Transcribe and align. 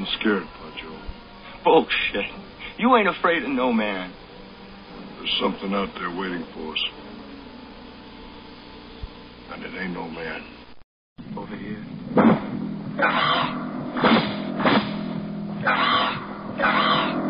I'm 0.00 0.06
scared, 0.18 0.46
Poncho. 0.58 0.88
Bullshit. 1.62 2.24
You 2.78 2.96
ain't 2.96 3.06
afraid 3.06 3.42
of 3.42 3.50
no 3.50 3.70
man. 3.70 4.10
There's 5.18 5.38
something 5.38 5.74
out 5.74 5.94
there 5.94 6.10
waiting 6.10 6.42
for 6.54 6.72
us. 6.72 6.82
And 9.52 9.62
it 9.62 9.78
ain't 9.78 9.92
no 9.92 10.08
man. 10.08 10.42
Over 11.36 11.54
here. 11.54 11.84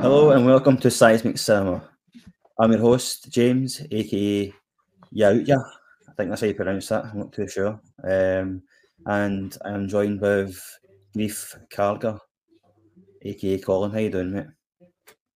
Hello 0.00 0.30
and 0.30 0.46
welcome 0.46 0.76
to 0.76 0.92
Seismic 0.92 1.38
Cinema. 1.38 1.90
I'm 2.60 2.70
your 2.70 2.82
host, 2.82 3.32
James, 3.32 3.82
aka 3.90 4.54
Yautja. 5.12 5.58
I 6.08 6.12
think 6.16 6.30
that's 6.30 6.40
how 6.42 6.46
you 6.46 6.54
pronounce 6.54 6.86
that, 6.90 7.06
I'm 7.06 7.18
not 7.18 7.32
too 7.32 7.48
sure. 7.48 7.80
Um, 8.04 8.62
and 9.06 9.58
I'm 9.64 9.88
joined 9.88 10.20
with 10.20 10.56
Grief 11.12 11.56
Carger, 11.74 12.20
aka 13.22 13.58
Colin. 13.58 13.90
How 13.90 13.98
you 13.98 14.10
doing, 14.10 14.32
mate? 14.32 14.46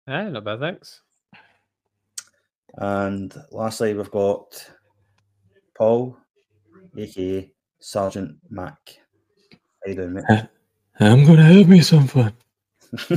Yeah, 0.07 0.29
not 0.29 0.43
bad, 0.43 0.59
thanks. 0.59 1.01
And 2.75 3.33
lastly, 3.51 3.93
we've 3.93 4.11
got 4.11 4.71
Paul, 5.77 6.17
aka 6.97 7.51
Sergeant 7.79 8.37
Mac. 8.49 8.77
How 9.51 9.89
you 9.89 9.95
doing, 9.95 10.13
mate? 10.13 10.47
I'm 10.99 11.25
gonna 11.25 11.43
have 11.43 11.67
me 11.67 11.81
some 11.81 12.07
fun. 12.07 12.33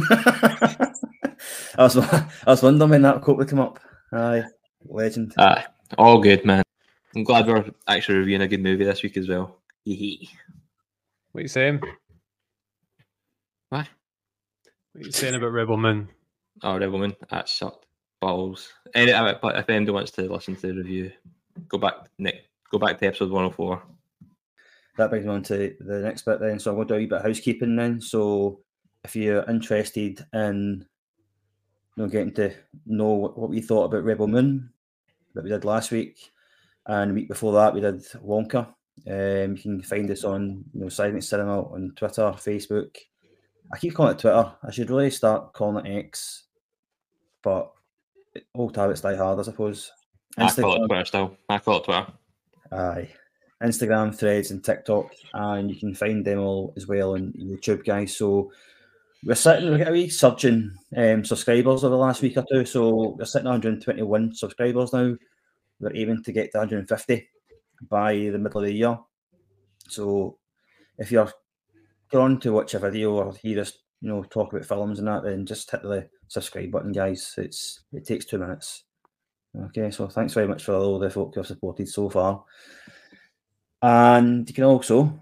I 1.77 1.83
was 1.83 1.97
I 1.97 2.29
was 2.47 2.63
wondering 2.63 2.91
when 2.91 3.03
that 3.03 3.23
quote 3.23 3.37
would 3.39 3.49
come 3.49 3.61
up. 3.61 3.81
Aye, 4.13 4.45
legend. 4.85 5.35
Ah, 5.39 5.67
all 5.99 6.21
good, 6.21 6.45
man. 6.45 6.63
I'm 7.15 7.25
glad 7.25 7.47
we're 7.47 7.65
actually 7.87 8.19
reviewing 8.19 8.43
a 8.43 8.49
good 8.49 8.63
movie 8.63 8.85
this 8.85 9.03
week 9.03 9.17
as 9.17 9.29
well. 9.29 9.61
Hee 9.85 10.29
What 11.33 11.43
you 11.43 11.49
saying? 11.49 11.81
What? 13.69 13.89
What 14.95 15.07
you 15.07 15.11
saying 15.11 15.35
about 15.35 15.51
Rebel 15.51 15.77
Moon? 15.77 16.09
Oh, 16.63 16.79
Rebel 16.79 17.01
Moon, 17.01 17.17
that 17.29 17.49
sucked 17.49 17.87
balls. 18.21 18.73
Any, 18.95 19.11
uh, 19.11 19.35
but 19.43 19.57
if 19.57 19.69
anybody 19.69 19.91
wants 19.91 20.13
to 20.13 20.33
listen 20.33 20.55
to 20.55 20.69
the 20.69 20.75
review, 20.75 21.11
go 21.69 21.79
back 21.79 21.95
Nick, 22.19 22.49
go 22.71 22.79
back 22.79 22.99
to 22.99 23.07
episode 23.07 23.31
104. 23.31 23.83
that 24.97 25.11
brings 25.11 25.27
me 25.27 25.33
on 25.33 25.43
to 25.43 25.75
the 25.81 25.99
next 25.99 26.25
bit 26.25 26.39
then. 26.39 26.61
So 26.61 26.71
I'm 26.71 26.77
going 26.77 26.87
to 26.87 26.95
do 26.95 26.97
a 26.97 27.01
wee 27.01 27.07
bit 27.07 27.19
of 27.19 27.25
housekeeping 27.25 27.75
then. 27.75 28.01
So 28.01 28.61
if 29.03 29.17
you're 29.17 29.43
interested 29.51 30.25
in 30.33 30.87
you 31.97 32.05
know, 32.05 32.09
getting 32.09 32.33
to 32.35 32.55
know 32.87 33.15
what, 33.15 33.37
what 33.37 33.51
we 33.51 33.61
thought 33.61 33.87
about 33.87 34.05
Rebel 34.05 34.29
Moon 34.29 34.71
that 35.35 35.43
we 35.43 35.51
did 35.51 35.65
last 35.65 35.91
week, 35.91 36.31
and 36.87 37.11
the 37.11 37.15
week 37.15 37.29
before 37.29 37.53
that 37.55 37.75
we 37.75 37.81
did 37.81 38.01
Wonka. 38.25 38.69
Um, 39.09 39.57
you 39.57 39.61
can 39.61 39.83
find 39.83 40.09
us 40.09 40.23
on 40.23 40.65
you 40.73 40.83
know 40.83 40.89
Seismic 40.89 41.25
Cinema 41.25 41.63
on 41.63 41.93
Twitter, 41.97 42.31
Facebook. 42.37 42.97
I 43.73 43.79
keep 43.79 43.95
calling 43.95 44.15
it 44.15 44.19
Twitter. 44.19 44.53
I 44.63 44.71
should 44.71 44.91
really 44.91 45.11
start 45.11 45.53
calling 45.53 45.85
it 45.85 45.99
X, 46.07 46.45
but 47.43 47.73
old 48.55 48.77
habits 48.77 49.01
die 49.01 49.17
hard, 49.17 49.39
I 49.39 49.43
suppose. 49.43 49.91
I 50.37 50.49
call 50.51 50.75
it 50.75 50.79
Instagram- 50.79 50.87
Twitter 50.89 51.05
still. 51.05 51.37
I 51.49 51.59
call 51.59 51.77
it 51.79 51.85
Twitter. 51.85 52.07
Aye. 52.73 53.11
Instagram, 53.63 54.15
threads, 54.15 54.51
and 54.51 54.63
TikTok, 54.63 55.11
and 55.33 55.71
you 55.71 55.77
can 55.77 55.95
find 55.95 56.25
them 56.25 56.41
all 56.41 56.75
as 56.77 56.87
well 56.87 57.15
on 57.15 57.33
YouTube, 57.39 57.85
guys. 57.85 58.17
So 58.17 58.51
we're 59.25 59.35
sitting, 59.35 59.71
we're 59.71 59.79
getting 59.79 59.93
a 59.93 59.97
wee 59.97 60.09
surge 60.11 60.45
in 60.45 60.75
um, 60.97 61.25
subscribers 61.25 61.83
over 61.83 61.95
the 61.95 61.97
last 61.97 62.21
week 62.21 62.37
or 62.37 62.45
two. 62.51 62.67
So 62.67 63.15
we're 63.17 63.25
sitting 63.25 63.47
at 63.47 63.53
121 63.53 64.35
subscribers 64.35 64.93
now. 64.93 65.15
We're 65.81 65.97
aiming 65.97 66.23
to 66.25 66.33
get 66.33 66.53
to 66.53 66.59
150 66.59 67.29
by 67.89 68.15
the 68.15 68.39
middle 68.39 68.61
of 68.61 68.67
the 68.67 68.75
year. 68.75 68.99
So 69.89 70.39
if 70.99 71.11
you're 71.11 71.31
going 72.15 72.39
to 72.39 72.53
watch 72.53 72.75
a 72.75 72.79
video 72.79 73.13
or 73.13 73.35
hear 73.35 73.61
us, 73.61 73.77
you 74.01 74.09
know, 74.09 74.23
talk 74.23 74.53
about 74.53 74.65
films 74.65 75.01
and 75.01 75.09
that, 75.09 75.25
then 75.25 75.45
just 75.45 75.69
hit 75.69 75.83
the 75.83 76.09
subscribe 76.29 76.71
button, 76.71 76.93
guys. 76.93 77.35
It's 77.37 77.81
it 77.93 78.07
takes 78.07 78.25
two 78.25 78.39
minutes. 78.39 78.85
Okay, 79.67 79.91
so 79.91 80.07
thanks 80.07 80.33
very 80.33 80.47
much 80.47 80.65
for 80.65 80.75
all 80.75 81.01
the 81.01 81.11
folk 81.11 81.35
who 81.35 81.41
have 81.41 81.47
supported 81.49 81.89
so 81.89 82.09
far. 82.09 82.45
And 83.83 84.49
you 84.49 84.55
can 84.55 84.65
also 84.65 85.19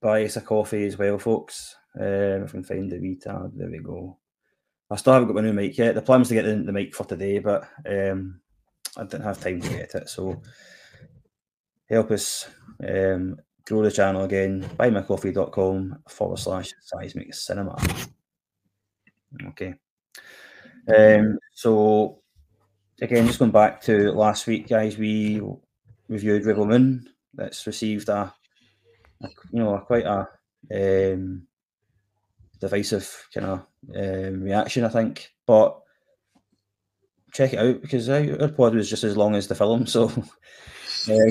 buy 0.00 0.24
us 0.24 0.36
a 0.36 0.40
coffee 0.40 0.86
as 0.86 0.96
well, 0.96 1.18
folks. 1.18 1.74
Um, 1.98 2.44
if 2.44 2.50
I 2.50 2.52
can 2.52 2.62
find 2.62 2.92
the 2.92 2.98
wee 2.98 3.16
tab, 3.16 3.52
there 3.56 3.68
we 3.68 3.78
go. 3.78 4.16
I 4.90 4.96
still 4.96 5.14
haven't 5.14 5.28
got 5.28 5.34
my 5.34 5.42
new 5.42 5.52
mic 5.52 5.76
yet. 5.76 5.96
The 5.96 6.02
plan 6.02 6.20
was 6.20 6.28
to 6.28 6.34
get 6.34 6.44
the, 6.44 6.54
the 6.54 6.72
mic 6.72 6.94
for 6.94 7.04
today, 7.04 7.40
but 7.40 7.68
um, 7.86 8.40
I 8.96 9.02
didn't 9.02 9.24
have 9.24 9.40
time 9.40 9.60
to 9.60 9.68
get 9.68 9.94
it. 9.94 10.08
So 10.08 10.40
help 11.90 12.10
us 12.12 12.48
um, 12.88 13.38
grow 13.68 13.82
the 13.82 13.90
channel 13.90 14.24
again. 14.24 14.62
Buymeacoffee.com 14.78 16.02
forward 16.08 16.38
slash 16.38 16.72
seismic 16.80 17.34
cinema. 17.34 17.76
Okay. 19.48 19.74
Um, 20.88 21.38
so 21.52 22.20
again, 23.00 23.26
just 23.26 23.38
going 23.38 23.50
back 23.50 23.82
to 23.82 24.10
last 24.12 24.46
week, 24.46 24.68
guys, 24.68 24.96
we 24.96 25.42
reviewed 26.08 26.46
Rebel 26.46 26.66
Moon. 26.66 27.08
That's 27.34 27.66
received 27.66 28.08
a, 28.08 28.32
a 29.22 29.28
you 29.52 29.58
know, 29.60 29.74
a 29.74 29.80
quite 29.82 30.06
a 30.06 30.28
um, 30.74 31.46
divisive 32.58 33.28
kind 33.34 33.46
of 33.46 33.66
um, 33.94 34.42
reaction, 34.42 34.84
I 34.84 34.88
think. 34.88 35.30
But 35.46 35.78
check 37.32 37.52
it 37.52 37.58
out 37.58 37.82
because 37.82 38.08
our 38.08 38.48
pod 38.48 38.74
was 38.74 38.88
just 38.88 39.04
as 39.04 39.16
long 39.16 39.34
as 39.34 39.46
the 39.46 39.54
film, 39.54 39.86
so 39.86 40.08
uh, 41.08 41.24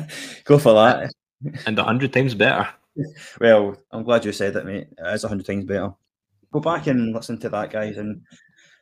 go, 0.50 0.58
for 0.58 0.74
that. 0.74 1.12
And 1.66 1.78
a 1.78 1.84
hundred 1.84 2.12
times 2.12 2.34
better. 2.34 2.68
Well, 3.40 3.76
I'm 3.92 4.02
glad 4.02 4.24
you 4.24 4.32
said 4.32 4.54
that, 4.54 4.66
mate. 4.66 4.88
It 4.98 5.14
is 5.14 5.24
a 5.24 5.28
hundred 5.28 5.46
times 5.46 5.64
better. 5.64 5.92
Go 6.52 6.60
back 6.60 6.88
and 6.88 7.14
listen 7.14 7.38
to 7.38 7.48
that, 7.48 7.70
guys, 7.70 7.96
and 7.96 8.20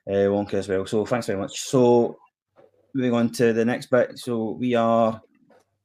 uh, 0.09 0.31
Wonka 0.33 0.55
as 0.55 0.69
well. 0.69 0.87
So 0.87 1.05
thanks 1.05 1.27
very 1.27 1.39
much. 1.39 1.61
So 1.61 2.17
moving 2.95 3.15
on 3.15 3.31
to 3.33 3.53
the 3.53 3.65
next 3.65 3.91
bit. 3.91 4.19
So 4.19 4.53
we 4.53 4.75
are 4.75 5.21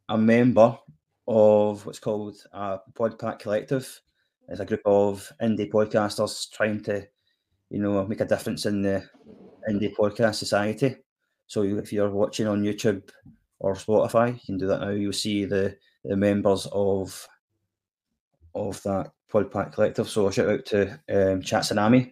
a 0.09 0.17
member 0.17 0.77
of 1.27 1.85
what's 1.85 1.99
called 1.99 2.37
a 2.53 2.79
Podpack 2.93 3.39
Collective. 3.39 4.01
It's 4.47 4.59
a 4.59 4.65
group 4.65 4.81
of 4.85 5.31
indie 5.41 5.69
podcasters 5.69 6.49
trying 6.51 6.81
to, 6.83 7.05
you 7.69 7.79
know, 7.79 8.05
make 8.07 8.21
a 8.21 8.25
difference 8.25 8.65
in 8.65 8.81
the 8.81 9.03
indie 9.69 9.93
podcast 9.93 10.35
society. 10.35 10.95
So 11.47 11.63
if 11.63 11.93
you're 11.93 12.09
watching 12.09 12.47
on 12.47 12.63
YouTube 12.63 13.09
or 13.63 13.73
Spotify, 13.75 14.33
you 14.33 14.39
can 14.45 14.57
do 14.57 14.67
that 14.67 14.81
now. 14.81 14.89
You'll 14.89 15.13
see 15.13 15.45
the 15.45 15.75
the 16.03 16.17
members 16.17 16.67
of 16.71 17.27
of 18.53 18.83
that 18.83 19.11
Podpack 19.31 19.73
Collective. 19.73 20.07
So 20.07 20.27
a 20.27 20.33
shout 20.33 20.49
out 20.49 20.65
to 20.67 20.91
um, 21.09 21.41
Chatsunami, 21.41 22.11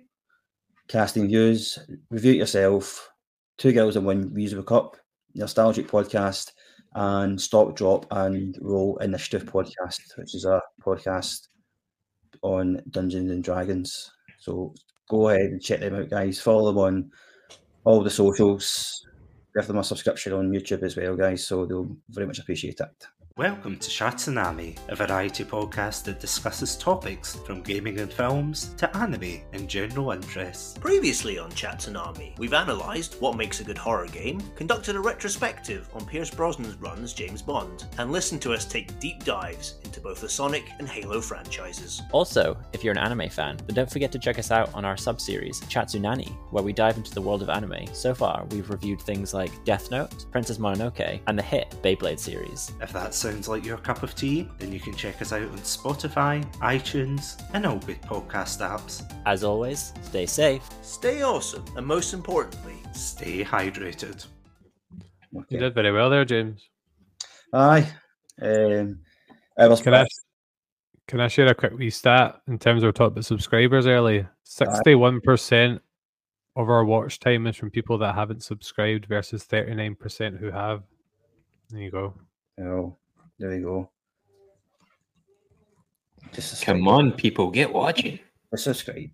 Casting 0.88 1.28
Views, 1.28 1.78
Review 2.10 2.32
It 2.34 2.38
Yourself, 2.38 3.12
Two 3.58 3.74
Girls 3.74 3.98
and 3.98 4.06
One 4.06 4.30
Reusable 4.32 4.66
Cup, 4.66 4.96
Nerdstalgic 5.38 5.88
Podcast, 5.88 6.54
and 6.96 7.40
Stop, 7.40 7.76
Drop, 7.76 8.06
and 8.12 8.58
Roll 8.62 8.98
Initiative 9.00 9.44
Podcast, 9.44 10.18
which 10.18 10.34
is 10.34 10.46
a 10.46 10.62
podcast 10.82 11.50
on 12.42 12.82
Dungeons 12.90 13.30
and 13.30 13.44
Dragons. 13.44 14.10
So 14.40 14.74
go 15.10 15.30
ahead 15.30 15.52
and 15.52 15.62
check 15.62 15.82
them 15.82 15.96
out, 15.96 16.10
guys. 16.10 16.40
Follow 16.40 16.72
them 16.72 16.78
on 16.78 17.12
all 17.84 18.02
the 18.02 18.10
socials. 18.10 19.06
Give 19.56 19.68
them 19.68 19.78
a 19.78 19.84
subscription 19.84 20.34
on 20.34 20.52
YouTube 20.52 20.84
as 20.84 20.96
well, 20.96 21.16
guys. 21.16 21.46
So 21.46 21.66
they'll 21.66 21.96
very 22.10 22.28
much 22.28 22.40
appreciate 22.40 22.80
it. 22.80 23.08
Welcome 23.42 23.78
to 23.78 23.90
Chatsunami, 23.90 24.78
a 24.90 24.96
variety 24.96 25.44
podcast 25.44 26.04
that 26.04 26.20
discusses 26.20 26.76
topics 26.76 27.38
from 27.38 27.64
gaming 27.64 28.00
and 28.00 28.14
films 28.14 28.76
to 28.76 28.96
anime 28.96 29.42
and 29.52 29.68
general 29.68 30.12
interests. 30.12 30.78
Previously 30.78 31.40
on 31.40 31.50
Chatsunami, 31.54 32.38
we've 32.38 32.54
analysed 32.54 33.20
what 33.20 33.36
makes 33.36 33.60
a 33.60 33.64
good 33.64 33.80
horror 33.80 34.06
game, 34.06 34.40
conducted 34.56 34.96
a 34.96 35.00
retrospective 35.00 35.90
on 35.96 36.06
Pierce 36.06 36.30
Brosnan's 36.30 36.76
run 36.76 37.04
as 37.04 37.14
James 37.14 37.42
Bond, 37.42 37.86
and 37.98 38.12
listened 38.12 38.44
to 38.44 38.54
us 38.54 38.64
take 38.64 39.00
deep 39.00 39.24
dives 39.24 39.80
into 39.84 40.00
both 40.00 40.22
the 40.22 40.30
Sonic 40.30 40.66
and 40.78 40.88
Halo 40.88 41.20
franchises. 41.20 42.04
Also, 42.12 42.56
if 42.74 42.84
you're 42.84 42.94
an 42.94 43.00
anime 43.00 43.28
fan, 43.28 43.58
then 43.66 43.74
don't 43.74 43.92
forget 43.92 44.12
to 44.12 44.20
check 44.20 44.38
us 44.38 44.52
out 44.52 44.72
on 44.76 44.86
our 44.86 44.98
sub-series 44.98 45.62
Chatsunani, 45.62 46.30
where 46.52 46.64
we 46.64 46.74
dive 46.74 46.98
into 46.98 47.16
the 47.16 47.22
world 47.24 47.42
of 47.42 47.50
anime. 47.50 47.88
So 47.94 48.14
far, 48.14 48.46
we've 48.52 48.70
reviewed 48.70 49.02
things 49.02 49.34
like 49.34 49.66
Death 49.66 49.90
Note, 49.90 50.32
Princess 50.32 50.60
Mononoke, 50.60 51.22
and 51.26 51.40
the 51.40 51.42
hit 51.42 51.76
Beyblade 51.82 52.20
series. 52.20 52.72
If 52.80 52.94
that 52.94 53.16
sounds 53.32 53.48
like 53.48 53.66
your 53.66 53.78
cup 53.78 54.04
of 54.04 54.14
tea, 54.14 54.48
then 54.60 54.72
you 54.72 54.80
can 54.80 54.94
check 54.94 55.22
us 55.22 55.32
out 55.32 55.42
on 55.42 55.58
Spotify, 55.60 56.44
iTunes, 56.58 57.42
and 57.54 57.66
all 57.66 57.78
good 57.80 58.02
podcast 58.02 58.60
apps. 58.60 59.04
As 59.26 59.44
always, 59.44 59.94
stay 60.02 60.26
safe. 60.26 60.68
Stay 60.82 61.22
awesome, 61.24 61.64
and 61.78 61.86
most 61.86 62.14
importantly, 62.14 62.76
Stay 62.94 63.44
hydrated. 63.44 64.26
You 65.50 65.60
did 65.60 65.74
very 65.74 65.92
well 65.92 66.10
there, 66.10 66.26
James. 66.26 66.70
Aye. 67.54 67.88
Um, 68.42 69.00
I 69.58 69.68
was 69.68 69.82
Can 69.82 69.94
I 69.94 70.06
can 71.08 71.20
I 71.20 71.28
share 71.28 71.48
a 71.48 71.56
quick 71.56 71.74
wee 71.78 71.90
stat 71.90 72.42
in 72.48 72.58
terms 72.60 72.84
of 72.84 72.88
we 72.88 72.92
talked 72.92 73.14
about 73.14 73.26
subscribers 73.26 73.88
earlier? 73.88 74.30
Sixty-one 74.44 75.22
percent 75.22 75.82
of 76.56 76.70
our 76.70 76.84
watch 76.84 77.20
time 77.20 77.48
is 77.48 77.56
from 77.56 77.70
people 77.70 77.98
that 78.00 78.16
haven't 78.16 78.44
subscribed 78.44 79.06
versus 79.06 79.44
thirty-nine 79.44 79.96
percent 79.96 80.38
who 80.38 80.52
have. 80.52 80.84
There 81.70 81.82
you 81.82 81.92
go. 81.92 82.14
Oh, 82.60 82.98
there 83.42 83.50
we 83.50 83.60
go. 83.60 83.90
Just 86.32 86.62
a 86.62 86.66
Come 86.66 86.88
on, 86.88 87.12
people, 87.12 87.50
get 87.50 87.74
watching. 87.74 88.20
subscribe. 88.56 89.10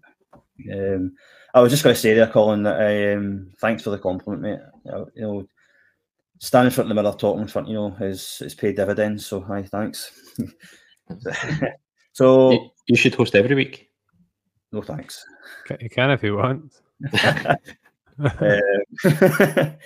Um, 0.71 1.13
I 1.53 1.61
was 1.61 1.71
just 1.71 1.83
going 1.83 1.95
to 1.95 1.99
say 2.01 2.13
there, 2.13 2.27
Colin, 2.27 2.63
that 2.63 3.15
um, 3.17 3.51
thanks 3.59 3.83
for 3.83 3.89
the 3.91 3.97
compliment, 3.97 4.41
mate. 4.41 4.59
Uh, 4.91 5.05
you 5.15 5.21
know, 5.21 5.47
standing 6.39 6.67
in 6.67 6.73
front 6.73 6.91
of 6.91 6.95
the 6.95 7.01
mirror 7.01 7.15
talking 7.15 7.41
in 7.41 7.47
front, 7.47 7.69
you 7.69 7.75
know, 7.75 7.95
is 8.01 8.41
is 8.45 8.53
paid 8.53 8.75
dividends. 8.75 9.25
So, 9.25 9.39
hi, 9.41 9.63
thanks. 9.63 10.11
so 12.13 12.51
You, 12.51 12.69
you 12.87 12.95
should 12.97 13.15
host 13.15 13.33
every 13.35 13.55
week. 13.55 13.89
no 14.73 14.81
thanks. 14.81 15.23
You 15.79 15.89
can 15.89 16.11
if 16.11 16.21
you 16.23 16.35
want. 16.35 16.73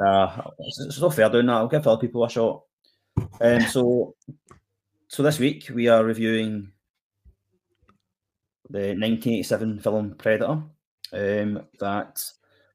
Um, 0.00 0.06
uh, 0.06 0.42
it's, 0.60 0.78
it's 0.80 1.00
not 1.00 1.12
fair 1.12 1.28
doing 1.28 1.46
that. 1.46 1.54
I'll 1.54 1.66
give 1.66 1.84
other 1.84 2.00
people 2.00 2.24
a 2.24 2.30
shot. 2.30 2.62
Um, 3.40 3.60
so, 3.62 4.14
so 5.08 5.22
this 5.22 5.38
week 5.38 5.70
we 5.72 5.88
are 5.88 6.04
reviewing 6.04 6.72
the 8.70 8.94
1987 8.94 9.80
film 9.80 10.14
Predator. 10.18 10.62
Um, 11.12 11.62
that 11.80 12.22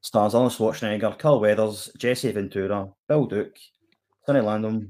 stars 0.01 0.33
Arnold 0.33 0.53
Schwarzenegger, 0.53 1.17
Carl 1.17 1.39
Weathers, 1.39 1.91
Jesse 1.97 2.31
Ventura, 2.31 2.89
Bill 3.07 3.25
Duke, 3.25 3.57
Sonny 4.25 4.39
Landham, 4.39 4.89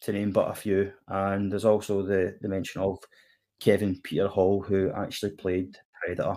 to 0.00 0.12
name 0.12 0.32
but 0.32 0.50
a 0.50 0.54
few. 0.54 0.92
And 1.08 1.50
there's 1.50 1.64
also 1.64 2.02
the, 2.02 2.36
the 2.40 2.48
mention 2.48 2.80
of 2.80 2.98
Kevin 3.60 4.00
Peter 4.02 4.28
Hall, 4.28 4.62
who 4.62 4.90
actually 4.92 5.32
played 5.32 5.76
Predator 6.00 6.36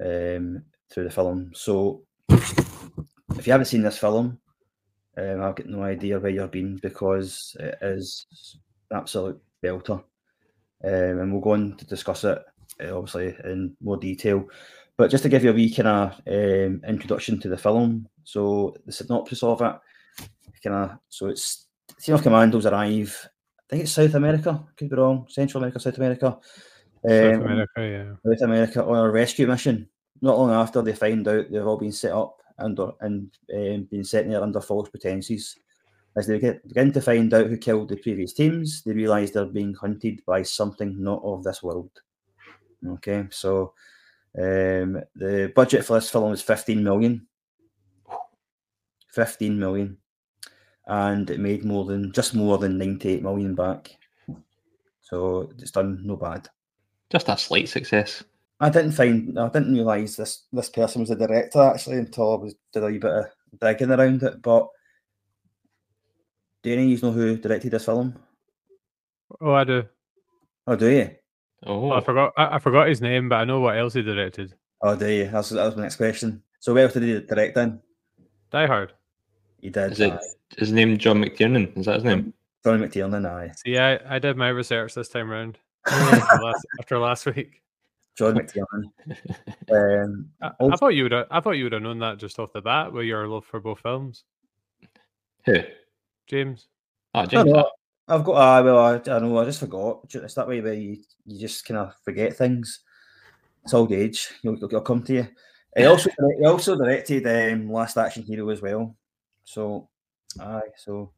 um, 0.00 0.62
through 0.90 1.04
the 1.04 1.10
film. 1.10 1.50
So, 1.54 2.02
if 2.30 3.46
you 3.46 3.52
haven't 3.52 3.66
seen 3.66 3.82
this 3.82 3.98
film, 3.98 4.38
um, 5.18 5.42
I've 5.42 5.56
got 5.56 5.66
no 5.66 5.82
idea 5.82 6.18
where 6.18 6.30
you've 6.30 6.50
been 6.50 6.76
because 6.76 7.56
it 7.58 7.78
is 7.82 8.26
an 8.90 8.98
absolute 8.98 9.40
belter. 9.62 10.02
Um, 10.84 11.18
and 11.18 11.32
we'll 11.32 11.42
go 11.42 11.52
on 11.52 11.76
to 11.76 11.84
discuss 11.86 12.24
it 12.24 12.38
uh, 12.80 12.96
obviously 12.96 13.34
in 13.44 13.76
more 13.80 13.96
detail. 13.96 14.46
But 14.96 15.10
just 15.10 15.22
to 15.22 15.28
give 15.28 15.44
you 15.44 15.50
a 15.50 15.54
wee 15.54 15.72
kind 15.72 15.88
of 15.88 16.12
um, 16.26 16.82
introduction 16.88 17.38
to 17.40 17.48
the 17.48 17.56
film, 17.56 18.08
so 18.24 18.74
the 18.84 18.92
synopsis 18.92 19.42
of 19.42 19.60
it, 19.62 19.76
kind 20.62 20.76
of, 20.76 20.98
so 21.08 21.28
it's 21.28 21.66
team 22.00 22.14
of 22.14 22.22
commandos 22.22 22.66
arrive. 22.66 23.28
I 23.60 23.62
think 23.70 23.82
it's 23.84 23.92
South 23.92 24.14
America. 24.14 24.64
Could 24.76 24.90
be 24.90 24.96
wrong. 24.96 25.26
Central 25.28 25.62
America, 25.62 25.78
South 25.78 25.98
America. 25.98 26.38
South 27.06 27.34
Um, 27.34 27.42
America, 27.42 27.70
yeah. 27.76 28.32
South 28.32 28.42
America 28.42 28.84
on 28.84 28.96
a 28.96 29.10
rescue 29.10 29.46
mission. 29.46 29.88
Not 30.20 30.36
long 30.36 30.50
after 30.50 30.82
they 30.82 30.94
find 30.94 31.26
out 31.28 31.46
they've 31.50 31.66
all 31.66 31.76
been 31.78 31.92
set 31.92 32.12
up 32.12 32.40
under 32.58 32.90
and 33.00 33.30
um, 33.54 33.84
been 33.90 34.04
sent 34.04 34.28
there 34.28 34.42
under 34.42 34.60
false 34.60 34.88
pretenses. 34.88 35.56
As 36.16 36.26
they 36.26 36.38
get, 36.38 36.66
begin 36.66 36.92
to 36.92 37.00
find 37.00 37.32
out 37.32 37.46
who 37.46 37.56
killed 37.56 37.88
the 37.88 37.96
previous 37.96 38.32
teams, 38.32 38.82
they 38.82 38.92
realise 38.92 39.30
they're 39.30 39.44
being 39.44 39.74
hunted 39.74 40.22
by 40.26 40.42
something 40.42 41.00
not 41.02 41.22
of 41.22 41.44
this 41.44 41.62
world. 41.62 41.90
Okay, 42.86 43.26
so 43.30 43.72
um, 44.36 45.00
the 45.14 45.52
budget 45.54 45.84
for 45.84 45.94
this 45.94 46.10
film 46.10 46.32
is 46.32 46.42
15 46.42 46.82
million. 46.82 47.26
15 49.12 49.58
million. 49.58 49.96
And 50.86 51.28
it 51.30 51.40
made 51.40 51.64
more 51.64 51.84
than 51.84 52.12
just 52.12 52.34
more 52.34 52.58
than 52.58 52.78
98 52.78 53.22
million 53.22 53.54
back. 53.54 53.96
So 55.00 55.50
it's 55.58 55.70
done 55.70 56.00
no 56.04 56.16
bad. 56.16 56.48
Just 57.10 57.28
a 57.28 57.36
slight 57.36 57.68
success. 57.68 58.24
I 58.60 58.70
didn't 58.70 58.92
find 58.92 59.38
I 59.38 59.48
didn't 59.48 59.74
realise 59.74 60.16
this 60.16 60.44
this 60.52 60.68
person 60.68 61.00
was 61.02 61.10
a 61.10 61.16
director 61.16 61.60
actually 61.60 61.98
until 61.98 62.32
I 62.32 62.36
was 62.42 62.54
did 62.72 62.82
a 62.82 62.86
wee 62.86 62.98
bit 62.98 63.10
of 63.10 63.26
digging 63.60 63.90
around 63.90 64.22
it. 64.22 64.42
But 64.42 64.68
do 66.62 66.72
any 66.72 66.92
of 66.92 67.02
you 67.02 67.06
know 67.06 67.12
who 67.12 67.36
directed 67.36 67.70
this 67.70 67.84
film? 67.84 68.18
Oh, 69.40 69.52
I 69.52 69.64
do. 69.64 69.84
Oh, 70.66 70.76
do 70.76 70.88
you? 70.88 71.10
Oh, 71.64 71.92
I 71.92 72.00
forgot. 72.00 72.32
I, 72.36 72.56
I 72.56 72.58
forgot 72.58 72.88
his 72.88 73.00
name, 73.00 73.28
but 73.28 73.36
I 73.36 73.44
know 73.44 73.60
what 73.60 73.78
else 73.78 73.94
he 73.94 74.02
directed. 74.02 74.54
Oh, 74.82 74.96
do 74.96 75.08
you? 75.08 75.28
That's, 75.28 75.50
that 75.50 75.64
was 75.64 75.76
my 75.76 75.82
next 75.82 75.96
question. 75.96 76.42
So 76.60 76.74
where 76.74 76.84
else 76.84 76.94
did 76.94 77.02
he 77.04 77.20
direct 77.20 77.56
in? 77.56 77.80
Die 78.50 78.66
Hard. 78.66 78.92
He 79.60 79.70
did. 79.70 79.92
is 79.92 80.00
it 80.00 80.12
aye. 80.12 80.18
his 80.56 80.72
name 80.72 80.98
John 80.98 81.22
McTiernan? 81.22 81.76
Is 81.76 81.86
that 81.86 81.96
his 81.96 82.04
name? 82.04 82.32
John 82.64 82.80
McTiernan, 82.80 83.26
aye. 83.26 83.52
See, 83.56 83.78
I, 83.78 84.16
I 84.16 84.18
did 84.18 84.36
my 84.36 84.48
research 84.48 84.94
this 84.94 85.08
time 85.08 85.30
round 85.30 85.58
after, 85.86 86.42
last, 86.42 86.66
after 86.80 86.98
last 86.98 87.26
week. 87.26 87.62
John 88.18 88.34
McTiernan. 88.38 88.90
um, 90.02 90.28
I, 90.42 90.50
I 90.60 90.76
thought 90.76 90.94
you 90.94 91.04
would. 91.04 91.12
have- 91.12 91.28
I 91.30 91.40
thought 91.40 91.52
you 91.52 91.64
would 91.64 91.72
have 91.72 91.82
known 91.82 92.00
that 92.00 92.18
just 92.18 92.38
off 92.40 92.52
the 92.52 92.60
bat 92.60 92.92
with 92.92 93.06
your 93.06 93.28
love 93.28 93.44
for 93.44 93.60
both 93.60 93.78
films, 93.80 94.24
Who? 95.44 95.54
James. 96.26 96.66
Oh, 97.14 97.20
I 97.20 97.26
James. 97.26 97.44
don't 97.44 97.52
know. 97.54 97.70
I've 98.08 98.24
got. 98.24 98.34
Ah, 98.34 98.62
well, 98.62 98.78
I, 98.78 98.94
I 98.94 99.18
know. 99.20 99.38
I 99.38 99.44
just 99.44 99.60
forgot. 99.60 100.00
It's 100.12 100.34
that 100.34 100.48
way 100.48 100.60
where 100.60 100.74
you, 100.74 100.98
you 101.26 101.38
just 101.38 101.64
kind 101.64 101.78
of 101.78 101.94
forget 102.04 102.36
things. 102.36 102.80
It's 103.64 103.74
old 103.74 103.92
age. 103.92 104.28
You'll, 104.42 104.58
you'll 104.58 104.80
come 104.80 105.02
to 105.04 105.12
you. 105.14 105.28
He 105.76 105.84
also 105.86 106.10
he 106.38 106.44
also 106.44 106.76
directed 106.76 107.26
um, 107.26 107.70
Last 107.70 107.96
Action 107.98 108.24
Hero 108.24 108.48
as 108.48 108.60
well. 108.60 108.96
So, 109.44 109.88
aye. 110.40 110.60
So 110.76 111.12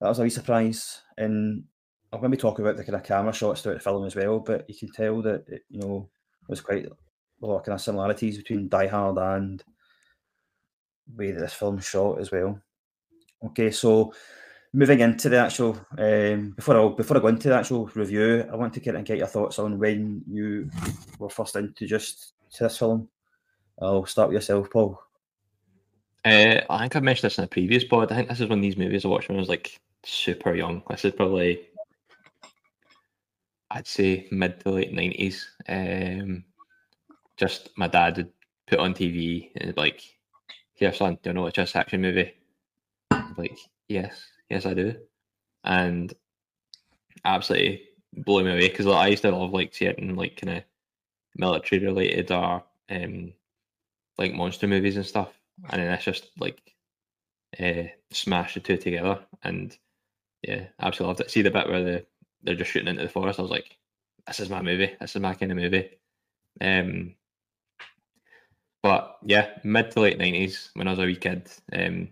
that 0.00 0.08
was 0.08 0.18
a 0.18 0.24
wee 0.24 0.30
surprise. 0.30 1.00
And 1.16 1.64
I'm 2.12 2.20
going 2.20 2.30
to 2.30 2.36
be 2.36 2.40
talking 2.40 2.64
about 2.64 2.76
the 2.76 2.84
kind 2.84 2.96
of 2.96 3.04
camera 3.04 3.32
shots 3.32 3.62
throughout 3.62 3.74
the 3.74 3.80
film 3.80 4.04
as 4.04 4.16
well. 4.16 4.40
But 4.40 4.68
you 4.68 4.76
can 4.76 4.90
tell 4.90 5.22
that 5.22 5.44
it, 5.48 5.62
you 5.70 5.80
know 5.80 6.08
there's 6.48 6.60
quite 6.60 6.86
a 6.86 7.46
lot 7.46 7.58
of 7.58 7.64
kind 7.64 7.74
of 7.74 7.80
similarities 7.80 8.38
between 8.38 8.68
Die 8.68 8.86
Hard 8.86 9.18
and 9.18 9.62
way 11.14 11.30
that 11.30 11.40
this 11.40 11.54
film 11.54 11.78
shot 11.78 12.20
as 12.20 12.30
well. 12.30 12.60
Okay, 13.44 13.70
so 13.70 14.12
moving 14.72 15.00
into 15.00 15.28
the 15.28 15.38
actual 15.38 15.78
um, 15.96 16.50
before 16.56 16.78
I 16.78 16.94
before 16.94 17.16
I 17.16 17.20
go 17.20 17.28
into 17.28 17.48
the 17.48 17.56
actual 17.56 17.86
review, 17.94 18.48
I 18.50 18.56
want 18.56 18.74
to 18.74 18.80
kind 18.80 18.96
of 18.96 19.04
get 19.04 19.18
your 19.18 19.26
thoughts 19.26 19.58
on 19.58 19.78
when 19.78 20.22
you 20.28 20.70
were 21.18 21.30
first 21.30 21.56
introduced 21.56 22.34
to 22.54 22.64
this 22.64 22.78
film. 22.78 23.08
I'll 23.80 24.06
start 24.06 24.28
with 24.28 24.34
yourself, 24.34 24.70
Paul. 24.70 25.00
Uh, 26.24 26.60
I 26.68 26.80
think 26.80 26.96
I 26.96 27.00
mentioned 27.00 27.30
this 27.30 27.38
in 27.38 27.44
a 27.44 27.48
previous 27.48 27.84
pod. 27.84 28.10
I 28.10 28.16
think 28.16 28.28
this 28.28 28.40
is 28.40 28.48
one 28.48 28.58
of 28.58 28.62
these 28.62 28.76
movies 28.76 29.04
I 29.04 29.08
watched 29.08 29.28
when 29.28 29.38
I 29.38 29.40
was 29.40 29.48
like 29.48 29.80
super 30.04 30.54
young. 30.54 30.82
This 30.90 31.04
is 31.04 31.12
probably, 31.12 31.60
I'd 33.70 33.86
say, 33.86 34.26
mid 34.30 34.60
to 34.60 34.70
late 34.70 34.92
nineties. 34.92 35.48
Um, 35.68 36.44
just 37.36 37.70
my 37.76 37.88
dad 37.88 38.16
would 38.16 38.32
put 38.66 38.78
on 38.78 38.94
TV 38.94 39.50
and 39.56 39.76
like, 39.76 40.02
"Here, 40.74 40.92
son, 40.92 41.18
do 41.22 41.30
you 41.30 41.34
know 41.34 41.46
it's 41.46 41.56
just 41.56 41.76
action 41.76 42.00
movie?" 42.02 42.34
Like, 43.36 43.58
yes, 43.88 44.26
yes, 44.48 44.66
I 44.66 44.74
do, 44.74 44.96
and 45.64 46.12
absolutely 47.24 47.82
blew 48.14 48.44
me 48.44 48.52
away 48.52 48.68
because 48.68 48.86
like, 48.86 49.04
I 49.04 49.08
used 49.08 49.22
to 49.22 49.30
love 49.30 49.52
like 49.52 49.74
certain 49.74 50.16
like 50.16 50.40
kind 50.40 50.58
of 50.58 50.64
military 51.36 51.84
related 51.84 52.30
or 52.32 52.64
um 52.90 53.32
like 54.16 54.34
monster 54.34 54.66
movies 54.66 54.96
and 54.96 55.06
stuff, 55.06 55.32
and 55.70 55.80
then 55.80 55.92
it's 55.92 56.04
just 56.04 56.30
like 56.38 56.74
uh, 57.60 57.84
smash 58.12 58.54
the 58.54 58.60
two 58.60 58.76
together, 58.76 59.20
and 59.42 59.76
yeah, 60.42 60.66
absolutely 60.80 61.08
loved 61.08 61.20
it. 61.20 61.30
See 61.30 61.42
the 61.42 61.50
bit 61.50 61.68
where 61.68 61.84
the 61.84 62.06
they're 62.42 62.54
just 62.54 62.70
shooting 62.70 62.88
into 62.88 63.02
the 63.02 63.08
forest. 63.08 63.38
I 63.38 63.42
was 63.42 63.50
like, 63.50 63.76
this 64.26 64.40
is 64.40 64.50
my 64.50 64.62
movie. 64.62 64.94
This 65.00 65.14
is 65.16 65.22
my 65.22 65.34
kind 65.34 65.52
of 65.52 65.58
movie. 65.58 65.90
Um, 66.60 67.14
but 68.82 69.16
yeah, 69.24 69.58
mid 69.64 69.90
to 69.92 70.00
late 70.00 70.18
nineties 70.18 70.70
when 70.74 70.86
I 70.86 70.92
was 70.92 71.00
a 71.00 71.04
wee 71.04 71.16
kid. 71.16 71.50
Um, 71.72 72.10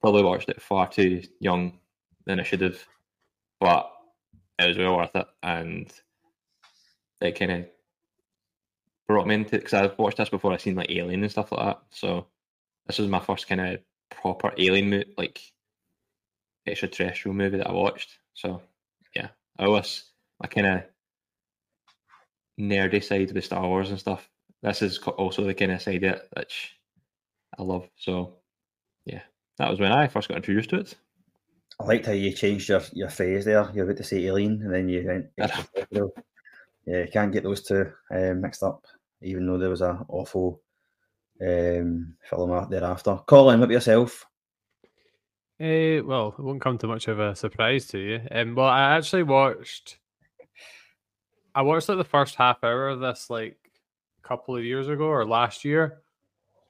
probably 0.00 0.22
watched 0.22 0.48
it 0.48 0.62
far 0.62 0.88
too 0.88 1.22
young 1.40 1.78
than 2.26 2.40
I 2.40 2.44
should 2.44 2.60
have, 2.60 2.78
but 3.60 3.90
it 4.58 4.68
was 4.68 4.78
well 4.78 4.96
worth 4.96 5.14
it, 5.14 5.26
and 5.42 5.92
it 7.20 7.38
kind 7.38 7.52
of 7.52 7.66
brought 9.06 9.26
me 9.26 9.34
into 9.34 9.56
because 9.56 9.74
I've 9.74 9.98
watched 9.98 10.18
this 10.18 10.28
before. 10.28 10.52
I've 10.52 10.60
seen 10.60 10.76
like 10.76 10.90
Alien 10.90 11.22
and 11.22 11.30
stuff 11.30 11.52
like 11.52 11.64
that. 11.66 11.82
So 11.90 12.26
this 12.86 12.98
was 12.98 13.08
my 13.08 13.20
first 13.20 13.48
kind 13.48 13.60
of 13.60 13.80
proper 14.10 14.52
Alien 14.56 14.90
movie, 14.90 15.14
like 15.16 15.40
extraterrestrial 16.66 17.34
movie 17.34 17.58
that 17.58 17.68
I 17.68 17.72
watched. 17.72 18.18
So 18.34 18.62
always 19.58 20.04
my 20.40 20.48
kind 20.48 20.66
of 20.66 20.82
nerdy 22.58 23.02
side 23.02 23.32
with 23.32 23.44
Star 23.44 23.66
Wars 23.66 23.90
and 23.90 23.98
stuff. 23.98 24.28
This 24.62 24.82
is 24.82 24.98
also 24.98 25.44
the 25.44 25.54
kind 25.54 25.72
of 25.72 25.82
side 25.82 26.04
of 26.04 26.14
it 26.14 26.28
which 26.36 26.74
I 27.58 27.62
love. 27.62 27.88
So 27.96 28.34
yeah, 29.04 29.22
that 29.58 29.70
was 29.70 29.80
when 29.80 29.92
I 29.92 30.08
first 30.08 30.28
got 30.28 30.36
introduced 30.36 30.70
to 30.70 30.80
it. 30.80 30.94
I 31.80 31.84
liked 31.84 32.06
how 32.06 32.12
you 32.12 32.32
changed 32.32 32.68
your, 32.68 32.82
your 32.92 33.08
phrase 33.08 33.44
there. 33.44 33.70
You 33.72 33.82
were 33.82 33.90
about 33.90 33.98
to 33.98 34.04
say 34.04 34.24
alien, 34.24 34.62
and 34.62 34.74
then 34.74 34.88
you 34.88 35.06
went. 35.06 35.26
yeah, 35.38 37.02
you 37.02 37.08
can't 37.12 37.32
get 37.32 37.44
those 37.44 37.62
two 37.62 37.92
um, 38.10 38.40
mixed 38.40 38.64
up. 38.64 38.84
Even 39.22 39.46
though 39.46 39.58
there 39.58 39.70
was 39.70 39.80
a 39.80 40.04
awful 40.08 40.60
um, 41.40 42.14
film 42.28 42.68
thereafter. 42.68 43.20
Colin, 43.26 43.60
what 43.60 43.66
about 43.66 43.74
yourself? 43.74 44.26
Eh, 45.60 46.00
well, 46.00 46.34
it 46.38 46.42
won't 46.42 46.60
come 46.60 46.78
to 46.78 46.86
much 46.86 47.08
of 47.08 47.18
a 47.18 47.34
surprise 47.34 47.86
to 47.88 47.98
you. 47.98 48.20
Um, 48.30 48.54
well, 48.54 48.68
I 48.68 48.96
actually 48.96 49.24
watched. 49.24 49.98
I 51.54 51.62
watched 51.62 51.88
like 51.88 51.98
the 51.98 52.04
first 52.04 52.36
half 52.36 52.62
hour 52.62 52.88
of 52.88 53.00
this 53.00 53.28
like 53.28 53.56
a 54.22 54.28
couple 54.28 54.56
of 54.56 54.64
years 54.64 54.88
ago 54.88 55.04
or 55.04 55.24
last 55.26 55.64
year, 55.64 56.02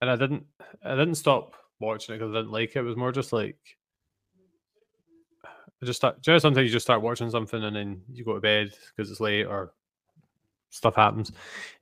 and 0.00 0.10
I 0.10 0.16
didn't. 0.16 0.44
I 0.82 0.90
didn't 0.96 1.16
stop 1.16 1.54
watching 1.80 2.14
it 2.14 2.18
because 2.18 2.32
I 2.34 2.38
didn't 2.38 2.52
like 2.52 2.70
it. 2.70 2.78
It 2.80 2.82
was 2.82 2.96
more 2.96 3.12
just 3.12 3.32
like. 3.32 3.58
I 5.82 5.86
just 5.86 5.98
start. 5.98 6.18
You 6.26 6.32
know 6.32 6.38
sometimes 6.38 6.64
you 6.66 6.72
just 6.72 6.86
start 6.86 7.02
watching 7.02 7.30
something 7.30 7.62
and 7.62 7.76
then 7.76 8.02
you 8.12 8.24
go 8.24 8.34
to 8.34 8.40
bed 8.40 8.72
because 8.96 9.10
it's 9.10 9.20
late 9.20 9.44
or 9.44 9.72
stuff 10.70 10.96
happens. 10.96 11.32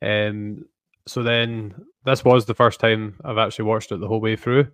Um, 0.03 0.67
so 1.07 1.23
then 1.23 1.75
this 2.05 2.25
was 2.25 2.47
the 2.47 2.55
first 2.55 2.81
time 2.81 3.17
I've 3.25 3.39
actually 3.39 3.67
watched 3.67 3.93
it 3.93 4.01
the 4.01 4.09
whole 4.09 4.21
way 4.21 4.37
through. 4.37 4.69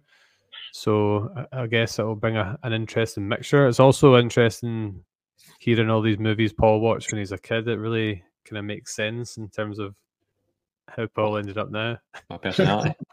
So 0.73 1.47
I, 1.53 1.67
guess 1.67 1.99
it'll 1.99 2.17
bring 2.17 2.39
a, 2.39 2.59
an 2.63 2.73
interesting 2.73 3.29
mixture. 3.29 3.69
It's 3.69 3.79
also 3.79 4.17
interesting 4.17 5.05
hearing 5.59 5.91
all 5.91 6.01
these 6.01 6.19
movies 6.19 6.53
Paul 6.53 6.81
watched 6.81 7.13
when 7.13 7.19
he's 7.19 7.31
a 7.31 7.39
kid. 7.39 7.69
It 7.69 7.79
really 7.79 8.25
kind 8.47 8.59
of 8.59 8.65
makes 8.65 8.97
sense 8.97 9.37
in 9.37 9.51
terms 9.51 9.79
of 9.79 9.95
how 10.89 11.07
Paul 11.07 11.37
ended 11.37 11.59
up 11.59 11.71
now. 11.71 11.99
My 12.29 12.39
personality. 12.39 12.95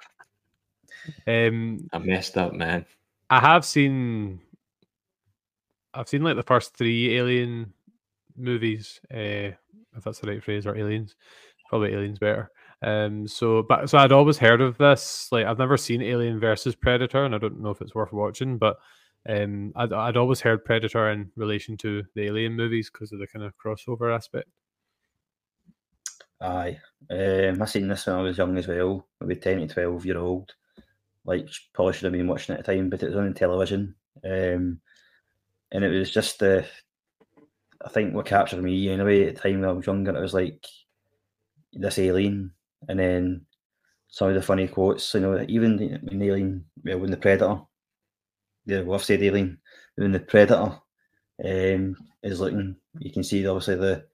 Um, 1.26 1.88
I 1.94 1.98
messed 2.00 2.38
up, 2.38 2.54
man. 2.54 2.86
I 3.30 3.40
have 3.40 3.64
seen, 3.64 4.42
I've 5.94 6.10
seen 6.10 6.24
like 6.24 6.36
the 6.36 6.44
first 6.44 6.76
three 6.76 7.16
Alien 7.18 7.74
movies, 8.36 9.00
uh, 9.12 9.56
if 9.96 10.04
that's 10.04 10.20
the 10.20 10.28
right 10.28 10.44
phrase, 10.44 10.68
or 10.68 10.76
Aliens, 10.76 11.16
probably 11.70 11.94
Aliens 11.94 12.20
better. 12.20 12.52
Um, 12.82 13.28
so, 13.28 13.64
but 13.64 13.90
so 13.90 13.98
I'd 13.98 14.12
always 14.12 14.38
heard 14.38 14.62
of 14.62 14.78
this. 14.78 15.28
Like, 15.32 15.46
I've 15.46 15.60
never 15.60 15.78
seen 15.78 16.02
Alien 16.02 16.40
versus 16.40 16.76
Predator, 16.76 17.26
and 17.26 17.36
I 17.36 17.38
don't 17.38 17.62
know 17.62 17.72
if 17.72 17.82
it's 17.82 17.96
worth 17.96 18.14
watching. 18.14 18.58
But 18.58 18.78
um, 19.28 19.74
I'd, 19.76 19.94
I'd 19.94 20.18
always 20.18 20.42
heard 20.42 20.66
Predator 20.66 21.10
in 21.10 21.32
relation 21.36 21.78
to 21.78 22.04
the 22.16 22.26
Alien 22.26 22.56
movies 22.56 22.90
because 22.92 23.12
of 23.12 23.20
the 23.20 23.28
kind 23.28 23.44
of 23.44 23.54
crossover 23.58 24.16
aspect. 24.16 24.50
Aye. 26.42 26.80
Um, 27.10 27.62
I 27.62 27.66
seen 27.66 27.88
this 27.88 28.06
when 28.06 28.16
I 28.16 28.22
was 28.22 28.38
young 28.38 28.58
as 28.58 28.68
well, 28.68 29.08
maybe 29.20 29.36
10 29.36 29.60
to 29.60 29.68
12 29.68 30.06
year 30.06 30.18
old. 30.18 30.54
Like, 31.26 31.50
probably 31.74 31.94
should 31.94 32.06
have 32.06 32.14
been 32.14 32.28
watching 32.28 32.56
it 32.56 32.60
at 32.60 32.66
the 32.66 32.76
time, 32.76 32.90
but 32.90 33.04
it 33.04 33.10
was 33.10 33.18
on 33.18 33.34
television. 33.34 33.96
Um, 34.24 34.80
and 35.72 35.84
it 35.84 35.90
was 35.90 36.10
just 36.10 36.40
the, 36.40 36.66
I 37.86 37.90
think 37.90 38.14
what 38.14 38.26
captured 38.26 38.64
me 38.64 38.90
anyway 38.90 39.28
at 39.28 39.36
the 39.36 39.42
time 39.42 39.62
when 39.62 39.70
I 39.70 39.74
was 39.74 39.86
younger, 39.86 40.16
it 40.16 40.22
was 40.22 40.34
like 40.34 40.66
this 41.74 42.00
alien, 42.00 42.52
and 42.88 43.00
then 43.00 43.46
some 44.08 44.30
of 44.30 44.36
the 44.36 44.42
funny 44.42 44.68
quotes, 44.68 45.14
you 45.14 45.20
know, 45.20 45.46
even 45.48 45.80
in 45.80 46.22
Alien, 46.22 46.66
well, 46.84 47.00
when 47.00 47.12
the 47.12 47.18
Predator, 47.18 47.62
yeah, 48.66 48.82
well, 48.82 48.96
I've 48.96 49.04
said 49.04 49.22
Alien, 49.22 49.60
when 49.96 50.12
the 50.12 50.20
Predator 50.20 50.80
um, 51.46 51.96
is 52.24 52.40
looking, 52.40 52.76
you 53.00 53.12
can 53.12 53.24
see 53.24 53.46
obviously 53.48 53.76
the, 53.76 54.06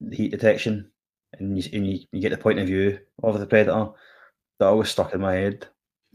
the 0.00 0.16
heat 0.16 0.30
detection 0.30 0.90
and 1.38 1.56
you, 1.56 1.70
and 1.72 1.86
you, 1.86 2.00
you 2.12 2.20
get 2.20 2.30
the 2.30 2.38
point 2.38 2.58
of 2.58 2.66
view 2.66 2.98
of 3.22 3.38
the 3.38 3.46
predator 3.46 3.88
that 4.58 4.66
always 4.66 4.90
stuck 4.90 5.14
in 5.14 5.20
my 5.20 5.34
head. 5.34 5.66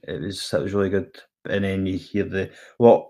It 0.03 0.21
was 0.21 0.53
it 0.53 0.61
was 0.61 0.73
really 0.73 0.89
good. 0.89 1.17
And 1.49 1.63
then 1.63 1.85
you 1.85 1.97
hear 1.97 2.23
the 2.23 2.51
what 2.77 3.09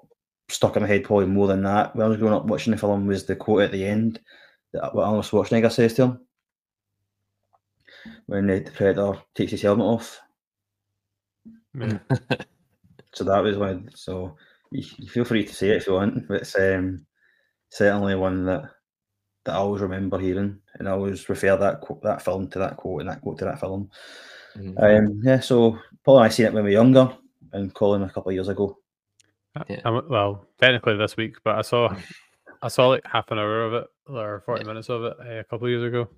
stuck 0.49 0.75
in 0.75 0.83
my 0.83 0.87
head 0.87 1.03
probably 1.03 1.25
more 1.25 1.47
than 1.47 1.63
that 1.63 1.95
when 1.95 2.05
I 2.05 2.09
was 2.09 2.17
growing 2.17 2.33
up 2.33 2.45
watching 2.45 2.71
the 2.71 2.77
film 2.77 3.07
was 3.07 3.25
the 3.25 3.35
quote 3.35 3.63
at 3.63 3.71
the 3.71 3.85
end 3.85 4.19
that 4.73 4.93
what 4.93 5.05
Arnold 5.05 5.25
Schwarzenegger 5.25 5.71
says 5.71 5.93
to 5.95 6.03
him 6.03 6.24
when 8.27 8.47
the, 8.47 8.59
the 8.59 8.71
predator 8.71 9.13
takes 9.33 9.51
his 9.51 9.61
helmet 9.61 9.85
off. 9.85 10.19
Yeah. 11.79 11.99
So 13.13 13.23
that 13.23 13.43
was 13.43 13.55
one. 13.57 13.89
So 13.95 14.35
you, 14.71 14.83
you 14.97 15.07
feel 15.07 15.23
free 15.23 15.45
to 15.45 15.55
say 15.55 15.69
it 15.69 15.77
if 15.77 15.87
you 15.87 15.93
want, 15.93 16.27
but 16.27 16.41
it's 16.41 16.53
um, 16.59 17.05
certainly 17.69 18.13
one 18.15 18.45
that 18.45 18.63
that 19.45 19.53
I 19.53 19.57
always 19.59 19.81
remember 19.81 20.19
hearing, 20.19 20.59
and 20.77 20.89
I 20.89 20.91
always 20.91 21.29
refer 21.29 21.55
that 21.55 21.79
quote, 21.79 22.03
that 22.03 22.21
film 22.21 22.49
to 22.49 22.59
that 22.59 22.75
quote 22.75 22.99
and 22.99 23.09
that 23.09 23.21
quote 23.21 23.37
to 23.39 23.45
that 23.45 23.61
film. 23.61 23.89
Mhm. 24.57 24.83
Um, 24.83 25.21
yeah, 25.23 25.39
so 25.39 25.79
Paul 26.03 26.17
and 26.17 26.25
I 26.25 26.27
seen 26.29 26.47
it 26.47 26.53
when 26.53 26.65
we 26.65 26.71
were 26.71 26.73
younger, 26.73 27.15
and 27.53 27.73
Colin 27.73 28.01
a 28.03 28.09
couple 28.09 28.31
of 28.31 28.33
years 28.33 28.49
ago. 28.49 28.77
Yeah. 29.69 29.79
I'm- 29.85 30.09
well, 30.09 30.45
technically 30.59 30.97
this 30.97 31.15
week, 31.15 31.37
but 31.45 31.55
I 31.55 31.61
saw, 31.61 31.95
I 32.61 32.67
saw 32.67 32.87
like 32.89 33.05
half 33.05 33.31
an 33.31 33.39
hour 33.39 33.63
of 33.63 33.73
it 33.75 33.87
or 34.07 34.41
forty 34.45 34.65
minutes 34.65 34.89
of 34.89 35.05
it 35.05 35.13
uh, 35.21 35.39
a 35.39 35.43
couple 35.45 35.67
of 35.67 35.71
years 35.71 35.83
ago. 35.83 36.09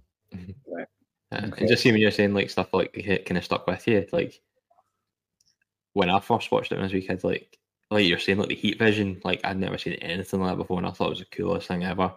Uh, 1.32 1.42
Okay. 1.48 1.62
And 1.62 1.68
just 1.68 1.84
seeing 1.84 1.94
when 1.94 2.02
you're 2.02 2.12
saying 2.12 2.34
like 2.34 2.50
stuff 2.50 2.74
like 2.74 2.94
kind 3.26 3.38
of 3.38 3.44
stuck 3.44 3.68
with 3.68 3.86
you, 3.88 4.08
like 4.12 4.42
when 5.94 6.10
I 6.10 6.20
first 6.20 6.52
watched 6.52 6.72
it 6.72 6.76
when 6.76 6.84
I 6.84 6.88
was 6.88 6.94
a 6.94 7.02
kid, 7.06 7.24
like 7.24 7.58
like 7.92 8.06
you're 8.06 8.20
saying 8.20 8.38
like 8.38 8.50
the 8.50 8.56
heat 8.56 8.80
vision, 8.80 9.22
like 9.24 9.42
I'd 9.44 9.58
never 9.60 9.78
seen 9.78 9.94
anything 9.96 10.42
like 10.42 10.52
that 10.52 10.58
before, 10.58 10.78
and 10.78 10.88
I 10.88 10.92
thought 10.92 11.08
it 11.08 11.10
was 11.12 11.20
the 11.20 11.26
coolest 11.26 11.68
thing 11.68 11.84
ever. 11.84 12.14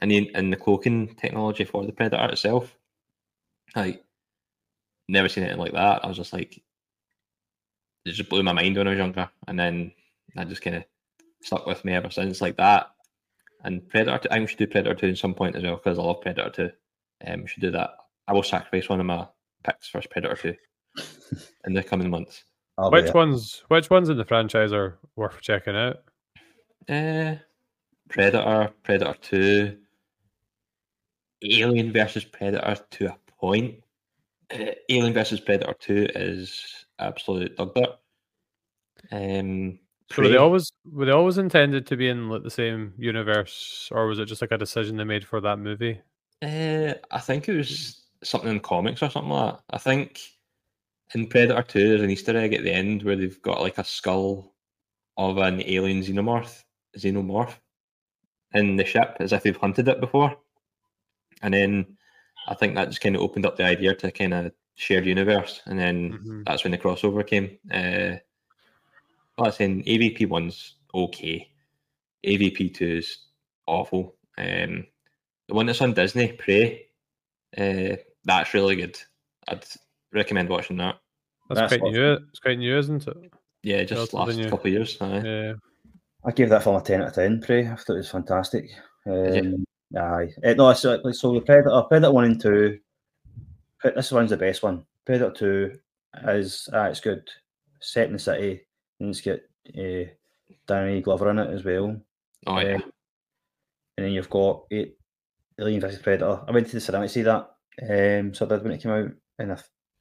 And 0.00 0.10
then 0.10 0.28
and 0.34 0.52
the 0.52 0.56
cloaking 0.56 1.14
technology 1.16 1.64
for 1.64 1.84
the 1.86 1.92
Predator 1.92 2.32
itself, 2.32 2.76
like 3.74 4.04
never 5.08 5.28
seen 5.28 5.44
anything 5.44 5.60
like 5.60 5.72
that. 5.72 6.04
I 6.04 6.08
was 6.08 6.16
just 6.16 6.32
like, 6.32 6.58
it 8.04 8.12
just 8.12 8.28
blew 8.30 8.42
my 8.42 8.52
mind 8.52 8.76
when 8.76 8.86
I 8.86 8.90
was 8.90 8.98
younger, 8.98 9.30
and 9.48 9.58
then 9.58 9.92
that 10.34 10.48
just 10.48 10.62
kind 10.62 10.76
of 10.76 10.84
stuck 11.42 11.66
with 11.66 11.84
me 11.84 11.94
ever 11.94 12.10
since, 12.10 12.40
like 12.40 12.56
that. 12.58 12.88
And 13.64 13.88
Predator, 13.88 14.18
2, 14.18 14.28
I 14.30 14.34
think 14.34 14.42
we 14.42 14.46
should 14.48 14.58
do 14.58 14.66
Predator 14.66 14.94
two 14.94 15.08
at 15.08 15.18
some 15.18 15.34
point 15.34 15.56
as 15.56 15.62
well 15.62 15.76
because 15.76 15.98
I 15.98 16.02
love 16.02 16.20
Predator 16.20 16.50
two. 16.50 16.70
Um, 17.26 17.42
we 17.42 17.48
should 17.48 17.62
do 17.62 17.70
that. 17.72 17.90
I 18.28 18.32
will 18.32 18.42
sacrifice 18.42 18.88
one 18.88 19.00
of 19.00 19.06
my 19.06 19.26
picks 19.64 19.88
for 19.88 20.00
Predator 20.10 20.36
two 20.36 20.54
in 21.66 21.74
the 21.74 21.82
coming 21.82 22.10
months. 22.10 22.44
I'll 22.78 22.90
Which 22.90 23.04
there. 23.06 23.14
ones? 23.14 23.62
Which 23.68 23.90
ones 23.90 24.08
in 24.08 24.16
the 24.18 24.24
franchise 24.24 24.72
are 24.72 24.98
worth 25.16 25.40
checking 25.40 25.76
out? 25.76 25.96
Uh, 26.88 27.36
Predator, 28.08 28.70
Predator 28.82 29.14
two, 29.20 29.78
Alien 31.42 31.92
versus 31.92 32.24
Predator 32.24 32.76
to 32.90 33.06
a 33.06 33.16
point. 33.40 33.76
Uh, 34.52 34.72
Alien 34.88 35.12
versus 35.14 35.40
Predator 35.40 35.74
two 35.78 36.06
is 36.14 36.86
absolute 36.98 37.56
dog 37.56 37.74
dirt. 37.74 37.90
Um, 39.12 39.78
So 40.10 40.22
were 40.22 40.28
they 40.28 40.36
always 40.36 40.72
were 40.90 41.06
they 41.06 41.12
always 41.12 41.38
intended 41.38 41.86
to 41.86 41.96
be 41.96 42.08
in 42.08 42.28
like 42.28 42.42
the 42.42 42.50
same 42.50 42.92
universe, 42.98 43.88
or 43.92 44.06
was 44.06 44.18
it 44.18 44.26
just 44.26 44.40
like 44.40 44.52
a 44.52 44.58
decision 44.58 44.96
they 44.96 45.04
made 45.04 45.26
for 45.26 45.40
that 45.40 45.58
movie? 45.58 46.00
Uh, 46.42 46.94
I 47.10 47.20
think 47.20 47.48
it 47.48 47.56
was 47.56 48.02
something 48.26 48.50
in 48.50 48.60
comics 48.60 49.02
or 49.02 49.10
something 49.10 49.30
like 49.30 49.54
that. 49.54 49.62
I 49.70 49.78
think 49.78 50.20
in 51.14 51.26
Predator 51.26 51.62
2, 51.62 51.88
there's 51.88 52.02
an 52.02 52.10
Easter 52.10 52.36
egg 52.36 52.54
at 52.54 52.62
the 52.62 52.72
end 52.72 53.02
where 53.02 53.16
they've 53.16 53.40
got 53.42 53.60
like 53.60 53.78
a 53.78 53.84
skull 53.84 54.54
of 55.16 55.38
an 55.38 55.62
alien 55.62 56.02
xenomorph, 56.02 56.64
xenomorph 56.98 57.54
in 58.54 58.76
the 58.76 58.84
ship 58.84 59.16
as 59.20 59.32
if 59.32 59.42
they've 59.42 59.56
hunted 59.56 59.88
it 59.88 60.00
before. 60.00 60.36
And 61.42 61.54
then 61.54 61.96
I 62.48 62.54
think 62.54 62.74
that 62.74 62.88
just 62.88 63.00
kind 63.00 63.16
of 63.16 63.22
opened 63.22 63.46
up 63.46 63.56
the 63.56 63.64
idea 63.64 63.94
to 63.94 64.10
kind 64.10 64.34
of 64.34 64.52
shared 64.74 65.06
universe. 65.06 65.62
And 65.66 65.78
then 65.78 66.12
Mhm. 66.12 66.44
that's 66.44 66.64
when 66.64 66.72
the 66.72 66.78
crossover 66.78 67.26
came. 67.26 67.58
Uh, 67.70 68.18
well, 69.36 69.46
I 69.46 69.48
was 69.48 69.56
saying 69.56 69.84
AVP 69.84 70.26
1's 70.26 70.76
okay. 70.94 71.50
AVP 72.24 72.70
2's 72.74 73.28
awful. 73.66 74.16
Um, 74.38 74.86
the 75.48 75.54
one 75.54 75.66
that's 75.66 75.80
on 75.80 75.94
Disney, 75.94 76.32
Prey, 76.32 76.88
uh, 77.56 77.96
that's 78.26 78.52
really 78.54 78.76
good. 78.76 78.98
I'd 79.48 79.64
recommend 80.12 80.48
watching 80.50 80.76
that. 80.78 80.96
That's, 81.48 81.60
That's 81.60 81.70
quite 81.72 81.82
what- 81.82 81.92
new. 81.92 82.12
It's 82.30 82.40
quite 82.40 82.58
new, 82.58 82.76
isn't 82.78 83.06
it? 83.06 83.16
Yeah, 83.62 83.82
just 83.84 84.12
Relatively 84.12 84.18
last 84.34 84.36
new. 84.44 84.50
couple 84.50 84.66
of 84.66 84.72
years. 84.72 84.96
Aye. 85.00 85.22
Yeah. 85.24 85.52
I 86.24 86.32
gave 86.32 86.48
that 86.50 86.62
film 86.64 86.76
a 86.76 86.80
ten 86.80 87.00
out 87.02 87.08
of 87.08 87.14
ten. 87.14 87.40
Prey. 87.40 87.66
I 87.66 87.74
thought 87.76 87.94
it 87.94 87.98
was 87.98 88.10
fantastic. 88.10 88.68
Did 89.06 89.44
you? 89.44 89.54
Um, 89.96 90.02
aye, 90.02 90.28
Eh, 90.42 90.54
no, 90.54 90.72
so, 90.72 91.00
like, 91.02 91.14
so 91.14 91.32
the 91.34 91.40
Predator, 91.40 91.82
Predator 91.88 92.12
one 92.12 92.24
and 92.24 92.40
two. 92.40 92.78
This 93.84 94.10
one's 94.10 94.30
the 94.30 94.36
best 94.36 94.62
one. 94.62 94.84
Predator 95.04 95.30
two 95.32 95.78
is 96.28 96.68
ah, 96.72 96.86
it's 96.86 97.00
good. 97.00 97.22
Set 97.80 98.06
in 98.08 98.14
the 98.14 98.18
city, 98.18 98.62
and 99.00 99.10
it's 99.10 99.20
got 99.20 99.38
uh, 99.78 100.10
Danny 100.66 101.00
Glover 101.00 101.30
in 101.30 101.38
it 101.38 101.50
as 101.52 101.64
well. 101.64 101.96
Oh 102.48 102.58
yeah. 102.58 102.74
Um, 102.76 102.82
and 103.98 104.06
then 104.06 104.12
you've 104.12 104.30
got 104.30 104.64
eight, 104.72 104.96
Alien 105.60 105.80
vs 105.80 106.00
Predator. 106.02 106.40
I 106.46 106.50
went 106.50 106.66
to 106.66 106.72
the 106.72 106.80
cinema 106.80 107.06
to 107.06 107.08
see 107.12 107.22
that. 107.22 107.48
Um, 107.82 108.34
so 108.34 108.46
I 108.46 108.48
did 108.48 108.62
when 108.62 108.72
it 108.72 108.82
came 108.82 108.92
out, 108.92 109.10
and 109.38 109.52
I, 109.52 109.58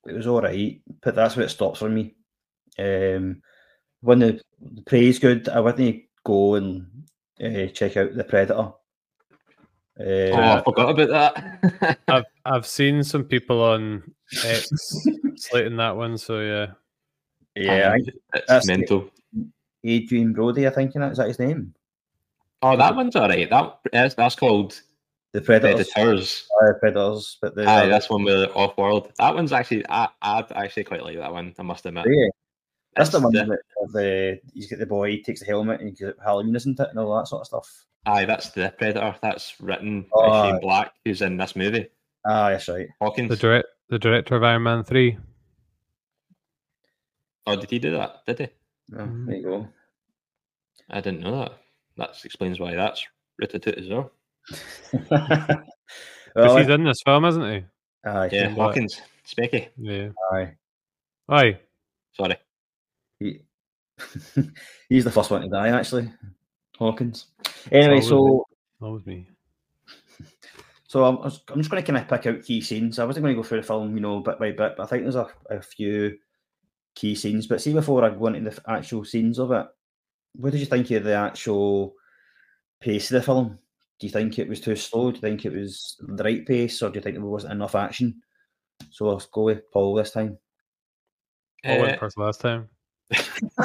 it 0.08 0.14
was 0.14 0.28
all 0.28 0.42
right. 0.42 0.82
But 1.02 1.16
that's 1.16 1.36
where 1.36 1.46
it 1.46 1.50
stops 1.50 1.80
for 1.80 1.90
me. 1.90 2.16
Um, 2.78 3.42
when 4.02 4.20
the, 4.20 4.42
the 4.62 4.82
praise 4.84 5.20
good, 5.20 5.50
I 5.50 5.60
wouldn't 5.60 6.04
go 6.26 6.56
and 6.56 6.88
uh, 7.44 7.68
check 7.68 7.98
out 7.98 8.16
the 8.16 8.24
Predator. 8.24 8.56
oh, 8.56 8.78
Uh, 10.00 10.60
I 10.60 10.64
forgot 10.64 10.90
about 10.90 11.10
that. 11.10 12.00
I've 12.08 12.26
I've 12.46 12.68
seen 12.68 13.04
some 13.04 13.24
people 13.24 13.62
on 13.62 14.04
X 14.44 14.70
slating 15.36 15.78
that 15.78 15.96
one, 15.96 16.18
so 16.18 16.40
yeah. 16.42 16.68
yeah, 17.56 17.90
I 17.90 17.96
Aye, 17.96 18.00
it's 18.34 18.48
that's 18.48 18.68
mental. 18.68 19.10
Adrien 19.86 20.34
Brody, 20.34 20.68
I 20.68 20.72
think 20.72 20.96
you 20.96 21.02
know, 21.02 21.08
is 21.08 21.18
that 21.18 21.28
his 21.28 21.40
name? 21.40 21.74
Oh, 22.62 22.76
that 22.76 22.96
one's 22.96 23.16
alright. 23.16 23.50
That 23.50 23.80
that's, 23.92 24.16
that's 24.16 24.36
called 24.36 24.82
The 25.36 25.42
Predators. 25.42 25.90
Predators. 25.92 26.48
Uh, 26.64 26.74
Predators, 26.80 27.38
but 27.42 27.56
the 27.56 27.66
Aye, 27.68 27.88
that's 27.88 28.10
one 28.10 28.24
with 28.24 28.50
off 28.56 28.78
world. 28.78 29.12
That 29.20 29.36
one's 29.36 29.52
actually 29.52 29.84
I 29.90 30.08
I'd 30.22 30.50
actually 30.54 30.86
quite 30.86 31.04
like 31.04 31.18
that 31.18 31.34
one. 31.34 31.54
I 31.60 31.64
must 31.64 31.86
admit. 31.86 32.06
yeah. 32.08 32.28
That's 32.96 33.10
the 33.10 33.20
one 33.20 33.34
the- 33.34 33.44
that 33.46 33.60
the 33.92 34.40
he's 34.54 34.70
got 34.70 34.80
the 34.80 34.86
boy, 34.86 35.12
he 35.12 35.22
takes 35.24 35.42
the 35.42 35.46
helmet 35.46 35.82
and 35.82 35.90
you 35.90 36.08
get 36.08 36.16
Halloween, 36.24 36.56
isn't 36.56 36.80
it? 36.80 36.88
And 36.90 36.98
all 37.00 37.18
that 37.18 37.28
sort 37.28 37.42
of 37.42 37.48
stuff. 37.48 37.86
Aye, 38.06 38.24
that's 38.26 38.52
the 38.52 38.74
Predator. 38.78 39.14
That's 39.22 39.60
written 39.60 40.06
Oh, 40.14 40.30
by 40.30 40.52
Shane. 40.52 40.60
Black, 40.62 40.94
who's 41.04 41.22
in 41.22 41.36
this 41.36 41.56
movie. 41.58 41.88
Ah, 42.26 42.50
that's 42.52 42.70
right. 42.70 42.88
Hawkins. 43.02 43.30
The 43.30 43.36
direct 43.36 43.68
the 43.90 44.00
director 44.00 44.36
of 44.38 44.44
Iron 44.44 44.64
Man 44.64 44.84
three. 44.86 45.18
oh, 47.48 47.56
did 47.56 47.70
he 47.70 47.80
do 47.80 47.92
that? 47.92 48.26
Did 48.26 48.40
he? 48.40 48.48
Oh, 48.94 48.98
Mhm. 49.00 49.26
There 49.28 49.36
you 49.36 49.44
go. 49.44 49.68
I 50.90 51.02
didn't 51.02 51.20
know 51.22 51.40
that. 51.40 51.58
That 51.98 52.24
explains 52.24 52.60
why 52.60 52.76
that's 52.76 53.06
written 53.38 53.60
to 53.62 53.70
it 53.72 53.80
as 53.80 53.90
well. 53.90 54.12
Because 56.36 56.50
well, 56.50 56.58
he's 56.58 56.70
in 56.70 56.84
this 56.84 57.02
film, 57.06 57.24
isn't 57.24 57.42
he? 57.50 57.66
Aye, 58.06 58.30
Yeah, 58.30 58.54
what? 58.56 58.68
Hawkins, 58.68 59.02
Specky. 59.26 59.70
Yeah. 59.78 60.10
aye. 60.34 60.54
Aye. 61.30 61.60
Sorry. 62.12 62.36
He, 63.20 63.40
he's 64.90 65.06
the 65.06 65.12
first 65.12 65.32
one 65.32 65.44
to 65.44 65.48
die, 65.48 65.70
actually. 65.70 66.12
Hawkins. 66.78 67.28
Anyway, 67.72 68.02
Always 68.02 68.08
so 68.10 68.46
That 68.82 68.90
was 68.90 69.06
me. 69.06 69.30
so 70.88 71.06
I'm, 71.06 71.20
I 71.20 71.22
was- 71.22 71.42
I'm 71.50 71.58
just 71.58 71.70
going 71.70 71.82
to 71.82 71.90
kind 71.90 72.04
of 72.04 72.10
pick 72.10 72.28
out 72.30 72.44
key 72.44 72.60
scenes. 72.60 73.00
I 73.00 73.06
wasn't 73.06 73.24
going 73.24 73.34
to 73.34 73.42
go 73.42 73.48
through 73.48 73.62
the 73.62 73.68
film, 73.68 73.96
you 73.96 74.02
know, 74.02 74.20
bit 74.20 74.38
by 74.38 74.52
bit, 74.52 74.76
but 74.76 74.82
I 74.82 74.86
think 74.88 75.04
there's 75.04 75.16
a, 75.16 75.30
a 75.50 75.62
few 75.62 76.18
key 76.96 77.16
scenes. 77.16 77.48
But 77.48 77.62
see, 77.62 77.72
before 77.72 78.04
I 78.04 78.10
go 78.10 78.28
into 78.28 78.50
the 78.50 78.62
actual 78.70 79.06
scenes 79.06 79.40
of 79.40 79.52
it, 79.52 79.68
what 80.34 80.52
did 80.52 80.60
you 80.60 80.66
think 80.66 80.92
of 80.92 81.06
the 81.06 81.16
actual 81.16 81.94
pace 82.82 83.10
of 83.10 83.16
the 83.16 83.26
film? 83.26 83.58
Do 84.00 84.08
you 84.08 84.12
think 84.12 84.38
it 84.40 84.50
was 84.50 84.60
too 84.60 84.76
slow? 84.76 85.12
Do 85.12 85.16
you 85.18 85.22
think 85.22 85.46
it 85.46 85.54
was 85.54 85.96
the 86.00 86.24
right 86.24 86.46
pace, 86.46 86.82
or 86.82 86.90
do 86.90 86.98
you 86.98 87.02
think 87.02 87.16
there 87.16 87.26
wasn't 87.26 87.54
enough 87.54 87.76
action? 87.76 88.22
So 88.90 89.06
let's 89.06 89.26
go 89.28 89.44
with 89.44 89.72
Paul 89.72 89.96
this 89.96 90.12
time. 90.12 90.38
Paul 91.64 91.78
Uh, 91.78 91.82
went 91.82 92.00
first 92.00 92.18
last 92.18 92.42
time. 92.42 92.68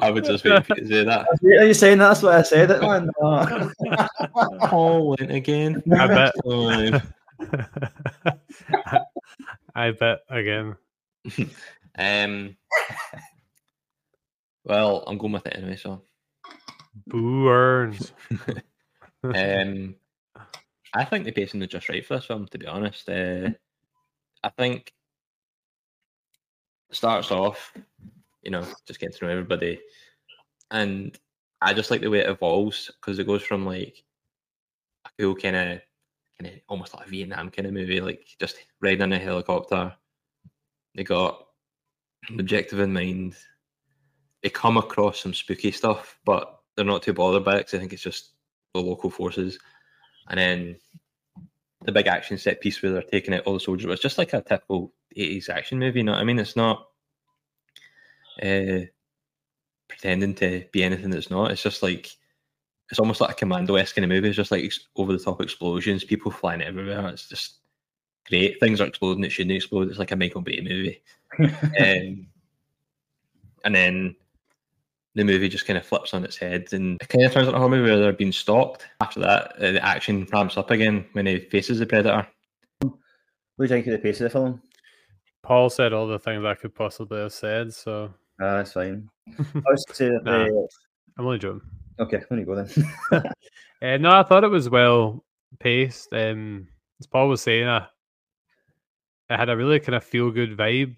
I 0.00 0.10
would 0.10 0.24
just 0.24 0.44
wait 0.44 0.66
for 0.66 0.74
you 0.76 0.82
to 0.82 0.88
say 0.88 1.04
that. 1.04 1.26
Are 1.60 1.64
you 1.66 1.74
saying 1.74 1.98
that's 1.98 2.22
what 2.22 2.34
I 2.34 2.42
said 2.42 2.70
it, 2.70 2.82
man? 2.82 3.08
Paul 4.68 5.16
went 5.18 5.30
again. 5.30 5.82
I 5.92 6.06
bet. 6.06 6.34
Time. 6.44 7.02
I 9.74 9.90
bet 9.92 10.20
again. 10.28 10.76
Um. 11.98 12.56
Well, 14.64 15.04
I'm 15.06 15.18
going 15.18 15.32
with 15.32 15.46
it 15.46 15.56
anyway. 15.56 15.76
So, 15.76 16.02
Boo 17.06 17.48
um, 19.24 19.94
I 20.94 21.04
think 21.04 21.24
the 21.24 21.32
pacing 21.32 21.62
is 21.62 21.68
just 21.68 21.88
right 21.88 22.04
for 22.04 22.16
this 22.16 22.26
film. 22.26 22.46
To 22.48 22.58
be 22.58 22.66
honest, 22.66 23.08
uh, 23.08 23.50
I 24.42 24.48
think 24.50 24.92
it 26.90 26.96
starts 26.96 27.30
off, 27.30 27.72
you 28.42 28.50
know, 28.50 28.66
just 28.86 29.00
getting 29.00 29.16
to 29.16 29.24
know 29.24 29.30
everybody, 29.30 29.80
and 30.70 31.18
I 31.60 31.72
just 31.72 31.90
like 31.90 32.00
the 32.00 32.10
way 32.10 32.20
it 32.20 32.28
evolves 32.28 32.90
because 33.00 33.18
it 33.18 33.26
goes 33.26 33.42
from 33.42 33.64
like 33.64 34.02
a 35.06 35.10
cool 35.18 35.34
kind 35.34 35.56
of, 35.56 35.80
kind 36.38 36.54
of 36.54 36.60
almost 36.68 36.94
like 36.94 37.06
a 37.06 37.10
Vietnam 37.10 37.50
kind 37.50 37.66
of 37.66 37.74
movie, 37.74 38.00
like 38.00 38.26
just 38.38 38.56
riding 38.80 39.02
in 39.02 39.12
a 39.12 39.18
helicopter. 39.18 39.94
They 40.94 41.04
got 41.04 41.46
an 42.28 42.38
objective 42.40 42.80
in 42.80 42.92
mind. 42.92 43.36
They 44.42 44.50
come 44.50 44.76
across 44.76 45.20
some 45.20 45.32
spooky 45.32 45.70
stuff, 45.70 46.18
but 46.24 46.61
they're 46.76 46.84
not 46.84 47.02
too 47.02 47.12
bothered 47.12 47.44
by 47.44 47.56
it 47.56 47.64
'cause 47.64 47.74
I 47.74 47.78
think 47.78 47.92
it's 47.92 48.02
just 48.02 48.32
the 48.74 48.80
local 48.80 49.10
forces. 49.10 49.58
And 50.28 50.38
then 50.38 50.76
the 51.84 51.92
big 51.92 52.06
action 52.06 52.38
set 52.38 52.60
piece 52.60 52.80
where 52.82 52.92
they're 52.92 53.02
taking 53.02 53.34
out 53.34 53.42
all 53.44 53.54
the 53.54 53.60
soldiers 53.60 53.86
was 53.86 54.00
just 54.00 54.18
like 54.18 54.32
a 54.32 54.40
typical 54.40 54.92
80s 55.16 55.48
action 55.48 55.78
movie. 55.78 56.00
You 56.00 56.04
know 56.04 56.12
what 56.12 56.20
I 56.20 56.24
mean? 56.24 56.38
It's 56.38 56.56
not 56.56 56.88
uh, 58.42 58.86
pretending 59.88 60.34
to 60.36 60.64
be 60.72 60.82
anything 60.82 61.10
that's 61.10 61.30
not. 61.30 61.50
It's 61.50 61.62
just 61.62 61.82
like 61.82 62.16
it's 62.90 63.00
almost 63.00 63.20
like 63.20 63.30
a 63.30 63.34
commando 63.34 63.76
esque 63.76 63.96
kind 63.96 64.04
of 64.04 64.10
movie. 64.10 64.28
It's 64.28 64.36
just 64.36 64.50
like 64.50 64.70
over 64.96 65.12
the 65.12 65.18
top 65.18 65.40
explosions, 65.40 66.04
people 66.04 66.30
flying 66.30 66.62
everywhere. 66.62 67.08
It's 67.08 67.28
just 67.28 67.58
great. 68.28 68.60
Things 68.60 68.80
are 68.80 68.86
exploding 68.86 69.22
that 69.22 69.32
shouldn't 69.32 69.56
explode. 69.56 69.88
It's 69.88 69.98
like 69.98 70.10
a 70.12 70.16
Michael 70.16 70.42
Bay 70.42 70.60
movie. 70.60 71.02
um, 71.40 72.26
and 73.64 73.74
then 73.74 74.16
the 75.14 75.24
movie 75.24 75.48
just 75.48 75.66
kind 75.66 75.76
of 75.78 75.84
flips 75.84 76.14
on 76.14 76.24
its 76.24 76.36
head 76.36 76.68
and 76.72 77.00
it 77.02 77.08
kind 77.08 77.24
of 77.24 77.32
turns 77.32 77.46
into 77.46 77.56
a 77.56 77.60
horror 77.60 77.70
movie 77.70 77.90
where 77.90 77.98
they're 77.98 78.12
being 78.12 78.32
stalked. 78.32 78.86
After 79.00 79.20
that, 79.20 79.52
uh, 79.62 79.72
the 79.72 79.84
action 79.84 80.26
ramps 80.32 80.56
up 80.56 80.70
again 80.70 81.04
when 81.12 81.26
he 81.26 81.38
faces 81.40 81.78
the 81.78 81.86
predator. 81.86 82.26
What 82.80 82.90
do 83.58 83.64
you 83.64 83.68
think 83.68 83.86
of 83.86 83.92
the 83.92 83.98
pace 83.98 84.20
of 84.20 84.24
the 84.24 84.30
film? 84.30 84.62
Paul 85.42 85.68
said 85.70 85.92
all 85.92 86.06
the 86.06 86.18
things 86.18 86.44
I 86.44 86.54
could 86.54 86.74
possibly 86.74 87.18
have 87.20 87.32
said, 87.32 87.74
so 87.74 88.12
Ah, 88.40 88.56
that's 88.56 88.72
fine. 88.72 89.08
I 89.38 89.42
was 89.70 89.84
to 89.88 89.94
say 89.94 90.08
that 90.08 90.24
Nah. 90.24 90.44
the- 90.46 90.68
I'm 91.18 91.26
only 91.26 91.38
joking. 91.38 91.60
okay, 92.00 92.18
let 92.30 92.32
me 92.32 92.44
go 92.44 92.54
then. 92.56 93.22
Uh, 93.82 93.96
no, 93.96 94.12
I 94.12 94.22
thought 94.22 94.44
it 94.44 94.48
was 94.48 94.70
well 94.70 95.24
paced. 95.58 96.12
Um, 96.12 96.68
as 97.00 97.06
Paul 97.08 97.28
was 97.28 97.42
saying, 97.42 97.66
uh, 97.66 97.86
it 99.28 99.36
had 99.36 99.48
a 99.48 99.56
really 99.56 99.80
kind 99.80 99.96
of 99.96 100.04
feel 100.04 100.30
good 100.30 100.56
vibe 100.56 100.94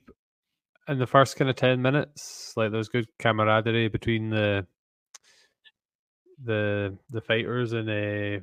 in 0.89 0.99
the 0.99 1.07
first 1.07 1.37
kind 1.37 1.49
of 1.51 1.57
ten 1.57 1.81
minutes. 1.83 2.53
Like 2.57 2.71
there 2.71 2.79
was 2.79 2.89
good 2.89 3.09
camaraderie 3.19 3.89
between 3.89 4.31
the 4.31 4.67
the 6.45 6.97
the 7.11 7.21
fighters 7.21 7.73
and 7.73 7.89
uh, 7.89 8.41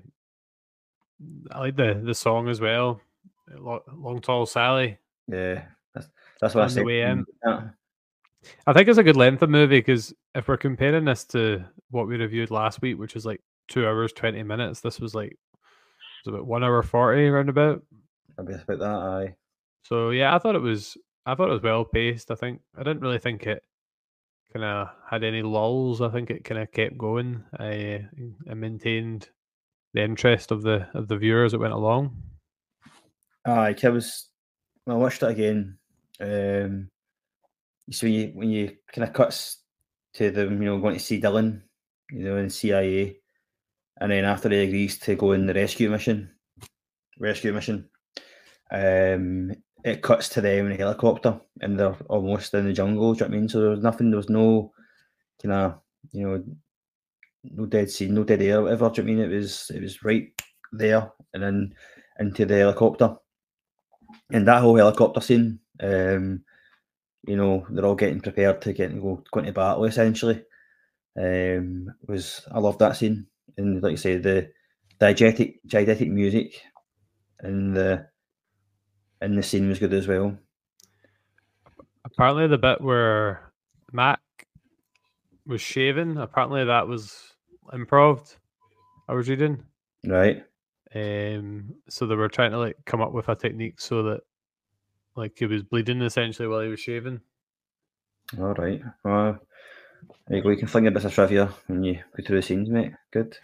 I 1.51 1.59
like 1.59 1.75
the 1.75 2.01
the 2.03 2.15
song 2.15 2.47
as 2.49 2.61
well. 2.61 3.01
Long 3.57 4.21
tall 4.21 4.45
Sally. 4.45 4.97
yeah, 5.27 5.63
that's, 5.93 6.07
that's 6.39 6.55
what 6.55 6.61
I 6.61 6.63
On 6.63 6.69
the 6.69 6.73
said. 6.75 6.85
way 6.85 7.01
in. 7.01 7.25
Yeah. 7.45 7.61
I 8.65 8.73
think 8.73 8.87
it's 8.87 8.97
a 8.97 9.03
good 9.03 9.17
length 9.17 9.43
of 9.43 9.49
movie 9.51 9.79
because 9.79 10.13
if 10.33 10.47
we're 10.47 10.57
comparing 10.57 11.05
this 11.05 11.25
to 11.25 11.63
what 11.91 12.07
we 12.07 12.15
reviewed 12.17 12.49
last 12.49 12.81
week, 12.81 12.97
which 12.97 13.13
was 13.13 13.25
like 13.25 13.41
two 13.67 13.85
hours 13.85 14.13
twenty 14.13 14.41
minutes, 14.41 14.79
this 14.81 14.99
was 14.99 15.13
like 15.13 15.31
it 15.31 15.37
was 16.25 16.33
about 16.33 16.47
one 16.47 16.63
hour 16.63 16.81
forty 16.81 17.29
roundabout. 17.29 17.83
I'll 18.39 18.45
be 18.45 18.53
about 18.53 18.79
that. 18.79 18.85
Aye. 18.85 19.35
So 19.83 20.09
yeah, 20.11 20.33
I 20.35 20.39
thought 20.39 20.55
it 20.55 20.61
was 20.61 20.97
I 21.25 21.35
thought 21.35 21.49
it 21.49 21.53
was 21.53 21.61
well 21.61 21.85
paced. 21.85 22.31
I 22.31 22.35
think 22.35 22.61
I 22.75 22.83
didn't 22.83 23.01
really 23.01 23.19
think 23.19 23.45
it 23.45 23.63
kind 24.53 24.65
of 24.65 24.89
had 25.09 25.23
any 25.23 25.41
lulls. 25.41 26.01
I 26.01 26.09
think 26.09 26.29
it 26.29 26.43
kind 26.43 26.61
of 26.61 26.71
kept 26.71 26.97
going. 26.97 27.43
I 27.59 28.07
I 28.49 28.53
maintained 28.53 29.29
the 29.93 30.03
interest 30.03 30.51
of 30.51 30.61
the 30.61 30.87
of 30.93 31.07
the 31.07 31.17
viewer 31.17 31.45
as 31.45 31.53
it 31.53 31.59
went 31.59 31.73
along. 31.73 32.17
I 33.45 33.75
was. 33.89 34.29
I 34.87 34.93
watched 34.93 35.23
it 35.23 35.29
again. 35.29 35.77
Um, 36.19 36.89
you 37.87 37.93
see, 37.93 38.05
when 38.05 38.13
you, 38.13 38.31
when 38.33 38.49
you 38.49 38.77
kind 38.91 39.07
of 39.07 39.13
cuts 39.13 39.63
to 40.13 40.31
them, 40.31 40.61
you 40.61 40.69
know, 40.69 40.79
going 40.79 40.95
to 40.95 40.99
see 40.99 41.21
Dylan, 41.21 41.61
you 42.11 42.23
know, 42.23 42.37
in 42.37 42.49
CIA, 42.49 43.17
and 43.99 44.11
then 44.11 44.25
after 44.25 44.49
he 44.49 44.63
agrees 44.63 44.97
to 44.99 45.15
go 45.15 45.31
in 45.31 45.45
the 45.45 45.53
rescue 45.53 45.89
mission, 45.89 46.31
rescue 47.19 47.53
mission, 47.53 47.89
um, 48.71 49.51
it 49.83 50.01
cuts 50.01 50.29
to 50.29 50.41
them 50.41 50.67
in 50.67 50.73
a 50.73 50.77
helicopter, 50.77 51.39
and 51.61 51.79
they're 51.79 51.97
almost 52.09 52.53
in 52.53 52.65
the 52.65 52.73
jungle. 52.73 53.13
Do 53.13 53.19
you 53.19 53.25
know 53.25 53.31
what 53.31 53.37
I 53.37 53.39
mean? 53.39 53.49
So 53.49 53.61
there 53.61 53.69
was 53.69 53.81
nothing. 53.81 54.09
There 54.09 54.17
was 54.17 54.29
no 54.29 54.71
kind 55.41 55.53
of, 55.53 55.79
you 56.11 56.27
know, 56.27 56.43
no 57.43 57.65
dead 57.65 57.89
scene, 57.89 58.13
no 58.13 58.23
dead 58.23 58.41
air, 58.41 58.61
whatever. 58.61 58.89
Do 58.89 59.01
you 59.01 59.07
know 59.07 59.23
I 59.23 59.25
mean? 59.25 59.31
It 59.31 59.35
was 59.35 59.71
it 59.73 59.81
was 59.81 60.03
right 60.03 60.29
there, 60.71 61.11
and 61.33 61.43
then 61.43 61.73
into 62.19 62.45
the 62.45 62.57
helicopter. 62.57 63.15
And 64.31 64.47
that 64.47 64.61
whole 64.61 64.75
helicopter 64.75 65.21
scene, 65.21 65.59
um, 65.81 66.43
you 67.27 67.35
know, 67.35 67.65
they're 67.69 67.85
all 67.85 67.95
getting 67.95 68.21
prepared 68.21 68.61
to 68.61 68.73
get 68.73 68.93
go 69.01 69.23
go 69.31 69.39
into 69.39 69.53
battle 69.53 69.85
essentially. 69.85 70.43
Um, 71.17 71.93
was 72.07 72.45
I 72.51 72.59
love 72.59 72.77
that 72.77 72.95
scene, 72.95 73.27
and 73.57 73.81
like 73.81 73.93
I 73.93 73.95
say, 73.95 74.17
the 74.17 74.51
diegetic 74.99 75.55
diegetic 75.67 76.09
music, 76.09 76.61
and 77.39 77.75
the 77.75 78.07
and 79.21 79.37
the 79.37 79.43
scene 79.43 79.69
was 79.69 79.79
good 79.79 79.93
as 79.93 80.07
well. 80.07 80.37
Apparently, 82.03 82.47
the 82.47 82.57
bit 82.57 82.81
where 82.81 83.51
Mac 83.91 84.19
was 85.45 85.61
shaving, 85.61 86.17
apparently 86.17 86.65
that 86.65 86.87
was 86.87 87.33
improv. 87.73 88.35
I 89.07 89.13
was 89.13 89.29
reading. 89.29 89.63
Right. 90.05 90.43
Um, 90.93 91.75
so 91.89 92.05
they 92.05 92.15
were 92.15 92.27
trying 92.27 92.51
to 92.51 92.57
like 92.57 92.77
come 92.85 93.01
up 93.01 93.13
with 93.13 93.29
a 93.29 93.35
technique 93.35 93.79
so 93.79 94.03
that 94.03 94.21
like 95.15 95.37
he 95.37 95.45
was 95.45 95.63
bleeding 95.63 96.01
essentially 96.01 96.47
while 96.47 96.61
he 96.61 96.67
was 96.67 96.79
shaving. 96.79 97.21
All 98.37 98.53
right. 98.53 98.81
Well, 99.03 99.39
there 100.27 100.37
you 100.37 100.43
go. 100.43 100.49
You 100.49 100.57
can 100.57 100.67
fling 100.67 100.87
a 100.87 100.91
bit 100.91 101.05
of 101.05 101.13
trivia 101.13 101.53
when 101.67 101.83
you 101.83 101.99
go 102.15 102.23
through 102.25 102.37
the 102.37 102.41
scenes, 102.41 102.69
mate. 102.69 102.93
Good. 103.11 103.37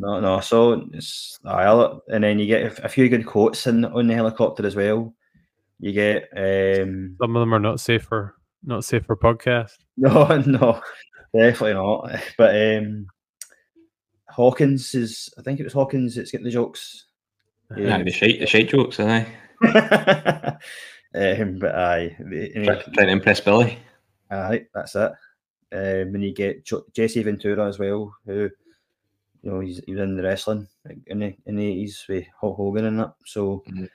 No, 0.00 0.18
no. 0.20 0.40
So 0.40 0.88
it's 0.92 1.38
aye, 1.44 1.98
and 2.08 2.24
then 2.24 2.38
you 2.38 2.46
get 2.46 2.78
a 2.84 2.88
few 2.88 3.08
good 3.08 3.26
quotes 3.26 3.66
in 3.66 3.84
on 3.84 4.06
the 4.06 4.14
helicopter 4.14 4.66
as 4.66 4.74
well. 4.74 5.14
You 5.78 5.92
get 5.92 6.28
um 6.36 7.16
Some 7.20 7.36
of 7.36 7.40
them 7.40 7.54
are 7.54 7.58
not 7.60 7.80
safe 7.80 8.02
for 8.04 8.34
not 8.64 8.84
safe 8.84 9.04
for 9.06 9.16
podcast. 9.16 9.76
no, 9.96 10.26
no, 10.46 10.80
definitely 11.34 11.74
not. 11.74 12.10
But 12.38 12.54
um 12.78 13.06
Hawkins 14.28 14.94
is 14.94 15.28
I 15.38 15.42
think 15.42 15.60
it 15.60 15.64
was 15.64 15.72
Hawkins 15.72 16.14
that's 16.14 16.30
getting 16.30 16.44
the 16.46 16.50
jokes. 16.50 17.06
Yeah, 17.76 18.02
the 18.02 18.10
shite, 18.10 18.40
the 18.40 18.46
shite 18.46 18.68
jokes, 18.68 18.98
aye. 18.98 19.26
um, 19.62 21.58
but 21.58 21.74
aye, 21.74 22.16
the- 22.18 22.52
and 22.54 22.64
Try- 22.64 22.82
Trying 22.94 23.06
to 23.06 23.12
impress 23.12 23.40
Billy. 23.40 23.78
Aye, 24.30 24.66
that's 24.74 24.94
it. 24.96 25.12
Um, 25.72 26.14
and 26.14 26.24
you 26.24 26.34
get 26.34 26.64
Jo- 26.64 26.84
Jesse 26.92 27.22
Ventura 27.22 27.68
as 27.68 27.78
well, 27.78 28.12
who 28.26 28.50
you 29.42 29.50
know 29.50 29.60
he's 29.60 29.80
he 29.86 29.92
was 29.92 30.00
in 30.02 30.16
the 30.16 30.22
wrestling 30.22 30.68
in 31.06 31.18
the 31.20 31.34
in 31.46 31.56
the 31.56 31.66
eighties 31.66 32.04
with 32.08 32.24
Hulk 32.40 32.56
Hogan 32.56 32.84
and 32.86 32.98
that. 33.00 33.14
So 33.26 33.62
Mhm. 33.68 33.88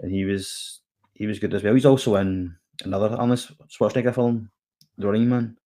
and 0.00 0.12
he 0.12 0.24
was 0.24 0.80
he 1.14 1.26
was 1.26 1.38
good 1.38 1.54
as 1.54 1.62
well. 1.62 1.74
He's 1.74 1.86
also 1.86 2.16
in 2.16 2.54
another 2.84 3.14
Arnold 3.16 3.38
Schwarzenegger 3.68 4.14
film, 4.14 4.50
The 4.98 5.06
Running 5.06 5.28
Man. 5.28 5.56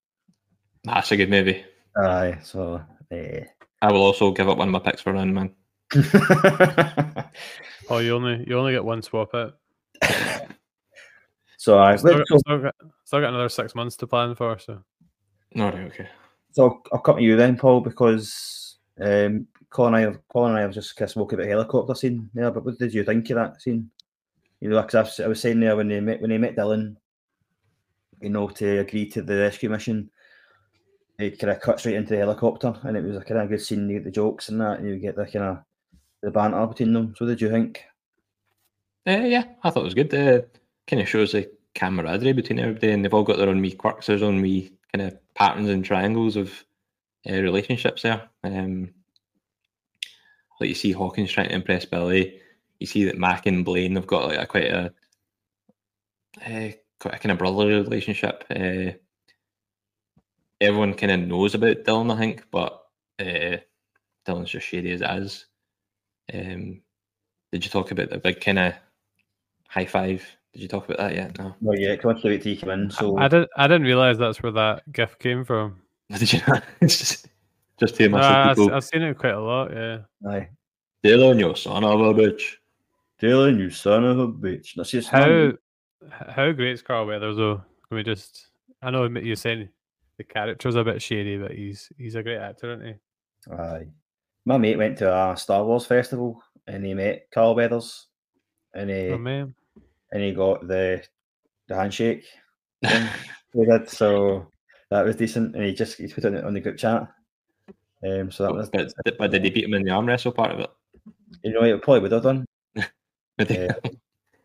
That's 0.85 1.13
a 1.13 1.17
good 1.17 1.31
movie. 1.31 1.65
Aye, 1.97 2.39
so 2.43 2.83
eh, 3.11 3.45
I 3.81 3.93
will 3.93 4.03
also 4.03 4.33
give 4.33 4.49
up 4.49 4.59
one 4.59 4.69
of 4.69 4.73
my 4.73 4.79
picks 4.81 5.01
for 5.03 5.13
Run 5.13 5.33
Man. 5.33 5.55
Oh, 7.91 7.99
you 7.99 8.15
only 8.17 8.45
you 8.49 8.59
only 8.59 8.73
get 8.73 8.85
one 8.85 9.03
swap 9.03 9.35
out. 9.35 9.55
so 11.59 11.79
I 11.79 11.97
Still, 11.97 12.23
so, 12.27 12.39
still, 12.39 12.59
got, 12.63 12.75
still 13.05 13.21
got 13.21 13.29
another 13.29 13.49
six 13.51 13.75
months 13.75 13.97
to 13.99 14.07
plan 14.07 14.35
for. 14.35 14.59
So 14.59 14.83
No, 15.55 15.67
right, 15.67 15.87
okay. 15.93 16.09
so 16.53 16.65
I'll, 16.65 16.83
I'll 16.95 16.99
come 17.01 17.17
to 17.19 17.23
you 17.23 17.37
then, 17.37 17.57
Paul, 17.59 17.81
because 17.83 18.64
um, 19.01 19.47
Colin 19.71 19.95
and 19.95 20.17
I 20.17 20.19
Colin 20.29 20.51
and 20.51 20.59
I 20.59 20.63
have 20.63 20.73
just 20.73 20.97
kind 20.97 21.07
of 21.07 21.11
spoken 21.11 21.39
about 21.39 21.51
helicopter 21.51 21.95
scene 21.95 22.31
there. 22.35 22.51
But 22.51 22.65
what 22.65 22.79
did 22.79 22.95
you 22.95 23.05
think 23.05 23.29
of 23.31 23.37
that 23.37 23.61
scene? 23.61 23.91
You 24.61 24.69
know, 24.71 24.81
because 24.81 25.21
I 25.21 25.27
was 25.27 25.41
saying 25.41 25.61
there 25.61 25.77
when 25.77 25.89
they 25.89 26.01
met 26.01 26.21
when 26.21 26.31
they 26.31 26.39
met 26.39 26.57
Dylan, 26.57 26.97
you 28.21 28.31
know, 28.31 28.49
to 28.49 28.79
agree 28.79 29.09
to 29.11 29.23
the 29.23 29.37
rescue 29.37 29.69
mission, 29.69 30.11
it 31.19 31.39
kind 31.39 31.51
of 31.51 31.61
cuts 31.61 31.87
right 31.87 31.95
into 31.97 32.11
the 32.11 32.19
helicopter, 32.19 32.75
and 32.85 32.97
it 32.97 33.05
was 33.05 33.17
a 33.17 33.21
kind 33.21 33.41
of 33.41 33.49
good 33.49 33.61
scene. 33.61 33.89
You 33.89 33.99
get 33.99 34.05
the 34.05 34.11
jokes 34.11 34.49
and 34.49 34.61
that, 34.61 34.79
and 34.79 34.89
you 34.89 34.97
get 34.97 35.17
the 35.17 35.27
kind 35.27 35.45
of 35.45 35.59
the 36.23 36.31
banter 36.31 36.67
between 36.67 36.93
them. 36.93 37.15
So, 37.17 37.25
what 37.25 37.31
did 37.31 37.41
you 37.41 37.51
think? 37.51 37.85
Uh, 39.07 39.23
yeah, 39.25 39.45
I 39.63 39.71
thought 39.71 39.81
it 39.81 39.85
was 39.85 39.95
good. 39.95 40.15
Uh, 40.15 40.43
kind 40.87 41.03
of 41.03 41.09
shows 41.09 41.33
the 41.33 41.51
camaraderie 41.75 42.33
between 42.33 42.59
everybody, 42.59 42.93
and 42.93 43.05
they've 43.05 43.13
all 43.13 43.23
got 43.23 43.39
their 43.39 43.49
own 43.49 43.61
wee 43.61 43.73
quirks, 43.73 44.07
their 44.07 44.23
own 44.25 44.41
wee 44.41 44.73
kind 44.93 45.09
of 45.09 45.19
patterns 45.35 45.69
and 45.69 45.85
triangles 45.85 46.37
of 46.37 46.65
uh, 47.29 47.41
relationships 47.41 48.03
there. 48.03 48.29
Um, 48.43 48.91
like 50.61 50.69
you 50.69 50.75
see 50.75 50.93
Hawkins 50.93 51.33
trying 51.33 51.49
to 51.49 51.55
impress 51.55 51.85
Billy. 51.85 52.41
You 52.79 52.87
see 52.87 53.05
that 53.05 53.19
Mac 53.19 53.47
and 53.47 53.65
Blaine 53.65 53.97
have 53.97 54.07
got 54.07 54.29
like 54.29 54.39
a 54.39 54.47
quite 54.47 54.71
a, 54.71 54.93
uh, 56.45 56.71
quite 57.01 57.15
a 57.15 57.19
kind 57.19 57.33
of 57.33 57.39
brotherly 57.39 57.75
relationship. 57.75 58.45
Uh, 58.51 58.93
everyone 60.61 60.95
kind 60.95 61.13
of 61.13 61.21
knows 61.21 61.55
about 61.55 61.85
Dylan, 61.85 62.13
I 62.15 62.19
think, 62.19 62.45
but 62.51 62.83
uh, 63.21 63.59
Dylan's 64.27 64.51
just 64.51 64.67
shady 64.67 64.93
as 64.93 65.03
it 65.03 65.11
is. 65.11 65.47
Um, 66.33 66.81
did 67.53 67.65
you 67.65 67.71
talk 67.71 67.91
about 67.91 68.11
the 68.11 68.19
big 68.19 68.41
kind 68.41 68.59
of 68.59 68.75
high 69.69 69.87
five? 69.87 70.25
Did 70.53 70.63
you 70.63 70.69
talk 70.69 70.85
about 70.89 70.99
that 70.99 71.15
yet? 71.15 71.39
No. 71.39 71.55
Well, 71.61 71.79
yeah, 71.79 71.97
come 71.97 72.11
on, 72.11 72.21
to 72.21 72.29
wait 72.29 72.43
till 72.43 72.53
you 72.53 72.59
come 72.59 72.71
in. 72.71 72.91
So, 72.91 73.19
I, 73.19 73.25
I 73.25 73.29
didn't 73.29 73.51
I 73.57 73.67
didn't 73.67 73.87
realize 73.87 74.19
that's 74.19 74.43
where 74.43 74.53
that 74.53 74.91
gift 74.93 75.19
came 75.19 75.45
from. 75.45 75.83
Did 76.19 76.33
you 76.33 76.41
not? 76.47 76.65
it's 76.81 76.99
just, 76.99 77.29
just 77.81 77.97
hear 77.97 78.09
No, 78.09 78.19
myself 78.19 78.37
I, 78.37 78.55
people. 78.55 78.71
have 78.71 78.85
seen 78.85 79.03
it 79.03 79.19
quite 79.19 79.35
a 79.35 79.41
lot. 79.41 79.73
Yeah. 79.73 79.99
aye, 80.29 80.49
Dylan, 81.05 81.39
you 81.39 81.55
son 81.55 81.85
of 81.85 82.01
a 82.01 82.15
bitch. 82.15 82.43
Dylan, 83.23 83.59
you 83.59 83.71
son 83.71 84.05
of 84.05 84.19
a 84.19 84.29
bitch. 84.29 84.75
That's 84.77 84.91
just 84.91 85.09
How 85.09 85.27
h- 85.29 85.55
how 86.29 86.53
great 86.53 86.73
is 86.73 86.83
Carl 86.83 87.07
Weathers 87.07 87.37
though? 87.37 87.63
Can 87.89 87.97
we 87.97 88.03
just? 88.03 88.49
I 88.83 88.91
know 88.91 89.05
you're 89.07 89.37
saying 89.37 89.69
the 90.19 90.25
character's 90.25 90.75
a 90.75 90.85
bit 90.85 91.01
shady, 91.01 91.39
but 91.39 91.53
he's 91.53 91.91
he's 91.99 92.15
a 92.15 92.23
great 92.23 92.39
actor, 92.39 92.75
isn't 92.75 92.87
he? 92.87 93.53
Aye. 93.55 93.87
My 94.47 94.59
mate 94.59 94.77
went 94.77 94.99
to 94.99 95.11
a 95.15 95.37
Star 95.37 95.65
Wars 95.65 95.87
festival 95.87 96.43
and 96.67 96.85
he 96.85 96.93
met 96.95 97.27
Carl 97.33 97.55
Weathers 97.55 98.07
and 98.75 98.91
he 98.91 99.09
Oh 99.09 99.19
man, 99.19 99.55
and 100.13 100.23
he 100.23 100.33
got 100.33 100.67
the 100.69 101.03
the 101.69 101.75
handshake 101.75 102.25
thing 102.85 103.09
we 103.55 103.65
did. 103.67 103.89
So 103.89 104.51
that 104.95 105.05
was 105.05 105.17
decent. 105.17 105.55
And 105.55 105.65
he 105.65 105.73
just 105.75 105.99
he 105.99 106.07
put 106.09 106.25
it 106.25 106.45
on 106.45 106.55
the- 106.55 106.61
group 106.61 106.77
chat. 106.79 107.09
Um, 108.07 108.31
so 108.31 108.43
that 108.45 108.55
was 108.55 108.69
but, 108.71 108.93
but 109.19 109.31
did 109.31 109.45
he 109.45 109.51
beat 109.51 109.65
him 109.65 109.75
in 109.75 109.83
the 109.83 109.91
arm 109.91 110.07
wrestle 110.07 110.33
part 110.33 110.51
of 110.53 110.61
it? 110.61 110.71
you 111.43 111.53
know 111.53 111.63
it 111.65 111.83
probably 111.83 112.01
would 112.01 112.13
have 112.13 112.23
done. 112.23 112.45
Did 113.39 113.51
he? 113.51 113.55
Yeah. 113.55 113.73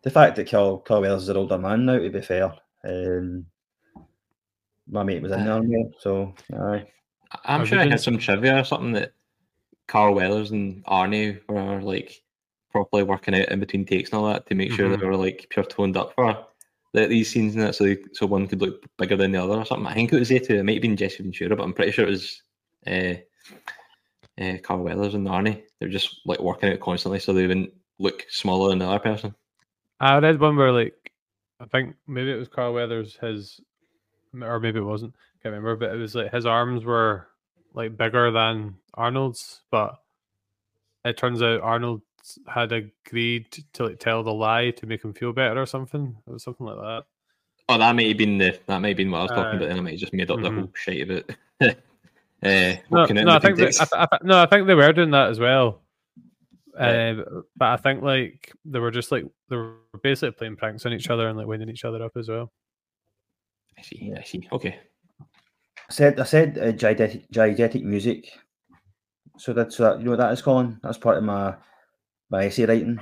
The 0.02 0.10
fact 0.10 0.36
that 0.36 0.50
Carl 0.50 0.78
Carl 0.78 1.02
Weathers 1.02 1.24
is 1.24 1.28
an 1.28 1.36
older 1.36 1.58
man 1.58 1.84
now, 1.84 1.98
to 1.98 2.08
be 2.08 2.22
fair. 2.22 2.54
Um, 2.84 3.44
my 4.88 5.02
mate 5.02 5.20
was 5.22 5.30
in 5.32 5.44
the 5.44 5.50
army, 5.52 5.90
so 5.98 6.34
aye. 6.54 6.86
I'm 7.44 7.60
Have 7.60 7.68
sure 7.68 7.78
you 7.78 7.84
I 7.84 7.88
had 7.90 8.00
some 8.00 8.16
trivia 8.18 8.58
or 8.58 8.64
something 8.64 8.92
that 8.92 9.12
Carl 9.88 10.14
Weathers 10.14 10.52
and 10.52 10.82
Arnie 10.86 11.38
were 11.48 11.82
like 11.82 12.22
properly 12.72 13.02
working 13.02 13.34
out 13.34 13.48
in 13.50 13.60
between 13.60 13.84
takes 13.84 14.10
and 14.10 14.18
all 14.20 14.26
that 14.32 14.46
to 14.46 14.54
make 14.54 14.72
sure 14.72 14.88
Mhm. 14.88 15.00
they 15.00 15.06
were 15.06 15.16
like 15.16 15.46
pure 15.50 15.64
toned 15.66 15.96
up 15.98 16.14
for 16.14 16.46
the, 16.92 17.06
these 17.06 17.30
scenes 17.30 17.54
and 17.54 17.64
that, 17.64 17.74
so 17.74 17.84
they, 17.84 17.98
so 18.12 18.26
one 18.26 18.46
could 18.46 18.60
look 18.60 18.84
bigger 18.96 19.16
than 19.16 19.32
the 19.32 19.42
other 19.42 19.54
or 19.54 19.64
something. 19.64 19.86
I 19.86 19.94
think 19.94 20.12
it 20.12 20.18
was 20.18 20.28
two. 20.28 20.36
It 20.40 20.64
might 20.64 20.74
have 20.74 20.82
been 20.82 20.96
Jesse 20.96 21.22
Ventura, 21.22 21.56
but 21.56 21.62
I'm 21.62 21.72
pretty 21.72 21.92
sure 21.92 22.06
it 22.06 22.10
was 22.10 22.42
uh, 22.86 23.14
uh, 24.40 24.58
Carl 24.62 24.82
Weathers 24.82 25.14
and 25.14 25.26
Arnie. 25.26 25.62
They 25.78 25.86
were 25.86 25.92
just 25.92 26.20
like 26.24 26.40
working 26.40 26.72
out 26.72 26.80
constantly 26.80 27.20
so 27.20 27.32
they 27.32 27.46
wouldn't 27.46 27.72
look 27.98 28.26
smaller 28.28 28.70
than 28.70 28.78
the 28.78 28.88
other 28.88 28.98
person. 28.98 29.34
I 30.00 30.18
read 30.18 30.40
one 30.40 30.56
where 30.56 30.72
like 30.72 31.12
I 31.60 31.66
think 31.66 31.94
maybe 32.06 32.32
it 32.32 32.36
was 32.36 32.48
Carl 32.48 32.72
Weathers 32.72 33.18
his, 33.20 33.60
or 34.40 34.58
maybe 34.58 34.78
it 34.78 34.84
wasn't. 34.84 35.14
I 35.14 35.42
Can't 35.42 35.54
remember, 35.54 35.76
but 35.76 35.94
it 35.94 35.98
was 35.98 36.14
like 36.14 36.32
his 36.32 36.46
arms 36.46 36.84
were 36.84 37.28
like 37.74 37.96
bigger 37.96 38.30
than 38.30 38.76
Arnold's, 38.94 39.60
but 39.70 40.00
it 41.04 41.16
turns 41.16 41.42
out 41.42 41.60
Arnold 41.60 42.02
had 42.46 42.72
agreed 42.72 43.50
to 43.72 43.86
like 43.86 43.98
tell 43.98 44.22
the 44.22 44.32
lie 44.32 44.70
to 44.70 44.86
make 44.86 45.04
him 45.04 45.12
feel 45.12 45.32
better 45.32 45.60
or 45.60 45.66
something. 45.66 46.16
It 46.26 46.30
was 46.30 46.44
something 46.44 46.66
like 46.66 46.76
that. 46.76 47.04
Oh, 47.68 47.78
that 47.78 47.94
may 47.94 48.08
have 48.08 48.18
been 48.18 48.38
the 48.38 48.58
that 48.66 48.80
may 48.80 48.88
have 48.88 48.96
been 48.96 49.10
what 49.10 49.18
I 49.18 49.22
was 49.22 49.30
talking 49.30 49.44
Uh, 49.44 49.56
about. 49.56 49.68
Then 49.68 49.78
I 49.78 49.80
might 49.80 49.90
have 49.92 50.00
just 50.00 50.12
made 50.12 50.30
up 50.30 50.40
the 50.40 50.48
mhm. 50.48 50.58
whole 50.58 50.72
shit 50.74 51.08
about. 51.08 51.30
uh, 51.60 51.74
No, 52.42 52.76
working 52.90 53.18
out 53.18 53.20
in 53.20 53.26
no, 53.26 53.32
I 53.34 53.38
think 53.38 53.58
they. 53.58 53.66
I, 53.68 54.06
I 54.10 54.18
no, 54.22 54.42
I 54.42 54.46
think 54.46 54.66
they 54.66 54.74
were 54.74 54.92
doing 54.92 55.10
that 55.10 55.28
as 55.28 55.38
well. 55.38 55.82
Yeah. 56.74 57.14
Uh, 57.18 57.40
but 57.56 57.68
I 57.68 57.76
think 57.76 58.02
like 58.02 58.52
they 58.64 58.78
were 58.78 58.90
just 58.90 59.12
like 59.12 59.24
they 59.48 59.56
were 59.56 59.76
basically 60.02 60.32
playing 60.32 60.56
pranks 60.56 60.86
on 60.86 60.92
each 60.92 61.10
other 61.10 61.28
and 61.28 61.36
like 61.36 61.46
winding 61.46 61.68
each 61.68 61.84
other 61.84 62.02
up 62.02 62.16
as 62.16 62.28
well. 62.28 62.50
I 63.78 63.82
see. 63.82 64.12
I 64.16 64.22
see. 64.22 64.48
Okay. 64.50 64.78
I 65.20 65.92
said 65.92 66.18
I 66.18 66.24
said 66.24 66.58
uh, 66.58 66.72
diegetic, 66.72 67.28
diegetic 67.30 67.82
music. 67.82 68.32
So 69.36 69.52
that's 69.52 69.76
so 69.76 69.84
that 69.84 69.98
you 69.98 70.04
know 70.04 70.12
what 70.12 70.18
that 70.20 70.32
is, 70.32 70.42
Colin. 70.42 70.80
That's 70.82 70.98
part 70.98 71.18
of 71.18 71.24
my 71.24 71.54
my 72.30 72.46
essay 72.46 72.66
writing. 72.66 73.00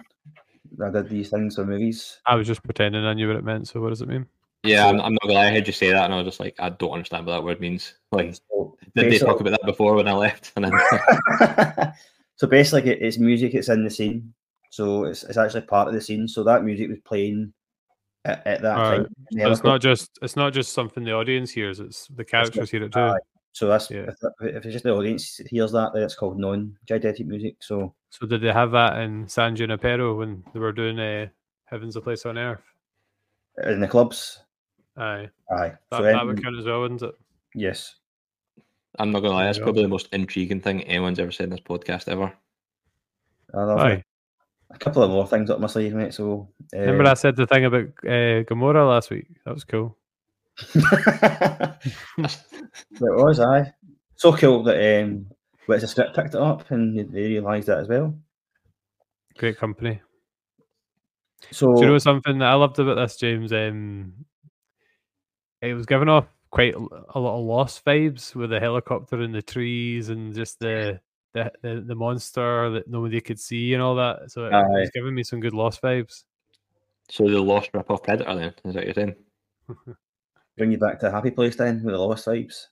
I 0.84 0.90
did 0.90 1.08
these 1.08 1.30
things 1.30 1.56
for 1.56 1.64
movies. 1.64 2.20
I 2.26 2.34
was 2.34 2.46
just 2.46 2.62
pretending 2.62 3.04
I 3.04 3.14
knew 3.14 3.28
what 3.28 3.36
it 3.36 3.44
meant. 3.44 3.68
So 3.68 3.80
what 3.80 3.90
does 3.90 4.02
it 4.02 4.08
mean? 4.08 4.26
Yeah, 4.64 4.86
I'm, 4.86 5.00
I'm 5.00 5.12
not 5.12 5.22
gonna 5.22 5.34
lie. 5.34 5.46
I 5.46 5.50
heard 5.52 5.66
you 5.66 5.72
say 5.72 5.92
that, 5.92 6.04
and 6.04 6.12
I 6.12 6.16
was 6.18 6.26
just 6.26 6.40
like, 6.40 6.54
I 6.58 6.68
don't 6.68 6.90
understand 6.90 7.26
what 7.26 7.32
that 7.32 7.44
word 7.44 7.60
means. 7.60 7.94
Like, 8.10 8.34
So 8.34 8.76
did 8.96 9.12
they 9.12 9.18
talk 9.18 9.40
about 9.40 9.50
that 9.50 9.64
before 9.64 9.94
when 9.94 10.08
I 10.08 10.12
left? 10.12 10.52
And 10.56 10.64
then, 10.64 11.92
so 12.36 12.48
basically, 12.48 12.92
it's 12.92 13.18
music. 13.18 13.54
It's 13.54 13.68
in 13.68 13.84
the 13.84 13.90
scene. 13.90 14.34
So 14.70 15.04
it's, 15.04 15.22
it's 15.22 15.38
actually 15.38 15.62
part 15.62 15.88
of 15.88 15.94
the 15.94 16.00
scene. 16.00 16.28
So 16.28 16.44
that 16.44 16.64
music 16.64 16.88
was 16.88 16.98
playing 17.04 17.52
at, 18.24 18.46
at 18.46 18.62
that 18.62 18.76
Alright. 18.76 19.06
time. 19.06 19.08
So 19.32 19.52
it's 19.52 19.62
not 19.62 19.80
just 19.80 20.18
it's 20.22 20.36
not 20.36 20.52
just 20.52 20.72
something 20.72 21.04
the 21.04 21.12
audience 21.12 21.50
hears. 21.50 21.80
It's 21.80 22.08
the 22.08 22.24
characters 22.24 22.70
hear 22.70 22.82
it 22.82 22.92
too. 22.92 23.00
aye. 23.00 23.18
So 23.52 23.66
that's 23.68 23.90
Yeah. 23.90 24.06
if, 24.08 24.16
if 24.40 24.64
it's 24.64 24.72
just 24.72 24.84
the 24.84 24.94
audience 24.94 25.40
hears 25.48 25.72
that, 25.72 25.92
then 25.94 26.02
it's 26.02 26.14
called 26.14 26.38
non-diegetic 26.38 27.26
music. 27.26 27.56
So 27.61 27.94
So 28.11 28.26
did 28.26 28.40
they 28.40 28.52
have 28.52 28.70
that 28.72 28.98
in 29.00 29.28
San 29.28 29.56
Junipero 29.56 30.16
when 30.16 30.44
they 30.52 30.61
were 30.61 30.72
doing 30.72 30.98
uh, 30.98 31.26
Heaven's 31.64 31.96
a 31.96 32.00
Place 32.00 32.24
on 32.26 32.38
Earth? 32.38 32.62
in 33.64 33.80
the 33.80 33.88
clubs, 33.88 34.44
Aye, 34.96 35.28
aye. 35.50 35.68
that, 35.90 35.96
so 35.96 36.02
that 36.02 36.24
would 36.24 36.40
count 36.40 36.56
as 36.58 36.66
well, 36.66 36.82
wouldn't 36.82 37.02
it? 37.02 37.14
yes, 37.54 37.96
I'm 39.00 39.11
not 39.11 39.20
gonna 39.20 39.34
lie. 39.34 39.44
That's 39.46 39.58
probably 39.58 39.82
the 39.82 39.88
most 39.88 40.08
intriguing 40.12 40.61
thing 40.61 40.82
anyone's 40.82 41.18
ever 41.18 41.32
said 41.32 41.44
in 41.44 41.50
this 41.50 41.61
podcast 41.61 42.06
ever. 42.06 42.32
I 43.52 43.62
love 43.64 43.80
Aye. 43.80 44.04
A 44.70 44.78
couple 44.78 45.02
of 45.02 45.11
more 45.11 45.26
things 45.26 45.50
up 45.50 45.58
my 45.58 45.66
sleeve, 45.66 45.94
mate. 45.94 46.14
So 46.14 46.48
uh, 46.72 46.78
Remember 46.78 47.06
I 47.06 47.14
said 47.14 47.34
the 47.34 47.46
thing 47.46 47.64
about 47.64 47.87
uh, 48.04 48.44
Gamora 48.44 48.87
last 48.88 49.11
week? 49.11 49.26
That 49.44 49.54
was 49.54 49.64
cool. 49.64 49.96
it 50.75 51.79
was, 53.01 53.40
I. 53.40 53.73
So 54.16 54.33
cool 54.37 54.62
that 54.64 55.03
um, 55.03 55.27
Wits 55.68 55.85
a 55.85 55.87
Script 55.87 56.16
picked 56.16 56.35
it 56.35 56.40
up 56.40 56.71
and 56.71 56.99
they 57.12 57.23
realised 57.23 57.68
that 57.68 57.79
as 57.79 57.88
well. 57.88 58.18
Great 59.37 59.57
company. 59.57 60.01
So 61.53 61.73
Do 61.75 61.83
you 61.83 61.88
know 61.88 61.99
something 61.99 62.38
that 62.38 62.49
I 62.49 62.55
loved 62.55 62.79
about 62.79 62.97
this, 62.97 63.16
James? 63.16 63.53
Um, 63.53 64.12
it 65.62 65.75
was 65.75 65.87
giving 65.87 66.09
off 66.09 66.27
quite 66.51 66.75
a 66.75 66.79
a 67.14 67.21
lot 67.21 67.38
of 67.38 67.44
lost 67.44 67.85
vibes 67.85 68.35
with 68.35 68.51
the 68.51 68.59
helicopter 68.59 69.23
in 69.23 69.33
the 69.33 69.42
trees 69.42 70.09
and 70.09 70.35
just 70.35 70.59
the 70.59 71.01
the, 71.35 71.53
the, 71.62 71.85
the 71.87 71.94
monster 71.94 72.71
that 72.71 72.88
nobody 72.88 73.21
could 73.21 73.38
see 73.38 73.75
and 73.75 73.83
all 73.83 73.94
that. 73.97 74.31
So 74.31 74.47
it, 74.47 74.53
Aye. 74.53 74.81
was 74.81 74.90
giving 74.94 75.14
me 75.14 75.23
some 75.23 75.40
good 75.40 75.55
lost 75.55 75.83
vibes. 75.83 76.25
So 77.11 77.29
the 77.29 77.40
lost 77.40 77.71
rip 77.73 77.90
off 77.90 78.03
Predator, 78.03 78.35
then 78.35 78.55
is 78.64 78.75
that 78.75 78.75
what 78.75 78.85
you're 78.85 78.94
saying? 78.94 79.16
bring 80.59 80.73
you 80.73 80.79
back 80.79 81.01
to 81.01 81.09
a 81.09 81.11
happy 81.11 81.31
place 81.31 81.57
then 81.57 81.83
with 81.83 81.94
the 81.94 81.99
lowest 81.99 82.27
vibes. 82.27 82.66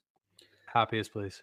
Happiest 0.67 1.13
place. 1.13 1.43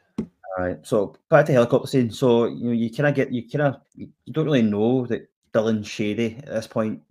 Alright, 0.57 0.85
so 0.85 1.15
back 1.29 1.47
to 1.47 1.51
helicopter 1.53 1.87
scene. 1.87 2.11
So 2.11 2.45
you 2.45 2.65
know, 2.65 2.71
you 2.71 2.91
kind 2.91 3.07
of 3.07 3.15
get 3.15 3.31
you 3.31 3.49
kind 3.49 3.73
of 3.73 3.81
you 3.95 4.09
don't 4.31 4.45
really 4.45 4.61
know 4.61 5.07
that 5.07 5.27
Dylan's 5.53 5.87
shady 5.87 6.37
at 6.37 6.45
this 6.53 6.67
point. 6.67 7.01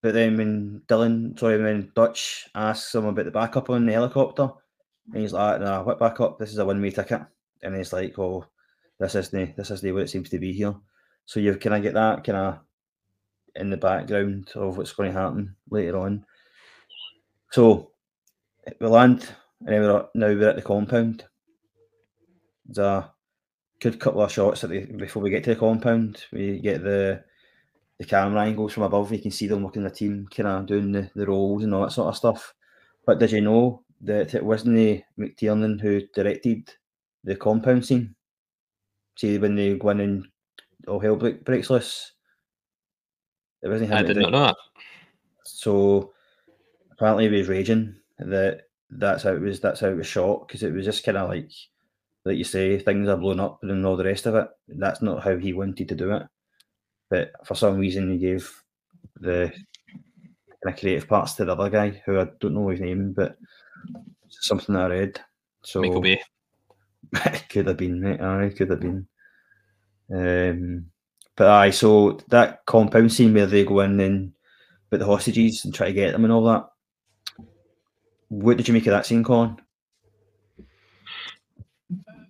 But 0.00 0.14
then 0.14 0.36
when 0.36 0.82
Dylan, 0.86 1.38
sorry, 1.38 1.60
when 1.60 1.90
Dutch 1.96 2.48
asks 2.54 2.94
him 2.94 3.06
about 3.06 3.24
the 3.24 3.32
backup 3.32 3.68
on 3.68 3.84
the 3.84 3.92
helicopter, 3.92 4.48
and 5.12 5.22
he's 5.22 5.32
like, 5.32 5.60
"Nah, 5.60 5.82
what 5.82 5.98
backup? 5.98 6.38
This 6.38 6.52
is 6.52 6.58
a 6.58 6.64
one-way 6.64 6.90
ticket." 6.90 7.22
And 7.62 7.74
he's 7.74 7.92
like, 7.92 8.16
"Oh, 8.18 8.46
this 9.00 9.16
isn't 9.16 9.56
this 9.56 9.72
isn't 9.72 9.94
what 9.94 10.04
it 10.04 10.10
seems 10.10 10.30
to 10.30 10.38
be 10.38 10.52
here." 10.52 10.76
So 11.24 11.40
you 11.40 11.56
kind 11.56 11.76
of 11.76 11.82
get 11.82 11.94
that 11.94 12.22
kind 12.22 12.38
of 12.38 12.58
in 13.56 13.70
the 13.70 13.76
background 13.76 14.50
of 14.54 14.76
what's 14.76 14.92
going 14.92 15.12
to 15.12 15.18
happen 15.18 15.56
later 15.68 15.98
on. 15.98 16.24
So 17.50 17.92
we 18.80 18.86
land, 18.86 19.28
and 19.60 19.68
then 19.68 19.82
we're, 19.82 20.08
now 20.14 20.26
we're 20.26 20.48
at 20.48 20.56
the 20.56 20.62
compound. 20.62 21.24
There's 22.66 22.78
a 22.78 23.12
good 23.80 23.98
couple 23.98 24.22
of 24.22 24.32
shots 24.32 24.64
at 24.64 24.70
the, 24.70 24.84
before 24.84 25.22
we 25.22 25.30
get 25.30 25.44
to 25.44 25.54
the 25.54 25.60
compound. 25.60 26.24
We 26.32 26.58
get 26.60 26.82
the 26.82 27.24
the 27.98 28.04
camera 28.04 28.42
angles 28.42 28.72
from 28.72 28.84
above. 28.84 29.12
You 29.12 29.18
can 29.18 29.30
see 29.30 29.46
them 29.48 29.62
working 29.62 29.82
the 29.82 29.90
team, 29.90 30.28
kind 30.30 30.48
of 30.48 30.66
doing 30.66 30.92
the, 30.92 31.10
the 31.14 31.26
roles 31.26 31.64
and 31.64 31.74
all 31.74 31.82
that 31.82 31.92
sort 31.92 32.08
of 32.08 32.16
stuff. 32.16 32.54
But 33.04 33.18
did 33.18 33.32
you 33.32 33.40
know 33.40 33.82
that 34.02 34.34
it 34.34 34.44
wasn't 34.44 35.02
McTiernan 35.18 35.80
who 35.80 36.02
directed 36.14 36.72
the 37.24 37.34
compound 37.34 37.84
scene? 37.84 38.14
See 39.16 39.38
when 39.38 39.56
they 39.56 39.76
go 39.76 39.88
in 39.88 40.00
and 40.00 40.28
all 40.86 41.00
hell 41.00 41.16
break, 41.16 41.44
breaks 41.44 41.70
loose. 41.70 42.12
It 43.62 43.68
wasn't 43.68 43.90
him. 43.90 43.98
I 43.98 44.02
did 44.02 44.16
not 44.16 44.30
know 44.30 44.44
that. 44.44 44.56
So 45.44 46.12
apparently 46.98 47.28
he 47.28 47.36
was 47.36 47.48
raging 47.48 47.94
that 48.18 48.62
that's 48.90 49.22
how 49.22 49.32
it 49.32 49.40
was. 49.40 49.60
That's 49.60 49.80
how 49.80 49.88
it 49.88 49.96
was 49.96 50.06
shot 50.06 50.46
because 50.46 50.62
it 50.62 50.72
was 50.72 50.84
just 50.84 51.04
kind 51.04 51.16
of 51.16 51.28
like, 51.28 51.50
like 52.24 52.36
you 52.36 52.44
say, 52.44 52.78
things 52.78 53.08
are 53.08 53.16
blown 53.16 53.38
up 53.38 53.60
and 53.62 53.86
all 53.86 53.96
the 53.96 54.04
rest 54.04 54.26
of 54.26 54.34
it. 54.34 54.48
That's 54.66 55.00
not 55.00 55.22
how 55.22 55.36
he 55.36 55.52
wanted 55.52 55.88
to 55.88 55.94
do 55.94 56.12
it, 56.12 56.24
but 57.08 57.32
for 57.44 57.54
some 57.54 57.78
reason 57.78 58.10
he 58.10 58.18
gave 58.18 58.52
the 59.20 59.52
kind 60.62 60.74
of 60.74 60.80
creative 60.80 61.08
parts 61.08 61.34
to 61.34 61.44
the 61.44 61.52
other 61.52 61.70
guy 61.70 62.02
who 62.04 62.18
I 62.18 62.26
don't 62.40 62.54
know 62.54 62.68
his 62.68 62.80
name, 62.80 63.12
but 63.12 63.36
it's 64.26 64.46
something 64.46 64.74
that 64.74 64.90
I 64.90 64.94
read. 64.94 65.20
So 65.62 65.82
Michael 67.12 67.40
could 67.48 67.66
have 67.68 67.76
been, 67.76 68.00
mate. 68.00 68.20
Aye, 68.20 68.52
could 68.56 68.70
have 68.70 68.80
been. 68.80 69.06
Um, 70.12 70.86
but 71.36 71.46
aye, 71.46 71.70
so 71.70 72.18
that 72.28 72.66
compound 72.66 73.12
scene 73.12 73.34
where 73.34 73.46
they 73.46 73.64
go 73.64 73.80
in 73.80 74.00
and 74.00 74.32
with 74.90 75.00
the 75.00 75.06
hostages 75.06 75.64
and 75.64 75.74
try 75.74 75.88
to 75.88 75.92
get 75.92 76.12
them 76.12 76.24
and 76.24 76.32
all 76.32 76.44
that. 76.44 76.68
What 78.28 78.56
did 78.56 78.68
you 78.68 78.74
make 78.74 78.86
of 78.86 78.92
that 78.92 79.06
scene, 79.06 79.24
Colin? 79.24 79.56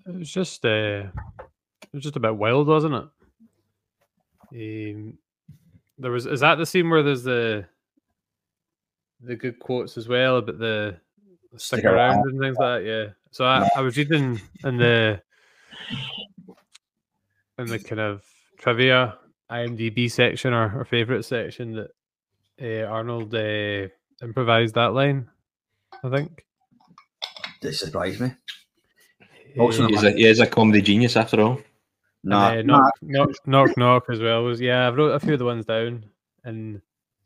It 0.06 0.14
was 0.14 0.30
just 0.30 0.64
uh, 0.64 0.68
it 1.08 1.92
was 1.92 2.02
just 2.02 2.16
a 2.16 2.20
bit 2.20 2.36
wild, 2.36 2.68
wasn't 2.68 2.94
it? 2.94 3.04
Um, 4.94 5.18
there 5.98 6.10
was 6.10 6.26
is 6.26 6.40
that 6.40 6.56
the 6.56 6.66
scene 6.66 6.88
where 6.88 7.02
there's 7.02 7.24
the 7.24 7.66
the 9.20 9.36
good 9.36 9.58
quotes 9.58 9.98
as 9.98 10.08
well 10.08 10.38
about 10.38 10.58
the 10.58 10.96
stick, 11.56 11.80
Stick 11.80 11.84
around 11.84 12.18
around. 12.18 12.30
and 12.30 12.40
things 12.40 12.56
like 12.56 12.82
that. 12.82 12.88
Yeah. 12.88 13.06
So 13.32 13.44
I, 13.44 13.68
I 13.76 13.80
was 13.80 13.96
reading 13.96 14.40
in 14.64 14.76
the 14.76 15.20
in 17.58 17.66
the 17.66 17.78
kind 17.78 18.00
of 18.00 18.22
trivia 18.58 19.18
IMDb 19.50 20.10
section 20.10 20.52
or, 20.52 20.80
or 20.80 20.84
favorite 20.84 21.24
section 21.24 21.74
that 21.74 21.90
uh, 22.62 22.86
Arnold 22.88 23.34
uh, 23.34 23.88
improvised 24.24 24.74
that 24.76 24.94
line. 24.94 25.28
I 26.04 26.10
think. 26.10 26.44
It 27.62 27.72
surprised 27.74 28.20
me. 28.20 28.32
Also, 29.58 29.86
He's 29.88 30.02
a, 30.04 30.12
he 30.12 30.26
is 30.26 30.40
a 30.40 30.46
comedy 30.46 30.80
genius 30.82 31.16
after 31.16 31.40
all. 31.40 31.60
Nah, 32.22 32.50
and, 32.52 32.70
uh, 32.70 32.76
nah, 32.76 32.80
knock, 32.80 32.92
knock, 33.02 33.30
knock, 33.46 33.76
knock 33.76 34.04
as 34.10 34.20
well 34.20 34.44
was 34.44 34.60
yeah. 34.60 34.86
I 34.86 34.90
wrote 34.90 35.10
a 35.14 35.20
few 35.20 35.32
of 35.32 35.38
the 35.38 35.44
ones 35.44 35.64
down, 35.64 36.04
and 36.44 36.80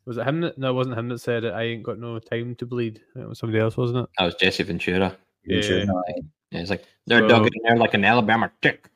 was 0.06 0.16
it 0.16 0.26
him 0.26 0.40
that? 0.42 0.58
No, 0.58 0.70
it 0.70 0.74
wasn't 0.74 0.98
him 0.98 1.08
that 1.08 1.18
said 1.18 1.44
it. 1.44 1.52
I 1.52 1.62
ain't 1.62 1.82
got 1.82 1.98
no 1.98 2.18
time 2.18 2.54
to 2.56 2.66
bleed. 2.66 3.00
It 3.16 3.28
was 3.28 3.38
somebody 3.38 3.60
else, 3.60 3.76
wasn't 3.76 4.04
it? 4.04 4.10
That 4.18 4.24
was 4.26 4.34
Jesse 4.36 4.62
Ventura. 4.62 5.16
yeah. 5.44 5.84
know. 5.84 6.02
Yeah, 6.50 6.60
it's 6.60 6.70
like 6.70 6.84
they're 7.06 7.20
So- 7.20 7.28
dug 7.28 7.46
in 7.46 7.52
there 7.64 7.76
like 7.76 7.94
an 7.94 8.04
Alabama 8.04 8.50
chick. 8.62 8.88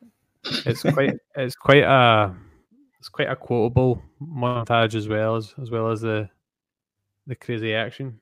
It's 0.65 0.83
quite, 0.83 1.15
it's 1.35 1.55
quite 1.55 1.83
a, 1.83 2.33
it's 2.99 3.09
quite 3.09 3.29
a 3.29 3.35
quotable 3.35 4.01
montage 4.21 4.95
as 4.95 5.07
well 5.07 5.35
as 5.35 5.53
as 5.61 5.69
well 5.71 5.89
as 5.91 6.01
the, 6.01 6.29
the 7.25 7.35
crazy 7.35 7.73
action. 7.73 8.19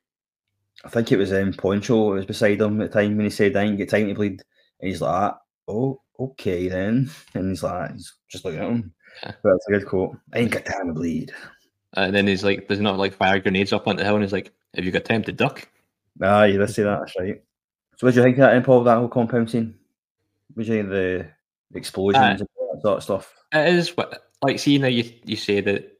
I 0.86 0.88
think 0.88 1.10
it 1.10 1.16
was 1.16 1.32
um, 1.32 1.52
Poncho 1.52 2.14
was 2.14 2.24
beside 2.24 2.60
him 2.60 2.80
at 2.80 2.92
the 2.92 3.00
time 3.00 3.16
when 3.16 3.26
he 3.26 3.30
said, 3.30 3.56
I 3.56 3.64
ain't 3.64 3.76
get 3.76 3.90
time 3.90 4.06
to 4.06 4.14
bleed. 4.14 4.42
And 4.80 4.88
he's 4.88 5.00
like, 5.00 5.34
oh, 5.66 6.00
okay 6.20 6.68
then. 6.68 7.10
And 7.34 7.50
he's 7.50 7.64
like, 7.64 7.92
he's 7.92 8.14
just 8.28 8.44
looking 8.44 8.60
at 8.60 8.68
him. 8.68 8.94
Yeah. 9.22 9.32
But 9.42 9.52
a 9.52 9.72
good 9.72 9.86
quote. 9.86 10.16
I 10.32 10.38
ain't 10.38 10.52
got 10.52 10.64
time 10.64 10.86
to 10.86 10.92
bleed. 10.92 11.32
And 11.94 12.14
then 12.14 12.28
he's 12.28 12.44
like, 12.44 12.68
there's 12.68 12.80
not 12.80 12.98
like 12.98 13.14
fire 13.14 13.40
grenades 13.40 13.72
up 13.72 13.88
on 13.88 13.96
the 13.96 14.04
hill, 14.04 14.14
and 14.14 14.22
he's 14.22 14.32
like, 14.32 14.52
have 14.74 14.84
you 14.84 14.92
got 14.92 15.04
time 15.04 15.24
to 15.24 15.32
duck? 15.32 15.68
Ah, 16.22 16.44
you 16.44 16.58
did 16.58 16.70
say 16.70 16.84
that, 16.84 17.00
that's 17.00 17.18
right. 17.18 17.42
So 17.96 18.06
what 18.06 18.14
do 18.14 18.20
you 18.20 18.24
think 18.24 18.36
of 18.36 18.42
that, 18.42 18.64
Paul, 18.64 18.84
that 18.84 18.98
whole 18.98 19.08
compound 19.08 19.50
scene? 19.50 19.74
What 20.54 20.66
do 20.66 20.72
you 20.72 20.78
think 20.78 20.86
of 20.86 20.92
the 20.92 21.26
explosions 21.74 22.22
Aye. 22.22 22.30
and 22.30 22.48
all 22.56 22.74
that 22.74 22.82
sort 22.82 22.96
of 22.98 23.02
stuff? 23.02 23.34
It 23.52 23.74
is 23.74 23.94
like 24.42 24.58
see 24.58 24.78
now 24.78 24.88
you 24.88 25.10
you 25.24 25.36
say 25.36 25.60
that 25.62 25.98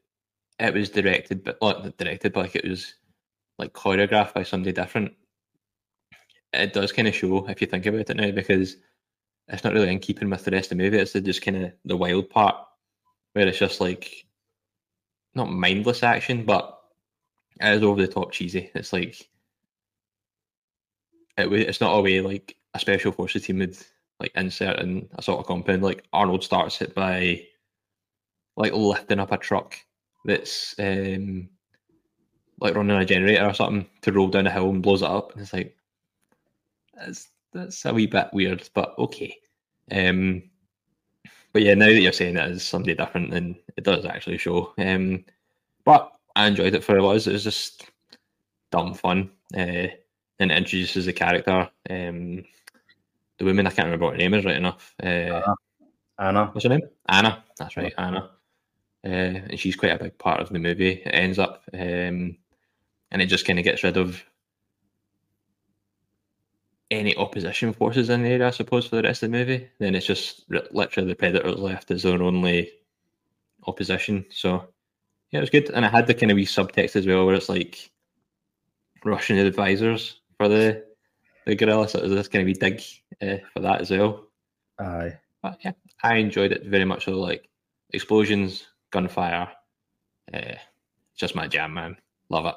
it 0.59 0.73
was 0.73 0.89
directed, 0.89 1.43
but 1.43 1.57
not 1.61 1.97
directed, 1.97 2.33
but 2.33 2.41
like 2.41 2.55
it 2.55 2.67
was 2.67 2.93
like 3.57 3.73
choreographed 3.73 4.33
by 4.33 4.43
somebody 4.43 4.71
different. 4.71 5.13
It 6.53 6.73
does 6.73 6.91
kind 6.91 7.07
of 7.07 7.15
show 7.15 7.47
if 7.47 7.61
you 7.61 7.67
think 7.67 7.85
about 7.85 8.09
it 8.09 8.15
now 8.15 8.31
because 8.31 8.77
it's 9.47 9.63
not 9.63 9.73
really 9.73 9.91
in 9.91 9.99
keeping 9.99 10.29
with 10.29 10.43
the 10.43 10.51
rest 10.51 10.71
of 10.71 10.77
the 10.77 10.83
movie. 10.83 10.97
It's 10.97 11.13
just 11.13 11.41
kind 11.41 11.65
of 11.65 11.71
the 11.85 11.97
wild 11.97 12.29
part 12.29 12.55
where 13.33 13.47
it's 13.47 13.59
just 13.59 13.81
like 13.81 14.25
not 15.35 15.51
mindless 15.51 16.03
action, 16.03 16.45
but 16.45 16.79
it 17.61 17.73
is 17.73 17.83
over 17.83 18.01
the 18.01 18.07
top 18.07 18.31
cheesy. 18.31 18.71
It's 18.75 18.93
like 18.93 19.29
it, 21.37 21.51
it's 21.51 21.81
not 21.81 21.97
a 21.97 22.01
way 22.01 22.21
like 22.21 22.55
a 22.73 22.79
special 22.79 23.11
forces 23.11 23.43
team 23.43 23.59
would 23.59 23.77
like 24.19 24.31
insert 24.35 24.79
in 24.79 25.07
a 25.15 25.21
sort 25.21 25.39
of 25.39 25.45
compound. 25.45 25.83
Like 25.83 26.03
Arnold 26.13 26.43
starts 26.43 26.81
it 26.81 26.95
by 26.95 27.45
like 28.55 28.73
lifting 28.73 29.19
up 29.19 29.31
a 29.31 29.37
truck 29.37 29.77
that's 30.25 30.75
um 30.79 31.49
like 32.59 32.75
running 32.75 32.97
a 32.97 33.05
generator 33.05 33.45
or 33.45 33.53
something 33.53 33.87
to 34.01 34.11
roll 34.11 34.27
down 34.27 34.47
a 34.47 34.51
hill 34.51 34.69
and 34.69 34.81
blows 34.81 35.01
it 35.01 35.09
up. 35.09 35.33
And 35.33 35.41
it's 35.41 35.53
like 35.53 35.75
that's 36.93 37.29
that's 37.53 37.85
a 37.85 37.93
wee 37.93 38.07
bit 38.07 38.29
weird, 38.33 38.69
but 38.73 38.97
okay. 38.97 39.35
Um 39.91 40.43
but 41.53 41.61
yeah, 41.61 41.73
now 41.73 41.87
that 41.87 42.01
you're 42.01 42.11
saying 42.11 42.37
it 42.37 42.51
is 42.51 42.63
somebody 42.63 42.95
different, 42.95 43.31
then 43.31 43.55
it 43.75 43.83
does 43.83 44.05
actually 44.05 44.37
show. 44.37 44.73
Um 44.77 45.23
but 45.85 46.11
I 46.35 46.47
enjoyed 46.47 46.75
it 46.75 46.83
for 46.83 46.97
it 46.97 47.01
was. 47.01 47.27
It 47.27 47.33
was 47.33 47.43
just 47.43 47.89
dumb 48.71 48.93
fun. 48.93 49.31
Uh 49.53 49.87
and 50.39 50.51
it 50.51 50.57
introduces 50.57 51.05
the 51.05 51.13
character. 51.13 51.69
Um 51.89 52.43
the 53.37 53.45
woman 53.45 53.67
I 53.67 53.71
can't 53.71 53.85
remember 53.85 54.05
what 54.05 54.13
her 54.13 54.17
name 54.17 54.33
is 54.33 54.45
right 54.45 54.57
enough. 54.57 54.95
Uh 55.01 55.53
Anna. 56.19 56.47
what's 56.47 56.63
her 56.63 56.69
name? 56.69 56.81
Anna. 57.07 57.43
That's 57.57 57.77
right, 57.77 57.93
Anna. 57.97 58.31
Uh, 59.05 59.09
and 59.49 59.59
she's 59.59 59.75
quite 59.75 59.91
a 59.91 60.03
big 60.03 60.17
part 60.17 60.41
of 60.41 60.49
the 60.49 60.59
movie. 60.59 61.03
It 61.05 61.09
ends 61.09 61.39
up, 61.39 61.63
um, 61.73 62.37
and 63.11 63.21
it 63.21 63.27
just 63.27 63.45
kind 63.45 63.59
of 63.59 63.65
gets 63.65 63.83
rid 63.83 63.97
of 63.97 64.23
any 66.89 67.15
opposition 67.17 67.73
forces 67.73 68.09
in 68.09 68.23
the 68.23 68.29
area, 68.29 68.47
I 68.47 68.51
suppose, 68.51 68.87
for 68.87 68.95
the 68.95 69.03
rest 69.03 69.23
of 69.23 69.31
the 69.31 69.37
movie. 69.37 69.69
Then 69.79 69.95
it's 69.95 70.05
just 70.05 70.45
literally 70.49 71.09
the 71.09 71.15
predators 71.15 71.59
left 71.59 71.91
as 71.91 72.03
their 72.03 72.21
only 72.21 72.71
opposition. 73.65 74.25
So 74.29 74.67
yeah, 75.31 75.39
it 75.39 75.41
was 75.41 75.49
good, 75.49 75.69
and 75.71 75.85
I 75.85 75.89
had 75.89 76.07
the 76.07 76.13
kind 76.13 76.31
of 76.31 76.35
wee 76.35 76.45
subtext 76.45 76.95
as 76.95 77.05
well, 77.05 77.25
where 77.25 77.35
it's 77.35 77.49
like 77.49 77.91
Russian 79.03 79.37
advisors 79.37 80.21
for 80.37 80.47
the 80.47 80.85
the 81.45 81.55
guerrilla. 81.55 81.87
So 81.89 81.99
there's 81.99 82.11
this 82.11 82.27
kind 82.27 82.41
of 82.41 82.45
wee 82.45 82.53
dig 82.53 82.81
uh, 83.21 83.43
for 83.53 83.59
that 83.61 83.81
as 83.81 83.91
well. 83.91 84.27
Aye. 84.79 85.17
But 85.41 85.59
yeah, 85.63 85.73
I 86.03 86.15
enjoyed 86.15 86.51
it 86.51 86.65
very 86.65 86.85
much. 86.85 87.05
So 87.05 87.19
like 87.19 87.49
explosions, 87.91 88.67
gunfire, 88.91 89.49
uh, 90.33 90.55
just 91.15 91.35
my 91.35 91.47
jam, 91.47 91.73
man. 91.73 91.97
Love 92.29 92.45
it. 92.45 92.55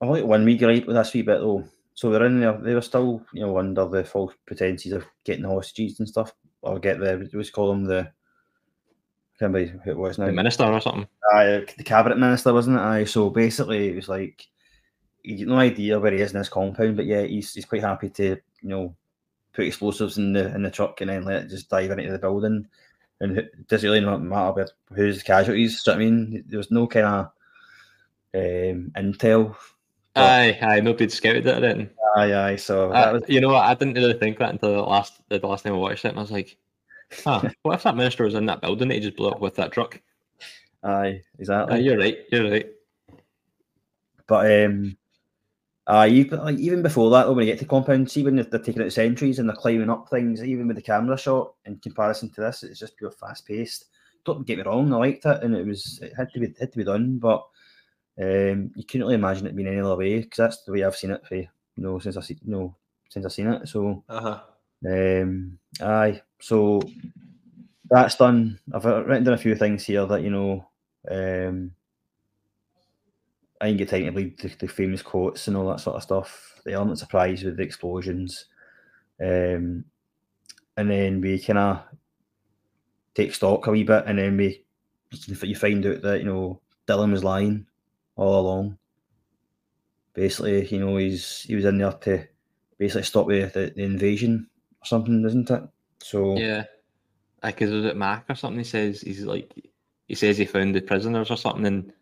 I 0.00 0.06
like 0.06 0.24
one 0.24 0.44
wee 0.44 0.56
gripe 0.56 0.86
with 0.86 0.96
this 0.96 1.12
wee 1.12 1.22
bit 1.22 1.40
though. 1.40 1.64
So 1.94 2.10
they're 2.10 2.24
in 2.24 2.40
there, 2.40 2.56
they 2.56 2.74
were 2.74 2.80
still, 2.80 3.22
you 3.34 3.42
know, 3.42 3.58
under 3.58 3.86
the 3.86 4.04
false 4.04 4.32
pretenses 4.46 4.92
of 4.92 5.04
getting 5.24 5.42
the 5.42 5.50
hostages 5.50 5.98
and 6.00 6.08
stuff, 6.08 6.32
or 6.62 6.78
get 6.78 6.98
the, 6.98 7.18
what 7.18 7.34
was 7.34 7.50
call 7.50 7.70
them, 7.70 7.84
the, 7.84 7.98
I 7.98 9.38
can't 9.38 9.52
remember 9.52 9.82
who 9.84 9.90
it 9.90 9.98
was 9.98 10.18
now. 10.18 10.26
The 10.26 10.32
minister 10.32 10.64
or 10.64 10.80
something. 10.80 11.06
Aye, 11.32 11.66
the 11.76 11.84
cabinet 11.84 12.18
minister, 12.18 12.54
wasn't 12.54 12.76
it? 12.76 12.80
Aye, 12.80 13.04
so 13.04 13.28
basically 13.28 13.88
it 13.88 13.96
was 13.96 14.08
like 14.08 14.46
he 15.22 15.40
had 15.40 15.48
no 15.48 15.58
idea 15.58 16.00
where 16.00 16.12
he 16.12 16.20
is 16.20 16.32
in 16.32 16.38
this 16.38 16.48
compound, 16.48 16.96
but 16.96 17.06
yeah, 17.06 17.22
he's, 17.22 17.52
he's 17.52 17.66
quite 17.66 17.82
happy 17.82 18.08
to, 18.08 18.36
you 18.62 18.68
know, 18.68 18.94
put 19.52 19.66
explosives 19.66 20.16
in 20.16 20.32
the 20.32 20.54
in 20.54 20.62
the 20.62 20.70
truck 20.70 21.00
and 21.00 21.10
then 21.10 21.24
let 21.24 21.42
it 21.42 21.50
just 21.50 21.68
dive 21.68 21.90
into 21.90 22.12
the 22.12 22.18
building. 22.18 22.66
And 23.20 23.36
it 23.36 23.68
doesn't 23.68 23.86
really 23.86 24.00
not 24.00 24.22
matter 24.22 24.48
about 24.48 24.72
who's 24.94 25.18
the 25.18 25.24
casualties. 25.24 25.82
Do 25.82 25.90
you 25.90 25.96
know 25.96 26.04
what 26.04 26.06
I 26.06 26.10
mean? 26.10 26.44
There 26.46 26.58
was 26.58 26.70
no 26.70 26.86
kind 26.86 27.06
of 27.06 27.26
um, 28.34 28.92
intel. 28.96 29.56
But- 30.14 30.22
Aye, 30.22 30.58
aye, 30.60 30.80
nobody 30.80 31.08
scouted 31.08 31.46
it. 31.46 31.60
Then 31.60 31.90
Aye, 32.16 32.34
aye. 32.34 32.56
So 32.56 32.90
that 32.90 33.08
uh, 33.08 33.12
was 33.12 33.22
you 33.28 33.40
know 33.40 33.48
what? 33.48 33.64
I 33.64 33.74
didn't 33.74 33.94
really 33.94 34.18
think 34.18 34.38
that 34.38 34.50
until 34.50 34.72
the 34.72 34.82
last 34.82 35.20
the 35.28 35.38
last 35.38 35.62
time 35.62 35.74
I 35.74 35.76
watched 35.76 36.04
it, 36.04 36.08
and 36.08 36.18
I 36.18 36.22
was 36.22 36.32
like, 36.32 36.56
huh, 37.24 37.48
what 37.62 37.74
if 37.74 37.82
that 37.84 37.96
minister 37.96 38.24
was 38.24 38.34
in 38.34 38.46
that 38.46 38.60
building 38.60 38.88
that 38.88 38.94
he 38.94 39.00
just 39.00 39.16
blew 39.16 39.28
up 39.28 39.40
with 39.40 39.56
that 39.56 39.72
truck? 39.72 40.00
aye, 40.82 41.22
exactly. 41.38 41.76
Aye, 41.76 41.80
you're 41.80 41.98
right. 41.98 42.18
You're 42.32 42.50
right. 42.50 42.66
But 44.26 44.64
um, 44.64 44.96
uh, 45.86 46.06
even, 46.08 46.38
like, 46.38 46.58
even 46.58 46.82
before 46.82 47.10
that, 47.10 47.24
though, 47.24 47.32
when 47.32 47.46
you 47.46 47.52
get 47.52 47.58
to 47.58 47.66
compound, 47.66 48.08
see 48.10 48.22
when 48.22 48.36
they're, 48.36 48.44
they're 48.44 48.60
taking 48.60 48.82
out 48.82 48.92
sentries 48.92 49.40
and 49.40 49.48
they're 49.48 49.56
climbing 49.56 49.90
up 49.90 50.08
things, 50.08 50.42
even 50.42 50.68
with 50.68 50.76
the 50.76 50.82
camera 50.82 51.18
shot, 51.18 51.54
in 51.64 51.78
comparison 51.78 52.30
to 52.30 52.40
this, 52.40 52.62
it's 52.62 52.78
just 52.78 52.96
pure 52.96 53.10
fast 53.10 53.46
paced. 53.46 53.86
Don't 54.24 54.46
get 54.46 54.58
me 54.58 54.64
wrong, 54.64 54.92
I 54.92 54.96
liked 54.98 55.26
it, 55.26 55.42
and 55.42 55.56
it 55.56 55.66
was 55.66 55.98
it 56.00 56.12
had 56.16 56.32
to 56.32 56.40
be 56.40 56.54
had 56.60 56.70
to 56.72 56.78
be 56.78 56.84
done, 56.84 57.18
but 57.18 57.44
um, 58.20 58.70
you 58.76 58.84
couldn't 58.84 59.02
really 59.02 59.14
imagine 59.14 59.46
it 59.46 59.56
being 59.56 59.68
any 59.68 59.80
other 59.80 59.96
way 59.96 60.20
because 60.20 60.36
that's 60.36 60.62
the 60.64 60.72
way 60.72 60.84
I've 60.84 60.96
seen 60.96 61.10
it 61.12 61.26
for 61.26 61.36
you 61.36 61.48
know 61.76 61.98
since 61.98 62.16
I 62.16 62.20
see 62.20 62.38
you 62.44 62.52
know 62.52 62.76
since 63.08 63.24
I've 63.24 63.32
seen 63.32 63.48
it. 63.48 63.68
So 63.68 64.04
Uh 64.08 64.20
huh. 64.20 64.40
um, 64.86 65.58
aye, 65.80 66.22
So 66.40 66.80
that's 67.90 68.16
done. 68.16 68.58
I've 68.72 68.86
uh, 68.86 69.04
written 69.04 69.24
down 69.24 69.34
a 69.34 69.38
few 69.38 69.54
things 69.54 69.84
here 69.84 70.06
that 70.06 70.22
you 70.22 70.30
know. 70.30 70.66
Um, 71.10 71.72
I 73.60 73.66
didn't 73.66 73.78
get 73.78 73.88
time 73.90 74.04
to 74.04 74.10
read 74.10 74.38
the, 74.38 74.48
the 74.58 74.66
famous 74.68 75.02
quotes 75.02 75.46
and 75.48 75.56
all 75.56 75.68
that 75.68 75.80
sort 75.80 75.96
of 75.96 76.02
stuff. 76.02 76.60
The 76.64 76.72
element 76.72 76.92
of 76.94 76.98
surprise 76.98 77.42
with 77.42 77.56
the 77.56 77.62
explosions, 77.62 78.46
um, 79.20 79.84
and 80.76 80.90
then 80.90 81.20
we 81.20 81.38
kind 81.38 81.58
of 81.58 81.82
take 83.14 83.34
stock 83.34 83.66
a 83.66 83.70
wee 83.70 83.84
bit, 83.84 84.04
and 84.06 84.18
then 84.18 84.36
we 84.36 84.64
you 85.42 85.56
find 85.56 85.84
out 85.86 86.02
that 86.02 86.20
you 86.20 86.26
know 86.26 86.60
Dylan 86.86 87.12
was 87.12 87.24
lying 87.24 87.66
all 88.20 88.40
along. 88.40 88.78
Basically, 90.12 90.66
you 90.66 90.78
know 90.78 90.96
he's 90.96 91.40
he 91.42 91.54
was 91.54 91.64
in 91.64 91.78
there 91.78 91.92
to 91.92 92.26
basically 92.78 93.04
stop 93.04 93.26
the, 93.28 93.46
the, 93.46 93.72
the 93.74 93.82
invasion 93.82 94.46
or 94.82 94.86
something, 94.86 95.24
isn't 95.24 95.50
it? 95.50 95.62
So 96.02 96.36
Yeah. 96.36 96.64
Because 97.42 97.70
was 97.70 97.86
it 97.86 97.96
Mac 97.96 98.26
or 98.28 98.34
something? 98.34 98.58
He 98.58 98.64
says 98.64 99.00
he's 99.00 99.24
like 99.24 99.50
he 100.06 100.14
says 100.14 100.36
he 100.36 100.44
found 100.44 100.74
the 100.74 100.82
prisoners 100.82 101.30
or 101.30 101.36
something, 101.36 101.66
and 101.66 101.92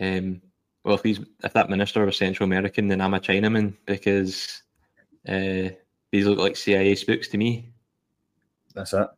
um, 0.00 0.42
well, 0.84 0.94
if 0.94 1.02
he's 1.02 1.18
if 1.42 1.52
that 1.52 1.68
minister 1.68 2.06
was 2.06 2.16
Central 2.16 2.44
American, 2.44 2.86
then 2.86 3.00
I'm 3.00 3.14
a 3.14 3.18
Chinaman 3.18 3.74
because 3.86 4.62
uh, 5.28 5.70
these 6.12 6.26
look 6.26 6.38
like 6.38 6.56
CIA 6.56 6.94
spooks 6.94 7.26
to 7.28 7.38
me. 7.38 7.72
that's 8.72 8.92
it. 8.92 9.08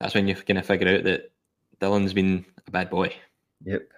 That's 0.00 0.14
when 0.14 0.26
you 0.26 0.34
kind 0.34 0.58
of 0.58 0.64
figure 0.64 0.96
out 0.96 1.04
that 1.04 1.32
Dillon's 1.80 2.14
been 2.14 2.46
a 2.66 2.70
bad 2.70 2.88
boy. 2.88 3.14
Yep. 3.64 3.88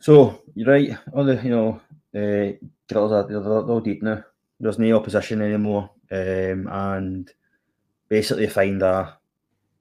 So 0.00 0.40
you're 0.54 0.66
right. 0.66 0.96
All 1.12 1.24
the 1.24 1.36
you 1.42 1.50
know, 1.50 1.80
girls 2.12 3.12
are 3.12 3.26
they're, 3.28 3.42
all 3.42 3.80
deep 3.80 4.02
now. 4.02 4.24
There's 4.58 4.78
no 4.78 4.96
opposition 4.96 5.42
anymore, 5.42 5.90
um, 6.10 6.68
and 6.70 7.30
basically 8.08 8.46
find 8.48 8.82
uh, 8.82 9.12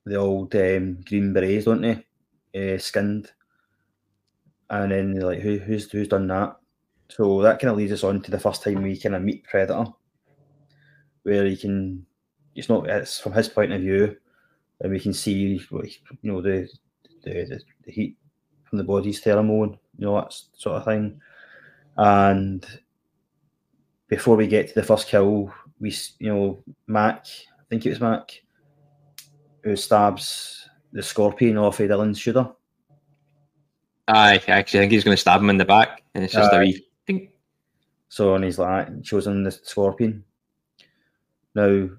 the 0.06 0.16
old 0.16 0.54
um, 0.56 1.00
green 1.06 1.34
berets, 1.34 1.66
don't 1.66 1.82
they? 1.82 2.06
Uh, 2.54 2.78
skinned, 2.78 3.32
and 4.70 4.92
then 4.92 5.14
they're 5.14 5.26
like, 5.26 5.40
who, 5.40 5.58
who's 5.58 5.90
who's 5.90 6.10
done 6.10 6.28
that? 6.28 6.58
So 7.08 7.42
that 7.42 7.60
kind 7.60 7.72
of 7.72 7.78
leads 7.78 7.94
us 7.94 8.04
on 8.04 8.22
to 8.22 8.32
the 8.32 8.40
first 8.40 8.62
time 8.62 8.84
we 8.84 8.98
kind 8.98 9.16
of 9.16 9.24
meet 9.24 9.46
Predator, 9.46 9.86
where 11.24 11.46
you 11.46 11.58
can. 11.58 12.06
It's 12.56 12.68
not. 12.68 12.90
It's 12.90 13.20
from 13.20 13.34
his 13.34 13.48
point 13.48 13.72
of 13.72 13.80
view, 13.80 14.18
and 14.82 14.92
we 14.92 15.00
can 15.00 15.14
see, 15.14 15.62
you 15.72 16.18
know, 16.24 16.42
the 16.42 16.70
the, 17.24 17.46
the, 17.46 17.62
the 17.86 17.92
heat 17.92 18.18
from 18.70 18.78
the 18.78 18.84
body's 18.84 19.22
pheromone, 19.22 19.78
you 20.00 20.06
know, 20.06 20.16
that 20.16 20.34
sort 20.54 20.78
of 20.78 20.86
thing. 20.86 21.20
And 21.98 22.66
before 24.08 24.36
we 24.38 24.48
get 24.48 24.70
to 24.70 24.74
the 24.74 24.84
first 24.84 25.08
kill, 25.08 25.54
we, 25.80 25.94
you 26.20 26.34
know, 26.34 26.64
Mac, 26.88 27.28
I 27.60 27.64
think 27.70 27.86
it 27.86 27.90
was 27.90 28.02
Mac, 28.02 28.42
who 29.64 29.76
stabs 29.76 30.70
the 30.94 31.04
scorpion 31.04 31.58
off 31.58 31.80
of 31.80 31.90
Dillon's 31.90 32.18
shooter. 32.18 32.50
I 34.08 34.42
actually 34.48 34.80
think 34.80 34.92
he's 34.92 35.04
going 35.04 35.16
to 35.16 35.22
stab 35.22 35.42
him 35.42 35.52
in 35.52 35.58
the 35.58 35.66
back, 35.66 36.02
and 36.16 36.24
it's 36.24 36.34
just 36.34 36.52
a 36.52 36.56
Aye. 36.56 36.60
wee. 36.62 36.86
Ding. 37.06 37.30
So, 38.08 38.34
and 38.34 38.44
he's 38.44 38.58
like, 38.58 38.88
shows 39.04 39.28
him 39.28 39.44
the 39.44 39.52
scorpion. 39.52 40.24
Now, 41.54 41.90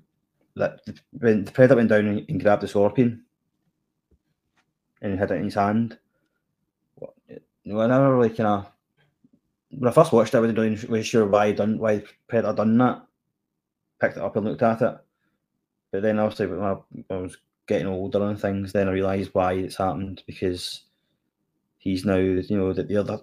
that 0.56 0.80
when 1.12 1.44
the 1.44 1.52
predator 1.52 1.76
went 1.76 1.90
down 1.90 2.24
and, 2.28 2.42
grabbed 2.42 2.62
the 2.62 2.68
scorpion 2.68 3.22
and 5.02 5.18
had 5.18 5.30
it 5.30 5.36
in 5.36 5.44
his 5.44 5.54
hand, 5.54 5.99
you 7.70 7.80
I 7.80 7.86
never 7.86 8.16
really 8.16 8.30
kind 8.30 8.48
of. 8.48 8.70
When 9.70 9.88
I 9.88 9.92
first 9.92 10.12
watched 10.12 10.34
it, 10.34 10.38
I 10.38 10.40
wasn't 10.40 10.58
really 10.58 10.74
really 10.74 11.02
sure 11.04 11.26
why 11.26 11.52
done 11.52 11.78
why 11.78 12.02
predator 12.28 12.54
done 12.54 12.76
that. 12.78 13.02
Picked 14.00 14.16
it 14.16 14.22
up 14.22 14.34
and 14.36 14.46
looked 14.46 14.62
at 14.62 14.82
it, 14.82 14.98
but 15.92 16.02
then 16.02 16.18
obviously 16.18 16.46
when 16.46 16.60
I, 16.60 16.72
when 16.90 17.04
I 17.10 17.16
was 17.18 17.36
getting 17.68 17.86
older 17.86 18.22
and 18.24 18.40
things, 18.40 18.72
then 18.72 18.88
I 18.88 18.92
realised 18.92 19.30
why 19.32 19.52
it's 19.52 19.76
happened 19.76 20.22
because 20.26 20.82
he's 21.78 22.04
now 22.04 22.16
you 22.16 22.44
know 22.50 22.72
that 22.72 22.88
the 22.88 22.96
other 22.96 23.20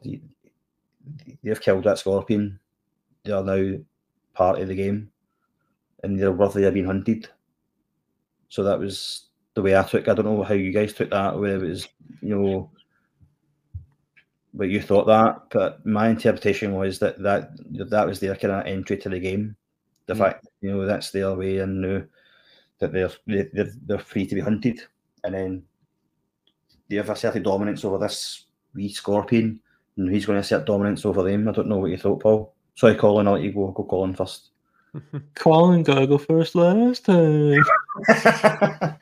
they've 1.44 1.62
killed 1.62 1.84
that 1.84 2.00
scorpion. 2.00 2.60
They 3.24 3.34
are 3.34 3.44
now 3.44 3.80
part 4.34 4.62
of 4.62 4.70
the 4.70 4.76
game, 4.76 5.12
and 6.04 6.18
they're 6.18 6.32
worthy 6.32 6.64
of 6.64 6.74
being 6.74 6.86
hunted. 6.86 7.28
So 8.48 8.64
that 8.64 8.80
was 8.80 9.26
the 9.56 9.62
way 9.62 9.76
I 9.76 9.84
took. 9.84 10.08
I 10.08 10.14
don't 10.14 10.26
know 10.26 10.44
how 10.44 10.54
you 10.54 10.72
guys 10.72 10.94
took 10.94 11.10
that. 11.10 11.38
Whether 11.38 11.66
it 11.66 11.70
was 11.70 11.90
you 12.22 12.36
know, 12.36 12.72
but 14.58 14.70
you 14.70 14.82
thought 14.82 15.06
that. 15.08 15.44
But 15.52 15.86
my 15.86 16.10
interpretation 16.10 16.74
was 16.76 17.00
that 17.00 17.18
that 17.22 17.52
that 17.90 18.08
was 18.08 18.20
their 18.20 18.36
kind 18.36 18.54
of 18.54 18.66
entry 18.66 18.98
to 18.98 19.10
the 19.10 19.20
game. 19.20 19.56
The 20.08 20.14
Mm. 20.14 20.18
fact 20.18 20.48
you 20.62 20.72
know 20.72 20.86
that's 20.86 21.12
their 21.12 21.34
way 21.36 21.60
and 21.60 21.86
uh, 21.86 22.02
that 22.80 22.92
they're, 22.94 23.12
they- 23.28 23.50
they're 23.54 23.72
they're 23.86 24.00
free 24.00 24.26
to 24.26 24.36
be 24.36 24.42
hunted, 24.42 24.82
and 25.24 25.34
then 25.34 25.64
they 26.90 26.96
have 26.98 27.10
asserted 27.10 27.44
dominance 27.44 27.84
over 27.86 27.98
this 27.98 28.46
wee 28.74 28.90
scorpion, 28.90 29.60
and 29.98 30.10
he's 30.14 30.26
going 30.26 30.38
to 30.38 30.42
assert 30.42 30.66
dominance 30.66 31.06
over 31.06 31.24
them. 31.24 31.48
I 31.48 31.52
don't 31.52 31.68
know 31.68 31.78
what 31.78 31.92
you 31.92 31.98
thought, 31.98 32.22
Paul. 32.22 32.54
Sorry, 32.76 32.96
Colin. 32.96 33.28
I'll 33.28 33.34
let 33.34 33.44
you 33.44 33.52
go. 33.52 33.72
Go, 33.72 33.84
Colin 33.84 34.14
first. 34.16 34.52
Colin 35.36 35.84
gotta 35.84 36.08
go 36.08 36.18
first 36.18 36.56
last 36.56 37.06
time. 37.06 37.64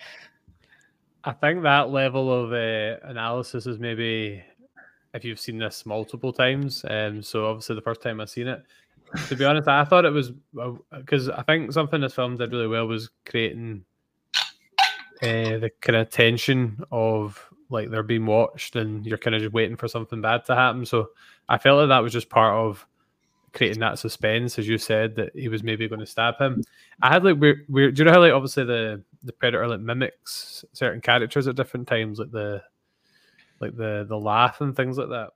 I 1.24 1.32
think 1.42 1.64
that 1.64 1.90
level 1.90 2.32
of 2.32 2.54
uh, 2.54 2.98
analysis 3.08 3.66
is 3.66 3.80
maybe 3.80 4.44
if 5.16 5.24
you've 5.24 5.40
seen 5.40 5.58
this 5.58 5.86
multiple 5.86 6.34
times. 6.34 6.84
Um, 6.88 7.24
so 7.24 7.48
obviously 7.48 7.76
the 7.76 7.82
first 7.82 8.02
time 8.02 8.20
I 8.20 8.26
seen 8.26 8.48
it, 8.48 8.62
to 9.28 9.36
be 9.36 9.46
honest, 9.46 9.68
I 9.68 9.86
thought 9.86 10.06
it 10.06 10.12
was 10.12 10.32
because 10.92 11.30
I 11.30 11.42
think 11.44 11.72
something 11.72 12.02
this 12.02 12.14
film 12.14 12.38
did 12.38 12.52
really 12.52 12.68
well 12.68 12.88
was 12.88 13.10
creating 13.26 13.86
uh, 15.22 15.58
the 15.58 15.72
kind 15.82 15.96
of 15.96 16.10
tension 16.10 16.84
of 16.92 17.42
like 17.70 17.90
they're 17.90 18.04
being 18.04 18.26
watched 18.26 18.76
and 18.76 19.06
you're 19.06 19.18
kind 19.18 19.36
of 19.36 19.42
just 19.42 19.54
waiting 19.54 19.78
for 19.78 19.88
something 19.88 20.22
bad 20.22 20.46
to 20.46 20.56
happen. 20.56 20.86
So 20.86 21.10
I 21.48 21.58
felt 21.58 21.80
like 21.80 21.90
that 21.90 22.04
was 22.04 22.14
just 22.14 22.30
part 22.30 22.54
of 22.54 22.86
creating 23.54 23.80
that 23.80 23.98
suspense, 23.98 24.60
as 24.60 24.68
you 24.68 24.78
said, 24.78 25.16
that 25.16 25.32
he 25.34 25.48
was 25.48 25.64
maybe 25.64 25.88
going 25.88 26.02
to 26.02 26.06
stab 26.06 26.38
him. 26.40 26.62
I 27.02 27.12
had 27.12 27.24
like 27.24 27.40
weird. 27.40 27.96
Do 27.96 28.02
you 28.02 28.04
know 28.04 28.12
how 28.12 28.20
like 28.20 28.34
obviously 28.34 28.66
the 28.66 29.02
the 29.24 29.34
predator 29.34 29.68
like 29.68 29.80
mimics 29.80 30.66
certain 30.74 31.02
characters 31.02 31.48
at 31.48 31.56
different 31.56 31.88
times, 31.88 32.20
like 32.20 32.32
the 32.32 32.62
like 33.60 33.76
the 33.76 34.06
the 34.08 34.18
laugh 34.18 34.62
and 34.62 34.76
things 34.76 34.98
like 34.98 35.10
that. 35.10 35.32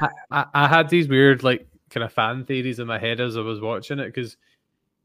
I, 0.00 0.08
I, 0.30 0.44
I 0.54 0.68
had 0.68 0.88
these 0.88 1.08
weird 1.08 1.42
like 1.42 1.66
kind 1.90 2.04
of 2.04 2.12
fan 2.12 2.44
theories 2.44 2.78
in 2.78 2.86
my 2.86 2.98
head 2.98 3.20
as 3.20 3.36
I 3.36 3.40
was 3.40 3.60
watching 3.60 3.98
it 3.98 4.06
because 4.06 4.36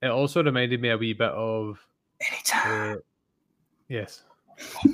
it 0.02 0.08
also 0.08 0.44
reminded 0.44 0.82
me 0.82 0.90
a 0.90 0.98
wee 0.98 1.14
bit 1.14 1.32
of 1.32 1.80
uh, 2.54 2.96
yes. 3.88 4.24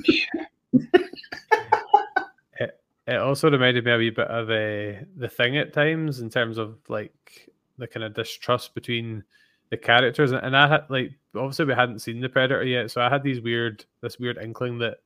it, 2.59 2.79
it 3.07 3.17
also 3.17 3.49
reminded 3.49 3.85
me 3.85 3.91
a 3.91 3.97
wee 3.97 4.09
bit 4.09 4.27
of 4.27 4.49
uh, 4.49 4.99
the 5.17 5.29
thing 5.29 5.57
at 5.57 5.73
times 5.73 6.19
in 6.19 6.29
terms 6.29 6.57
of 6.57 6.77
like 6.87 7.49
the 7.77 7.87
kind 7.87 8.03
of 8.03 8.13
distrust 8.13 8.73
between 8.73 9.23
the 9.69 9.77
characters 9.77 10.31
and, 10.31 10.55
I 10.55 10.67
had 10.67 10.85
like 10.89 11.11
obviously 11.35 11.65
we 11.65 11.73
hadn't 11.73 11.99
seen 11.99 12.21
the 12.21 12.29
predator 12.29 12.63
yet 12.63 12.91
so 12.91 13.01
I 13.01 13.09
had 13.09 13.23
these 13.23 13.41
weird 13.41 13.83
this 14.01 14.19
weird 14.19 14.37
inkling 14.37 14.77
that 14.79 14.97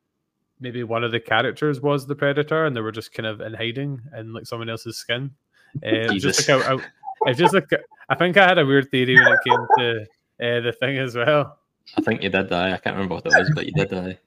maybe 0.59 0.83
one 0.83 1.03
of 1.03 1.11
the 1.11 1.19
characters 1.19 1.79
was 1.81 2.05
the 2.05 2.15
predator 2.15 2.65
and 2.65 2.75
they 2.75 2.81
were 2.81 2.91
just 2.91 3.13
kind 3.13 3.25
of 3.25 3.39
in 3.41 3.53
hiding 3.53 4.01
in 4.17 4.33
like 4.33 4.45
someone 4.45 4.69
else's 4.69 4.97
skin. 4.97 5.31
Uh, 5.85 6.11
just 6.15 6.49
like 6.49 6.65
a, 6.65 6.77
a- 6.77 6.83
it's 7.27 7.37
just 7.37 7.53
like 7.53 7.69
I 8.09 8.15
think 8.15 8.37
I 8.37 8.47
had 8.47 8.57
a 8.57 8.65
weird 8.65 8.89
theory 8.89 9.15
when 9.15 9.31
it 9.31 9.39
came 9.47 9.67
to 9.77 10.01
uh, 10.01 10.61
the 10.61 10.71
thing 10.71 10.97
as 10.97 11.15
well. 11.15 11.59
I 11.95 12.01
think 12.01 12.23
you 12.23 12.29
did 12.29 12.49
die. 12.49 12.73
I 12.73 12.77
can't 12.77 12.95
remember 12.95 13.13
what 13.15 13.25
it 13.27 13.37
was, 13.37 13.51
but 13.53 13.67
you 13.67 13.71
did 13.73 13.89
die. 13.89 14.17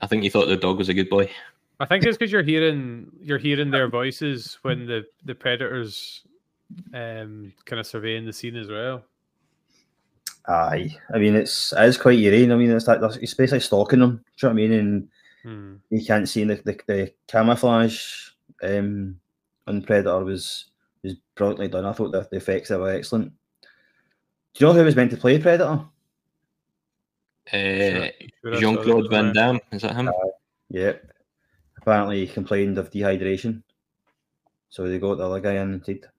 I 0.00 0.06
think 0.06 0.24
you 0.24 0.30
thought 0.30 0.46
the 0.46 0.56
dog 0.56 0.78
was 0.78 0.88
a 0.88 0.94
good 0.94 1.10
boy. 1.10 1.30
I 1.78 1.84
think 1.84 2.04
it's 2.04 2.16
because 2.16 2.32
you're 2.32 2.42
hearing 2.42 3.10
you're 3.20 3.36
hearing 3.36 3.70
their 3.70 3.88
voices 4.00 4.58
when 4.62 4.86
the 4.86 5.04
the 5.24 5.34
predators 5.34 6.22
um 6.94 7.52
kind 7.64 7.80
of 7.80 7.86
surveying 7.86 8.26
the 8.26 8.32
scene 8.32 8.56
as 8.56 8.68
well. 8.68 9.04
Aye, 10.46 10.96
I 11.12 11.18
mean 11.18 11.34
it's 11.34 11.72
it 11.72 11.84
is 11.84 11.98
quite 11.98 12.18
eerie. 12.18 12.50
I 12.50 12.56
mean 12.56 12.70
it's 12.70 12.86
like 12.88 13.00
it's 13.20 13.34
basically 13.34 13.60
stalking 13.60 14.00
them. 14.00 14.24
Do 14.36 14.46
you 14.46 14.48
know 14.48 14.54
what 14.54 14.62
I 14.62 14.68
mean? 14.68 14.72
And 14.72 15.08
Hmm. 15.44 15.76
you 15.90 16.04
can't 16.04 16.28
see 16.28 16.42
the 16.44 16.56
the, 16.56 16.78
the 16.86 17.12
camouflage 17.28 18.30
um, 18.62 19.18
on 19.66 19.82
Predator 19.82 20.24
was 20.24 20.66
was 21.04 21.14
brilliantly 21.36 21.68
done. 21.68 21.84
I 21.86 21.92
thought 21.92 22.10
the, 22.10 22.26
the 22.30 22.38
effects 22.38 22.70
there 22.70 22.78
were 22.78 22.90
excellent. 22.90 23.32
Do 23.62 23.68
you 24.58 24.66
know 24.66 24.72
who 24.72 24.84
was 24.84 24.96
meant 24.96 25.12
to 25.12 25.16
play 25.16 25.38
Predator? 25.38 25.84
Uh, 27.52 28.08
Sure 28.42 28.60
Jean 28.60 28.82
Claude 28.82 29.08
Van. 29.10 29.32
Damme, 29.32 29.60
is 29.72 29.82
that 29.82 29.94
him? 29.96 30.10
Yep. 30.70 31.12
Apparently 31.78 32.26
he 32.26 32.32
complained 32.32 32.76
of 32.76 32.90
dehydration, 32.90 33.62
so 34.68 34.88
they 34.88 34.98
got 34.98 35.18
the 35.18 35.24
other 35.24 35.40
guy 35.40 35.52
in 35.52 35.58
and 35.58 35.74
instead. 35.74 36.10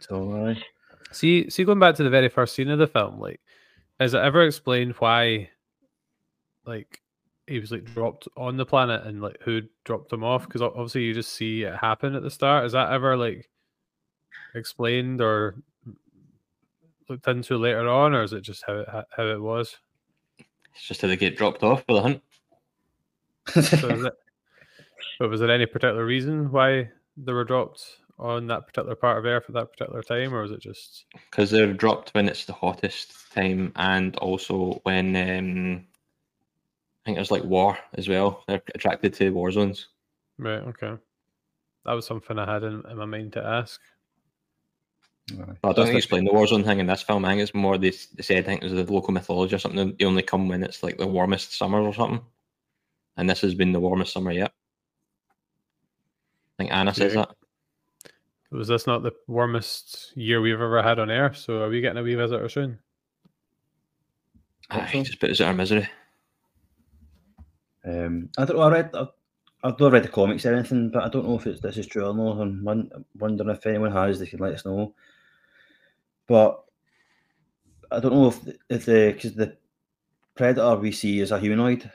So 0.00 0.46
aye. 0.46 0.62
See, 1.12 1.48
see, 1.50 1.64
going 1.64 1.78
back 1.78 1.94
to 1.96 2.02
the 2.02 2.10
very 2.10 2.28
first 2.28 2.54
scene 2.54 2.70
of 2.70 2.78
the 2.78 2.86
film, 2.86 3.18
like, 3.18 3.40
is 3.98 4.14
it 4.14 4.22
ever 4.22 4.44
explained 4.44 4.94
why, 4.98 5.50
like, 6.64 7.00
he 7.46 7.58
was 7.58 7.72
like 7.72 7.84
dropped 7.84 8.28
on 8.36 8.56
the 8.56 8.64
planet 8.64 9.04
and 9.04 9.20
like 9.20 9.36
who 9.42 9.62
dropped 9.84 10.12
him 10.12 10.22
off? 10.22 10.46
Because 10.46 10.62
obviously 10.62 11.02
you 11.02 11.12
just 11.12 11.32
see 11.32 11.64
it 11.64 11.74
happen 11.74 12.14
at 12.14 12.22
the 12.22 12.30
start. 12.30 12.64
Is 12.64 12.72
that 12.72 12.92
ever 12.92 13.16
like 13.16 13.50
explained 14.54 15.20
or 15.20 15.56
looked 17.08 17.26
into 17.26 17.56
later 17.58 17.88
on, 17.88 18.14
or 18.14 18.22
is 18.22 18.32
it 18.32 18.42
just 18.42 18.62
how 18.66 18.74
it 18.74 18.88
how 18.88 19.26
it 19.26 19.40
was? 19.40 19.76
It's 20.74 20.86
just 20.86 21.02
how 21.02 21.08
they 21.08 21.16
get 21.16 21.36
dropped 21.36 21.64
off 21.64 21.84
for 21.86 21.94
the 21.94 22.02
hunt. 22.02 22.22
So 23.48 23.88
is 23.88 24.04
it, 24.04 24.12
but 25.18 25.28
was 25.28 25.40
there 25.40 25.50
any 25.50 25.66
particular 25.66 26.04
reason 26.04 26.52
why 26.52 26.88
they 27.16 27.32
were 27.32 27.44
dropped 27.44 27.84
on 28.20 28.46
that 28.48 28.66
particular 28.66 28.94
part 28.94 29.18
of 29.18 29.24
Earth 29.24 29.44
at 29.48 29.54
that 29.54 29.72
particular 29.72 30.02
time, 30.02 30.34
or 30.34 30.42
was 30.42 30.50
it 30.50 30.60
just 30.60 31.06
because 31.30 31.50
they're 31.50 31.72
dropped 31.72 32.10
when 32.10 32.28
it's 32.28 32.44
the 32.44 32.52
hottest 32.52 33.32
time, 33.34 33.72
and 33.76 34.14
also 34.16 34.80
when 34.84 35.16
um, 35.16 35.86
I 37.02 37.04
think 37.04 37.16
there's 37.16 37.30
like 37.30 37.44
war 37.44 37.78
as 37.94 38.08
well. 38.08 38.44
They're 38.46 38.62
attracted 38.74 39.14
to 39.14 39.30
war 39.30 39.50
zones. 39.50 39.88
right? 40.38 40.60
Okay, 40.60 40.94
that 41.86 41.92
was 41.92 42.06
something 42.06 42.38
I 42.38 42.52
had 42.52 42.62
in, 42.62 42.82
in 42.88 42.96
my 42.96 43.06
mind 43.06 43.32
to 43.34 43.44
ask. 43.44 43.80
I 45.62 45.72
don't 45.72 45.86
think 45.86 45.98
explain 45.98 46.24
the 46.24 46.32
war 46.32 46.46
zone 46.46 46.64
thing 46.64 46.80
in 46.80 46.86
this 46.86 47.02
film. 47.02 47.24
I 47.24 47.30
think 47.30 47.42
it's 47.42 47.54
more 47.54 47.78
they, 47.78 47.90
they 47.90 48.22
said 48.22 48.38
I 48.38 48.42
think 48.42 48.62
it 48.62 48.70
was 48.70 48.86
the 48.86 48.92
local 48.92 49.12
mythology 49.14 49.54
or 49.54 49.58
something. 49.58 49.94
They 49.98 50.04
only 50.04 50.22
come 50.22 50.48
when 50.48 50.62
it's 50.62 50.82
like 50.82 50.98
the 50.98 51.06
warmest 51.06 51.56
summer 51.56 51.80
or 51.80 51.94
something, 51.94 52.20
and 53.16 53.30
this 53.30 53.40
has 53.42 53.54
been 53.54 53.72
the 53.72 53.80
warmest 53.80 54.12
summer 54.12 54.32
yet. 54.32 54.52
I 56.58 56.62
think 56.62 56.72
Anna 56.72 56.94
says 56.94 57.14
Yeah. 57.14 57.20
that. 57.26 57.36
Was 58.52 58.68
this 58.68 58.86
not 58.86 59.02
the 59.02 59.12
warmest 59.28 60.12
year 60.16 60.40
we've 60.40 60.54
ever 60.54 60.82
had 60.82 60.98
on 60.98 61.10
Earth? 61.10 61.36
So 61.36 61.62
are 61.62 61.68
we 61.68 61.80
getting 61.80 61.98
a 61.98 62.02
wee 62.02 62.16
visitor 62.16 62.48
soon? 62.48 62.78
Aye, 64.70 65.02
just 65.04 65.20
put 65.20 65.30
us 65.30 65.40
out 65.40 65.50
of 65.52 65.56
misery. 65.56 65.88
Um, 67.84 68.28
I 68.38 68.44
don't 68.44 68.56
know. 68.56 68.62
I 68.62 68.70
read. 68.72 68.90
I've, 68.94 69.08
I've 69.62 69.78
not 69.80 69.92
read 69.92 70.04
the 70.04 70.08
comics 70.08 70.46
or 70.46 70.54
anything, 70.54 70.90
but 70.90 71.04
I 71.04 71.08
don't 71.08 71.26
know 71.28 71.36
if 71.36 71.46
it's 71.46 71.60
this 71.60 71.76
is 71.76 71.86
true 71.86 72.06
or 72.06 72.14
not. 72.14 72.40
I'm 72.40 72.64
wondering 73.18 73.50
if 73.50 73.66
anyone 73.66 73.92
has. 73.92 74.18
They 74.18 74.26
can 74.26 74.38
let 74.40 74.54
us 74.54 74.64
know. 74.64 74.94
But 76.26 76.64
I 77.90 78.00
don't 78.00 78.12
know 78.12 78.28
if 78.28 78.42
the- 78.44 78.58
if 78.68 78.84
the 78.86 79.12
because 79.14 79.34
the 79.34 79.56
predator 80.34 80.76
we 80.76 80.92
see 80.92 81.20
is 81.20 81.30
a 81.30 81.38
humanoid, 81.38 81.90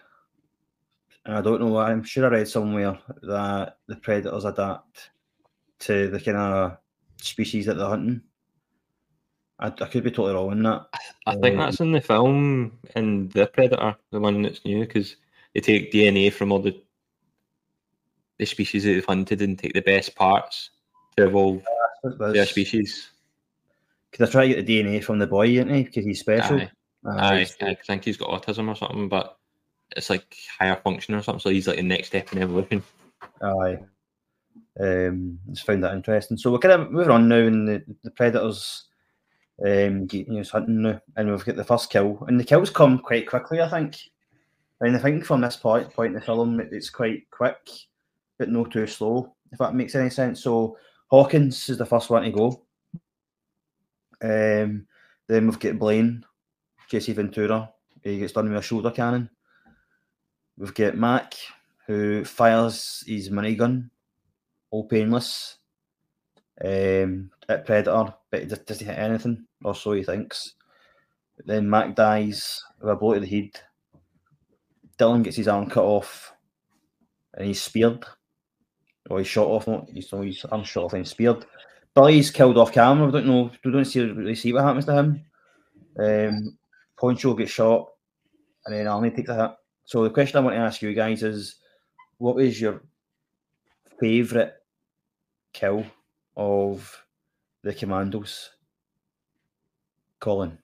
and 1.26 1.36
I 1.38 1.42
don't 1.42 1.62
know. 1.62 1.78
I'm 1.78 2.04
sure 2.04 2.26
I 2.26 2.30
read 2.30 2.48
somewhere 2.48 2.98
that 3.24 3.78
the 3.88 3.96
predators 3.98 4.46
adapt 4.46 5.12
to 5.80 6.10
the 6.10 6.20
kind 6.20 6.38
of 6.38 6.78
species 7.22 7.66
that 7.66 7.76
they're 7.76 7.88
hunting. 7.88 8.22
I, 9.60 9.68
I 9.68 9.70
could 9.86 10.04
be 10.04 10.12
totally 10.12 10.34
wrong 10.34 10.52
in 10.52 10.64
that. 10.64 10.88
I 11.26 11.34
think 11.36 11.54
Um, 11.54 11.58
that's 11.58 11.80
in 11.80 11.92
the 11.92 12.02
film 12.02 12.78
in 12.96 13.30
the 13.30 13.48
Predator, 13.48 13.96
the 14.12 14.20
one 14.20 14.42
that's 14.42 14.64
new, 14.66 14.82
because 14.86 15.16
they 15.54 15.62
take 15.62 15.92
DNA 15.92 16.32
from 16.32 16.52
all 16.52 16.60
the 16.60 16.82
the 18.38 18.46
species 18.46 18.84
that 18.84 18.92
they've 18.92 19.06
hunted 19.06 19.42
and 19.42 19.58
take 19.58 19.74
the 19.74 19.82
best 19.82 20.14
parts 20.16 20.72
to 21.16 21.26
evolve 21.28 21.64
their 22.34 22.46
species. 22.46 23.10
Because 24.12 24.28
I 24.28 24.32
try 24.32 24.48
to 24.50 24.56
get 24.56 24.66
the 24.66 24.82
DNA 24.82 25.02
from 25.02 25.20
the 25.20 25.28
boy, 25.28 25.48
isn't 25.48 25.74
he? 25.74 25.84
Because 25.84 26.04
he's 26.04 26.20
special. 26.20 26.60
Aye. 26.60 26.72
Aye, 27.08 27.40
Aye, 27.40 27.44
so- 27.46 27.66
I 27.68 27.76
think 27.76 28.04
he's 28.04 28.18
got 28.18 28.30
autism 28.30 28.68
or 28.68 28.76
something, 28.76 29.08
but 29.08 29.38
it's 29.96 30.10
like 30.10 30.36
higher 30.60 30.76
function 30.76 31.16
or 31.16 31.22
something. 31.22 31.40
So 31.40 31.50
he's 31.50 31.68
like 31.68 31.78
the 31.78 31.84
next 31.84 32.08
step 32.08 32.34
in 32.34 32.42
evolution. 32.42 32.84
Aye. 33.42 33.78
Um, 34.80 35.40
just 35.52 35.66
found 35.66 35.84
that 35.84 35.94
interesting. 35.94 36.38
So 36.38 36.52
we're 36.52 36.60
kind 36.60 36.82
of 36.82 36.92
moving 36.92 37.12
on 37.12 37.28
now, 37.30 37.38
and 37.38 37.68
the, 37.68 37.84
the 38.04 38.12
predators 38.12 38.86
um 39.66 40.06
you 40.12 40.26
know, 40.28 40.44
hunting 40.52 40.82
now, 40.82 41.02
and 41.16 41.32
we've 41.32 41.46
got 41.46 41.56
the 41.56 41.64
first 41.64 41.90
kill, 41.90 42.26
and 42.28 42.38
the 42.40 42.44
kills 42.44 42.70
come 42.70 43.00
quite 43.00 43.28
quickly, 43.28 43.62
I 43.62 43.70
think. 43.70 43.98
And 44.82 44.98
I 44.98 45.00
think 45.00 45.24
from 45.24 45.40
this 45.42 45.56
point 45.56 45.94
point 45.94 46.10
in 46.10 46.16
the 46.16 46.22
film, 46.26 46.60
it- 46.60 46.74
it's 46.74 46.90
quite 46.90 47.30
quick, 47.32 47.70
but 48.38 48.50
no 48.50 48.66
too 48.66 48.86
slow, 48.86 49.34
if 49.52 49.60
that 49.60 49.74
makes 49.76 49.96
any 49.96 50.10
sense. 50.10 50.42
So 50.44 50.78
Hawkins 51.08 51.70
is 51.70 51.78
the 51.78 51.86
first 51.86 52.10
one 52.10 52.24
to 52.24 52.32
go. 52.32 52.62
Um, 54.22 54.88
then 55.28 55.46
we've 55.48 55.60
got 55.60 55.80
Blain, 55.80 56.26
Jesse 56.90 57.14
Ventura. 57.14 57.72
He 58.04 58.20
gets 58.20 58.34
done 58.34 58.50
with 58.50 58.58
a 58.60 58.62
shoulder 58.62 58.92
cannon. 58.92 59.30
We've 60.58 60.74
got 60.74 60.98
Mac, 60.98 61.36
who 61.88 62.26
fires 62.26 63.04
his 63.08 63.30
minigun, 63.30 63.90
all 64.76 64.84
painless, 64.84 65.58
um, 66.64 67.32
at 67.48 67.66
Predator, 67.66 68.14
but 68.30 68.42
he 68.42 68.48
just 68.48 68.66
doesn't 68.66 68.86
hit 68.86 68.98
anything, 68.98 69.46
or 69.64 69.74
so 69.74 69.94
he 69.94 70.04
thinks. 70.04 70.56
Then 71.46 71.70
Mac 71.70 71.96
dies 71.96 72.62
with 72.80 72.90
a 72.90 72.96
blow 72.96 73.14
to 73.14 73.22
the 73.22 73.28
head. 73.28 73.52
Dillon 74.98 75.24
gets 75.24 75.38
his 75.38 75.48
arm 75.48 75.70
cut 75.70 75.84
off, 75.84 76.34
and 77.36 77.48
he's 77.48 77.62
speared. 77.62 78.06
Or 79.10 79.20
he's 79.20 79.28
shot 79.28 79.48
off, 79.48 79.68
he's, 79.94 80.12
no, 80.12 80.22
he's 80.22 80.44
arm 80.46 80.64
shot 80.64 80.86
off 80.86 80.94
and 80.94 81.08
speared. 81.08 81.46
Billy's 81.94 82.32
killed 82.32 82.58
off 82.58 82.74
camera. 82.74 83.06
We 83.06 83.12
don't 83.14 83.28
know. 83.28 83.52
We 83.64 83.72
don't 83.72 83.86
see 83.86 84.02
really 84.02 84.36
see 84.36 84.52
what 84.52 84.64
happens 84.64 84.86
to 84.86 84.94
him. 84.94 85.26
Um, 85.98 86.58
Poncho 87.00 87.34
gets 87.34 87.52
shot, 87.52 87.88
and 88.66 88.76
then 88.76 88.88
Arnie 88.88 89.16
takes 89.16 89.30
a 89.30 89.36
hit. 89.36 89.52
So 89.86 90.04
the 90.04 90.10
question 90.10 90.38
I 90.38 90.42
want 90.42 90.56
to 90.56 90.62
ask 90.62 90.82
you 90.82 90.94
guys 90.94 91.24
is, 91.24 91.58
what 92.18 92.42
is 92.42 92.60
your 92.60 92.82
favourite 94.00 94.52
kill 95.56 95.86
of 96.36 97.04
the 97.64 97.74
Commandos? 97.74 98.52
Colin. 100.20 100.58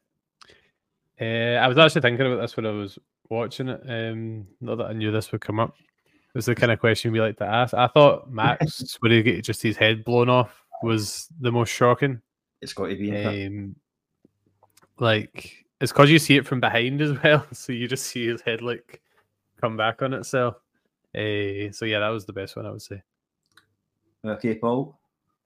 Uh, 1.20 1.24
I 1.24 1.68
was 1.68 1.78
actually 1.78 2.02
thinking 2.02 2.26
about 2.26 2.42
this 2.42 2.58
when 2.58 2.66
I 2.66 2.72
was 2.72 3.00
watching 3.30 3.70
it. 3.70 3.82
Um, 3.88 4.48
not 4.60 4.76
that 4.80 4.88
I 4.88 4.94
knew 4.94 5.12
this 5.12 5.32
would 5.32 5.42
come 5.42 5.60
up. 5.60 5.76
It 5.80 6.36
was 6.36 6.46
the 6.46 6.56
kind 6.56 6.72
of 6.72 6.80
question 6.80 7.12
we 7.12 7.22
like 7.22 7.38
to 7.38 7.46
ask. 7.46 7.74
I 7.74 7.88
thought 7.88 8.30
Max, 8.30 8.98
when 9.00 9.12
he 9.12 9.24
get 9.24 9.44
just 9.44 9.62
his 9.62 9.78
head 9.78 10.04
blown 10.04 10.30
off, 10.30 10.64
was 10.84 11.28
the 11.40 11.52
most 11.52 11.70
shocking. 11.70 12.22
It's 12.62 12.74
got 12.74 12.88
to 12.88 12.96
be. 12.96 13.16
Um, 13.26 13.76
like 15.00 15.66
it's 15.80 15.92
because 15.92 16.12
you 16.12 16.20
see 16.20 16.38
it 16.38 16.46
from 16.46 16.60
behind 16.60 17.02
as 17.02 17.22
well, 17.24 17.46
so 17.54 17.72
you 17.72 17.88
just 17.88 18.06
see 18.06 18.28
his 18.28 18.42
head 18.42 18.62
like 18.62 19.02
come 19.60 19.78
back 19.78 20.02
on 20.02 20.14
itself. 20.14 20.56
Uh, 21.16 21.72
so 21.72 21.86
yeah, 21.86 22.00
that 22.00 22.10
was 22.10 22.26
the 22.26 22.34
best 22.34 22.56
one 22.56 22.66
I 22.66 22.72
would 22.72 22.82
say. 22.82 23.02
Okay, 24.24 24.56
Paul. 24.56 24.98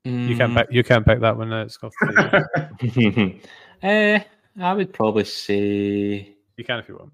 You 0.03 0.36
can't 0.36 0.51
Mm. 0.53 0.57
pick, 0.57 0.67
you 0.71 0.84
can't 0.84 1.05
pick 1.05 1.19
that 1.21 1.38
one 1.38 1.51
out. 1.51 1.65
It's 1.65 1.78
got 1.78 1.91
to 1.91 3.39
Eh, 3.82 4.19
I 4.59 4.73
would 4.73 4.93
probably 4.93 5.26
say 5.26 6.36
you 6.57 6.63
can 6.63 6.80
if 6.80 6.88
you 6.88 6.97
want. 6.97 7.13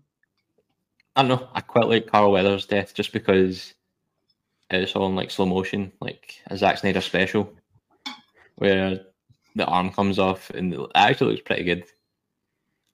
I 1.16 1.22
don't 1.24 1.30
know. 1.30 1.50
I 1.54 1.62
quite 1.62 1.88
like 1.88 2.08
Carl 2.08 2.32
Weathers' 2.32 2.66
death 2.66 2.94
just 2.94 3.12
because 3.14 3.74
it's 4.70 4.96
all 4.96 5.08
in 5.08 5.16
like 5.16 5.32
slow 5.32 5.46
motion, 5.46 5.92
like 6.02 6.36
a 6.48 6.58
Zack 6.58 6.78
Snyder 6.78 7.02
special, 7.02 7.54
where 8.56 9.00
the 9.56 9.66
arm 9.66 9.92
comes 9.92 10.20
off 10.20 10.50
and 10.52 10.74
it 10.74 10.80
actually 10.96 11.32
looks 11.32 11.44
pretty 11.44 11.64
good. 11.64 11.84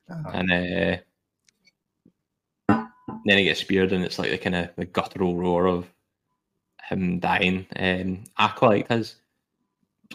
And 0.09 0.51
uh, 0.51 0.97
then 3.25 3.37
he 3.37 3.43
gets 3.43 3.59
speared, 3.59 3.91
and 3.91 4.03
it's 4.03 4.17
like 4.19 4.31
the 4.31 4.37
kind 4.37 4.55
of 4.55 4.69
the 4.77 4.85
guttural 4.85 5.35
roar 5.35 5.67
of 5.67 5.85
him 6.87 7.19
dying. 7.19 7.67
Um, 7.75 8.23
I 8.37 8.47
quite 8.49 8.69
liked 8.69 8.91
his. 8.91 9.15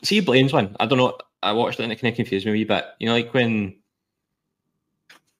See 0.02 0.20
Blain's 0.20 0.52
one. 0.52 0.76
I 0.80 0.86
don't 0.86 0.98
know. 0.98 1.18
I 1.42 1.52
watched 1.52 1.80
it 1.80 1.82
and 1.82 1.92
it 1.92 2.00
kind 2.00 2.12
of 2.12 2.16
confused 2.16 2.46
me 2.46 2.52
a 2.52 2.54
wee 2.54 2.64
bit. 2.64 2.84
You 2.98 3.08
know, 3.08 3.14
like 3.14 3.34
when 3.34 3.76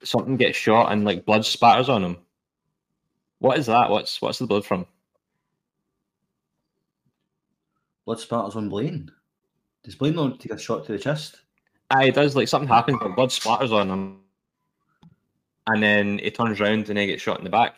something 0.05 0.37
gets 0.37 0.57
shot 0.57 0.93
and 0.93 1.05
like 1.05 1.25
blood 1.25 1.45
spatters 1.45 1.89
on 1.89 2.05
him. 2.05 2.17
What 3.39 3.59
is 3.59 3.67
that? 3.67 3.91
What's 3.91 4.21
what's 4.21 4.39
the 4.39 4.47
blood 4.47 4.65
from? 4.65 4.87
Blood 8.05 8.21
spatters 8.21 8.57
on 8.57 8.69
Blain. 8.69 9.11
Does 9.85 9.95
Blain 9.95 10.15
not 10.15 10.41
take 10.41 10.53
a 10.53 10.59
shot 10.59 10.85
to 10.87 10.93
the 10.93 10.99
chest? 10.99 11.41
Aye, 11.91 12.07
it 12.07 12.15
does. 12.15 12.37
Like 12.37 12.49
something 12.49 12.69
happens, 12.69 12.99
but 13.01 13.17
blood 13.17 13.31
splatters 13.31 13.73
on 13.73 13.91
him, 13.91 14.21
and 15.67 15.83
then 15.83 16.19
he 16.19 16.31
turns 16.31 16.61
around 16.61 16.89
and 16.89 16.97
then 16.99 17.07
gets 17.07 17.23
shot 17.23 17.39
in 17.39 17.45
the 17.45 17.51
back. 17.51 17.75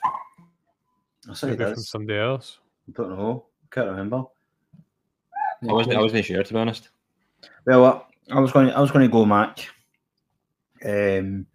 I 1.28 1.34
say 1.34 1.50
it 1.50 1.58
Maybe 1.58 1.72
from 1.72 1.82
somebody 1.82 2.18
else. 2.18 2.58
Don't 2.92 3.10
know. 3.10 3.46
Can't 3.70 3.88
remember. 3.88 4.24
I 5.68 5.72
wasn't. 5.72 5.96
I 5.96 6.00
wasn't 6.00 6.24
sure 6.24 6.42
to 6.42 6.52
be 6.52 6.58
honest. 6.58 6.90
Well, 7.66 8.06
I 8.30 8.40
was 8.40 8.52
going. 8.52 8.70
I 8.70 8.80
was 8.80 8.90
going 8.90 9.06
to 9.06 9.12
go 9.12 9.24
Mac. 9.24 9.66
Um, 10.84 11.46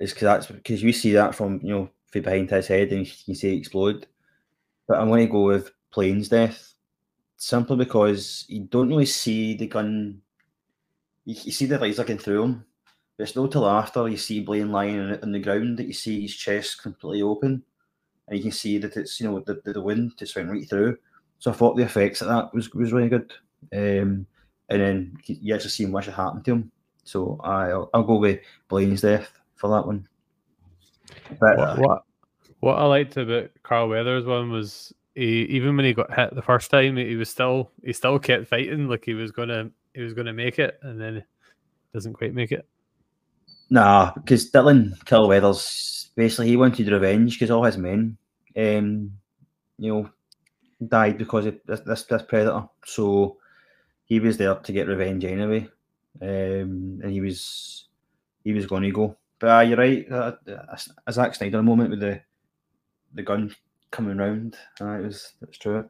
is 0.00 0.12
because 0.12 0.22
that's 0.22 0.46
because 0.46 0.82
you 0.82 0.92
see 0.92 1.12
that 1.12 1.34
from 1.34 1.60
you 1.62 1.70
know 1.70 1.90
from 2.06 2.22
behind 2.22 2.50
his 2.50 2.66
head 2.66 2.90
and 2.92 3.06
you 3.06 3.12
can 3.24 3.34
see 3.34 3.54
it 3.54 3.58
explode. 3.58 4.06
But 4.88 4.98
I'm 4.98 5.08
going 5.08 5.26
to 5.26 5.32
go 5.32 5.42
with 5.42 5.70
Blain's 5.94 6.28
death, 6.28 6.74
simply 7.36 7.76
because 7.76 8.44
you 8.48 8.64
don't 8.64 8.88
really 8.88 9.06
see 9.06 9.54
the 9.54 9.66
gun. 9.66 10.20
You, 11.24 11.34
you 11.44 11.52
see 11.52 11.66
the 11.66 11.78
lights 11.78 11.98
looking 11.98 12.18
through 12.18 12.44
him, 12.44 12.64
but 13.16 13.24
it's 13.24 13.36
not 13.36 13.52
till 13.52 13.68
after 13.68 14.08
you 14.08 14.16
see 14.16 14.40
Blain 14.40 14.70
lying 14.70 15.18
on 15.22 15.32
the 15.32 15.40
ground 15.40 15.78
that 15.78 15.86
you 15.86 15.92
see 15.92 16.22
his 16.22 16.34
chest 16.34 16.82
completely 16.82 17.22
open, 17.22 17.62
and 18.28 18.36
you 18.36 18.42
can 18.42 18.52
see 18.52 18.78
that 18.78 18.96
it's 18.96 19.20
you 19.20 19.28
know 19.28 19.40
the 19.40 19.60
the, 19.64 19.74
the 19.74 19.80
wind 19.80 20.12
just 20.18 20.36
went 20.36 20.50
right 20.50 20.68
through. 20.68 20.96
So 21.38 21.50
I 21.50 21.54
thought 21.54 21.76
the 21.76 21.84
effects 21.84 22.22
of 22.22 22.28
that 22.28 22.52
was 22.54 22.72
was 22.74 22.92
really 22.92 23.08
good. 23.08 23.32
Um, 23.72 24.26
and 24.68 24.80
then 24.82 25.16
you 25.26 25.54
actually 25.54 25.70
see 25.70 25.86
what 25.86 26.04
should 26.04 26.14
happen 26.14 26.42
to 26.42 26.52
him. 26.52 26.72
So 27.04 27.38
I, 27.44 27.70
I'll, 27.70 27.90
I'll 27.94 28.02
go 28.02 28.16
with 28.16 28.40
Blain's 28.68 29.02
death 29.02 29.30
for 29.54 29.70
that 29.70 29.86
one. 29.86 30.08
But 31.40 31.58
What, 31.58 31.78
what 31.78 32.02
What 32.60 32.78
I 32.78 32.84
liked 32.84 33.16
about 33.16 33.50
Carl 33.62 33.88
Weathers 33.88 34.24
one 34.24 34.50
was 34.50 34.92
he 35.14 35.42
even 35.44 35.76
when 35.76 35.84
he 35.84 35.94
got 35.94 36.12
hit 36.12 36.34
the 36.34 36.42
first 36.42 36.70
time, 36.70 36.96
he 36.96 37.16
was 37.16 37.30
still 37.30 37.70
he 37.84 37.92
still 37.92 38.18
kept 38.18 38.48
fighting 38.48 38.88
like 38.88 39.04
he 39.04 39.14
was 39.14 39.30
gonna 39.30 39.70
he 39.94 40.02
was 40.02 40.14
gonna 40.14 40.32
make 40.32 40.58
it, 40.58 40.78
and 40.82 41.00
then 41.00 41.24
doesn't 41.94 42.14
quite 42.14 42.34
make 42.34 42.52
it. 42.52 42.66
Nah, 43.70 44.12
because 44.14 44.50
Dillon 44.50 44.94
Killweathers 45.06 46.05
basically 46.16 46.48
he 46.48 46.56
wanted 46.56 46.88
revenge 46.88 47.34
because 47.34 47.50
all 47.50 47.62
his 47.62 47.76
men, 47.76 48.16
um, 48.56 49.12
you 49.78 49.92
know, 49.92 50.10
died 50.88 51.18
because 51.18 51.46
of 51.46 51.58
this, 51.66 51.80
this 51.80 52.04
this 52.04 52.22
predator. 52.22 52.64
So 52.84 53.36
he 54.06 54.18
was 54.18 54.36
there 54.36 54.54
to 54.54 54.72
get 54.72 54.88
revenge 54.88 55.24
anyway, 55.24 55.68
um, 56.20 57.00
and 57.02 57.10
he 57.12 57.20
was 57.20 57.86
he 58.42 58.52
was 58.52 58.66
going 58.66 58.82
to 58.82 58.90
go. 58.90 59.16
But 59.38 59.50
uh, 59.50 59.60
you're 59.60 59.78
right, 59.78 60.10
uh, 60.10 60.32
a 61.06 61.12
Zack 61.12 61.34
Snyder 61.34 61.62
moment 61.62 61.90
with 61.90 62.00
the 62.00 62.20
the 63.14 63.22
gun 63.22 63.54
coming 63.90 64.16
round. 64.16 64.56
Uh, 64.80 64.98
it 64.98 65.04
was 65.04 65.34
it's 65.42 65.58
true. 65.58 65.88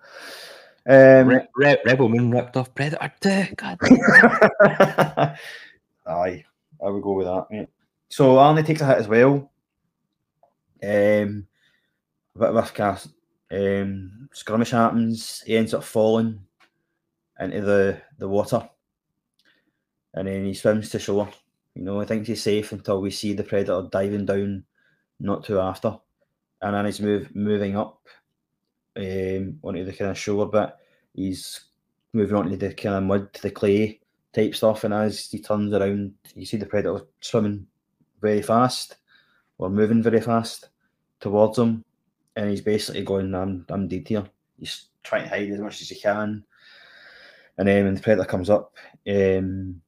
Um, 0.89 1.29
Re- 1.29 1.49
Re- 1.57 1.83
Rebel 1.85 2.09
Moon 2.09 2.31
ripped 2.31 2.57
off 2.57 2.72
Predator 2.72 3.12
2. 3.20 3.55
God. 3.57 3.79
Aye, 6.07 6.45
I 6.85 6.89
would 6.89 7.03
go 7.03 7.12
with 7.12 7.27
that. 7.27 7.47
Mate. 7.51 7.68
So 8.09 8.37
Arnie 8.37 8.64
takes 8.64 8.81
a 8.83 8.87
hit 8.87 8.99
as 8.99 9.09
well. 9.09 9.51
Um, 10.83 11.47
a 12.35 12.39
bit 12.39 12.49
of 12.51 12.57
a 12.57 12.62
cast. 12.72 13.09
Um, 13.51 14.29
skirmish 14.33 14.70
happens. 14.70 15.43
He 15.47 15.57
ends 15.57 15.74
up 15.74 15.85
falling 15.85 16.41
into 17.39 17.61
the, 17.61 18.01
the 18.18 18.29
water, 18.29 18.68
and 20.14 20.29
then 20.29 20.45
he 20.45 20.55
swims 20.55 20.91
to 20.91 20.99
shore. 20.99 21.29
You 21.74 21.83
know, 21.83 22.01
I 22.01 22.05
think 22.05 22.27
he's 22.27 22.43
safe 22.43 22.72
until 22.72 23.01
we 23.01 23.11
see 23.11 23.35
the 23.35 23.45
predator 23.45 23.89
diving 23.91 24.27
down, 24.27 24.64
not 25.20 25.45
too 25.45 25.61
after, 25.61 25.99
and 26.62 26.74
then 26.74 26.87
he's 26.87 27.01
move 27.01 27.35
moving 27.35 27.77
up 27.77 28.07
um, 28.97 29.59
onto 29.62 29.85
the 29.85 29.93
kind 29.93 30.11
of 30.11 30.18
shore 30.18 30.49
bit. 30.49 30.70
He's 31.14 31.61
moving 32.12 32.37
on 32.37 32.51
to 32.51 32.57
the 32.57 32.74
kind 32.74 32.97
of 32.97 33.03
mud, 33.05 33.33
the 33.35 33.51
clay 33.51 34.01
type 34.33 34.55
stuff, 34.55 34.85
and 34.85 34.95
as 34.95 35.31
he 35.31 35.41
turns 35.41 35.72
around, 35.72 36.14
you 36.35 36.47
see 36.47 36.57
the 36.57 36.66
predator 36.66 37.07
swimming 37.20 37.66
very 38.20 38.43
fast 38.43 38.97
or 39.59 39.71
moving 39.71 40.03
very 40.03 40.21
fast 40.21 40.69
towards 41.21 41.59
him, 41.59 41.85
and 42.37 42.51
he's 42.51 42.61
basically 42.61 43.03
going, 43.03 43.35
"I'm, 43.35 43.65
I'm 43.69 43.89
dead 43.89 44.09
here." 44.09 44.25
He's 44.59 44.89
trying 45.03 45.25
to 45.25 45.29
hide 45.29 45.51
as 45.51 45.61
much 45.61 45.81
as 45.81 45.89
he 45.89 45.97
can, 46.01 46.45
and 47.59 47.69
then 47.69 47.85
when 47.85 47.95
the 47.95 48.01
predator 48.01 48.29
comes 48.29 48.51
up, 48.51 48.75
um, 49.09 49.81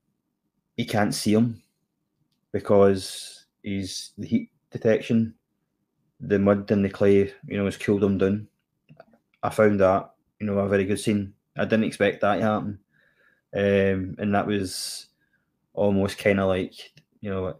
he 0.77 0.85
can't 0.85 1.15
see 1.15 1.35
him 1.35 1.63
because 2.53 3.47
he's 3.63 4.13
the 4.17 4.27
heat 4.27 4.51
detection, 4.71 5.35
the 6.21 6.39
mud 6.39 6.71
and 6.71 6.85
the 6.85 6.89
clay, 6.89 7.33
you 7.47 7.57
know, 7.59 7.67
has 7.67 7.77
cooled 7.77 8.05
him 8.05 8.19
down. 8.19 8.49
I 9.43 9.51
found 9.51 9.81
that, 9.81 10.11
you 10.41 10.47
know, 10.47 10.59
a 10.59 10.69
very 10.69 10.85
good 10.85 10.99
scene. 10.99 11.35
I 11.57 11.65
didn't 11.65 11.85
expect 11.85 12.21
that 12.21 12.37
to 12.37 12.43
happen. 12.43 12.79
Um, 13.55 14.17
and 14.19 14.35
that 14.35 14.47
was 14.47 15.07
almost 15.75 16.19
kind 16.19 16.41
of 16.41 16.49
like, 16.49 16.75
you 17.21 17.31
know, 17.31 17.57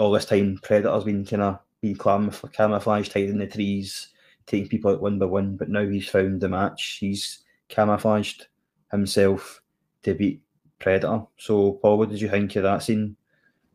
all 0.00 0.10
this 0.10 0.24
time 0.24 0.58
Predator's 0.62 1.04
been 1.04 1.24
kind 1.24 1.42
of 1.42 1.58
being 1.80 1.96
camouf- 1.96 2.52
camouflaged, 2.52 3.12
hiding 3.12 3.30
in 3.30 3.38
the 3.38 3.46
trees, 3.46 4.08
taking 4.46 4.68
people 4.68 4.90
out 4.90 5.02
one 5.02 5.18
by 5.18 5.26
one. 5.26 5.56
But 5.56 5.68
now 5.68 5.86
he's 5.86 6.08
found 6.08 6.40
the 6.40 6.48
match. 6.48 6.98
He's 7.00 7.40
camouflaged 7.68 8.48
himself 8.90 9.62
to 10.02 10.14
beat 10.14 10.42
Predator. 10.78 11.26
So, 11.36 11.72
Paul, 11.72 11.98
what 11.98 12.08
did 12.08 12.20
you 12.20 12.28
think 12.28 12.56
of 12.56 12.62
that 12.64 12.82
scene 12.82 13.16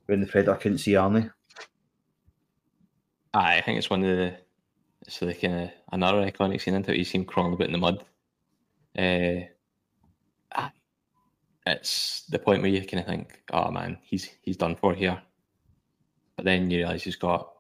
when 0.07 0.21
the 0.21 0.28
Predator 0.28 0.55
couldn't 0.55 0.80
see 0.80 0.93
Arnie? 0.93 1.32
I 3.34 3.61
think 3.61 3.78
it's 3.78 3.89
one 3.89 4.03
of 4.03 4.17
the 4.17 4.38
it's 5.05 5.21
like 5.21 5.43
uh, 5.43 5.67
another 5.91 6.30
iconic 6.30 6.61
scene 6.61 6.73
into 6.73 6.91
it. 6.91 6.97
You 6.97 7.03
see 7.03 7.19
him 7.19 7.26
crawling 7.26 7.53
about 7.53 7.67
in 7.67 7.73
the 7.73 7.78
mud. 7.78 8.03
Uh, 8.97 9.45
it's 11.67 12.21
the 12.30 12.39
point 12.39 12.61
where 12.61 12.71
you 12.71 12.86
kind 12.86 13.01
of 13.01 13.05
think, 13.05 13.41
"Oh 13.51 13.69
man, 13.71 13.97
he's 14.01 14.30
he's 14.41 14.57
done 14.57 14.76
for 14.76 14.93
here." 14.93 15.21
But 16.36 16.45
then 16.45 16.69
you 16.69 16.79
realise 16.79 17.03
he's 17.03 17.15
got 17.15 17.51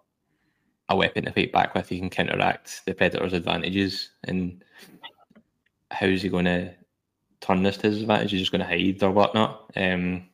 a 0.89 0.95
weapon 0.95 1.25
to 1.25 1.31
fight 1.31 1.51
back 1.51 1.73
with. 1.73 1.89
He 1.89 1.99
can 1.99 2.09
counteract 2.09 2.81
the 2.85 2.93
predator's 2.93 3.33
advantages, 3.33 4.09
and 4.25 4.63
how's 5.91 6.21
he 6.21 6.29
going 6.29 6.45
to 6.45 6.73
turn 7.41 7.63
this 7.63 7.77
to 7.77 7.89
his 7.89 8.01
advantage? 8.01 8.31
He's 8.31 8.41
just 8.41 8.51
going 8.51 8.61
to 8.61 8.67
hide 8.67 9.01
or 9.01 9.11
whatnot. 9.11 9.71
Um, 9.75 10.27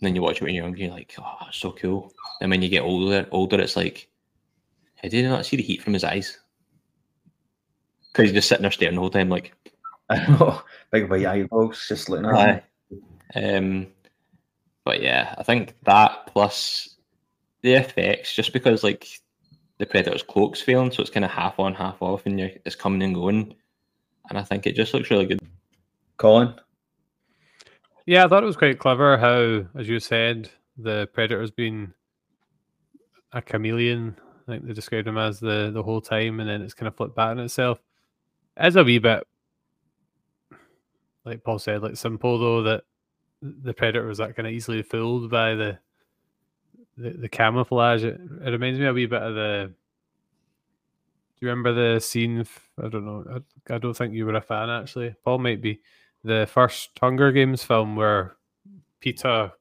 then 0.00 0.14
you 0.14 0.22
watch 0.22 0.36
it 0.36 0.44
when 0.44 0.54
you're 0.54 0.64
younger, 0.64 0.78
you're 0.78 0.90
like, 0.90 1.14
"Oh, 1.18 1.36
that's 1.42 1.58
so 1.58 1.72
cool." 1.72 2.12
And 2.40 2.50
when 2.50 2.62
you 2.62 2.68
get 2.68 2.82
older, 2.82 3.26
older, 3.30 3.60
it's 3.60 3.76
like, 3.76 4.08
I 5.02 5.08
did 5.08 5.24
not 5.24 5.46
see 5.46 5.56
the 5.56 5.62
heat 5.62 5.82
from 5.82 5.92
his 5.92 6.04
eyes 6.04 6.38
because 8.12 8.30
he's 8.30 8.34
just 8.34 8.48
sitting 8.48 8.62
there 8.62 8.70
staring 8.70 8.94
the 8.94 9.00
whole 9.00 9.10
time, 9.10 9.28
like, 9.28 9.54
I 10.10 10.26
know, 10.26 10.62
big 10.90 11.10
white 11.10 11.26
eyeballs, 11.26 11.84
just 11.88 12.08
looking 12.08 12.26
at 12.26 12.64
him. 13.34 13.66
Um, 13.66 13.86
but 14.84 15.02
yeah, 15.02 15.34
I 15.38 15.42
think 15.42 15.74
that 15.84 16.26
plus 16.26 16.96
the 17.62 17.74
effects, 17.74 18.34
just 18.34 18.52
because 18.52 18.84
like 18.84 19.08
the 19.78 19.86
Predator's 19.86 20.22
cloak's 20.22 20.60
failing, 20.60 20.90
so 20.90 21.00
it's 21.00 21.10
kind 21.10 21.24
of 21.24 21.30
half 21.30 21.58
on, 21.58 21.74
half 21.74 22.00
off, 22.00 22.26
and 22.26 22.38
you're, 22.38 22.50
it's 22.64 22.76
coming 22.76 23.02
and 23.02 23.14
going. 23.14 23.54
And 24.28 24.38
I 24.38 24.42
think 24.42 24.66
it 24.66 24.74
just 24.74 24.94
looks 24.94 25.10
really 25.10 25.26
good. 25.26 25.40
Colin, 26.16 26.54
Yeah, 28.06 28.24
I 28.24 28.28
thought 28.28 28.42
it 28.42 28.46
was 28.46 28.56
quite 28.56 28.78
clever 28.78 29.16
how, 29.16 29.64
as 29.78 29.88
you 29.88 29.98
said, 29.98 30.48
the 30.76 31.08
predator's 31.12 31.50
been 31.50 31.92
a 33.32 33.42
chameleon. 33.42 34.16
I 34.46 34.52
think 34.52 34.66
they 34.66 34.72
described 34.72 35.08
him 35.08 35.18
as 35.18 35.40
the 35.40 35.70
the 35.72 35.82
whole 35.82 36.00
time, 36.00 36.40
and 36.40 36.48
then 36.48 36.62
it's 36.62 36.74
kind 36.74 36.86
of 36.86 36.96
flipped 36.96 37.16
back 37.16 37.30
on 37.30 37.40
itself. 37.40 37.82
It's 38.56 38.76
a 38.76 38.84
wee 38.84 38.98
bit, 38.98 39.26
like 41.24 41.42
Paul 41.42 41.58
said, 41.58 41.82
like 41.82 41.96
simple 41.96 42.38
though 42.38 42.62
that 42.62 42.84
the 43.44 43.74
predator 43.74 44.06
was 44.06 44.18
that 44.18 44.34
kind 44.34 44.48
of 44.48 44.54
easily 44.54 44.82
fooled 44.82 45.30
by 45.30 45.54
the 45.54 45.78
the, 46.96 47.10
the 47.10 47.28
camouflage. 47.28 48.04
It, 48.04 48.20
it 48.44 48.50
reminds 48.50 48.78
me 48.78 48.86
a 48.86 48.92
wee 48.92 49.06
bit 49.06 49.22
of 49.22 49.34
the. 49.34 49.72
Do 51.36 51.46
you 51.46 51.48
remember 51.48 51.72
the 51.72 52.00
scene? 52.00 52.46
I 52.82 52.88
don't 52.88 53.04
know. 53.04 53.42
I, 53.68 53.74
I 53.74 53.78
don't 53.78 53.94
think 53.94 54.14
you 54.14 54.24
were 54.26 54.34
a 54.34 54.40
fan 54.40 54.70
actually. 54.70 55.14
Paul 55.24 55.38
might 55.38 55.60
be 55.60 55.80
the 56.22 56.48
first 56.50 56.90
Hunger 56.98 57.32
Games 57.32 57.62
film 57.62 57.96
where 57.96 58.36
Peeta, 59.02 59.52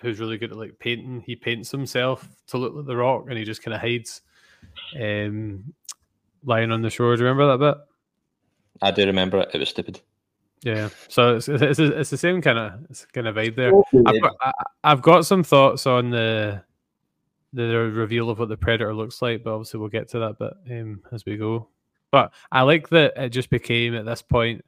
who's 0.00 0.20
really 0.20 0.36
good 0.36 0.52
at 0.52 0.58
like 0.58 0.78
painting, 0.78 1.22
he 1.24 1.36
paints 1.36 1.70
himself 1.70 2.28
to 2.48 2.58
look 2.58 2.74
like 2.74 2.86
the 2.86 2.96
Rock, 2.96 3.26
and 3.28 3.38
he 3.38 3.44
just 3.44 3.62
kind 3.62 3.74
of 3.74 3.80
hides, 3.80 4.20
um, 5.00 5.72
lying 6.44 6.70
on 6.70 6.82
the 6.82 6.90
shore. 6.90 7.16
Do 7.16 7.22
you 7.22 7.28
remember 7.28 7.56
that 7.56 7.74
bit? 7.74 7.84
I 8.82 8.90
do 8.90 9.06
remember 9.06 9.38
it. 9.38 9.50
It 9.54 9.58
was 9.58 9.70
stupid. 9.70 10.00
Yeah. 10.62 10.88
So 11.08 11.36
it's 11.36 11.48
it's, 11.48 11.78
it's 11.78 12.10
the 12.10 12.16
same 12.16 12.40
kind 12.40 12.58
of 12.58 12.72
it's 12.90 13.04
kind 13.06 13.28
of 13.28 13.36
vibe 13.36 13.56
there. 13.56 13.72
I've 14.06 14.20
got, 14.20 14.36
I, 14.40 14.52
I've 14.84 15.02
got 15.02 15.26
some 15.26 15.44
thoughts 15.44 15.86
on 15.86 16.10
the 16.10 16.62
the 17.52 17.62
reveal 17.62 18.28
of 18.28 18.38
what 18.38 18.48
the 18.48 18.56
predator 18.56 18.94
looks 18.94 19.22
like, 19.22 19.44
but 19.44 19.52
obviously 19.52 19.80
we'll 19.80 19.88
get 19.88 20.08
to 20.10 20.18
that 20.18 20.38
bit 20.38 20.52
um, 20.70 21.02
as 21.12 21.24
we 21.24 21.36
go. 21.36 21.68
But 22.10 22.32
I 22.50 22.62
like 22.62 22.88
that 22.90 23.14
it 23.16 23.30
just 23.30 23.50
became 23.50 23.94
at 23.94 24.04
this 24.04 24.22
point. 24.22 24.64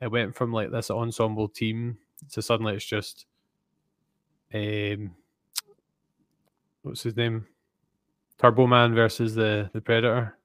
It 0.00 0.10
went 0.10 0.34
from 0.34 0.52
like 0.52 0.70
this 0.70 0.90
ensemble 0.90 1.48
team 1.48 1.98
to 2.32 2.42
suddenly 2.42 2.74
it's 2.74 2.84
just, 2.84 3.26
um, 4.52 5.12
what's 6.82 7.02
his 7.02 7.16
name, 7.16 7.46
Turbo 8.38 8.66
Man 8.66 8.94
versus 8.94 9.34
the 9.34 9.70
the 9.72 9.80
Predator. 9.80 10.36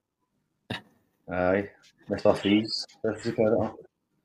aye, 1.30 1.68
Mister 2.08 2.34
Freeze, 2.34 2.86
versus 3.04 3.24
the 3.24 3.32
Predator. 3.32 3.72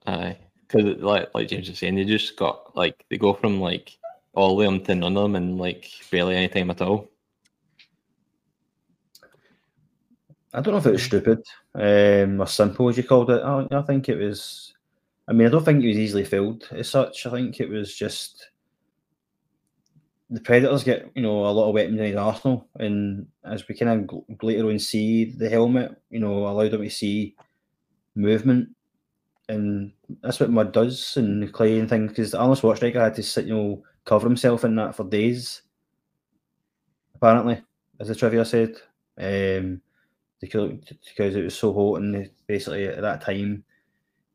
Aye, 0.05 0.37
because 0.67 1.01
like 1.01 1.29
like 1.33 1.47
James 1.47 1.69
was 1.69 1.79
saying, 1.79 1.95
they 1.95 2.05
just 2.05 2.35
got 2.35 2.75
like 2.75 3.05
they 3.09 3.17
go 3.17 3.33
from 3.33 3.61
like 3.61 3.97
all 4.33 4.59
of 4.59 4.65
them 4.65 4.83
to 4.83 4.95
none 4.95 5.15
of 5.15 5.23
them 5.23 5.35
in 5.35 5.57
like 5.57 5.89
barely 6.11 6.35
any 6.35 6.47
time 6.47 6.71
at 6.71 6.81
all. 6.81 7.09
I 10.53 10.61
don't 10.61 10.73
know 10.73 10.77
if 10.77 10.85
it 10.85 10.91
was 10.91 11.03
stupid 11.03 11.43
um, 11.73 12.39
or 12.39 12.47
simple, 12.47 12.87
as 12.89 12.97
you 12.97 13.03
called 13.03 13.31
it. 13.31 13.41
I, 13.41 13.67
I 13.71 13.81
think 13.81 14.09
it 14.09 14.17
was. 14.17 14.73
I 15.27 15.33
mean, 15.33 15.47
I 15.47 15.49
don't 15.49 15.63
think 15.63 15.83
it 15.83 15.87
was 15.87 15.97
easily 15.97 16.25
filled 16.25 16.67
as 16.71 16.89
such. 16.89 17.25
I 17.25 17.31
think 17.31 17.59
it 17.59 17.69
was 17.69 17.95
just 17.95 18.49
the 20.29 20.41
Predators 20.41 20.83
get 20.83 21.11
you 21.15 21.21
know 21.21 21.45
a 21.45 21.51
lot 21.51 21.69
of 21.69 21.73
weapons 21.73 21.99
in 21.99 22.17
arsenal, 22.17 22.67
and 22.75 23.27
as 23.45 23.67
we 23.67 23.75
kind 23.75 24.09
of 24.09 24.43
later 24.43 24.69
on 24.69 24.79
see 24.79 25.25
the 25.25 25.49
helmet, 25.49 25.95
you 26.09 26.19
know, 26.19 26.47
allowed 26.47 26.73
him 26.73 26.81
to 26.81 26.89
see 26.89 27.35
movement, 28.15 28.69
and 29.53 29.91
that's 30.21 30.39
what 30.39 30.49
mud 30.49 30.71
does 30.71 31.17
and 31.17 31.43
the 31.43 31.47
clay 31.47 31.79
and 31.79 31.89
things. 31.89 32.09
Because 32.09 32.33
Arnold 32.33 32.59
Schwarzenegger 32.59 33.01
had 33.01 33.15
to 33.15 33.23
sit, 33.23 33.45
you 33.45 33.55
know, 33.55 33.83
cover 34.05 34.27
himself 34.27 34.63
in 34.63 34.75
that 34.75 34.95
for 34.95 35.03
days. 35.05 35.61
Apparently, 37.15 37.61
as 37.99 38.07
the 38.07 38.15
trivia 38.15 38.45
said. 38.45 38.75
Um, 39.17 39.81
because 40.41 41.35
it 41.35 41.43
was 41.43 41.57
so 41.57 41.71
hot 41.71 42.01
and 42.01 42.29
basically 42.47 42.85
at 42.87 43.01
that 43.01 43.21
time 43.21 43.63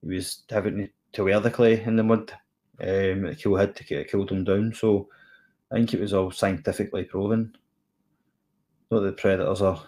he 0.00 0.14
was 0.14 0.44
having 0.48 0.88
to 1.12 1.24
wear 1.24 1.38
the 1.38 1.50
clay 1.50 1.82
in 1.82 1.96
the 1.96 2.02
mud. 2.02 2.32
Um, 2.80 3.26
it 3.26 3.42
cool 3.42 3.56
head 3.56 3.76
to 3.76 3.84
get 3.84 4.10
cooled 4.10 4.30
him 4.30 4.44
down. 4.44 4.72
So 4.72 5.08
I 5.70 5.74
think 5.74 5.92
it 5.92 6.00
was 6.00 6.14
all 6.14 6.30
scientifically 6.30 7.04
proven. 7.04 7.54
not 8.90 9.00
that 9.00 9.16
predators 9.18 9.60
are 9.60 9.82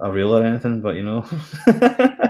are 0.00 0.12
real 0.12 0.36
or 0.36 0.44
anything, 0.44 0.80
but 0.80 0.94
you 0.94 1.02
know. 1.02 1.26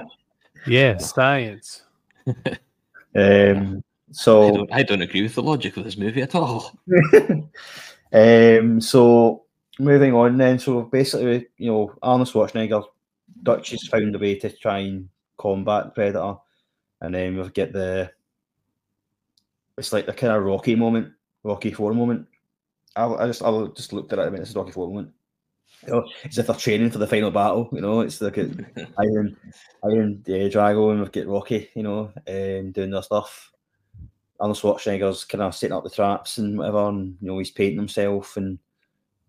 Yeah, 0.67 0.99
science. 0.99 1.83
Um, 2.29 3.77
I 3.77 4.13
so 4.13 4.57
don't, 4.57 4.73
I 4.73 4.83
don't 4.83 5.03
agree 5.03 5.23
with 5.23 5.35
the 5.35 5.43
logic 5.43 5.77
of 5.77 5.85
this 5.85 5.97
movie 5.97 6.23
at 6.23 6.35
all. 6.35 6.73
um, 8.13 8.81
so 8.81 9.45
moving 9.79 10.15
on 10.15 10.37
then. 10.37 10.59
So 10.59 10.83
basically, 10.83 11.49
you 11.57 11.71
know, 11.71 11.95
Arnold 12.03 12.29
Schwarzenegger, 12.29 12.85
Dutch 13.43 13.71
has 13.71 13.87
found 13.87 14.15
a 14.15 14.19
way 14.19 14.37
to 14.37 14.51
try 14.51 14.79
and 14.79 15.09
combat 15.37 15.95
Predator, 15.95 16.37
and 17.01 17.15
then 17.15 17.37
we'll 17.37 17.49
get 17.49 17.73
the. 17.73 18.11
It's 19.77 19.93
like 19.93 20.07
the 20.07 20.13
kind 20.13 20.33
of 20.33 20.43
Rocky 20.43 20.75
moment, 20.75 21.13
Rocky 21.45 21.73
Four 21.73 21.95
moment. 21.95 22.27
I, 22.97 23.07
I 23.07 23.27
just 23.27 23.43
I 23.43 23.67
just 23.77 23.93
looked 23.93 24.13
at 24.13 24.19
it. 24.19 24.23
I 24.23 24.31
mean, 24.31 24.41
this 24.41 24.51
is 24.51 24.57
Rocky 24.57 24.73
Four 24.73 24.89
moment. 24.89 25.13
You 25.87 25.93
know, 25.93 26.09
it's 26.25 26.39
if 26.39 26.47
they're 26.47 26.57
training 26.57 26.91
for 26.91 26.99
the 26.99 27.07
final 27.07 27.31
battle. 27.31 27.69
You 27.73 27.81
know, 27.81 28.01
it's 28.01 28.21
like 28.21 28.37
a, 28.39 28.43
Ivan, 28.99 29.37
Ivan 29.85 30.25
uh, 30.27 30.49
Drago, 30.51 30.91
and 30.91 31.01
we've 31.01 31.13
got 31.13 31.27
Rocky. 31.27 31.71
You 31.75 31.83
know, 31.83 32.13
um, 32.27 32.73
doing 32.73 32.91
their 32.91 33.03
stuff. 33.03 33.53
Arnold 34.41 34.59
Schwarzenegger's 34.59 35.25
kind 35.25 35.43
of 35.43 35.55
setting 35.55 35.77
up 35.77 35.85
the 35.85 35.91
traps 35.91 36.39
and 36.39 36.59
whatever, 36.59 36.89
and 36.89 37.17
you 37.21 37.29
know 37.29 37.39
he's 37.39 37.51
painting 37.51 37.79
himself, 37.79 38.37
and 38.37 38.59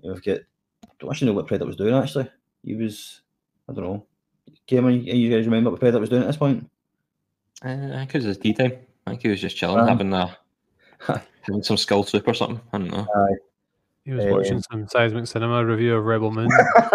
you 0.02 0.10
know, 0.10 0.14
we've 0.14 0.24
got. 0.24 0.40
I 0.84 0.92
don't 1.00 1.12
actually 1.12 1.28
know 1.28 1.34
what 1.34 1.48
Predator 1.48 1.68
was 1.68 1.76
doing. 1.76 1.94
Actually, 1.94 2.30
he 2.64 2.76
was. 2.76 3.22
I 3.68 3.74
don't 3.74 3.84
know. 3.84 4.06
Cameron, 4.68 5.04
you 5.04 5.14
you 5.14 5.36
guys 5.36 5.46
remember 5.46 5.72
what 5.72 5.80
Predator 5.80 6.00
was 6.00 6.10
doing 6.10 6.24
at 6.24 6.28
this 6.28 6.38
point? 6.38 6.70
Uh, 7.64 7.70
I 7.70 7.98
think 8.00 8.16
it 8.16 8.18
was 8.18 8.26
his 8.26 8.38
tea 8.38 8.54
time. 8.54 8.74
I 9.06 9.12
think 9.12 9.22
he 9.22 9.28
was 9.30 9.42
just 9.42 9.58
chilling, 9.58 9.80
Um, 9.80 9.88
having 9.88 10.14
a 10.14 10.38
having 11.42 11.64
some 11.64 11.78
skull 11.78 12.04
soup 12.04 12.28
or 12.28 12.34
something. 12.34 12.62
I 12.74 12.78
don't 12.78 12.92
know. 12.92 13.08
He 14.06 14.12
was 14.12 14.26
watching 14.26 14.62
some 14.62 14.88
seismic 14.88 15.28
cinema 15.28 15.64
review 15.66 15.96
of 15.96 16.06
Rebel 16.06 16.32
Moon. 16.32 16.50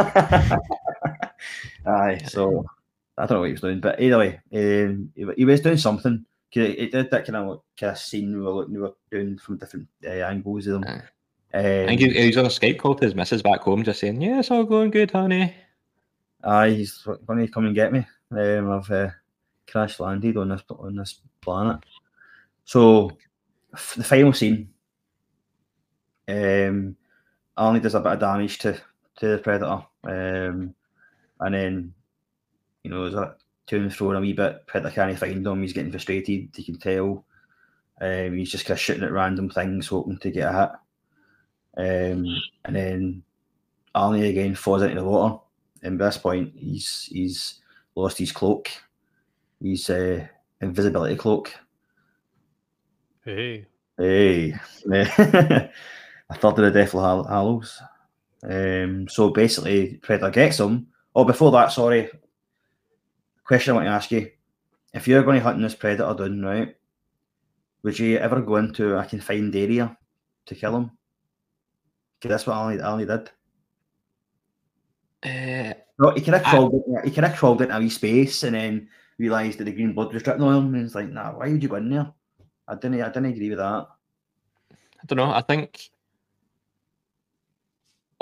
Aye, 1.86 2.20
so 2.26 2.64
I 3.18 3.26
don't 3.26 3.36
know 3.36 3.40
what 3.40 3.46
he 3.46 3.52
was 3.52 3.60
doing, 3.60 3.80
but 3.80 4.00
either 4.00 4.18
way, 4.18 4.40
um, 4.54 5.12
he, 5.14 5.26
he 5.36 5.44
was 5.44 5.60
doing 5.60 5.76
something. 5.76 6.24
It, 6.52 6.60
it 6.78 6.92
did 6.92 7.10
that 7.10 7.26
kind 7.26 7.36
of 7.36 7.62
kind 7.78 7.92
of 7.92 7.98
scene 7.98 8.32
we 8.36 8.44
were 8.44 8.50
looking, 8.50 8.74
we 8.74 8.80
were 8.80 8.94
doing 9.10 9.38
from 9.38 9.58
different 9.58 9.88
uh, 10.06 10.10
angles 10.10 10.66
of 10.66 10.82
them. 10.82 10.84
Aye. 10.84 11.02
Um, 11.58 11.84
I 11.84 11.86
think 11.86 12.00
he, 12.00 12.10
he 12.10 12.26
was 12.28 12.36
on 12.36 12.46
a 12.46 12.48
Skype 12.48 12.78
call 12.78 12.94
to 12.96 13.04
his 13.04 13.14
missus 13.14 13.42
back 13.42 13.60
home, 13.60 13.84
just 13.84 14.00
saying, 14.00 14.20
"Yeah, 14.20 14.40
it's 14.40 14.50
all 14.50 14.64
going 14.64 14.90
good, 14.90 15.10
honey." 15.10 15.54
Aye, 16.42 16.70
he's 16.70 17.06
going 17.26 17.38
to 17.38 17.48
come 17.48 17.66
and 17.66 17.74
get 17.74 17.92
me. 17.92 18.06
Um, 18.30 18.70
I've 18.70 18.90
uh, 18.90 19.10
crash 19.68 20.00
landed 20.00 20.36
on 20.36 20.48
this 20.48 20.62
on 20.70 20.96
this 20.96 21.20
planet. 21.40 21.78
So 22.64 23.12
f- 23.72 23.94
the 23.96 24.04
final 24.04 24.32
scene, 24.32 24.70
um, 26.28 26.96
Arnie 27.58 27.82
does 27.82 27.94
a 27.94 28.00
bit 28.00 28.12
of 28.12 28.20
damage 28.20 28.58
to 28.58 28.80
to 29.16 29.28
the 29.28 29.38
predator, 29.38 29.84
um, 30.04 30.74
and 31.40 31.54
then 31.54 31.94
you 32.82 32.90
know 32.90 33.02
there's 33.02 33.14
a 33.14 33.36
to 33.66 33.76
and 33.76 33.94
fro 33.94 34.12
a 34.12 34.20
wee 34.20 34.32
bit. 34.32 34.66
Predator 34.66 34.94
can't 34.94 35.18
find 35.18 35.46
him. 35.46 35.62
He's 35.62 35.72
getting 35.72 35.90
frustrated. 35.90 36.48
You 36.56 36.64
can 36.64 36.78
tell. 36.78 37.24
Um, 38.00 38.36
he's 38.36 38.50
just 38.50 38.66
kind 38.66 38.76
of 38.76 38.80
shooting 38.80 39.04
at 39.04 39.12
random 39.12 39.48
things, 39.48 39.86
hoping 39.86 40.18
to 40.18 40.30
get 40.30 40.52
a 40.52 40.60
hit. 40.60 40.70
Um, 41.76 42.26
and 42.64 42.76
then 42.76 43.22
Arnie 43.94 44.28
again 44.28 44.54
falls 44.54 44.82
into 44.82 44.96
the 44.96 45.04
water 45.04 45.38
and 45.84 45.98
by 45.98 46.06
this 46.06 46.18
point 46.18 46.52
he's 46.56 47.08
he's 47.12 47.60
lost 47.94 48.18
his 48.18 48.32
cloak, 48.32 48.70
his 49.62 49.88
uh, 49.88 50.26
invisibility 50.60 51.14
cloak. 51.14 51.54
Hey, 53.24 53.66
Hey, 53.96 54.54
I 56.30 56.36
thought 56.36 56.58
of 56.58 56.64
the 56.64 56.70
Deathly 56.70 57.00
Hall- 57.00 57.24
Hallows. 57.28 57.80
Um, 58.42 59.08
so 59.08 59.30
basically, 59.30 59.96
Predator 60.02 60.30
gets 60.30 60.60
him. 60.60 60.88
Oh, 61.14 61.24
before 61.24 61.50
that, 61.52 61.72
sorry. 61.72 62.10
Question 63.44 63.72
I 63.72 63.74
want 63.76 63.86
to 63.86 63.90
ask 63.92 64.10
you: 64.10 64.30
If 64.92 65.06
you're 65.08 65.22
going 65.22 65.38
to 65.38 65.44
hunt 65.44 65.60
this 65.60 65.74
predator 65.74 66.14
down, 66.14 66.42
right? 66.42 66.76
Would 67.82 67.98
you 67.98 68.16
ever 68.18 68.40
go 68.40 68.56
into 68.56 68.96
a 68.96 69.04
confined 69.04 69.54
area 69.54 69.96
to 70.46 70.54
kill 70.54 70.76
him? 70.76 70.90
Because 72.18 72.30
that's 72.30 72.46
what 72.46 72.56
Ali, 72.56 72.80
Ali 72.80 73.04
did. 73.04 73.30
Uh, 75.22 75.74
No, 75.98 76.10
he 76.10 76.20
could 76.22 76.34
have 76.34 76.46
I- 76.46 76.50
crawled. 76.50 76.74
into, 76.74 77.00
he 77.04 77.10
could 77.10 77.24
have 77.24 77.36
crawled 77.36 77.62
into 77.62 77.76
a 77.76 77.78
wee 77.78 77.90
space 77.90 78.42
and 78.42 78.54
then 78.54 78.88
realised 79.18 79.58
that 79.58 79.64
the 79.64 79.72
green 79.72 79.92
blood 79.92 80.12
was 80.12 80.22
dripping 80.22 80.42
on 80.42 80.54
him, 80.66 80.74
and 80.74 80.84
it's 80.86 80.94
like, 80.94 81.08
nah, 81.10 81.32
why 81.32 81.48
would 81.50 81.62
you 81.62 81.68
go 81.68 81.76
in 81.76 81.90
there? 81.90 82.12
I 82.66 82.74
didn't. 82.74 83.00
I 83.02 83.08
didn't 83.08 83.26
agree 83.32 83.50
with 83.50 83.58
that. 83.58 83.86
I 84.72 85.06
don't 85.06 85.18
know. 85.18 85.30
I 85.30 85.42
think 85.42 85.90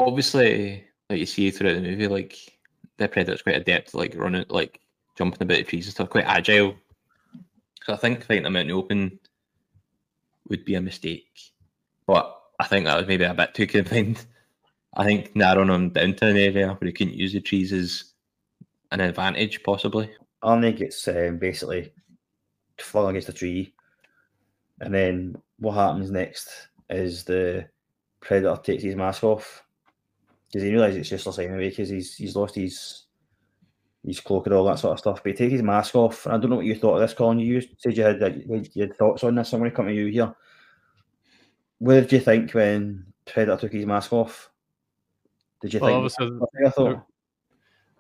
obviously, 0.06 0.84
like 1.08 1.18
you 1.18 1.26
see 1.26 1.50
throughout 1.50 1.74
the 1.74 1.80
movie, 1.80 2.08
like 2.08 2.38
the 2.98 3.08
predator's 3.08 3.42
quite 3.42 3.56
adept, 3.56 3.88
at, 3.88 3.94
like 3.94 4.14
running, 4.16 4.44
like 4.48 4.80
jumping 5.16 5.42
about 5.42 5.58
the 5.58 5.64
trees 5.64 5.86
and 5.86 5.94
stuff, 5.94 6.10
quite 6.10 6.26
agile. 6.26 6.74
So 7.84 7.92
I 7.92 7.96
think 7.96 8.24
fighting 8.24 8.46
him 8.46 8.56
out 8.56 8.62
in 8.62 8.68
the 8.68 8.74
open 8.74 9.18
would 10.48 10.64
be 10.64 10.74
a 10.74 10.80
mistake. 10.80 11.52
But 12.06 12.38
I 12.58 12.66
think 12.66 12.84
that 12.84 12.96
was 12.96 13.06
maybe 13.06 13.24
a 13.24 13.34
bit 13.34 13.54
too 13.54 13.66
confined. 13.68 14.24
I 14.94 15.04
think 15.04 15.34
narrowing 15.34 15.70
him 15.70 15.90
down 15.90 16.14
to 16.14 16.26
an 16.26 16.36
area 16.36 16.68
where 16.68 16.86
he 16.86 16.92
couldn't 16.92 17.14
use 17.14 17.32
the 17.32 17.40
trees 17.40 17.72
is 17.72 18.12
an 18.90 19.00
advantage, 19.00 19.62
possibly. 19.62 20.10
Arnie 20.44 20.76
gets 20.76 21.08
um, 21.08 21.38
basically 21.38 21.92
flung 22.78 23.10
against 23.10 23.28
a 23.28 23.32
tree, 23.32 23.72
and 24.80 24.92
then 24.92 25.36
what 25.58 25.74
happens 25.74 26.10
next 26.10 26.68
is 26.90 27.24
the 27.24 27.66
predator 28.20 28.60
takes 28.62 28.82
his 28.82 28.96
mask 28.96 29.24
off 29.24 29.64
because 30.52 30.64
he 30.64 30.70
realise 30.72 30.94
it's 30.96 31.10
useless 31.10 31.38
anyway 31.38 31.70
because 31.70 31.88
he's 31.88 32.14
he's 32.14 32.36
lost 32.36 32.54
his 32.54 33.04
his 34.04 34.20
cloak 34.20 34.46
and 34.46 34.54
all 34.54 34.64
that 34.64 34.78
sort 34.78 34.92
of 34.92 34.98
stuff. 34.98 35.22
But 35.22 35.32
he 35.32 35.38
takes 35.38 35.52
his 35.52 35.62
mask 35.62 35.94
off, 35.94 36.26
and 36.26 36.34
I 36.34 36.38
don't 36.38 36.50
know 36.50 36.56
what 36.56 36.66
you 36.66 36.74
thought 36.74 36.96
of 36.96 37.00
this, 37.00 37.14
Colin. 37.14 37.38
You 37.38 37.62
said 37.78 37.96
you 37.96 38.02
had 38.04 38.44
you 38.46 38.82
had 38.82 38.96
thoughts 38.96 39.24
on 39.24 39.34
this. 39.34 39.52
I'm 39.52 39.60
going 39.60 39.70
to 39.70 39.76
come 39.76 39.86
to 39.86 39.94
you 39.94 40.06
here. 40.06 40.34
What 41.78 41.94
did 41.94 42.12
you 42.12 42.20
think 42.20 42.52
when 42.52 43.06
Predator 43.24 43.56
took 43.56 43.72
his 43.72 43.86
mask 43.86 44.12
off? 44.12 44.50
Did 45.60 45.74
you 45.74 45.80
Well, 45.80 46.08
think? 46.08 46.42
thought. 46.74 47.06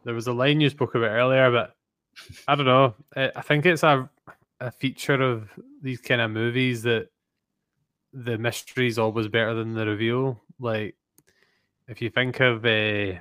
there 0.04 0.14
was 0.14 0.26
a 0.26 0.32
line 0.32 0.60
you 0.60 0.68
spoke 0.68 0.94
about 0.94 1.10
earlier, 1.10 1.50
but 1.50 1.74
I 2.48 2.54
don't 2.54 2.66
know. 2.66 2.94
I 3.16 3.32
I 3.36 3.40
think 3.42 3.64
it's 3.66 3.82
a 3.82 4.08
a 4.60 4.70
feature 4.70 5.20
of 5.20 5.48
these 5.82 6.00
kind 6.00 6.20
of 6.20 6.30
movies 6.30 6.82
that 6.82 7.08
the 8.12 8.38
mystery 8.38 8.86
is 8.86 8.98
always 8.98 9.26
better 9.26 9.54
than 9.54 9.74
the 9.74 9.86
reveal. 9.86 10.40
Like, 10.60 10.94
if 11.92 12.00
you 12.00 12.08
think 12.08 12.40
of, 12.40 12.64
uh, 12.64 13.12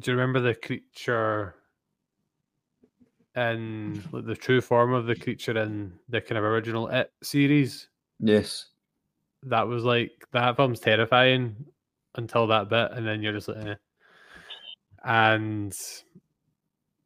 do 0.00 0.04
you 0.04 0.12
remember 0.12 0.40
the 0.40 0.54
creature 0.54 1.54
in 3.36 4.02
like, 4.10 4.26
the 4.26 4.34
true 4.34 4.60
form 4.60 4.92
of 4.92 5.06
the 5.06 5.14
creature 5.14 5.56
in 5.56 5.92
the 6.08 6.20
kind 6.20 6.36
of 6.36 6.44
original 6.44 6.88
It 6.88 7.12
series? 7.22 7.88
Yes. 8.18 8.66
That 9.44 9.68
was 9.68 9.84
like 9.84 10.10
that 10.32 10.56
film's 10.56 10.80
terrifying 10.80 11.54
until 12.16 12.48
that 12.48 12.68
bit, 12.68 12.90
and 12.92 13.06
then 13.06 13.22
you're 13.22 13.32
just 13.32 13.46
like, 13.48 13.64
eh. 13.64 13.74
and 15.04 15.76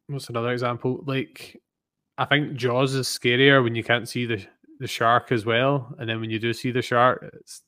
what's 0.07 0.29
another 0.29 0.51
example? 0.51 1.03
Like, 1.05 1.61
I 2.17 2.25
think 2.25 2.55
Jaws 2.55 2.95
is 2.95 3.07
scarier 3.07 3.63
when 3.63 3.75
you 3.75 3.83
can't 3.83 4.09
see 4.09 4.25
the 4.25 4.43
the 4.79 4.87
shark 4.87 5.31
as 5.31 5.45
well, 5.45 5.93
and 5.99 6.09
then 6.09 6.21
when 6.21 6.29
you 6.29 6.39
do 6.39 6.53
see 6.53 6.71
the 6.71 6.81
shark, 6.81 7.29
it's, 7.33 7.63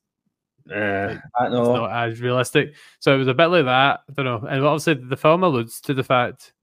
Uh, 0.70 1.18
I 1.38 1.45
it's 1.45 1.53
not 1.53 1.91
as 1.91 2.22
realistic. 2.22 2.74
So 2.99 3.14
it 3.16 3.18
was 3.18 3.28
a 3.28 3.34
bit 3.34 3.47
like 3.47 3.66
that. 3.66 4.01
I 4.09 4.14
don't 4.14 4.26
know. 4.26 4.47
And 4.47 4.64
obviously, 4.64 4.95
the 4.95 5.18
film 5.18 5.43
alludes 5.43 5.82
to 5.82 5.93
the 5.93 6.03
fact 6.03 6.53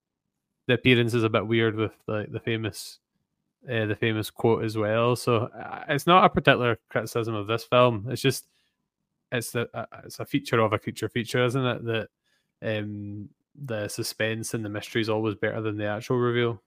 the 0.66 0.74
appearance 0.74 1.14
is 1.14 1.24
a 1.24 1.28
bit 1.28 1.46
weird 1.46 1.74
with 1.74 1.92
like 2.06 2.30
the 2.30 2.40
famous. 2.40 2.98
Uh, 3.68 3.86
the 3.86 3.96
famous 3.96 4.30
quote 4.30 4.64
as 4.64 4.78
well. 4.78 5.16
So 5.16 5.46
uh, 5.46 5.84
it's 5.88 6.06
not 6.06 6.24
a 6.24 6.28
particular 6.28 6.78
criticism 6.90 7.34
of 7.34 7.48
this 7.48 7.64
film. 7.64 8.06
It's 8.08 8.22
just 8.22 8.46
it's 9.32 9.50
the 9.50 9.68
uh, 9.74 9.84
it's 10.04 10.20
a 10.20 10.24
feature 10.24 10.60
of 10.60 10.72
a 10.72 10.78
creature 10.78 11.08
feature, 11.08 11.44
isn't 11.44 11.66
it? 11.66 11.84
That 11.84 12.08
um, 12.62 13.28
the 13.66 13.88
suspense 13.88 14.54
and 14.54 14.64
the 14.64 14.68
mystery 14.68 15.02
is 15.02 15.08
always 15.08 15.34
better 15.34 15.60
than 15.60 15.76
the 15.76 15.86
actual 15.86 16.18
reveal. 16.18 16.62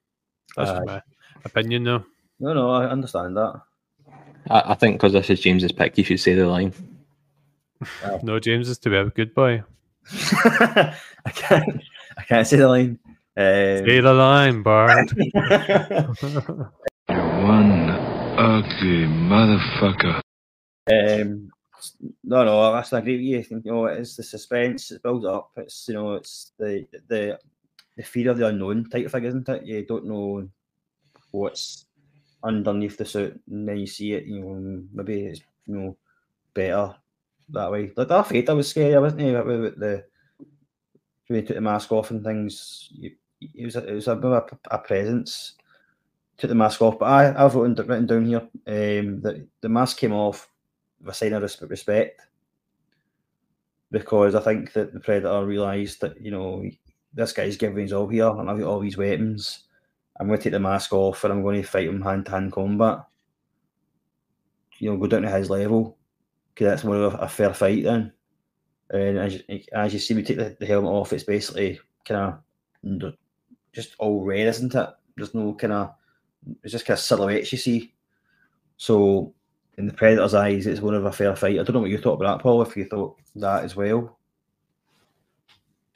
That's 0.55 0.69
just 0.69 0.81
Aye. 0.81 0.85
my 0.85 1.01
opinion, 1.45 1.85
though. 1.85 2.03
No, 2.39 2.53
no, 2.53 2.69
I 2.71 2.89
understand 2.89 3.37
that. 3.37 3.61
I, 4.49 4.71
I 4.71 4.75
think 4.75 4.97
because 4.97 5.13
this 5.13 5.29
is 5.29 5.39
James's 5.39 5.71
pick, 5.71 5.97
you 5.97 6.03
should 6.03 6.19
say 6.19 6.33
the 6.33 6.45
line. 6.45 6.73
No, 8.23 8.39
James 8.39 8.69
is 8.69 8.77
to 8.79 8.89
be 8.89 8.97
a 8.97 9.05
good 9.05 9.33
boy. 9.33 9.63
I 10.11 10.95
can't. 11.33 11.81
I 12.17 12.23
can't 12.23 12.47
say 12.47 12.57
the 12.57 12.67
line. 12.67 12.99
Um, 13.37 13.85
Say 13.85 13.99
the 14.01 14.13
line, 14.13 14.63
Bard. 14.63 15.11
You 17.09 17.17
one 17.17 17.89
ugly 18.37 19.05
motherfucker. 19.05 20.21
um, 20.91 21.51
no, 22.23 22.43
no, 22.43 22.73
that's 22.73 22.93
I 22.93 22.99
agree 22.99 23.17
with 23.17 23.25
you. 23.25 23.39
I 23.39 23.43
think, 23.43 23.65
you 23.65 23.71
know, 23.71 23.85
it's 23.85 24.15
the 24.15 24.23
suspense. 24.23 24.91
It's 24.91 25.01
built 25.01 25.25
up. 25.25 25.51
It's 25.57 25.87
you 25.87 25.95
know, 25.95 26.13
it's 26.13 26.53
the 26.57 26.85
the 27.07 27.39
the 27.97 28.03
fear 28.03 28.31
of 28.31 28.37
the 28.37 28.47
unknown 28.47 28.89
type 28.89 29.05
of 29.05 29.11
thing, 29.11 29.25
isn't 29.25 29.49
it? 29.49 29.65
You 29.65 29.85
don't 29.85 30.05
know 30.05 30.47
what's 31.31 31.85
underneath 32.43 32.97
the 32.97 33.05
suit, 33.05 33.39
and 33.49 33.67
then 33.67 33.77
you 33.79 33.87
see 33.87 34.13
it. 34.13 34.25
You 34.25 34.39
know, 34.39 34.83
maybe 34.93 35.25
it's 35.25 35.41
you 35.65 35.75
know 35.75 35.97
better 36.53 36.95
that 37.53 37.71
way. 37.71 37.91
Like 37.95 38.07
Darth 38.07 38.29
Vader 38.29 38.55
was 38.55 38.69
scary, 38.69 38.99
wasn't 38.99 39.21
he? 39.21 39.31
With, 39.31 39.61
with 39.61 39.79
the 39.79 40.03
when 41.27 41.39
he 41.39 41.45
took 41.45 41.55
the 41.55 41.61
mask 41.61 41.91
off 41.91 42.11
and 42.11 42.23
things. 42.23 42.91
It 43.41 43.65
was 43.65 43.75
a, 43.75 43.87
it 43.87 43.93
was 43.93 44.07
a 44.07 44.17
a, 44.17 44.45
a 44.71 44.77
presence. 44.79 45.55
Took 46.37 46.49
the 46.49 46.55
mask 46.55 46.81
off, 46.81 46.99
but 46.99 47.05
I 47.05 47.45
I've 47.45 47.55
written, 47.55 47.75
written 47.87 48.07
down 48.07 48.25
here 48.25 48.39
um, 48.39 49.21
that 49.21 49.47
the 49.61 49.69
mask 49.69 49.97
came 49.97 50.13
off 50.13 50.49
with 50.99 51.09
a 51.09 51.13
sign 51.13 51.33
of 51.33 51.41
res- 51.41 51.61
respect 51.61 52.21
because 53.91 54.35
I 54.35 54.41
think 54.41 54.73
that 54.73 54.93
the 54.93 54.99
predator 54.99 55.45
realised 55.45 56.01
that 56.01 56.19
you 56.19 56.31
know 56.31 56.63
this 57.13 57.33
guy's 57.33 57.57
giving 57.57 57.83
his 57.83 57.93
all 57.93 58.07
here, 58.07 58.29
and 58.29 58.49
I've 58.49 58.59
got 58.59 58.67
all 58.67 58.79
these 58.79 58.97
weapons. 58.97 59.65
I'm 60.19 60.27
going 60.27 60.37
to 60.37 60.43
take 60.43 60.53
the 60.53 60.59
mask 60.59 60.93
off, 60.93 61.23
and 61.23 61.33
I'm 61.33 61.43
going 61.43 61.61
to 61.61 61.67
fight 61.67 61.87
him 61.87 62.01
hand 62.01 62.25
to 62.25 62.31
hand 62.31 62.51
combat. 62.51 62.99
You 64.79 64.91
know, 64.91 64.97
go 64.97 65.07
down 65.07 65.23
to 65.23 65.29
his 65.29 65.49
level 65.49 65.97
because 66.53 66.67
that's 66.67 66.83
more 66.83 66.95
of 66.95 67.15
a, 67.19 67.27
fair 67.27 67.53
fight 67.53 67.83
then. 67.83 68.11
And 68.89 69.17
as 69.17 69.41
as 69.71 69.93
you 69.93 69.99
see, 69.99 70.13
we 70.13 70.23
take 70.23 70.37
the, 70.37 70.55
the 70.59 70.65
helmet 70.65 70.91
off. 70.91 71.13
It's 71.13 71.23
basically 71.23 71.79
kind 72.05 72.35
of 72.85 73.13
just 73.73 73.95
all 73.99 74.23
red, 74.23 74.47
isn't 74.47 74.75
it? 74.75 74.89
There's 75.15 75.33
no 75.33 75.53
kind 75.53 75.73
of 75.73 75.93
it's 76.63 76.73
just 76.73 76.85
kind 76.85 76.97
of 76.97 77.03
silhouettes 77.03 77.51
you 77.51 77.57
see. 77.57 77.93
So 78.77 79.33
in 79.77 79.85
the 79.87 79.93
Predator's 79.93 80.33
eyes, 80.33 80.67
it's 80.67 80.81
one 80.81 80.95
of 80.95 81.05
a 81.05 81.11
fair 81.11 81.35
fight. 81.35 81.59
I 81.59 81.63
don't 81.63 81.73
know 81.73 81.79
what 81.81 81.89
you 81.89 81.97
thought 81.97 82.13
about 82.13 82.37
that, 82.37 82.43
Paul. 82.43 82.61
If 82.61 82.75
you 82.75 82.85
thought 82.85 83.17
that 83.35 83.63
as 83.63 83.75
well. 83.75 84.17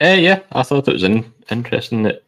Uh, 0.00 0.16
yeah, 0.18 0.40
I 0.52 0.62
thought 0.62 0.88
it 0.88 0.92
was 0.92 1.04
in, 1.04 1.32
interesting 1.50 2.02
that 2.02 2.22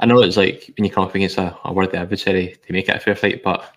I 0.00 0.06
know 0.06 0.20
it's 0.22 0.36
like 0.36 0.72
when 0.76 0.84
you 0.84 0.90
come 0.90 1.04
up 1.04 1.14
against 1.14 1.38
a, 1.38 1.56
a 1.64 1.72
worthy 1.72 1.96
adversary 1.96 2.56
to 2.66 2.72
make 2.72 2.88
it 2.88 2.96
a 2.96 3.00
fair 3.00 3.14
fight, 3.14 3.42
but 3.42 3.74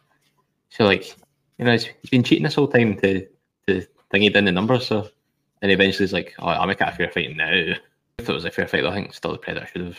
so 0.70 0.86
like 0.86 1.16
you 1.58 1.66
know 1.66 1.74
he's 1.74 2.10
been 2.10 2.24
cheating 2.24 2.44
this 2.44 2.56
whole 2.56 2.68
time 2.68 2.98
to 3.02 3.28
thingy 4.14 4.34
down 4.34 4.46
the 4.46 4.52
numbers, 4.52 4.88
so 4.88 5.10
and 5.62 5.72
eventually 5.72 6.04
he's 6.04 6.14
like, 6.14 6.36
oh, 6.40 6.48
I'll 6.48 6.68
make 6.68 6.82
it 6.82 6.88
a 6.88 6.92
fair 6.92 7.10
fight 7.10 7.36
now. 7.36 7.52
If 8.18 8.30
it 8.30 8.34
was 8.34 8.46
a 8.46 8.52
fair 8.52 8.68
fight, 8.68 8.86
I 8.86 8.94
think 8.94 9.14
still 9.14 9.32
the 9.32 9.38
Predator 9.38 9.68
should 9.68 9.82
have 9.82 9.98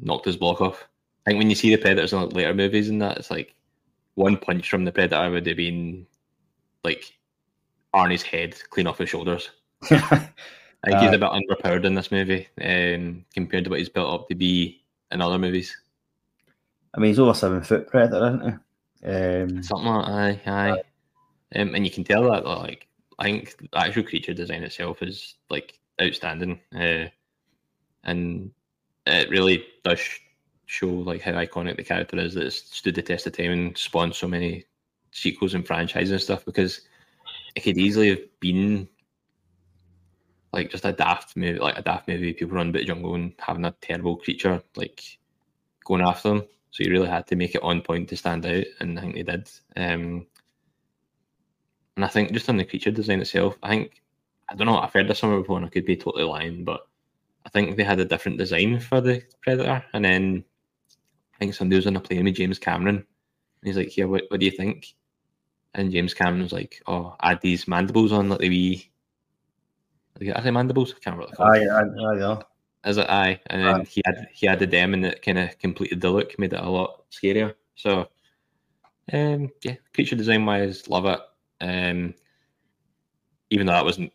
knocked 0.00 0.26
his 0.26 0.36
block 0.36 0.60
off. 0.60 0.86
I 1.26 1.30
think 1.30 1.38
when 1.38 1.50
you 1.50 1.56
see 1.56 1.74
the 1.74 1.80
Predators 1.80 2.12
in 2.12 2.20
like, 2.20 2.32
later 2.32 2.54
movies 2.54 2.88
and 2.88 3.00
that, 3.00 3.18
it's 3.18 3.30
like 3.30 3.54
one 4.14 4.36
punch 4.36 4.68
from 4.68 4.84
the 4.84 4.92
Predator 4.92 5.30
would 5.30 5.46
have 5.46 5.56
been 5.56 6.06
like 6.82 7.16
Arnie's 7.94 8.22
head 8.22 8.56
clean 8.70 8.86
off 8.86 8.98
his 8.98 9.08
shoulders. 9.08 9.50
I 9.90 10.90
think 10.90 11.00
he's 11.00 11.14
a 11.14 11.18
bit 11.18 11.30
underpowered 11.30 11.84
in 11.84 11.94
this 11.94 12.10
movie 12.10 12.46
um, 12.60 13.24
compared 13.34 13.64
to 13.64 13.70
what 13.70 13.78
he's 13.78 13.88
built 13.88 14.12
up 14.12 14.28
to 14.28 14.34
be 14.34 14.82
in 15.10 15.22
other 15.22 15.38
movies. 15.38 15.74
I 16.94 17.00
mean, 17.00 17.08
he's 17.08 17.18
over 17.18 17.34
seven 17.34 17.62
foot 17.62 17.88
Predator, 17.88 18.26
isn't 18.26 18.60
he? 19.02 19.08
Um, 19.08 19.62
Something 19.62 19.86
like 19.86 20.08
aye, 20.08 20.40
aye. 20.46 20.82
Um, 21.56 21.74
and 21.74 21.86
you 21.86 21.90
can 21.90 22.04
tell 22.04 22.30
that, 22.30 22.44
like, 22.44 22.86
I 23.18 23.24
think 23.24 23.56
the 23.58 23.78
actual 23.78 24.02
creature 24.02 24.34
design 24.34 24.62
itself 24.62 25.02
is 25.02 25.36
like 25.50 25.78
outstanding, 26.00 26.60
uh, 26.74 27.06
and 28.04 28.50
it 29.06 29.30
really 29.30 29.64
does 29.84 30.00
sh- 30.00 30.20
show 30.66 30.88
like 30.88 31.20
how 31.20 31.32
iconic 31.32 31.76
the 31.76 31.84
character 31.84 32.18
is. 32.18 32.34
That 32.34 32.52
stood 32.52 32.94
the 32.94 33.02
test 33.02 33.26
of 33.26 33.36
time 33.36 33.52
and 33.52 33.78
spawned 33.78 34.14
so 34.14 34.26
many 34.26 34.64
sequels 35.12 35.54
and 35.54 35.66
franchises 35.66 36.10
and 36.10 36.20
stuff. 36.20 36.44
Because 36.44 36.80
it 37.54 37.60
could 37.62 37.78
easily 37.78 38.10
have 38.10 38.40
been 38.40 38.88
like 40.52 40.70
just 40.70 40.84
a 40.84 40.92
daft 40.92 41.36
movie, 41.36 41.58
like 41.58 41.78
a 41.78 41.82
daft 41.82 42.08
movie. 42.08 42.32
People 42.32 42.56
run 42.56 42.72
bit 42.72 42.86
jungle 42.86 43.14
and 43.14 43.32
having 43.38 43.64
a 43.64 43.74
terrible 43.80 44.16
creature 44.16 44.62
like 44.76 45.02
going 45.84 46.02
after 46.02 46.30
them. 46.30 46.42
So 46.70 46.82
you 46.82 46.90
really 46.90 47.08
had 47.08 47.26
to 47.28 47.36
make 47.36 47.54
it 47.54 47.62
on 47.62 47.82
point 47.82 48.08
to 48.08 48.16
stand 48.16 48.44
out, 48.46 48.64
and 48.80 48.98
I 48.98 49.02
think 49.02 49.14
they 49.14 49.22
did. 49.22 49.50
Um, 49.76 50.26
and 51.96 52.04
I 52.04 52.08
think 52.08 52.32
just 52.32 52.48
on 52.48 52.56
the 52.56 52.64
creature 52.64 52.90
design 52.90 53.20
itself, 53.20 53.56
I 53.62 53.68
think 53.68 54.02
I 54.48 54.54
don't 54.54 54.66
know. 54.66 54.78
I've 54.78 54.92
heard 54.92 55.08
this 55.08 55.18
somewhere 55.18 55.40
before, 55.40 55.56
and 55.56 55.66
I 55.66 55.70
could 55.70 55.86
be 55.86 55.96
totally 55.96 56.24
lying, 56.24 56.64
but 56.64 56.86
I 57.46 57.48
think 57.50 57.76
they 57.76 57.84
had 57.84 58.00
a 58.00 58.04
different 58.04 58.38
design 58.38 58.80
for 58.80 59.00
the 59.00 59.22
Predator. 59.42 59.84
And 59.92 60.04
then 60.04 60.44
I 61.34 61.38
think 61.38 61.54
somebody 61.54 61.76
was 61.76 61.86
on 61.86 61.96
a 61.96 62.00
plane 62.00 62.24
with 62.24 62.36
James 62.36 62.58
Cameron, 62.58 62.96
and 62.96 63.04
he's 63.62 63.76
like, 63.76 63.88
"Here, 63.88 64.08
what, 64.08 64.24
what 64.28 64.40
do 64.40 64.46
you 64.46 64.52
think?" 64.52 64.94
And 65.74 65.90
James 65.90 66.14
Cameron 66.14 66.42
was 66.42 66.52
like, 66.52 66.82
"Oh, 66.86 67.16
add 67.22 67.40
these 67.40 67.66
mandibles 67.68 68.12
on, 68.12 68.28
like 68.28 68.40
the 68.40 68.48
wee." 68.48 68.90
I 70.20 70.42
say 70.42 70.50
mandibles. 70.50 70.94
I 70.94 71.00
can't 71.00 71.16
remember. 71.16 71.42
Aye, 71.42 71.66
aye, 71.66 72.06
aye, 72.06 72.18
yeah. 72.18 72.42
Is 72.84 72.98
it 72.98 73.08
aye? 73.08 73.40
And 73.46 73.64
then 73.64 73.86
he 73.86 74.02
had 74.04 74.28
he 74.32 74.46
added 74.46 74.70
them, 74.70 74.94
and 74.94 75.06
it 75.06 75.22
kind 75.22 75.38
of 75.38 75.58
completed 75.58 76.00
the 76.00 76.10
look, 76.10 76.38
made 76.38 76.52
it 76.52 76.60
a 76.60 76.68
lot 76.68 77.04
scarier. 77.10 77.54
So, 77.76 78.08
um, 79.12 79.50
yeah, 79.62 79.76
creature 79.92 80.16
design 80.16 80.44
wise, 80.44 80.88
love 80.88 81.06
it. 81.06 81.18
Um, 81.60 82.14
even 83.50 83.66
though 83.66 83.72
that 83.72 83.84
wasn't 83.84 84.12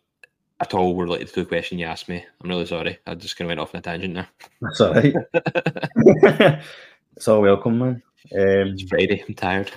at 0.60 0.74
all 0.74 0.94
related 0.96 1.28
to 1.28 1.40
the 1.40 1.46
question 1.46 1.78
you 1.78 1.86
asked 1.86 2.08
me, 2.08 2.24
I'm 2.42 2.50
really 2.50 2.66
sorry. 2.66 2.98
I 3.06 3.14
just 3.14 3.36
kind 3.36 3.46
of 3.46 3.50
went 3.50 3.60
off 3.60 3.74
on 3.74 3.78
a 3.78 3.82
tangent 3.82 4.14
there. 4.14 4.28
That's 4.60 4.80
all 4.80 4.94
right. 4.94 5.14
it's 7.16 7.28
all 7.28 7.40
welcome, 7.42 7.78
man. 7.78 8.02
Um, 8.34 8.68
It's 8.74 8.82
Friday. 8.82 9.24
I'm 9.26 9.34
tired. 9.34 9.70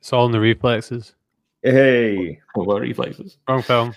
It's 0.00 0.12
all 0.12 0.26
in 0.26 0.32
the 0.32 0.40
reflexes. 0.40 1.14
hey, 1.62 2.40
What 2.54 2.80
reflexes? 2.82 3.38
Wrong 3.48 3.62
film. 3.62 3.94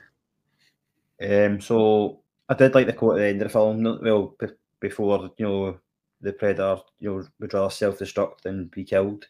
um, 1.22 1.60
so 1.62 2.22
I 2.50 2.54
did 2.54 2.74
like 2.76 2.88
the 2.88 2.94
quote 2.94 3.18
at 3.18 3.20
the 3.22 3.28
end 3.28 3.42
of 3.42 3.48
the 3.48 3.52
film. 3.52 3.84
Well, 4.02 4.36
b- 4.40 4.48
before 4.80 5.30
you 5.38 5.46
know 5.46 5.78
the 6.22 6.34
predator, 6.34 6.78
you 7.00 7.10
know, 7.18 7.24
would 7.40 7.54
rather 7.54 7.70
self-destruct 7.70 8.42
than 8.42 8.66
be 8.68 8.84
killed. 8.84 9.26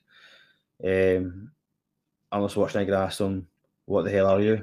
Um, 0.86 1.52
Arnold 2.32 2.52
Schwarzenegger 2.52 2.96
asked 2.98 3.20
him, 3.22 3.48
"What 3.92 4.06
the 4.06 4.12
hell 4.12 4.28
are 4.28 4.40
you?" 4.40 4.56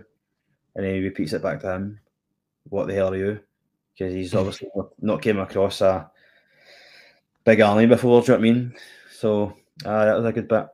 And 0.75 0.87
then 0.87 0.95
he 0.95 1.01
repeats 1.03 1.35
it 1.35 1.43
back 1.43 1.61
to 1.61 1.71
him, 1.71 2.01
"What 2.71 2.87
the 2.87 2.95
hell 2.95 3.13
are 3.13 3.17
you?" 3.17 3.41
Because 3.93 4.15
he's 4.15 4.35
obviously 4.41 4.71
not, 4.75 4.89
not 5.03 5.21
came 5.21 5.39
across 5.39 5.83
a 5.83 6.11
big 7.45 7.61
army 7.61 7.85
before. 7.85 8.23
Do 8.23 8.33
you 8.33 8.39
know 8.39 8.41
what 8.41 8.49
I 8.49 8.53
mean? 8.53 8.75
So 9.13 9.53
uh, 9.85 10.05
that 10.07 10.17
was 10.17 10.25
a 10.25 10.33
good 10.33 10.49
bit. 10.49 10.67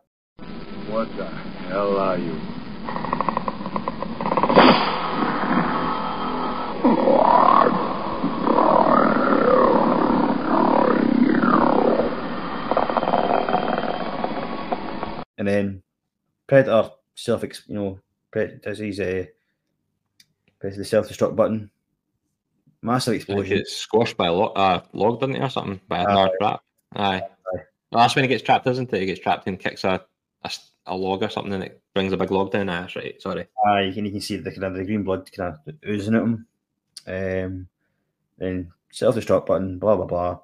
What 0.87 1.17
the 1.17 1.27
hell 1.27 1.97
are 1.97 2.17
you? 2.17 2.41
And 15.39 15.49
then 15.49 15.83
Predator 16.47 16.91
self, 17.17 17.43
you 17.43 17.75
know, 17.75 17.99
Does 18.35 18.79
his 18.79 19.01
uh, 19.01 19.25
press 20.65 20.77
the 20.77 20.85
self 20.85 21.09
destruct 21.09 21.37
button. 21.37 21.71
Massive 22.81 23.15
explosion. 23.15 23.59
it's 23.59 23.77
squashed 23.77 24.17
by 24.17 24.27
a 24.27 24.33
log, 24.33 24.53
uh, 24.57 24.81
log, 24.93 25.21
didn't 25.21 25.37
it, 25.37 25.43
or 25.43 25.51
something? 25.51 25.81
By 25.89 26.03
a 26.03 26.11
hard 26.11 26.31
trap. 26.41 26.61
Aye. 26.97 27.17
Aye. 27.17 27.23
Well, 27.91 28.03
that's 28.03 28.15
when 28.15 28.25
he 28.25 28.29
gets 28.29 28.43
trapped, 28.43 28.67
isn't 28.67 28.93
it? 28.93 29.01
He 29.01 29.07
gets 29.07 29.21
trapped 29.21 29.47
and 29.47 29.59
kicks 29.59 29.85
a, 29.85 30.05
a, 30.43 30.51
a 30.87 30.97
log 30.97 31.23
or 31.23 31.29
something, 31.29 31.53
and 31.53 31.65
it 31.65 31.83
brings 31.95 32.13
a 32.13 32.17
big 32.17 32.31
log 32.31 32.51
down. 32.51 32.69
Aye, 32.69 32.81
that's 32.81 32.97
right. 32.97 33.23
Sorry. 33.23 33.47
Aye, 33.67 33.93
and 33.97 34.07
you 34.07 34.13
can 34.13 34.21
see 34.21 34.37
the 34.37 34.51
kind 34.51 34.65
of 34.65 34.75
the 34.75 34.85
green 34.85 35.03
blood 35.03 35.31
kind 35.33 35.55
of 35.55 35.75
oozing 35.87 36.15
at 36.15 36.23
him. 36.23 36.47
Um, 37.07 37.69
then 38.39 38.73
self 38.91 39.17
destruct 39.17 39.47
button, 39.47 39.79
blah 39.79 39.97
blah 39.97 40.07
blah. 40.07 40.39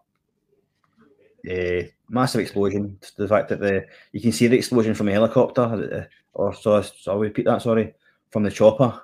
Uh, 1.51 1.85
massive 2.11 2.43
explosion. 2.43 2.99
The 3.17 3.29
fact 3.29 3.49
that 3.49 3.61
the 3.61 3.87
you 4.13 4.21
can 4.21 4.33
see 4.33 4.47
the 4.47 4.59
explosion 4.59 4.95
from 4.95 5.07
the 5.07 5.13
helicopter, 5.13 5.63
uh, 5.63 6.05
or 6.35 6.55
so, 6.55 6.83
so 6.83 7.13
I'll 7.13 7.19
repeat 7.19 7.47
that. 7.47 7.63
Sorry, 7.63 7.95
from 8.31 8.43
the 8.43 8.51
chopper. 8.51 9.03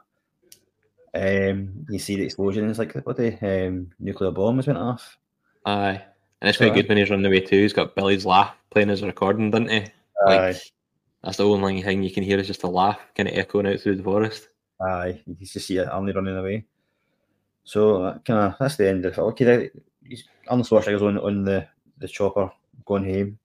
Um, 1.14 1.87
you 1.89 1.99
see 1.99 2.16
the 2.16 2.24
explosion. 2.24 2.68
It's 2.68 2.79
like 2.79 2.95
what 3.07 3.16
the 3.16 3.33
um, 3.43 3.91
nuclear 3.99 4.31
bomb 4.31 4.57
has 4.57 4.66
went 4.66 4.79
off. 4.79 5.16
Aye. 5.64 6.03
And 6.41 6.49
it's 6.49 6.59
quite 6.59 6.74
good 6.74 6.89
when 6.89 6.99
he's 6.99 7.09
running 7.09 7.24
away 7.24 7.41
too. 7.41 7.62
He's 7.62 7.72
got 7.72 7.95
Billy's 7.95 8.27
laugh 8.27 8.55
playing 8.70 8.91
as 8.91 9.03
a 9.03 9.07
recording, 9.07 9.51
doesn't 9.51 9.70
he? 9.70 9.81
Like, 10.27 10.41
Aye. 10.41 10.61
that's 11.24 11.39
the 11.39 11.49
only 11.49 11.83
thing 11.83 12.03
you 12.03 12.11
can 12.11 12.22
hear 12.22 12.39
is 12.39 12.47
just 12.47 12.62
a 12.62 12.68
laugh 12.68 13.01
kind 13.16 13.29
of 13.29 13.35
echoing 13.35 13.66
out 13.66 13.81
through 13.81 13.97
the 13.97 14.03
forest. 14.03 14.49
Aye, 14.81 15.22
you 15.27 15.35
can 15.35 15.47
just 15.47 15.66
see 15.66 15.79
it 15.79 15.89
only 15.91 16.12
running 16.12 16.37
away. 16.37 16.66
So 17.64 18.05
uh, 18.05 18.18
kind 18.18 18.53
of 18.53 18.55
that's 18.61 18.77
the 18.77 18.89
end 18.89 19.07
of 19.07 19.14
it. 19.14 19.18
Okay, 19.18 19.70
Arnold 20.49 20.68
Schwarzenegger's 20.68 21.03
on 21.03 21.18
on 21.18 21.45
the 21.45 21.66
the 21.99 22.09
chopper 22.09 22.51
going 22.85 23.05
home, 23.05 23.39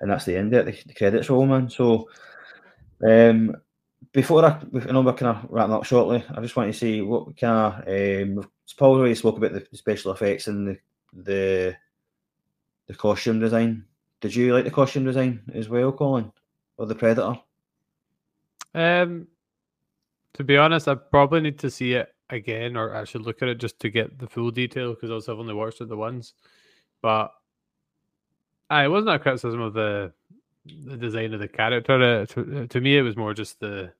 and 0.00 0.10
that's 0.10 0.24
the 0.24 0.36
end 0.36 0.54
of 0.54 0.66
it. 0.66 0.72
The, 0.72 0.88
the 0.88 0.94
credits 0.94 1.28
roll, 1.28 1.46
man. 1.46 1.68
So, 1.68 2.08
um, 3.02 3.56
before 4.12 4.44
I, 4.44 4.60
I 4.88 4.92
know 4.92 5.02
we're 5.02 5.12
kind 5.14 5.36
of 5.36 5.50
wrapping 5.50 5.74
up 5.74 5.84
shortly. 5.84 6.24
I 6.34 6.40
just 6.40 6.56
want 6.56 6.72
to 6.72 6.78
see 6.78 7.00
what 7.02 7.36
kind 7.36 7.74
of 7.86 8.38
um, 8.38 8.50
Paul 8.78 8.96
already 8.96 9.14
spoke 9.14 9.36
about 9.36 9.52
the 9.52 9.66
special 9.76 10.12
effects 10.12 10.46
and 10.46 10.68
the 10.68 10.78
the 11.12 11.76
the 12.86 12.94
costume 12.94 13.40
design. 13.40 13.84
Did 14.20 14.34
you 14.34 14.54
like 14.54 14.64
the 14.64 14.70
costume 14.70 15.04
design 15.04 15.42
as 15.54 15.68
well, 15.68 15.92
Colin, 15.92 16.32
or 16.76 16.86
the 16.86 16.94
Predator? 16.94 17.38
Um, 18.74 19.28
to 20.34 20.44
be 20.44 20.56
honest, 20.56 20.88
I 20.88 20.94
probably 20.94 21.40
need 21.40 21.58
to 21.60 21.70
see 21.70 21.94
it 21.94 22.14
again, 22.30 22.76
or 22.76 22.94
I 22.94 23.04
should 23.04 23.22
look 23.22 23.42
at 23.42 23.48
it 23.48 23.58
just 23.58 23.78
to 23.80 23.90
get 23.90 24.18
the 24.18 24.26
full 24.26 24.50
detail 24.50 24.94
because 24.94 25.28
I've 25.28 25.38
only 25.38 25.54
watched 25.54 25.80
it 25.80 25.88
the 25.88 25.96
once. 25.96 26.34
But 27.02 27.32
it 28.70 28.90
wasn't 28.90 29.14
a 29.14 29.18
criticism 29.18 29.60
of 29.60 29.74
the 29.74 30.12
the 30.66 30.96
design 30.96 31.34
of 31.34 31.40
the 31.40 31.48
character. 31.48 32.02
Uh, 32.02 32.26
to, 32.26 32.66
to 32.66 32.80
me, 32.80 32.96
it 32.96 33.02
was 33.02 33.16
more 33.16 33.34
just 33.34 33.60
the. 33.60 33.92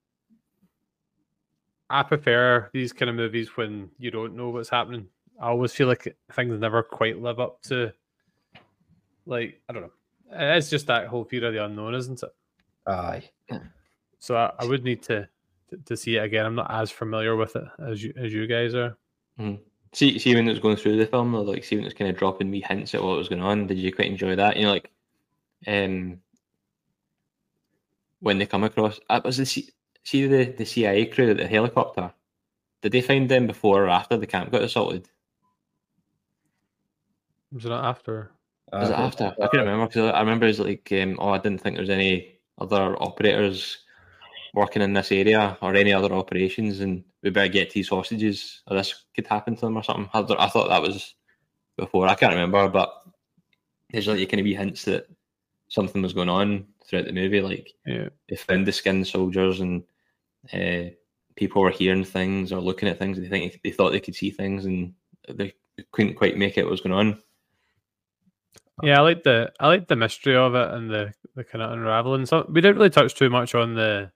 I 1.90 2.02
prefer 2.02 2.70
these 2.72 2.92
kind 2.92 3.10
of 3.10 3.16
movies 3.16 3.56
when 3.56 3.90
you 3.98 4.10
don't 4.10 4.34
know 4.34 4.48
what's 4.48 4.70
happening. 4.70 5.06
I 5.40 5.48
always 5.48 5.72
feel 5.72 5.88
like 5.88 6.16
things 6.32 6.58
never 6.58 6.82
quite 6.82 7.20
live 7.20 7.40
up 7.40 7.60
to, 7.64 7.92
like 9.26 9.60
I 9.68 9.72
don't 9.72 9.82
know. 9.82 9.92
It's 10.30 10.70
just 10.70 10.86
that 10.86 11.06
whole 11.06 11.24
fear 11.24 11.46
of 11.46 11.52
the 11.52 11.64
unknown, 11.64 11.94
isn't 11.94 12.22
it? 12.22 12.30
Aye. 12.86 13.30
So 14.18 14.36
I, 14.36 14.52
I 14.58 14.64
would 14.64 14.84
need 14.84 15.02
to, 15.04 15.28
to 15.70 15.76
to 15.76 15.96
see 15.96 16.16
it 16.16 16.24
again. 16.24 16.46
I'm 16.46 16.54
not 16.54 16.70
as 16.70 16.90
familiar 16.90 17.36
with 17.36 17.54
it 17.56 17.64
as 17.86 18.02
you 18.02 18.12
as 18.16 18.32
you 18.32 18.46
guys 18.46 18.74
are. 18.74 18.96
Mm. 19.38 19.58
See, 19.92 20.18
see 20.18 20.34
when 20.34 20.48
it 20.48 20.50
was 20.50 20.60
going 20.60 20.76
through 20.76 20.96
the 20.96 21.06
film, 21.06 21.34
like 21.34 21.62
see 21.62 21.76
when 21.76 21.84
it 21.84 21.88
was 21.88 21.94
kind 21.94 22.10
of 22.10 22.16
dropping 22.16 22.50
me 22.50 22.64
hints 22.66 22.94
at 22.94 23.02
what 23.02 23.16
was 23.16 23.28
going 23.28 23.42
on. 23.42 23.66
Did 23.66 23.78
you 23.78 23.92
quite 23.92 24.10
enjoy 24.10 24.34
that? 24.34 24.56
You 24.56 24.64
know, 24.64 24.72
like, 24.72 24.90
um, 25.66 26.18
when 28.25 28.39
they 28.39 28.47
come 28.47 28.64
across, 28.64 28.99
uh, 29.11 29.20
was 29.22 29.37
the 29.37 29.45
C- 29.45 29.70
see 30.03 30.27
the 30.27 30.45
the 30.47 30.64
CIA 30.64 31.05
crew 31.07 31.31
at 31.31 31.37
the 31.37 31.47
helicopter? 31.47 32.11
Did 32.81 32.93
they 32.93 33.03
find 33.03 33.29
them 33.29 33.47
before 33.47 33.85
or 33.85 33.91
after 33.91 34.16
the 34.16 34.27
camp 34.27 34.51
got 34.51 34.62
assaulted? 34.62 35.09
Was 37.53 37.66
it 37.66 37.72
after? 37.72 38.31
Was 38.72 38.91
it 38.91 38.99
after? 38.99 39.25
I 39.43 39.49
can't 39.49 39.66
remember 39.66 39.87
because 39.87 40.11
I 40.12 40.20
remember 40.20 40.47
it 40.47 40.57
was 40.57 40.61
like, 40.61 40.89
um, 40.93 41.18
oh, 41.20 41.31
I 41.31 41.39
didn't 41.39 41.61
think 41.61 41.77
there 41.77 41.83
was 41.83 41.91
any 41.91 42.39
other 42.59 42.97
operators 43.03 43.79
working 44.55 44.81
in 44.81 44.95
this 44.95 45.12
area 45.12 45.59
or 45.61 45.75
any 45.75 45.93
other 45.93 46.12
operations, 46.14 46.81
and 46.81 47.05
we 47.22 47.29
better 47.29 47.53
get 47.53 47.72
these 47.72 47.91
hostages, 47.91 48.62
or 48.66 48.77
this 48.77 49.05
could 49.14 49.27
happen 49.27 49.55
to 49.55 49.61
them 49.61 49.77
or 49.77 49.83
something. 49.83 50.09
I, 50.14 50.22
th- 50.22 50.39
I 50.41 50.49
thought 50.49 50.70
that 50.70 50.83
was 50.83 51.14
before. 51.77 52.09
I 52.09 52.14
can't 52.14 52.33
remember, 52.33 52.68
but 52.70 52.91
there's 53.91 54.09
like 54.09 54.31
kind 54.31 54.41
of 54.41 54.45
be 54.45 54.55
hints 54.55 54.87
that 54.87 55.09
something 55.68 56.01
was 56.01 56.14
going 56.14 56.31
on 56.31 56.66
throughout 56.87 57.07
the 57.07 57.12
movie. 57.12 57.41
Like 57.41 57.72
Yeah. 57.87 58.09
they 58.28 58.37
found 58.37 58.66
the 58.66 58.72
skinned 58.72 59.07
soldiers, 59.07 59.61
and 59.61 59.82
uh, 60.53 60.91
people 61.37 61.62
were 61.62 61.70
hearing 61.70 62.05
things 62.05 62.53
or 62.53 62.61
looking 62.61 62.89
at 62.89 62.99
things. 62.99 63.18
And 63.18 63.26
they 63.26 63.30
think 63.30 63.61
they 63.62 63.70
thought 63.70 63.91
they 63.91 64.01
could 64.01 64.14
see 64.14 64.30
things, 64.30 64.64
and 64.64 64.95
they 65.28 65.55
couldn't 65.93 66.14
quite 66.14 66.37
make 66.37 66.59
it 66.59 66.64
what 66.64 66.70
was 66.70 66.80
going 66.80 66.95
on. 66.95 67.22
Yeah, 68.82 68.99
I 68.99 69.03
like 69.03 69.22
the 69.22 69.53
I 69.61 69.68
like 69.68 69.87
the 69.87 69.97
mystery 69.97 70.37
of 70.37 70.55
it 70.55 70.70
and 70.70 70.91
the 70.91 71.12
the 71.37 71.45
kind 71.45 71.62
of 71.62 71.72
unraveling. 71.72 72.26
So 72.26 72.47
we 72.51 72.61
didn't 72.61 72.76
really 72.76 72.91
touch 72.91 73.14
too 73.14 73.30
much 73.30 73.55
on 73.55 73.74
the 73.74 74.11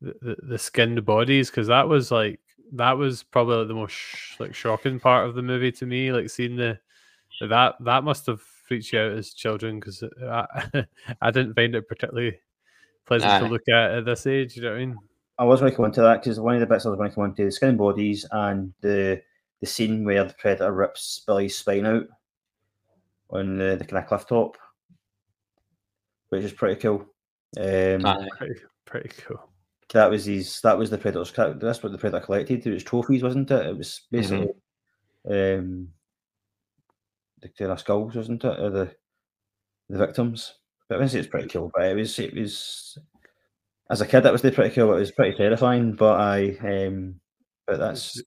the, 0.00 0.36
the, 0.42 0.58
skinned 0.58 1.04
bodies 1.04 1.50
because 1.50 1.66
that 1.66 1.88
was 1.88 2.10
like 2.10 2.40
that 2.74 2.96
was 2.96 3.24
probably 3.24 3.66
the 3.66 3.74
most 3.74 3.92
sh- 3.92 4.36
like 4.38 4.54
shocking 4.54 5.00
part 5.00 5.28
of 5.28 5.34
the 5.34 5.42
movie 5.42 5.72
to 5.72 5.86
me. 5.86 6.12
Like 6.12 6.30
seeing 6.30 6.56
the 6.56 6.78
that 7.40 7.74
that 7.80 8.04
must 8.04 8.26
have 8.26 8.42
freaked 8.68 8.92
you 8.92 9.00
out 9.00 9.12
as 9.12 9.32
children 9.32 9.80
because 9.80 10.04
I, 10.22 10.46
I 11.22 11.30
didn't 11.30 11.54
find 11.54 11.74
it 11.74 11.88
particularly 11.88 12.38
pleasant 13.06 13.44
to 13.44 13.50
look 13.50 13.68
at 13.68 13.92
at 13.92 14.04
this 14.04 14.26
age. 14.26 14.56
You 14.56 14.62
know 14.62 14.70
what 14.70 14.76
I 14.76 14.80
mean? 14.80 14.96
I 15.38 15.44
was 15.44 15.60
going 15.60 15.72
to 15.72 15.76
come 15.76 15.86
into 15.86 16.02
that 16.02 16.22
because 16.22 16.38
one 16.38 16.54
of 16.54 16.60
the 16.60 16.66
bits 16.66 16.84
I 16.84 16.90
was 16.90 16.98
going 16.98 17.10
to 17.10 17.14
come 17.14 17.24
into 17.24 17.44
the 17.44 17.52
skin 17.52 17.70
and 17.70 17.78
bodies 17.78 18.26
and 18.30 18.72
the 18.80 19.22
the 19.60 19.66
scene 19.66 20.04
where 20.04 20.24
the 20.24 20.34
predator 20.34 20.72
rips 20.72 21.22
Billy's 21.26 21.56
spine 21.56 21.86
out 21.86 22.04
on 23.30 23.56
the, 23.58 23.76
the 23.76 23.84
kind 23.84 24.02
of 24.02 24.08
cliff 24.08 24.26
top, 24.26 24.56
which 26.28 26.44
is 26.44 26.52
pretty 26.52 26.80
cool. 26.80 27.06
Um, 27.56 28.06
Aye. 28.06 28.28
Pretty 28.36 28.60
pretty 28.84 29.10
cool. 29.26 29.48
that 29.92 30.10
was 30.10 30.26
his. 30.26 30.60
That 30.60 30.78
was 30.78 30.90
the 30.90 30.98
predator's. 30.98 31.32
That's 31.32 31.82
what 31.82 31.92
the 31.92 31.98
predator 31.98 32.24
collected. 32.24 32.66
It 32.66 32.72
was 32.72 32.84
trophies, 32.84 33.22
wasn't 33.22 33.50
it? 33.50 33.66
It 33.66 33.76
was 33.76 34.02
basically 34.10 34.50
um, 35.28 35.88
of 37.60 37.80
skulls, 37.80 38.14
wasn't 38.14 38.44
it? 38.44 38.60
Or 38.60 38.70
the 38.70 38.94
the 39.88 39.98
victims. 39.98 40.54
But 40.88 41.02
I 41.02 41.06
say 41.06 41.18
it's 41.20 41.28
pretty 41.28 41.48
cool. 41.48 41.70
But 41.74 41.86
it 41.86 41.96
was. 41.96 42.18
It 42.18 42.34
was. 42.34 42.98
As 43.90 44.00
a 44.00 44.06
kid, 44.06 44.20
that 44.22 44.32
was 44.32 44.42
pretty 44.42 44.74
cool. 44.74 44.94
It 44.94 45.00
was 45.00 45.12
pretty 45.12 45.36
terrifying. 45.36 45.94
But 45.94 46.20
I. 46.20 46.56
Um, 46.62 47.20
but 47.66 47.78
that's 47.78 48.20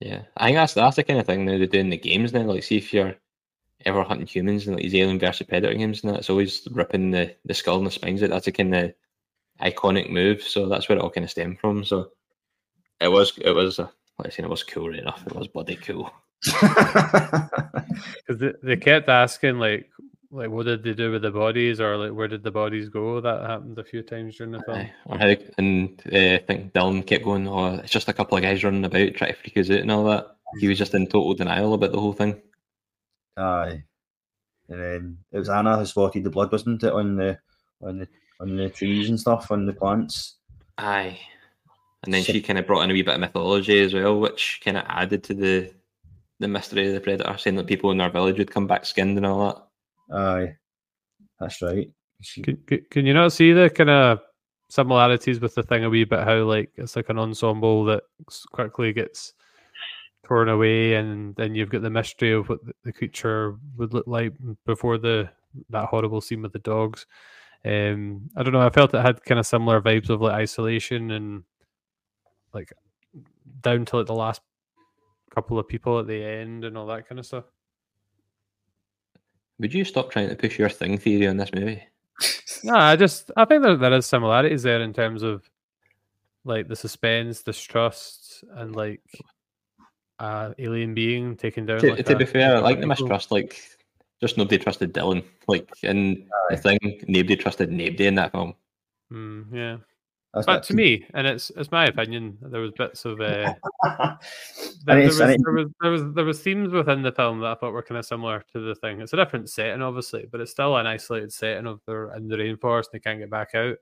Yeah, 0.00 0.22
I 0.36 0.46
think 0.46 0.56
that's 0.56 0.74
that's 0.74 0.96
the 0.96 1.04
kind 1.04 1.18
of 1.20 1.26
thing 1.26 1.44
now 1.44 1.58
they 1.58 1.66
do 1.66 1.78
in 1.78 1.90
the 1.90 1.96
games 1.96 2.32
now. 2.32 2.42
Like, 2.42 2.62
see 2.62 2.76
if 2.76 2.92
you're 2.92 3.14
ever 3.84 4.02
hunting 4.02 4.26
humans 4.26 4.66
and 4.66 4.76
like 4.76 4.82
these 4.82 4.94
Alien 4.94 5.18
versus 5.18 5.46
Predator 5.46 5.74
games, 5.74 6.02
and 6.02 6.12
that, 6.12 6.20
it's 6.20 6.30
always 6.30 6.66
ripping 6.72 7.10
the, 7.10 7.34
the 7.44 7.54
skull 7.54 7.78
and 7.78 7.86
the 7.86 7.90
spines 7.90 8.22
out. 8.22 8.30
That's 8.30 8.46
a 8.46 8.52
kind 8.52 8.74
of 8.74 8.94
iconic 9.60 10.10
move. 10.10 10.42
So 10.42 10.68
that's 10.68 10.88
where 10.88 10.98
it 10.98 11.02
all 11.02 11.10
kind 11.10 11.24
of 11.24 11.30
stemmed 11.30 11.60
from. 11.60 11.84
So 11.84 12.10
it 13.00 13.08
was 13.08 13.36
it 13.38 13.52
was 13.52 13.78
like 13.78 13.90
I 14.26 14.28
said, 14.30 14.44
it 14.44 14.50
was 14.50 14.62
cool 14.64 14.90
right 14.90 15.00
enough. 15.00 15.26
It 15.26 15.34
was 15.34 15.48
bloody 15.48 15.76
cool. 15.76 16.10
Because 18.26 18.38
they, 18.40 18.52
they 18.62 18.76
kept 18.76 19.08
asking 19.08 19.58
like 19.58 19.90
like 20.30 20.50
what 20.50 20.66
did 20.66 20.82
they 20.82 20.94
do 20.94 21.12
with 21.12 21.22
the 21.22 21.30
bodies 21.30 21.80
or 21.80 21.96
like 21.96 22.12
where 22.12 22.26
did 22.28 22.42
the 22.42 22.50
bodies 22.50 22.88
go? 22.88 23.20
That 23.20 23.48
happened 23.48 23.78
a 23.78 23.84
few 23.84 24.02
times 24.02 24.36
during 24.36 24.52
the 24.52 24.62
film. 24.62 24.78
Aye. 24.78 24.92
Or 25.06 25.18
how, 25.18 25.34
and 25.58 26.02
uh, 26.12 26.34
I 26.34 26.38
think 26.46 26.72
Dillon 26.72 27.02
kept 27.04 27.24
going, 27.24 27.46
"Oh, 27.46 27.74
it's 27.76 27.92
just 27.92 28.08
a 28.08 28.12
couple 28.12 28.36
of 28.36 28.42
guys 28.42 28.64
running 28.64 28.84
about 28.84 29.14
trying 29.14 29.32
to 29.32 29.38
freak 29.38 29.56
us 29.58 29.70
out 29.70 29.78
and 29.80 29.90
all 29.92 30.04
that." 30.06 30.26
He 30.58 30.66
was 30.68 30.78
just 30.78 30.94
in 30.94 31.06
total 31.06 31.34
denial 31.34 31.74
about 31.74 31.92
the 31.92 32.00
whole 32.00 32.12
thing. 32.12 32.40
Aye. 33.36 33.84
And 34.68 34.82
then 34.82 35.18
it 35.30 35.38
was 35.38 35.48
Anna 35.48 35.76
who 35.78 35.86
spotted 35.86 36.24
the 36.24 36.30
blood, 36.30 36.50
wasn't 36.50 36.82
it, 36.82 36.92
on 36.92 37.16
the 37.16 37.38
on 37.80 37.98
the 37.98 38.08
on 38.40 38.56
the 38.56 38.70
trees 38.70 39.08
and 39.08 39.20
stuff, 39.20 39.50
on 39.52 39.66
the 39.66 39.72
plants. 39.72 40.36
Aye. 40.78 41.18
And 42.02 42.12
then 42.12 42.22
So- 42.22 42.32
she 42.32 42.42
kind 42.42 42.58
of 42.58 42.66
brought 42.66 42.82
in 42.82 42.90
a 42.90 42.92
wee 42.92 43.02
bit 43.02 43.14
of 43.14 43.20
mythology 43.20 43.80
as 43.80 43.94
well, 43.94 44.18
which 44.18 44.60
kind 44.64 44.76
of 44.76 44.84
added 44.88 45.22
to 45.24 45.34
the 45.34 45.72
the 46.40 46.48
mystery 46.48 46.88
of 46.88 46.94
the 46.94 47.00
predator, 47.00 47.36
saying 47.38 47.56
that 47.56 47.66
people 47.66 47.90
in 47.90 48.00
our 48.00 48.10
village 48.10 48.38
would 48.38 48.50
come 48.50 48.66
back 48.66 48.84
skinned 48.84 49.16
and 49.16 49.26
all 49.26 49.68
that. 50.10 50.16
Aye. 50.16 50.56
That's 51.40 51.62
right. 51.62 51.90
Can, 52.42 52.56
can, 52.66 52.86
can 52.90 53.06
you 53.06 53.14
not 53.14 53.32
see 53.32 53.52
the 53.52 53.68
kind 53.70 53.90
of 53.90 54.20
similarities 54.68 55.40
with 55.40 55.54
the 55.54 55.62
thing 55.62 55.84
a 55.84 55.90
wee 55.90 56.04
bit? 56.04 56.24
How 56.24 56.42
like 56.44 56.70
it's 56.76 56.96
like 56.96 57.08
an 57.08 57.18
ensemble 57.18 57.84
that 57.86 58.04
quickly 58.52 58.92
gets 58.92 59.34
torn 60.24 60.48
away, 60.48 60.94
and 60.94 61.34
then 61.36 61.54
you've 61.54 61.70
got 61.70 61.82
the 61.82 61.90
mystery 61.90 62.32
of 62.32 62.48
what 62.48 62.64
the, 62.64 62.72
the 62.84 62.92
creature 62.92 63.56
would 63.76 63.92
look 63.92 64.06
like 64.06 64.32
before 64.64 64.98
the 64.98 65.28
that 65.70 65.86
horrible 65.86 66.20
scene 66.20 66.42
with 66.42 66.52
the 66.52 66.58
dogs. 66.60 67.06
Um, 67.64 68.30
I 68.36 68.42
don't 68.42 68.52
know. 68.52 68.66
I 68.66 68.70
felt 68.70 68.94
it 68.94 69.02
had 69.02 69.24
kind 69.24 69.38
of 69.38 69.46
similar 69.46 69.80
vibes 69.80 70.10
of 70.10 70.20
like 70.20 70.34
isolation 70.34 71.10
and 71.10 71.44
like 72.52 72.72
down 73.60 73.84
to 73.86 73.98
like 73.98 74.06
the 74.06 74.14
last 74.14 74.40
couple 75.34 75.58
of 75.58 75.66
people 75.68 75.98
at 75.98 76.06
the 76.06 76.22
end 76.22 76.64
and 76.64 76.78
all 76.78 76.86
that 76.86 77.08
kind 77.08 77.18
of 77.18 77.26
stuff. 77.26 77.44
Would 79.58 79.74
you 79.74 79.84
stop 79.84 80.10
trying 80.10 80.28
to 80.28 80.36
push 80.36 80.58
your 80.58 80.68
thing 80.68 80.98
theory 80.98 81.26
on 81.28 81.36
this 81.36 81.52
movie? 81.52 81.82
No, 82.62 82.76
I 82.76 82.96
just 82.96 83.30
I 83.36 83.44
think 83.44 83.62
there 83.62 83.76
there 83.76 83.92
is 83.92 84.06
similarities 84.06 84.62
there 84.62 84.80
in 84.80 84.94
terms 84.94 85.22
of 85.22 85.42
like 86.44 86.66
the 86.66 86.76
suspense, 86.76 87.42
distrust, 87.42 88.42
and 88.52 88.74
like 88.74 89.02
uh 90.18 90.54
alien 90.58 90.94
being 90.94 91.36
taken 91.36 91.66
down. 91.66 91.80
To, 91.80 91.90
like 91.90 92.06
to 92.06 92.14
a- 92.14 92.16
be 92.16 92.24
fair, 92.24 92.60
like 92.60 92.80
the 92.80 92.86
mistrust, 92.86 93.30
like 93.30 93.60
just 94.22 94.38
nobody 94.38 94.56
trusted 94.56 94.94
Dillon. 94.94 95.22
Like 95.46 95.68
in 95.82 96.26
the 96.48 96.56
thing, 96.56 96.78
nobody 97.06 97.36
trusted 97.36 97.70
nobody 97.70 98.06
in 98.06 98.14
that 98.14 98.32
film. 98.32 98.54
Mm, 99.12 99.46
yeah, 99.52 99.76
that's 100.34 100.46
but 100.46 100.62
to 100.64 100.74
me, 100.74 101.06
and 101.14 101.26
it's 101.26 101.50
it's 101.56 101.70
my 101.70 101.86
opinion. 101.86 102.36
There 102.42 102.60
was 102.60 102.72
bits 102.72 103.04
of 103.04 103.20
uh, 103.20 103.54
I 103.84 104.16
there, 104.84 104.98
need- 104.98 105.12
there, 105.12 105.26
was, 105.26 105.38
there 105.42 105.52
was 105.52 105.68
there 105.80 105.90
was 105.90 106.14
there 106.14 106.24
was 106.24 106.40
themes 106.42 106.72
within 106.72 107.02
the 107.02 107.12
film 107.12 107.40
that 107.40 107.46
I 107.46 107.54
thought 107.54 107.72
were 107.72 107.82
kind 107.82 107.98
of 107.98 108.06
similar 108.06 108.44
to 108.52 108.60
the 108.60 108.74
thing. 108.74 109.00
It's 109.00 109.12
a 109.12 109.16
different 109.16 109.48
setting, 109.48 109.82
obviously, 109.82 110.26
but 110.30 110.40
it's 110.40 110.50
still 110.50 110.76
an 110.76 110.86
isolated 110.86 111.32
setting 111.32 111.66
of 111.66 111.80
they're 111.86 112.12
in 112.14 112.28
the 112.28 112.36
rainforest 112.36 112.86
and 112.92 112.94
they 112.94 112.98
can't 113.00 113.20
get 113.20 113.30
back 113.30 113.54
out. 113.54 113.76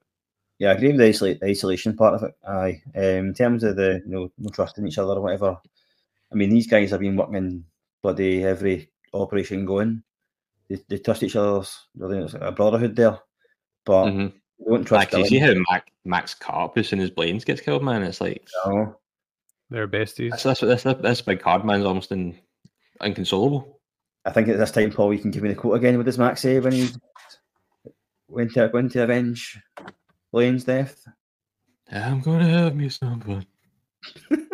Yeah, 0.59 0.71
I 0.71 0.73
agree 0.75 0.89
with 0.89 0.99
the 0.99 1.07
isolate, 1.07 1.41
the 1.41 1.47
isolation 1.47 1.97
part 1.97 2.15
of 2.15 2.23
it. 2.23 2.35
Aye. 2.47 2.83
Um, 2.95 3.29
in 3.29 3.35
terms 3.35 3.65
of 3.65 3.77
the 3.77 4.03
you 4.05 4.13
know, 4.13 4.31
no 4.39 4.51
trusting 4.51 4.87
each 4.87 4.99
other 4.99 5.15
or 5.15 5.21
whatever, 5.23 5.57
I 6.31 6.35
mean, 6.35 6.51
these 6.51 6.67
guys 6.67 6.91
have 6.91 7.01
been 7.01 7.17
working 7.17 7.65
bloody 8.03 8.45
every 8.45 8.91
operation 9.15 9.65
going. 9.65 10.03
They, 10.69 10.79
they 10.89 10.99
trust 10.99 11.23
each 11.23 11.37
other's, 11.37 11.87
really, 11.97 12.19
it's 12.19 12.35
a 12.39 12.53
brotherhood 12.53 12.95
there. 12.97 13.19
But 13.85 14.05
Mm-hmm. 14.07 14.37
They 14.65 14.71
won't 14.71 14.87
trust 14.87 15.03
Actually, 15.03 15.29
see 15.29 15.39
how 15.39 15.55
Mac, 15.71 15.93
Max 16.05 16.35
Carpus 16.35 16.93
and 16.93 17.01
his 17.01 17.11
Blaines 17.11 17.45
gets 17.45 17.61
killed, 17.61 17.83
man. 17.83 18.03
It's 18.03 18.21
like 18.21 18.47
No. 18.67 18.97
They're 19.71 19.89
besties. 19.89 20.31
that's 20.31 20.61
that's 20.61 20.61
this 20.61 20.83
this 21.01 21.23
big 21.23 21.41
card 21.41 21.65
man's 21.65 21.87
almost 21.87 22.13
in, 22.13 22.39
inconsolable. 23.03 23.81
I 24.25 24.31
think 24.31 24.49
at 24.49 24.59
this 24.59 24.71
time, 24.71 24.93
Paul, 24.93 25.15
you 25.15 25.19
can 25.19 25.31
give 25.31 25.43
me 25.43 25.49
the 25.49 25.55
quote 25.55 25.77
again. 25.77 25.97
with 25.97 26.07
does 26.07 26.19
Max 26.19 26.43
say 26.43 26.61
when 26.61 26.73
he 26.73 26.91
went 28.29 28.53
to, 28.53 28.71
went 28.73 28.93
to 28.93 29.03
avenge 29.03 29.59
Blain's 30.31 30.65
death? 30.65 31.03
I'm 31.91 32.21
gonna 32.21 32.49
have 32.49 32.77
me 32.77 32.89
some 32.89 33.21
fun. 33.21 33.47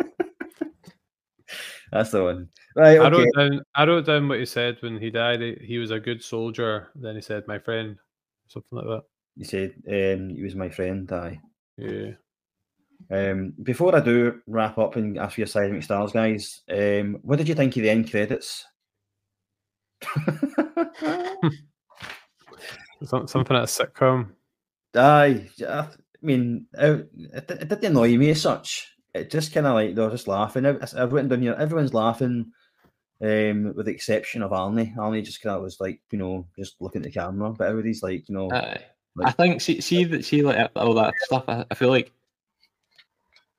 That's 1.91 2.11
the 2.11 2.23
one. 2.23 2.49
Right, 2.75 2.99
I 2.99 3.09
wrote 3.09 3.27
down. 3.35 3.61
I 3.75 3.85
wrote 3.85 4.05
down 4.05 4.29
what 4.29 4.39
he 4.39 4.45
said 4.45 4.77
when 4.81 4.99
he 4.99 5.09
died. 5.09 5.41
He, 5.41 5.57
he 5.61 5.77
was 5.79 5.91
a 5.91 5.99
good 5.99 6.23
soldier. 6.23 6.89
Then 6.95 7.15
he 7.15 7.21
said, 7.21 7.47
"My 7.47 7.59
friend," 7.59 7.97
something 8.47 8.77
like 8.77 8.85
that. 8.85 9.03
You 9.39 9.45
said 9.45 9.73
um, 9.87 10.29
he 10.35 10.43
was 10.43 10.53
my 10.53 10.69
friend. 10.69 11.09
I. 11.11 11.39
Yeah. 11.77 12.11
Um, 13.09 13.53
before 13.63 13.95
I 13.95 14.01
do 14.01 14.41
wrap 14.45 14.77
up 14.77 14.97
and 14.97 15.17
ask 15.17 15.35
for 15.35 15.41
your 15.41 15.47
seismic 15.47 15.83
stars, 15.83 16.11
guys, 16.11 16.61
um, 16.69 17.19
what 17.21 17.37
did 17.37 17.47
you 17.47 17.55
think 17.55 17.73
of 17.77 17.83
the 17.83 17.89
end 17.89 18.11
credits? 18.11 18.65
Some, 23.05 23.29
something 23.29 23.55
at 23.55 23.63
a 23.63 23.65
sitcom. 23.65 24.31
Aye, 24.93 25.47
I 25.65 25.87
mean, 26.21 26.65
it, 26.73 27.09
it, 27.33 27.49
it 27.49 27.69
didn't 27.69 27.85
annoy 27.85 28.17
me 28.17 28.31
as 28.31 28.41
such. 28.41 28.93
It 29.13 29.31
just 29.31 29.53
kind 29.53 29.65
of 29.65 29.73
like 29.73 29.95
they 29.95 30.01
were 30.01 30.09
just 30.11 30.27
laughing. 30.27 30.65
I've, 30.65 30.83
I've 30.97 31.13
written 31.13 31.29
down 31.29 31.41
here, 31.41 31.55
everyone's 31.57 31.93
laughing. 31.93 32.51
Um, 33.21 33.73
with 33.73 33.85
the 33.85 33.93
exception 33.93 34.41
of 34.43 34.51
Arnie, 34.51 34.93
Arnie 34.97 35.23
just 35.23 35.41
kind 35.41 35.55
of 35.55 35.61
was 35.61 35.79
like, 35.79 36.01
you 36.11 36.17
know, 36.17 36.45
just 36.57 36.75
looking 36.81 37.01
at 37.01 37.05
the 37.05 37.11
camera, 37.11 37.51
but 37.51 37.69
everybody's 37.69 38.03
like, 38.03 38.27
you 38.27 38.35
know, 38.35 38.51
Aye. 38.51 38.81
I 39.23 39.31
think 39.31 39.61
see 39.61 39.81
see 39.81 40.03
that 40.05 40.23
see 40.25 40.41
like 40.43 40.69
all 40.75 40.93
that 40.93 41.13
stuff. 41.19 41.43
I, 41.47 41.65
I 41.69 41.75
feel 41.75 41.89
like 41.89 42.11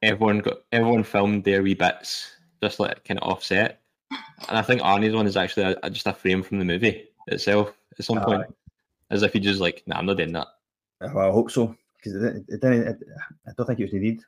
everyone 0.02 0.38
got 0.40 0.58
everyone 0.72 1.02
filmed 1.04 1.44
their 1.44 1.62
wee 1.62 1.74
bits 1.74 2.30
just 2.62 2.80
like 2.80 3.04
kind 3.04 3.20
of 3.20 3.30
offset, 3.30 3.80
and 4.48 4.56
I 4.58 4.62
think 4.62 4.80
Arnie's 4.82 5.14
one 5.14 5.26
is 5.26 5.36
actually 5.36 5.64
a, 5.64 5.76
a- 5.82 5.90
just 5.90 6.06
a 6.06 6.12
frame 6.12 6.42
from 6.42 6.58
the 6.58 6.64
movie 6.64 7.08
itself 7.26 7.72
at 7.98 8.04
some 8.04 8.20
point, 8.20 8.44
as 9.10 9.22
if 9.22 9.32
he 9.32 9.40
just 9.40 9.60
like, 9.60 9.82
nah, 9.86 9.98
I'm 9.98 10.06
not 10.06 10.16
doing 10.16 10.32
that. 10.32 10.46
Uh, 11.00 11.08
well, 11.14 11.28
I 11.28 11.32
hope 11.32 11.50
so 11.50 11.74
because 11.96 12.14
it, 12.22 12.46
didn't- 12.48 12.86
it. 12.86 12.88
It, 12.88 13.08
I 13.46 13.50
don't 13.56 13.66
think 13.66 13.80
it 13.80 13.84
was 13.84 13.92
needed. 13.92 14.20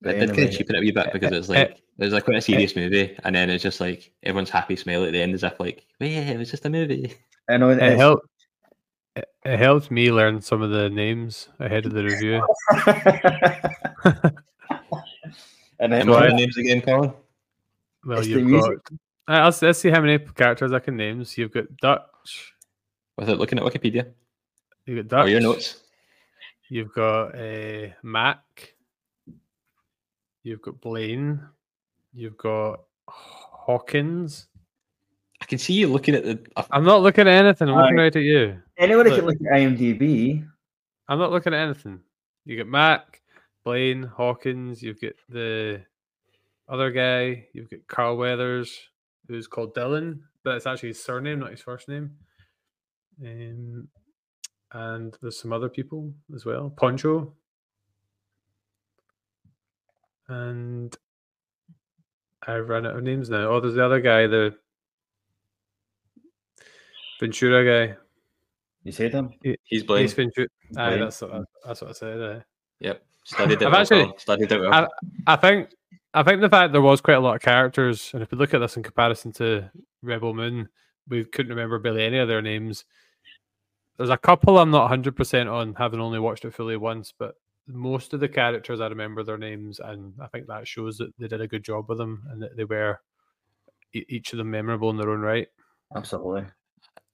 But 0.00 0.08
But 0.08 0.14
it 0.16 0.18
did 0.20 0.28
kind 0.28 0.38
anyway, 0.40 0.48
of 0.52 0.58
cheapen 0.58 0.74
it 0.74 0.78
a 0.78 0.80
wee 0.80 0.90
bit 0.90 1.12
because 1.12 1.32
it's 1.32 1.48
like 1.48 1.58
it 1.70 1.80
was 1.98 2.12
like 2.12 2.24
quite 2.24 2.38
a 2.38 2.40
serious 2.42 2.74
movie, 2.74 3.16
and 3.24 3.36
then 3.36 3.50
it's 3.50 3.62
just 3.62 3.80
like 3.80 4.12
everyone's 4.24 4.50
happy 4.50 4.74
smile 4.74 5.04
at 5.04 5.12
the 5.12 5.22
end, 5.22 5.34
as 5.34 5.44
if 5.44 5.60
like, 5.60 5.86
wait, 6.00 6.14
it 6.16 6.38
was 6.38 6.50
just 6.50 6.64
a 6.66 6.70
movie. 6.70 7.14
I 7.48 7.56
know 7.56 7.70
It 7.70 7.96
helped. 7.96 8.26
It, 9.16 9.26
it 9.44 9.58
helped 9.58 9.90
me 9.90 10.10
learn 10.10 10.40
some 10.40 10.62
of 10.62 10.70
the 10.70 10.88
names 10.88 11.48
ahead 11.60 11.84
of 11.86 11.92
the 11.92 12.04
review. 12.04 12.42
and 15.78 15.92
then 15.92 16.02
And 16.02 16.10
what 16.10 16.22
are 16.22 16.26
I- 16.26 16.30
the 16.30 16.36
names 16.36 16.56
again, 16.56 16.80
Colin? 16.80 17.12
Well, 18.04 18.18
It's 18.18 18.28
you've 18.28 18.44
music. 18.46 18.78
got. 18.84 19.40
Uh, 19.40 19.44
Let's, 19.44 19.62
let's 19.62 19.78
see 19.78 19.90
how 19.90 20.00
many 20.00 20.18
characters 20.18 20.72
I 20.72 20.80
can 20.80 20.96
name. 20.96 21.24
So 21.24 21.40
you've 21.42 21.52
got 21.52 21.64
Dutch. 21.80 22.52
Without 23.16 23.38
looking 23.38 23.58
at 23.58 23.64
Wikipedia 23.64 24.10
You've 24.86 25.08
got 25.08 25.18
Dutch. 25.18 25.26
or 25.26 25.30
your 25.30 25.40
notes. 25.40 25.82
You've 26.68 26.92
got 26.92 27.36
uh, 27.38 27.88
Mac. 28.02 28.74
You've 30.42 30.62
got 30.62 30.80
Blain. 30.80 31.40
You've 32.12 32.36
got 32.38 32.80
Hawkins. 33.08 34.48
I 35.52 35.54
can 35.54 35.58
see 35.58 35.74
you 35.74 35.88
looking 35.88 36.14
at 36.14 36.24
the. 36.24 36.38
uh, 36.56 36.62
I'm 36.70 36.82
not 36.82 37.02
looking 37.02 37.28
at 37.28 37.44
anything. 37.44 37.68
I'm 37.68 37.76
looking 37.76 37.96
right 37.98 38.16
at 38.16 38.22
you. 38.22 38.58
Anybody 38.78 39.10
Look. 39.10 39.18
can 39.18 39.26
look 39.26 39.36
at 39.36 39.58
IMDb. 39.58 40.48
I'm 41.10 41.18
not 41.18 41.30
looking 41.30 41.52
at 41.52 41.60
anything. 41.60 42.00
You 42.46 42.56
got 42.56 42.68
Mac, 42.68 43.20
Blain, 43.62 44.02
Hawkins. 44.02 44.82
You've 44.82 44.98
got 44.98 45.12
the 45.28 45.82
other 46.70 46.90
guy. 46.90 47.48
You've 47.52 47.68
got 47.68 47.80
Carl 47.86 48.16
Weathers, 48.16 48.74
who's 49.28 49.46
called 49.46 49.74
Dillon, 49.74 50.22
but 50.42 50.56
it's 50.56 50.66
actually 50.66 50.88
his 50.88 51.04
surname, 51.04 51.40
not 51.40 51.50
his 51.50 51.60
first 51.60 51.86
name. 51.86 52.12
Um, 53.22 53.88
and 54.72 55.14
there's 55.20 55.38
some 55.38 55.52
other 55.52 55.68
people 55.68 56.14
as 56.34 56.46
well. 56.46 56.70
Poncho. 56.70 57.34
And 60.28 60.96
I've 62.46 62.70
run 62.70 62.86
out 62.86 62.96
of 62.96 63.02
names 63.02 63.28
now. 63.28 63.50
Oh, 63.50 63.60
there's 63.60 63.74
the 63.74 63.84
other 63.84 64.00
guy, 64.00 64.26
the 64.26 64.56
Ventura 67.22 67.86
guy. 67.88 67.96
You 68.84 68.92
said 68.92 69.12
him. 69.12 69.32
He's 69.64 69.84
Blain. 69.84 70.04
Ace 70.04 70.12
Ventura. 70.12 70.48
Aye, 70.76 70.88
Blain. 70.88 71.00
that's, 71.00 71.20
what- 71.22 71.44
that's 71.64 71.80
what 71.80 71.90
I 71.90 71.92
said. 71.92 72.20
Aye. 72.20 72.44
Yep, 72.80 73.02
studied 73.24 73.62
it. 73.62 73.66
I've 73.66 73.72
well, 73.72 73.80
actually- 73.80 74.12
studied 74.18 74.50
it 74.50 74.60
well. 74.60 74.74
I, 74.74 75.32
I 75.32 75.36
think 75.36 75.70
I 76.14 76.22
think 76.24 76.40
the 76.40 76.48
fact 76.48 76.72
there 76.72 76.82
was 76.82 77.00
quite 77.00 77.14
a 77.14 77.20
lot 77.20 77.36
of 77.36 77.42
characters, 77.42 78.10
and 78.12 78.22
if 78.22 78.30
we 78.32 78.38
look 78.38 78.52
at 78.54 78.58
this 78.58 78.76
in 78.76 78.82
comparison 78.82 79.32
to 79.34 79.70
Rebel 80.02 80.34
Moon, 80.34 80.68
we 81.08 81.24
couldn't 81.24 81.50
remember 81.50 81.78
barely 81.78 82.04
any 82.04 82.18
of 82.18 82.28
their 82.28 82.42
names. 82.42 82.84
There's 83.96 84.10
a 84.10 84.18
couple 84.18 84.58
I'm 84.58 84.70
not 84.70 84.82
100 84.82 85.14
percent 85.16 85.48
on, 85.48 85.74
having 85.74 86.00
only 86.00 86.18
watched 86.18 86.44
it 86.44 86.52
fully 86.54 86.76
once, 86.76 87.14
but 87.16 87.36
most 87.68 88.12
of 88.14 88.20
the 88.20 88.28
characters 88.28 88.80
I 88.80 88.88
remember 88.88 89.22
their 89.22 89.38
names, 89.38 89.78
and 89.78 90.12
I 90.20 90.26
think 90.26 90.48
that 90.48 90.66
shows 90.66 90.98
that 90.98 91.12
they 91.20 91.28
did 91.28 91.40
a 91.40 91.46
good 91.46 91.62
job 91.62 91.88
with 91.88 91.98
them, 91.98 92.24
and 92.30 92.42
that 92.42 92.56
they 92.56 92.64
were 92.64 93.00
each 93.92 94.32
of 94.32 94.38
them 94.38 94.50
memorable 94.50 94.90
in 94.90 94.96
their 94.96 95.10
own 95.10 95.20
right. 95.20 95.46
Absolutely. 95.94 96.46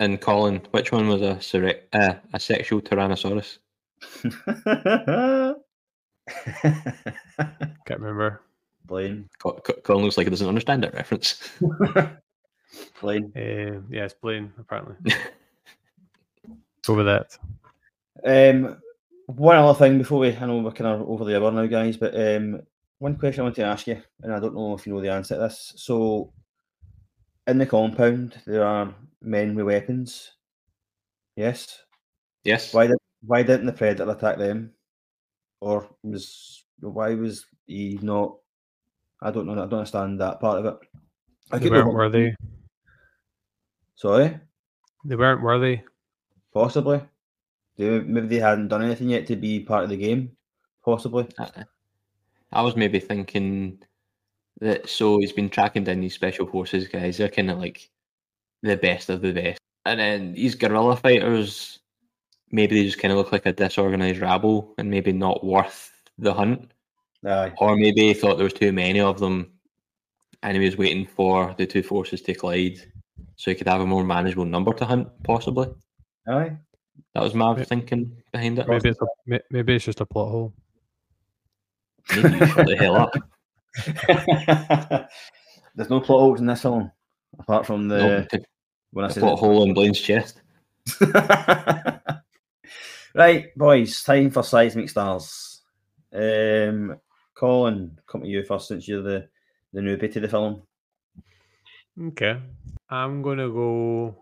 And 0.01 0.21
Colin, 0.21 0.61
which 0.71 0.93
one 0.93 1.09
was 1.09 1.23
a 1.23 1.41
sere- 1.41 1.83
uh, 1.93 2.15
a 2.33 2.41
sexual 2.41 2.81
Tyrannosaurus? 2.81 3.59
Can't 7.87 8.01
remember. 8.01 8.43
Blain. 8.85 9.29
Co- 9.39 9.53
Co- 9.53 9.81
Colin 9.83 10.05
looks 10.05 10.17
like 10.17 10.27
he 10.27 10.31
doesn't 10.31 10.49
understand 10.49 10.83
that 10.85 10.95
reference. 10.95 11.51
Blain. 13.01 13.33
Uh, 13.37 13.81
yeah, 13.91 14.05
it's 14.05 14.15
Blain 14.15 14.53
apparently. 14.59 14.97
Go 16.87 16.95
with 16.95 17.07
that. 17.07 17.37
Um, 18.25 18.81
one 19.27 19.57
other 19.57 19.79
thing 19.79 19.99
before 19.99 20.21
we, 20.21 20.35
I 20.35 20.47
know 20.47 20.59
we're 20.59 20.71
kind 20.71 21.01
of 21.01 21.09
over 21.09 21.25
the 21.25 21.37
hour 21.37 21.51
now, 21.51 21.67
guys, 21.67 21.97
but 21.97 22.15
um, 22.19 22.63
one 22.99 23.17
question 23.17 23.41
I 23.41 23.45
want 23.45 23.57
to 23.57 23.65
ask 23.65 23.87
you, 23.87 24.01
and 24.23 24.33
I 24.33 24.41
don't 24.41 24.55
know 24.55 24.75
if 24.75 24.87
you 24.87 24.95
know 24.95 25.01
the 25.01 25.13
answer 25.13 25.35
to 25.35 25.41
this. 25.41 25.75
So, 25.77 26.33
in 27.47 27.59
the 27.59 27.67
compound, 27.67 28.41
there 28.47 28.65
are 28.65 28.95
men 29.23 29.55
with 29.55 29.67
weapons. 29.67 30.33
Yes. 31.37 31.83
yes. 32.45 32.75
Why 32.75 32.87
did 32.89 32.99
Why 33.27 33.43
didn't 33.43 33.67
the 33.67 33.73
predator 33.73 34.11
attack 34.11 34.39
them? 34.39 34.73
Or 35.61 35.89
was 36.03 36.65
why 36.81 37.15
was 37.15 37.47
he 37.67 37.99
not? 38.03 38.37
I 39.23 39.31
don't 39.31 39.47
know. 39.47 39.53
I 39.53 39.67
don't 39.67 39.75
understand 39.75 40.21
that 40.21 40.41
part 40.41 40.59
of 40.59 40.67
it. 40.67 40.79
I 41.51 41.59
They 41.59 41.65
could 41.69 41.73
weren't 41.73 41.95
worthy. 41.95 42.33
Sorry, 43.97 44.39
They 45.05 45.17
weren't 45.17 45.43
worthy. 45.43 45.81
possibly. 46.55 47.01
They, 47.77 48.01
maybe 48.01 48.27
they 48.29 48.39
hadn't 48.41 48.69
done 48.69 48.83
anything 48.85 49.09
yet 49.11 49.27
to 49.29 49.37
be 49.37 49.61
part 49.61 49.85
of 49.85 49.91
the 49.91 49.97
game. 49.97 50.37
Possibly. 50.85 51.27
I- 51.39 51.65
I 52.53 52.63
was 52.63 52.77
maybe 52.77 52.99
thinking 52.99 53.83
that 54.61 54.89
so 54.89 55.19
he's 55.19 55.33
been 55.33 55.51
tracking 55.51 55.85
down 55.85 56.01
these 56.01 56.15
special 56.15 56.47
forces 56.47 56.89
guys. 56.89 57.19
They're 57.19 57.29
kind 57.29 57.51
of 57.51 57.59
like 57.59 57.91
the 58.63 58.77
best 58.77 59.09
of 59.11 59.21
the 59.21 59.33
best, 59.33 59.61
and 59.85 60.01
then 60.01 60.33
these 60.35 60.55
guerrilla 60.55 60.97
fighters. 60.97 61.79
Maybe 62.51 62.77
they 62.79 62.87
just 62.87 62.99
kind 62.99 63.13
of 63.13 63.19
look 63.19 63.31
like 63.31 63.45
a 63.45 63.53
disorganized 63.53 64.21
rabble, 64.21 64.75
and 64.79 64.91
maybe 64.91 65.13
not 65.13 65.45
worth 65.45 65.93
the 66.17 66.33
hunt. 66.33 66.73
Aye. 67.27 67.53
Or 67.59 67.77
maybe 67.77 68.03
he 68.09 68.15
thought 68.15 68.37
there 68.37 68.45
was 68.45 68.55
too 68.55 68.73
many 68.73 69.01
of 69.01 69.19
them, 69.21 69.53
and 70.43 70.57
he 70.57 70.65
was 70.65 70.79
waiting 70.79 71.07
for 71.07 71.55
the 71.59 71.67
two 71.67 71.83
forces 71.83 72.23
to 72.23 72.35
collide, 72.35 72.79
so 73.37 73.51
he 73.51 73.55
could 73.55 73.69
have 73.69 73.83
a 73.83 73.87
more 73.87 74.03
manageable 74.05 74.47
number 74.47 74.73
to 74.73 74.85
hunt. 74.87 75.09
Possibly 75.25 75.69
Aye. 76.27 76.57
that 77.15 77.23
was 77.23 77.35
my 77.35 77.55
May- 77.55 77.65
thinking 77.65 78.17
behind 78.33 78.59
it. 78.59 78.67
Maybe 78.67 78.89
it's 78.89 79.01
a, 79.03 79.41
maybe 79.51 79.75
it's 79.75 79.85
just 79.85 80.01
a 80.01 80.07
plot 80.07 80.31
hole. 80.31 80.55
Maybe 82.17 82.39
you 82.39 82.47
shut 82.47 82.67
the 82.67 82.77
hell 82.77 82.97
up. 82.97 83.13
There's 85.75 85.91
no 85.91 86.01
plot 86.01 86.21
holes 86.21 86.41
in 86.41 86.47
this 86.47 86.63
film, 86.63 86.91
apart 87.39 87.67
from 87.67 87.89
the 87.89 87.99
No, 87.99 88.21
the- 88.31 88.45
when 88.93 89.05
I 89.05 89.09
the 89.09 89.15
said 89.15 89.21
plot 89.23 89.35
it. 89.35 89.39
hole 89.41 89.63
in 89.65 89.75
Blain's 89.75 90.01
chest. 90.01 90.41
right, 93.15 93.47
boys, 93.57 94.03
time 94.03 94.31
for 94.31 94.43
seismic 94.43 94.89
stars. 94.89 95.63
Um, 96.13 96.99
Colin, 97.35 97.99
come 98.07 98.23
to 98.23 98.29
you 98.29 98.43
first 98.45 98.69
since 98.69 98.89
you're 98.89 99.03
the 99.03 99.29
the 99.73 99.81
newbie 99.81 100.11
to 100.13 100.21
the 100.21 100.29
film. 100.29 100.63
Okay. 102.01 102.41
I'm 102.89 103.23
gonna 103.23 103.49
go 103.51 104.17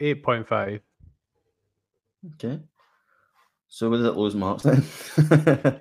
eight 0.00 0.22
point 0.22 0.48
five. 0.48 0.80
Okay. 2.34 2.60
So 3.68 3.88
where 3.88 3.98
does 3.98 4.08
it 4.08 4.16
lose 4.16 4.34
marks 4.34 4.62
then? 4.64 4.82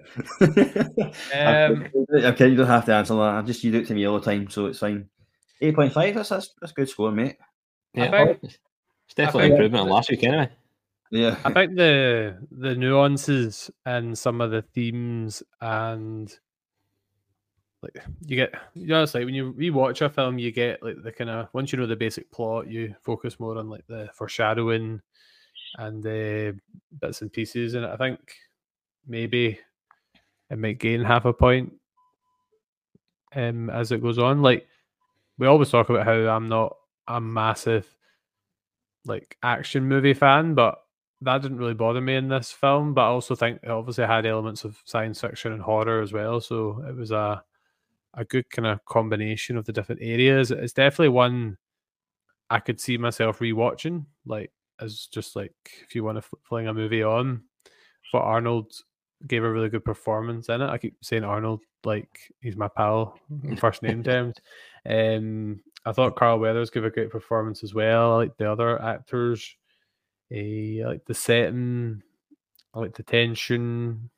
Um, 1.34 1.88
okay, 2.14 2.48
you 2.50 2.56
don't 2.56 2.68
have 2.68 2.86
to 2.86 2.94
answer 2.94 3.16
that. 3.16 3.36
I 3.36 3.42
just 3.42 3.64
you 3.64 3.72
do 3.72 3.80
it 3.80 3.88
to 3.88 3.96
me 3.96 4.06
all 4.06 4.20
the 4.20 4.26
time, 4.26 4.50
so 4.50 4.68
it's 4.68 4.80
fine. 4.80 5.10
Eight 5.62 5.76
point 5.76 5.94
five. 5.94 6.16
That's 6.16 6.30
that's 6.30 6.54
that's 6.62 6.72
a 6.72 6.76
good 6.76 6.90
score, 6.90 7.12
mate. 7.12 7.38
Yeah, 7.94 8.12
think- 8.12 8.40
it's 8.44 9.16
definitely 9.16 9.50
think- 9.50 9.54
improvement 9.54 9.84
on 9.84 9.90
last 9.90 10.10
week 10.10 10.24
anyway. 10.24 10.50
Yeah. 11.12 11.38
I 11.46 11.52
think 11.52 11.76
the 11.76 12.38
the 12.52 12.76
nuances 12.76 13.72
and 13.86 14.18
some 14.18 14.42
of 14.42 14.52
the 14.52 14.62
themes 14.62 15.42
and 15.60 16.32
like 17.82 17.98
you 18.26 18.36
get 18.36 18.54
you 18.76 18.88
know 18.88 19.02
it's 19.04 19.14
like 19.16 19.26
when 19.26 19.34
you 19.34 19.54
rewatch 19.54 20.02
a 20.02 20.10
film 20.10 20.38
you 20.38 20.52
get 20.52 20.84
like 20.84 21.02
the 21.02 21.12
kind 21.12 21.30
of 21.30 21.48
once 21.54 21.72
you 21.72 21.80
know 21.80 21.88
the 21.88 21.96
basic 21.96 22.30
plot 22.30 22.68
you 22.68 22.94
focus 23.02 23.40
more 23.40 23.58
on 23.58 23.70
like 23.70 23.88
the 23.88 24.10
foreshadowing 24.14 25.02
and 25.78 26.04
the 26.04 26.56
bits 27.00 27.22
and 27.22 27.32
pieces 27.32 27.74
and 27.76 27.86
I 27.86 27.96
think 27.96 28.20
maybe 29.08 29.60
it 30.52 30.60
might 30.60 30.78
gain 30.80 31.04
half 31.04 31.26
a 31.26 31.34
point 31.34 31.74
um 33.36 33.70
as 33.70 33.92
it 33.92 34.02
goes 34.02 34.20
on 34.20 34.42
like 34.42 34.68
we 35.40 35.48
always 35.48 35.70
talk 35.70 35.90
about 35.90 36.06
how 36.06 36.14
I'm 36.14 36.48
not 36.48 36.76
a 37.08 37.20
massive 37.20 37.88
like 39.06 39.36
action 39.42 39.88
movie 39.88 40.14
fan 40.14 40.54
but 40.54 40.78
that 41.22 41.42
didn't 41.42 41.58
really 41.58 41.74
bother 41.74 42.02
me 42.02 42.16
in 42.16 42.30
this 42.30 42.52
film, 42.52 42.94
but 42.94 43.02
I 43.02 43.08
also 43.08 43.36
think 43.36 43.60
it 43.64 43.70
obviously 43.70 44.06
had 44.06 44.26
elements 44.26 44.64
of 44.64 44.78
science 44.86 45.20
fiction 45.20 45.52
and 45.52 45.62
horror 45.62 46.02
as 46.02 46.14
well. 46.14 46.40
So 46.40 46.84
it 46.88 46.96
was 46.96 47.12
a 47.12 47.44
a 48.16 48.26
good 48.26 48.50
kind 48.50 48.68
of 48.68 48.84
combination 48.86 49.58
of 49.58 49.66
the 49.66 49.74
different 49.74 50.02
areas. 50.02 50.52
It's 50.52 50.74
definitely 50.74 51.10
one 51.10 51.58
I 52.50 52.60
could 52.60 52.80
see 52.80 52.98
myself 52.98 53.40
rewatching, 53.40 54.06
like 54.26 54.52
as 54.80 55.08
just 55.12 55.36
like 55.36 55.54
if 55.84 55.94
you 55.94 56.04
want 56.04 56.22
to 56.22 56.30
fling 56.44 56.68
a 56.68 56.74
movie 56.74 57.04
on. 57.04 57.44
But 58.12 58.20
Arnold 58.20 58.74
gave 59.28 59.44
a 59.44 59.52
really 59.52 59.70
good 59.70 59.86
performance 59.86 60.50
in 60.50 60.62
it. 60.62 60.70
I 60.70 60.78
keep 60.78 60.96
saying 61.04 61.24
Arnold 61.24 61.62
like 61.84 62.34
he's 62.40 62.56
my 62.56 62.70
pal 62.70 63.20
first 63.58 63.84
name 63.84 64.04
terms. 64.04 64.36
Um, 64.88 65.62
I 65.86 65.92
thought 65.92 66.16
Carl 66.16 66.40
Weathers 66.40 66.70
gave 66.70 66.86
a 66.86 66.90
great 66.90 67.10
performance 67.10 67.64
as 67.64 67.74
well. 67.74 68.14
I 68.14 68.16
like 68.18 68.38
the 68.38 68.52
other 68.52 68.82
actors. 68.82 69.56
Eh, 70.32 70.82
I 70.84 70.88
like 70.88 71.06
the 71.06 71.14
setting. 71.14 72.04
I 72.74 72.80
like 72.80 72.96
the 72.96 73.04
tension, 73.04 74.10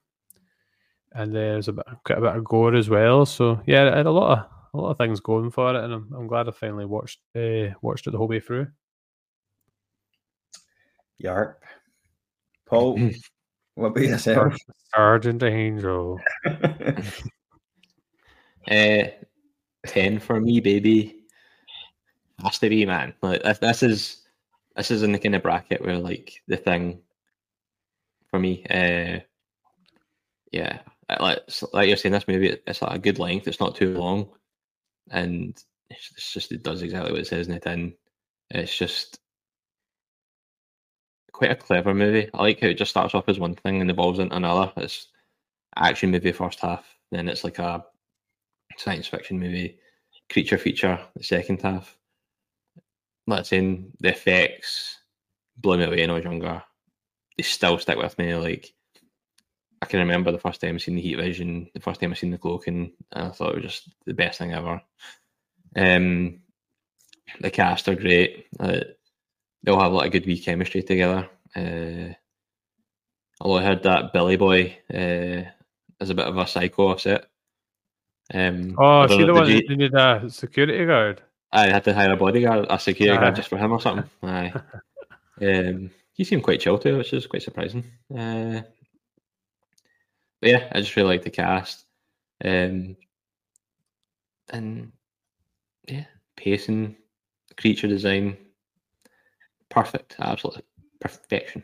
and 1.13 1.33
there's 1.33 1.69
a 1.69 1.73
bit, 1.73 1.85
quite 2.03 2.17
a 2.17 2.21
bit 2.21 2.35
of 2.35 2.43
gore 2.43 2.75
as 2.75 2.89
well. 2.89 3.25
So 3.25 3.61
yeah, 3.65 3.87
it 3.87 3.93
had 3.95 4.05
a 4.07 4.11
lot 4.11 4.37
of 4.39 4.45
a 4.73 4.77
lot 4.77 4.91
of 4.91 4.97
things 4.97 5.19
going 5.19 5.51
for 5.51 5.73
it, 5.73 5.83
and 5.83 5.93
I'm, 5.93 6.13
I'm 6.15 6.27
glad 6.27 6.47
I 6.47 6.51
finally 6.51 6.85
watched 6.85 7.19
uh, 7.35 7.73
watched 7.81 8.07
it 8.07 8.11
the 8.11 8.17
whole 8.17 8.27
way 8.27 8.41
through. 8.41 8.67
Yarp. 11.23 11.55
Paul, 12.65 12.99
what 13.75 13.87
about 13.87 14.03
yourself? 14.03 14.55
Sergeant 14.93 15.43
Angel. 15.43 16.19
Uh, 16.45 17.01
ten 19.85 20.19
for 20.19 20.39
me, 20.39 20.59
baby. 20.59 21.17
Has 22.43 22.59
to 22.59 22.69
be, 22.69 22.85
man. 22.85 23.13
Like 23.21 23.43
this, 23.59 23.83
is 23.83 24.21
this 24.75 24.91
is 24.91 25.03
in 25.03 25.11
the 25.11 25.19
kind 25.19 25.35
of 25.35 25.43
bracket 25.43 25.81
where 25.83 25.97
like 25.97 26.41
the 26.47 26.57
thing 26.57 27.01
for 28.29 28.39
me. 28.39 28.65
Uh, 28.69 29.19
yeah, 30.51 30.79
like 31.19 31.39
like 31.73 31.87
you're 31.87 31.97
saying, 31.97 32.13
this 32.13 32.27
movie 32.27 32.57
it's 32.67 32.81
like 32.81 32.95
a 32.95 32.99
good 32.99 33.19
length. 33.19 33.47
It's 33.47 33.59
not 33.59 33.75
too 33.75 33.97
long, 33.97 34.29
and 35.09 35.61
it's, 35.89 36.11
it's 36.17 36.33
just 36.33 36.51
it 36.51 36.63
does 36.63 36.81
exactly 36.81 37.11
what 37.11 37.21
it 37.21 37.27
says 37.27 37.47
in 37.47 37.53
it. 37.53 37.65
And 37.65 37.93
it's 38.49 38.75
just 38.75 39.19
quite 41.31 41.51
a 41.51 41.55
clever 41.55 41.93
movie. 41.93 42.29
I 42.33 42.37
like 42.37 42.59
how 42.59 42.67
it 42.67 42.77
just 42.77 42.91
starts 42.91 43.15
off 43.15 43.29
as 43.29 43.39
one 43.39 43.55
thing 43.55 43.81
and 43.81 43.89
evolves 43.89 44.19
into 44.19 44.35
another. 44.35 44.71
It's 44.77 45.07
action 45.75 46.11
movie 46.11 46.31
first 46.31 46.59
half, 46.59 46.85
then 47.11 47.29
it's 47.29 47.43
like 47.43 47.59
a 47.59 47.85
science 48.77 49.07
fiction 49.07 49.39
movie, 49.39 49.79
creature 50.29 50.57
feature 50.57 50.99
the 51.15 51.23
second 51.23 51.61
half. 51.61 51.97
Not 53.27 53.47
saying 53.47 53.91
the 53.99 54.09
effects 54.09 54.97
blew 55.57 55.77
me 55.77 55.85
away 55.85 56.01
when 56.01 56.09
I 56.09 56.13
was 56.13 56.23
younger. 56.23 56.63
They 57.37 57.43
still 57.43 57.77
stick 57.77 57.97
with 57.97 58.17
me. 58.17 58.35
Like 58.35 58.73
I 59.81 59.85
can 59.85 59.99
remember 59.99 60.31
the 60.31 60.39
first 60.39 60.61
time 60.61 60.75
I 60.75 60.77
seen 60.77 60.95
the 60.95 61.01
heat 61.01 61.15
vision, 61.15 61.69
the 61.73 61.79
first 61.79 61.99
time 61.99 62.11
I 62.11 62.15
seen 62.15 62.31
the 62.31 62.37
cloaking, 62.37 62.93
and 63.11 63.27
I 63.27 63.31
thought 63.31 63.55
it 63.55 63.63
was 63.63 63.63
just 63.63 63.89
the 64.05 64.13
best 64.13 64.39
thing 64.39 64.53
ever. 64.53 64.81
Um, 65.75 66.41
the 67.39 67.49
cast 67.49 67.87
are 67.87 67.95
great. 67.95 68.47
Uh, 68.59 68.81
they 69.63 69.71
all 69.71 69.79
have 69.79 69.91
a 69.91 69.95
lot 69.95 70.05
of 70.05 70.11
good 70.11 70.25
wee 70.25 70.39
chemistry 70.39 70.83
together. 70.83 71.29
Uh, 71.55 72.13
although 73.39 73.59
I 73.59 73.63
heard 73.63 73.83
that 73.83 74.13
Billy 74.13 74.35
Boy 74.35 74.77
uh, 74.93 75.49
is 75.99 76.09
a 76.09 76.15
bit 76.15 76.27
of 76.27 76.37
a 76.37 76.47
psycho 76.47 76.95
set. 76.97 77.30
Um, 78.33 78.75
Oh, 78.77 79.01
I 79.01 79.03
is 79.05 79.09
don't 79.11 79.19
he 79.19 79.25
the 79.25 79.33
one 79.33 79.47
you- 79.49 79.55
that 79.55 79.69
needed 79.69 79.93
a 79.95 80.29
security 80.29 80.85
guard? 80.85 81.21
I 81.51 81.67
had 81.67 81.83
to 81.83 81.93
hire 81.93 82.13
a 82.13 82.15
bodyguard, 82.17 82.65
a 82.69 82.79
security 82.79 83.17
Ah. 83.17 83.21
guard 83.21 83.35
just 83.35 83.49
for 83.49 83.57
him 83.57 83.73
or 83.73 83.81
something. 83.81 84.09
Aye. 84.23 84.53
um, 85.41 85.91
he 86.13 86.23
seemed 86.23 86.43
quite 86.43 86.61
chill 86.61 86.77
too, 86.77 86.97
which 86.97 87.11
is 87.13 87.27
quite 87.27 87.41
surprising. 87.41 87.83
Uh, 88.09 88.61
but 90.39 90.49
yeah, 90.49 90.69
I 90.71 90.79
just 90.79 90.95
really 90.95 91.09
like 91.09 91.23
the 91.23 91.29
cast. 91.29 91.85
Um, 92.43 92.95
and 94.49 94.91
yeah, 95.89 96.05
pacing, 96.37 96.95
creature 97.57 97.87
design, 97.87 98.37
perfect, 99.69 100.15
absolutely 100.19 100.63
perfection. 100.99 101.63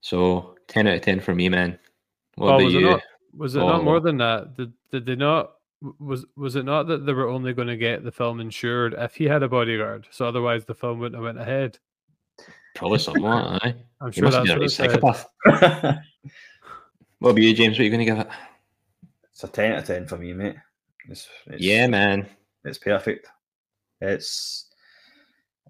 So 0.00 0.56
ten 0.68 0.86
out 0.86 0.94
of 0.96 1.00
ten 1.02 1.20
for 1.20 1.34
me, 1.34 1.48
man. 1.48 1.78
What 2.36 2.52
Oh, 2.52 2.54
about 2.60 2.70
you? 2.72 2.80
not? 2.80 3.02
Was 3.36 3.54
it 3.56 3.60
not 3.60 3.84
more 3.84 3.96
Oh. 3.96 4.00
than 4.00 4.16
that? 4.18 4.56
Did 4.56 4.72
did 4.90 5.06
they 5.06 5.16
not? 5.16 5.52
Was 5.98 6.24
was 6.36 6.56
it 6.56 6.64
not 6.64 6.86
that 6.88 7.04
they 7.06 7.12
were 7.12 7.28
only 7.28 7.52
going 7.52 7.68
to 7.68 7.76
get 7.76 8.02
the 8.04 8.10
film 8.12 8.40
insured 8.40 8.94
if 8.94 9.14
he 9.14 9.24
had 9.24 9.42
a 9.42 9.48
bodyguard? 9.48 10.06
So 10.10 10.26
otherwise, 10.26 10.64
the 10.64 10.74
film 10.74 10.98
wouldn't 11.00 11.16
have 11.16 11.24
went 11.24 11.38
ahead. 11.40 11.78
Probably 12.74 12.98
something 12.98 13.22
like 13.22 13.62
that. 13.62 13.62
Aye. 13.66 13.74
I'm 14.00 14.12
sure 14.12 14.24
must 14.24 14.36
that's 14.36 14.44
be 14.46 14.50
a 14.50 14.54
what 14.54 14.60
right 14.60 14.66
it 14.66 14.70
said. 14.70 14.90
psychopath. 14.90 15.26
What 17.18 17.30
about 17.30 17.42
you, 17.42 17.54
James? 17.54 17.72
What 17.78 17.80
are 17.80 17.84
you 17.84 17.90
going 17.90 18.04
to 18.06 18.12
give 18.12 18.18
it? 18.18 18.28
It's 19.32 19.42
a 19.42 19.48
10 19.48 19.72
out 19.72 19.78
of 19.78 19.86
10 19.86 20.06
for 20.06 20.18
me, 20.18 20.34
mate. 20.34 20.56
It's, 21.08 21.26
it's, 21.46 21.62
Yeah, 21.62 21.86
man. 21.86 22.26
It's 22.64 22.76
perfect. 22.78 23.26
It's. 24.02 24.66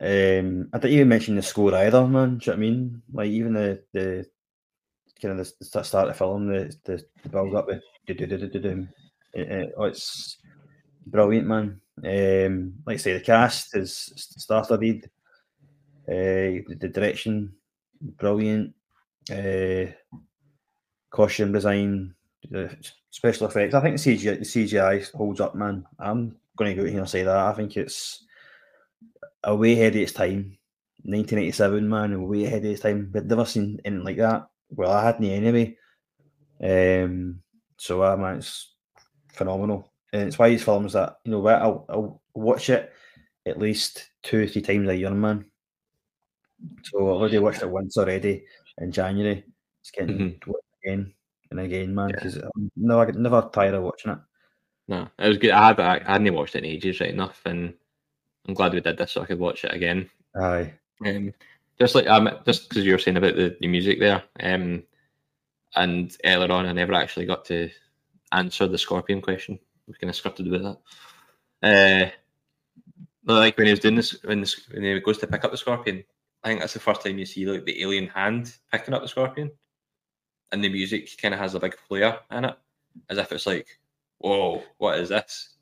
Um, 0.01 0.69
I 0.73 0.79
didn't 0.79 0.95
even 0.97 1.09
mention 1.09 1.37
the 1.37 1.43
score 1.43 1.73
either, 1.75 2.05
man. 2.07 2.39
Do 2.39 2.51
you 2.51 2.53
know 2.53 2.53
what 2.53 2.53
I 2.57 2.57
mean? 2.57 3.03
Like, 3.13 3.31
even 3.31 3.55
the, 3.55 3.83
the 3.93 4.27
kind 5.21 5.39
of 5.39 5.47
the, 5.59 5.85
start 5.85 6.09
of 6.09 6.09
the 6.09 6.15
film, 6.15 6.47
the, 6.49 6.75
the, 6.85 7.03
the 7.23 7.29
build 7.29 7.55
up, 7.55 7.67
the. 7.67 7.81
It- 9.35 9.49
it- 9.51 9.73
oh, 9.77 9.85
it's 9.85 10.39
brilliant, 11.07 11.47
man. 11.47 11.81
Um, 12.05 12.75
like 12.87 12.95
I 12.95 12.99
say, 12.99 13.13
the 13.15 13.21
cast 13.21 13.77
is 13.77 14.13
star-studded. 14.17 15.11
Uh, 16.09 16.63
the, 16.69 16.77
the 16.81 16.89
direction, 16.89 17.53
brilliant. 18.01 18.75
Uh, 19.31 19.93
costume 21.11 21.53
design, 21.53 22.15
the 22.51 22.75
special 23.11 23.47
effects. 23.49 23.75
I 23.75 23.81
think 23.81 24.01
the 24.01 24.17
CGI, 24.17 24.39
the 24.39 24.45
CGI 24.45 25.13
holds 25.13 25.41
up, 25.41 25.55
man. 25.55 25.87
I'm 25.99 26.37
going 26.57 26.75
to 26.77 26.83
go 26.83 26.89
here 26.89 27.01
and 27.01 27.09
say 27.09 27.23
that. 27.23 27.37
I 27.37 27.53
think 27.55 27.77
it's 27.77 28.25
a 29.45 29.55
way 29.55 29.73
ahead 29.73 29.97
of 29.97 30.03
its 30.03 30.13
time. 30.13 30.57
1987, 31.05 31.89
man, 31.89 32.13
a 32.13 32.21
way 32.21 32.45
ahead 32.45 32.65
of 32.65 32.71
its 32.71 32.81
time. 32.83 33.09
But 33.13 33.27
never 33.27 33.45
seen 33.45 33.81
anything 33.85 34.05
like 34.05 34.17
that. 34.19 34.47
Well, 34.71 34.93
I 34.93 35.05
hadn't 35.05 35.25
anyway. 35.25 35.77
Um, 36.63 37.41
so, 37.77 38.03
uh, 38.03 38.17
man, 38.17 38.37
it's 38.37 38.75
phenomenal. 39.33 39.93
And 40.13 40.23
it's 40.29 40.39
why 40.39 40.49
these 40.49 40.63
films 40.65 40.95
that, 40.95 41.19
you 41.25 41.33
know 41.33 41.41
what, 41.41 41.57
I'll, 41.57 41.85
I'll 41.89 42.23
watch 42.35 42.71
it 42.71 42.93
at 43.47 43.59
least 43.59 44.11
two, 44.23 44.45
or 44.45 44.47
three 44.47 44.63
times 44.63 44.89
a 44.89 44.97
year, 44.97 45.11
man. 45.11 45.45
So 46.85 46.99
I 47.07 47.11
already 47.11 47.39
watched 47.39 47.63
it 47.63 47.71
once 47.71 47.99
already 47.99 48.45
in 48.79 48.91
January. 48.93 49.45
It's 49.81 49.91
getting 49.91 50.19
Mhm. 50.19 50.41
to 50.43 50.51
watch 50.51 50.65
again 50.85 51.15
and 51.51 51.61
again, 51.61 51.95
man, 51.95 52.09
because 52.09 52.37
I'm 52.37 52.71
never, 52.77 53.13
never 53.13 53.49
tired 53.53 53.75
of 53.75 53.83
watching 53.83 54.13
it. 54.13 54.19
No, 54.89 55.09
it 55.19 55.29
was 55.29 55.39
good. 55.39 55.51
I, 55.51 55.69
had, 55.69 55.81
I 55.81 56.13
hadn't 56.13 56.35
watched 56.35 56.55
it 56.55 56.65
in 56.65 56.71
ages, 56.71 57.01
right 57.01 57.11
enough, 57.11 57.43
and 57.45 57.75
I'm 58.47 58.55
glad 58.55 58.73
we 58.73 58.81
did 58.81 58.97
this 58.97 59.13
so 59.13 59.23
I 59.23 59.27
could 59.27 59.39
watch 59.39 59.65
it 59.65 59.75
again. 59.75 60.09
Aye. 60.37 60.73
Um, 61.05 61.35
just 61.79 61.95
like 61.95 62.07
um, 62.07 62.31
just 62.45 62.69
because 62.69 62.85
you 62.85 62.93
were 62.93 62.99
saying 62.99 63.17
about 63.17 63.37
the, 63.37 63.57
the 63.61 63.69
music 63.69 64.01
there, 64.01 64.23
um, 64.41 64.83
and 65.75 66.17
earlier 66.25 66.53
on, 66.53 66.67
I 66.67 66.73
never 66.73 66.95
actually 66.95 67.27
got 67.27 67.45
to 67.47 67.71
answer 68.33 68.67
the 68.67 68.79
scorpion 68.79 69.21
question. 69.21 69.59
We 69.87 69.95
kind 69.95 70.11
of 70.11 70.17
scripted 70.17 70.49
about 70.55 70.81
that. 71.63 72.11
Uh, 73.27 73.33
like 73.33 73.57
when 73.57 73.67
he 73.67 73.73
was 73.73 73.81
doing 73.81 73.97
this, 73.97 74.17
when, 74.25 74.45
when 74.73 74.83
he 74.83 75.01
goes 75.01 75.19
to 75.19 75.27
pick 75.27 75.45
up 75.45 75.51
the 75.51 75.57
scorpion, 75.57 76.05
I 76.43 76.49
think 76.49 76.61
that's 76.61 76.75
the 76.75 76.81
first 76.81 77.03
time 77.03 77.19
you 77.19 77.27
see 77.27 77.47
like 77.47 77.65
the 77.65 77.83
alien 77.83 78.09
hand 78.09 78.55
picking 78.73 78.95
up 78.95 79.03
the 79.03 79.09
scorpion, 79.09 79.51
and 80.53 80.65
the 80.65 80.69
music 80.69 81.11
kind 81.21 81.35
of 81.35 81.41
has 81.41 81.55
a 81.55 81.61
big 81.61 81.77
flare 81.89 82.21
in 82.31 82.47
it, 82.47 82.57
as 83.11 83.19
if 83.19 83.33
it's 83.33 83.47
like, 83.47 83.79
"Whoa, 84.19 84.63
what 84.79 84.99
is 84.99 85.11
this?" 85.11 85.57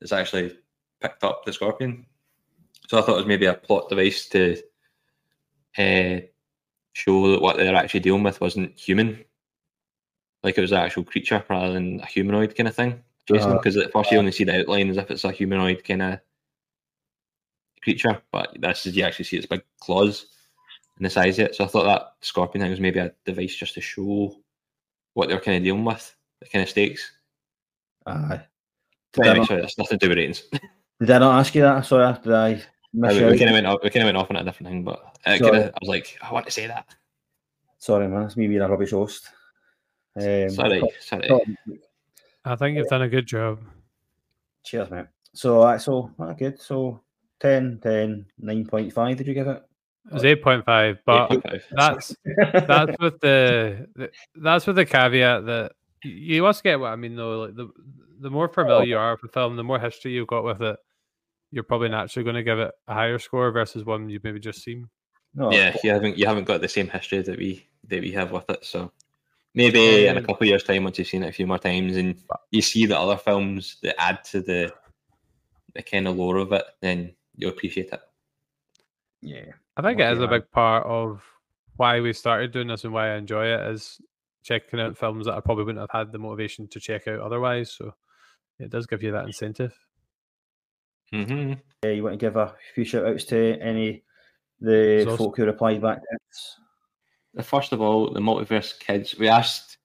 It's 0.00 0.12
actually 0.12 0.56
picked 1.00 1.24
up 1.24 1.44
the 1.44 1.52
scorpion. 1.52 2.06
So 2.88 2.98
I 2.98 3.02
thought 3.02 3.14
it 3.14 3.18
was 3.18 3.26
maybe 3.26 3.46
a 3.46 3.54
plot 3.54 3.88
device 3.88 4.28
to 4.30 4.56
uh, 5.78 6.20
show 6.94 7.32
that 7.32 7.42
what 7.42 7.56
they're 7.56 7.74
actually 7.74 8.00
dealing 8.00 8.22
with 8.22 8.40
wasn't 8.40 8.78
human, 8.78 9.24
like 10.42 10.58
it 10.58 10.60
was 10.60 10.72
an 10.72 10.78
actual 10.78 11.04
creature 11.04 11.44
rather 11.48 11.72
than 11.72 12.00
a 12.00 12.06
humanoid 12.06 12.56
kind 12.56 12.68
of 12.68 12.74
thing. 12.74 13.02
Jason, 13.26 13.52
Uh, 13.52 13.56
because 13.56 13.76
at 13.76 13.92
first 13.92 14.10
you 14.10 14.18
only 14.18 14.32
see 14.32 14.44
the 14.44 14.60
outline 14.60 14.90
as 14.90 14.96
if 14.96 15.10
it's 15.10 15.24
a 15.24 15.30
humanoid 15.30 15.84
kind 15.84 16.02
of 16.02 16.20
creature, 17.82 18.20
but 18.32 18.56
this 18.60 18.86
is 18.86 18.96
you 18.96 19.04
actually 19.04 19.24
see 19.24 19.36
its 19.36 19.46
big 19.46 19.62
claws 19.80 20.26
and 20.96 21.06
the 21.06 21.10
size 21.10 21.38
of 21.38 21.46
it. 21.46 21.54
So 21.54 21.64
I 21.64 21.68
thought 21.68 21.84
that 21.84 22.14
scorpion 22.20 22.62
thing 22.62 22.70
was 22.70 22.80
maybe 22.80 22.98
a 22.98 23.12
device 23.24 23.54
just 23.54 23.74
to 23.74 23.80
show 23.80 24.36
what 25.14 25.28
they're 25.28 25.40
kind 25.40 25.56
of 25.56 25.62
dealing 25.64 25.84
with, 25.84 26.14
the 26.40 26.48
kind 26.48 26.62
of 26.62 26.68
stakes. 26.68 27.12
Aye. 28.06 28.40
Anyway, 29.22 29.46
sorry, 29.46 29.60
that's 29.60 29.78
nothing 29.78 29.98
to 29.98 30.06
do 30.06 30.08
with 30.08 30.18
ratings. 30.18 30.42
Did 31.00 31.10
I 31.10 31.18
not 31.18 31.40
ask 31.40 31.54
you 31.54 31.62
that? 31.62 31.84
Sorry, 31.84 32.12
did 32.22 32.32
I 32.32 32.62
miss 32.92 33.14
we 33.14 33.20
you 33.20 33.26
out? 33.26 33.38
kind 33.38 33.50
of 33.50 33.54
went 33.54 33.66
off, 33.66 33.80
we 33.82 33.90
kind 33.90 34.02
of 34.02 34.06
went 34.08 34.16
off 34.16 34.30
on 34.30 34.36
a 34.36 34.44
different 34.44 34.68
thing, 34.70 34.84
but 34.84 35.00
uh, 35.26 35.38
kinda, 35.38 35.72
I 35.74 35.78
was 35.80 35.88
like, 35.88 36.18
I 36.22 36.32
want 36.32 36.46
to 36.46 36.52
say 36.52 36.66
that. 36.66 36.86
Sorry, 37.78 38.06
man. 38.08 38.22
It's 38.22 38.36
me 38.36 38.46
being 38.48 38.60
a 38.60 38.68
rubbish 38.68 38.90
host. 38.92 39.28
Um, 40.16 40.50
Sorry, 40.50 40.80
so- 40.80 40.88
sorry. 41.00 41.28
so- 41.28 41.40
I 42.44 42.56
think 42.56 42.76
you've 42.76 42.88
done 42.88 43.02
a 43.02 43.08
good 43.08 43.26
job. 43.26 43.60
cheers, 44.64 44.90
mate. 44.90 45.06
So, 45.34 45.62
uh, 45.62 45.78
so 45.78 46.10
uh, 46.18 46.32
good. 46.34 46.60
So, 46.60 47.00
10, 47.40 47.80
10, 47.82 48.26
9.5, 48.42 49.16
did 49.16 49.26
you 49.26 49.34
give 49.34 49.46
it? 49.48 49.62
It 50.08 50.14
was 50.14 50.24
eight 50.24 50.42
point 50.42 50.64
five, 50.64 50.98
but 51.06 51.30
8.5. 51.30 51.62
that's 51.70 52.16
that's 52.66 52.96
with 53.00 53.20
the, 53.20 53.86
the 53.94 54.10
that's 54.34 54.66
with 54.66 54.74
the 54.74 54.84
caveat 54.84 55.46
that 55.46 55.72
you 56.02 56.42
must 56.42 56.64
get 56.64 56.80
what 56.80 56.88
I 56.92 56.96
mean 56.96 57.14
though. 57.14 57.42
Like 57.42 57.54
the 57.54 57.68
the 58.18 58.28
more 58.30 58.48
familiar 58.48 58.84
you 58.84 58.98
are 58.98 59.12
with 59.12 59.20
the 59.22 59.28
film, 59.28 59.54
the 59.54 59.62
more 59.62 59.78
history 59.78 60.10
you've 60.10 60.26
got 60.26 60.42
with 60.42 60.60
it, 60.60 60.76
you're 61.52 61.62
probably 61.62 61.90
naturally 61.90 62.24
going 62.24 62.34
to 62.34 62.42
give 62.42 62.58
it 62.58 62.72
a 62.88 62.94
higher 62.94 63.18
score 63.18 63.52
versus 63.52 63.84
one 63.84 64.08
you've 64.08 64.24
maybe 64.24 64.40
just 64.40 64.62
seen. 64.62 64.88
No, 65.34 65.52
yeah, 65.52 65.76
you 65.84 65.90
haven't 65.90 66.18
you 66.18 66.26
haven't 66.26 66.44
got 66.44 66.60
the 66.60 66.68
same 66.68 66.88
history 66.88 67.22
that 67.22 67.38
we 67.38 67.68
that 67.88 68.00
we 68.00 68.10
have 68.12 68.32
with 68.32 68.48
it. 68.50 68.64
So 68.64 68.90
maybe 69.54 70.06
in 70.06 70.16
a 70.16 70.18
Um, 70.18 70.26
couple 70.26 70.42
of 70.42 70.48
years' 70.48 70.64
time, 70.64 70.84
once 70.84 70.98
you've 70.98 71.08
seen 71.08 71.22
it 71.22 71.28
a 71.28 71.32
few 71.32 71.46
more 71.46 71.58
times, 71.58 71.96
and 71.96 72.20
you 72.50 72.62
see 72.62 72.86
the 72.86 72.98
other 72.98 73.16
films 73.16 73.76
that 73.82 74.00
add 74.00 74.24
to 74.24 74.40
the 74.40 74.72
the 75.74 75.82
kind 75.82 76.08
of 76.08 76.16
lore 76.16 76.38
of 76.38 76.52
it, 76.52 76.64
then 76.80 77.14
you'll 77.36 77.50
appreciate 77.50 77.92
it. 77.92 78.00
Yeah. 79.22 79.52
I 79.76 79.82
think 79.82 80.00
it 80.00 80.12
is 80.12 80.20
a 80.20 80.26
big 80.26 80.50
part 80.50 80.84
of 80.86 81.22
why 81.76 82.00
we 82.00 82.12
started 82.12 82.52
doing 82.52 82.68
this 82.68 82.84
and 82.84 82.92
why 82.92 83.12
I 83.12 83.16
enjoy 83.16 83.46
it 83.46 83.72
is 83.72 84.00
checking 84.42 84.80
out 84.80 84.98
films 84.98 85.24
that 85.24 85.34
I 85.34 85.40
probably 85.40 85.64
wouldn't 85.64 85.80
have 85.80 85.98
had 85.98 86.12
the 86.12 86.18
motivation 86.18 86.68
to 86.68 86.80
check 86.80 87.08
out 87.08 87.20
otherwise. 87.20 87.70
So 87.70 87.94
it 88.58 88.68
does 88.70 88.86
give 88.86 89.02
you 89.02 89.12
that 89.12 89.24
incentive. 89.24 89.74
Mm-hmm. 91.12 91.54
Yeah, 91.84 91.90
you 91.90 92.02
want 92.02 92.14
to 92.14 92.24
give 92.24 92.36
a 92.36 92.54
few 92.74 92.84
shout 92.84 93.06
outs 93.06 93.24
to 93.24 93.58
any 93.60 94.02
the 94.60 95.04
Sauce. 95.04 95.18
folk 95.18 95.36
who 95.36 95.44
replied 95.44 95.82
back 95.82 96.00
to 96.00 96.18
us? 96.30 97.46
First 97.46 97.72
of 97.72 97.80
all, 97.80 98.10
the 98.10 98.20
multiverse 98.20 98.78
kids. 98.78 99.18
We 99.18 99.28
asked 99.28 99.78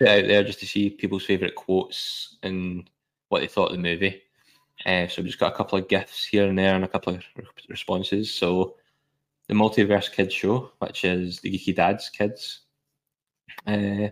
it 0.00 0.08
out 0.08 0.28
there 0.28 0.44
just 0.44 0.60
to 0.60 0.66
see 0.66 0.90
people's 0.90 1.24
favourite 1.24 1.54
quotes 1.54 2.36
and 2.42 2.88
what 3.28 3.40
they 3.40 3.46
thought 3.46 3.70
of 3.70 3.76
the 3.76 3.82
movie. 3.82 4.22
Uh, 4.86 5.06
so 5.08 5.20
we've 5.20 5.26
just 5.26 5.40
got 5.40 5.52
a 5.52 5.56
couple 5.56 5.78
of 5.78 5.88
gifts 5.88 6.24
here 6.24 6.46
and 6.46 6.58
there 6.58 6.74
and 6.74 6.84
a 6.84 6.88
couple 6.88 7.14
of 7.14 7.22
re- 7.36 7.44
responses. 7.68 8.32
So 8.32 8.76
the 9.48 9.54
multiverse 9.54 10.10
kids 10.10 10.34
show, 10.34 10.70
which 10.78 11.04
is 11.04 11.40
the 11.40 11.50
Geeky 11.50 11.74
Dads 11.74 12.08
kids, 12.10 12.60
uh, 13.66 14.08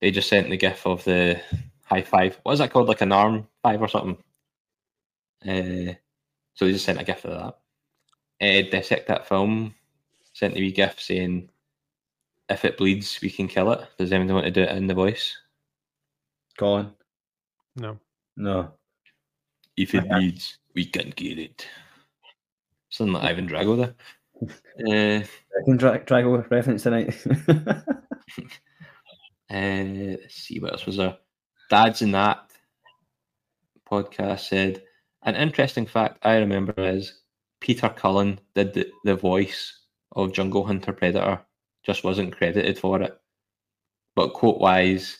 they 0.00 0.10
just 0.10 0.28
sent 0.28 0.48
the 0.48 0.56
gif 0.56 0.86
of 0.86 1.02
the 1.04 1.40
high 1.84 2.02
five. 2.02 2.38
What 2.42 2.52
is 2.52 2.58
that 2.58 2.72
called? 2.72 2.88
Like 2.88 3.00
an 3.00 3.12
arm 3.12 3.48
five 3.62 3.80
or 3.80 3.88
something. 3.88 4.16
Uh, 5.46 5.94
so 6.54 6.64
they 6.64 6.72
just 6.72 6.84
sent 6.84 7.00
a 7.00 7.04
gift 7.04 7.24
of 7.24 7.30
that. 7.30 7.56
Uh, 8.42 8.70
Dissect 8.70 9.08
that 9.08 9.28
film 9.28 9.74
sent 10.32 10.56
a 10.56 10.60
wee 10.60 10.72
gif 10.72 11.00
saying, 11.00 11.50
"If 12.48 12.64
it 12.64 12.76
bleeds, 12.76 13.18
we 13.22 13.30
can 13.30 13.48
kill 13.48 13.72
it." 13.72 13.86
Does 13.98 14.12
anyone 14.12 14.34
want 14.34 14.46
to 14.46 14.50
do 14.50 14.62
it 14.62 14.76
in 14.76 14.86
the 14.86 14.94
voice? 14.94 15.36
Colin? 16.58 16.90
No. 17.76 17.98
No. 18.36 18.72
If 19.76 19.94
it 19.94 20.08
bleeds, 20.08 20.58
we 20.74 20.84
can 20.84 21.12
kill 21.12 21.38
it. 21.38 21.66
Something 22.90 23.14
like 23.14 23.24
Ivan 23.24 23.48
Drago 23.48 23.76
there. 23.76 25.20
Uh, 25.20 25.24
Second 25.58 25.78
drag 25.78 26.06
Drago 26.06 26.50
reference 26.50 26.82
tonight. 26.82 27.14
Uh, 29.52 30.14
let's 30.20 30.36
see 30.36 30.60
what 30.60 30.72
else 30.72 30.86
was 30.86 30.96
there. 30.96 31.16
Dads 31.70 32.02
in 32.02 32.12
that 32.12 32.50
podcast 33.90 34.48
said 34.48 34.84
an 35.22 35.36
interesting 35.36 35.86
fact 35.86 36.18
I 36.22 36.36
remember 36.36 36.74
is 36.78 37.20
Peter 37.60 37.88
Cullen 37.88 38.40
did 38.54 38.74
the, 38.74 38.90
the 39.04 39.14
voice 39.14 39.80
of 40.12 40.32
Jungle 40.32 40.64
Hunter 40.64 40.92
Predator, 40.92 41.40
just 41.84 42.04
wasn't 42.04 42.36
credited 42.36 42.78
for 42.78 43.02
it. 43.02 43.18
But 44.16 44.32
quote 44.32 44.58
wise, 44.58 45.18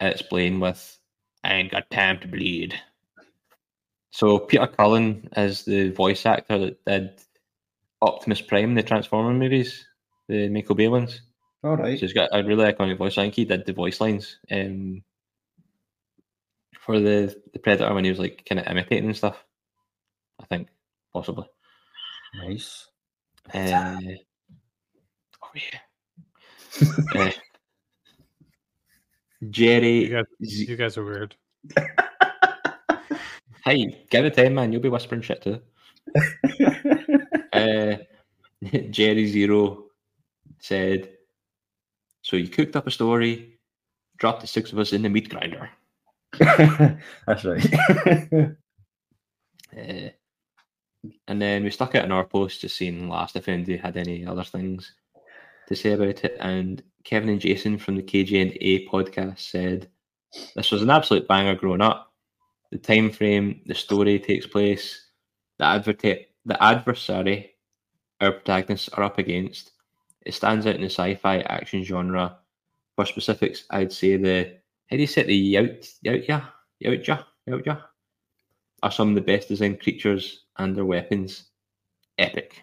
it's 0.00 0.22
playing 0.22 0.60
with 0.60 0.98
I 1.44 1.54
ain't 1.54 1.72
got 1.72 1.90
time 1.90 2.20
to 2.20 2.28
bleed. 2.28 2.74
So 4.10 4.38
Peter 4.38 4.66
Cullen 4.66 5.28
is 5.36 5.64
the 5.64 5.90
voice 5.90 6.24
actor 6.26 6.58
that 6.58 6.84
did 6.84 7.10
Optimus 8.00 8.40
Prime, 8.40 8.74
the 8.74 8.82
Transformer 8.82 9.32
movies, 9.32 9.86
the 10.28 10.48
Michael 10.48 10.74
Bay 10.74 10.88
ones. 10.88 11.22
All 11.64 11.76
right. 11.76 11.98
So 11.98 12.06
he's 12.06 12.12
got 12.12 12.30
a 12.32 12.44
really 12.44 12.70
iconic 12.70 12.98
voice. 12.98 13.16
I 13.18 13.22
think 13.22 13.34
he 13.34 13.44
did 13.44 13.64
the 13.64 13.72
voice 13.72 14.00
lines 14.00 14.38
um, 14.50 15.02
for 16.84 16.98
the, 16.98 17.34
the 17.52 17.60
Predator 17.60 17.94
when 17.94 18.04
he 18.04 18.10
was 18.10 18.18
like 18.18 18.44
kind 18.48 18.58
of 18.60 18.66
imitating 18.66 19.06
and 19.06 19.16
stuff. 19.16 19.44
I 20.40 20.46
think 20.46 20.66
possibly. 21.12 21.46
Nice. 22.34 22.88
Uh, 23.54 23.96
oh 25.42 25.50
yeah. 25.54 25.78
uh, 27.14 27.30
Jerry, 29.50 30.04
You 30.04 30.10
guys, 30.10 30.24
Z- 30.44 30.66
you 30.68 30.76
guys 30.76 30.96
are 30.96 31.04
weird. 31.04 31.34
hey, 33.64 34.06
give 34.10 34.24
it 34.24 34.34
time, 34.34 34.54
man. 34.54 34.72
You'll 34.72 34.82
be 34.82 34.88
whispering 34.88 35.22
shit 35.22 35.42
too. 35.42 35.60
Uh, 37.52 37.96
Jerry 38.90 39.26
Zero 39.26 39.84
said, 40.58 41.10
"So 42.22 42.36
you 42.36 42.48
cooked 42.48 42.76
up 42.76 42.86
a 42.86 42.90
story, 42.90 43.58
dropped 44.16 44.40
the 44.40 44.46
six 44.46 44.72
of 44.72 44.78
us 44.78 44.92
in 44.92 45.02
the 45.02 45.08
meat 45.08 45.28
grinder." 45.28 45.70
That's 47.26 47.44
right. 47.44 48.56
Uh, 49.74 50.10
and 51.26 51.40
then 51.40 51.64
we 51.64 51.70
stuck 51.70 51.94
it 51.94 52.04
in 52.04 52.12
our 52.12 52.26
post 52.26 52.60
just 52.60 52.76
seeing 52.76 53.08
last 53.08 53.36
if 53.36 53.48
anybody 53.48 53.74
had 53.74 53.96
any 53.96 54.26
other 54.26 54.44
things 54.44 54.92
to 55.66 55.74
say 55.74 55.92
about 55.92 56.22
it. 56.22 56.36
And 56.40 56.82
Kevin 57.04 57.30
and 57.30 57.40
Jason 57.40 57.78
from 57.78 57.96
the 57.96 58.02
and 58.02 58.56
A 58.60 58.86
podcast 58.86 59.38
said 59.38 59.88
this 60.54 60.70
was 60.70 60.82
an 60.82 60.90
absolute 60.90 61.26
banger 61.26 61.54
growing 61.54 61.80
up. 61.80 62.12
The 62.70 62.76
time 62.76 63.10
frame, 63.10 63.62
the 63.64 63.74
story 63.74 64.18
takes 64.18 64.46
place, 64.46 65.06
the 65.58 66.26
the 66.44 66.62
adversary 66.62 67.52
our 68.22 68.32
protagonists 68.32 68.88
are 68.90 69.02
up 69.02 69.18
against. 69.18 69.72
It 70.24 70.34
stands 70.34 70.66
out 70.66 70.76
in 70.76 70.82
the 70.82 70.86
sci-fi 70.86 71.40
action 71.40 71.82
genre. 71.82 72.38
For 72.94 73.06
specifics, 73.06 73.64
I'd 73.70 73.92
say 73.92 74.16
the 74.16 74.58
how 74.92 74.96
do 74.96 75.00
you 75.00 75.06
say 75.06 75.22
it, 75.22 75.26
the 75.28 75.54
Yout 75.54 75.88
Yautja 76.04 76.48
Yautja 76.84 77.24
Yautja 77.48 77.82
are 78.82 78.90
some 78.90 79.08
of 79.08 79.14
the 79.14 79.22
best 79.22 79.48
designed 79.48 79.80
creatures 79.80 80.44
and 80.58 80.76
their 80.76 80.84
weapons. 80.84 81.44
Epic. 82.18 82.62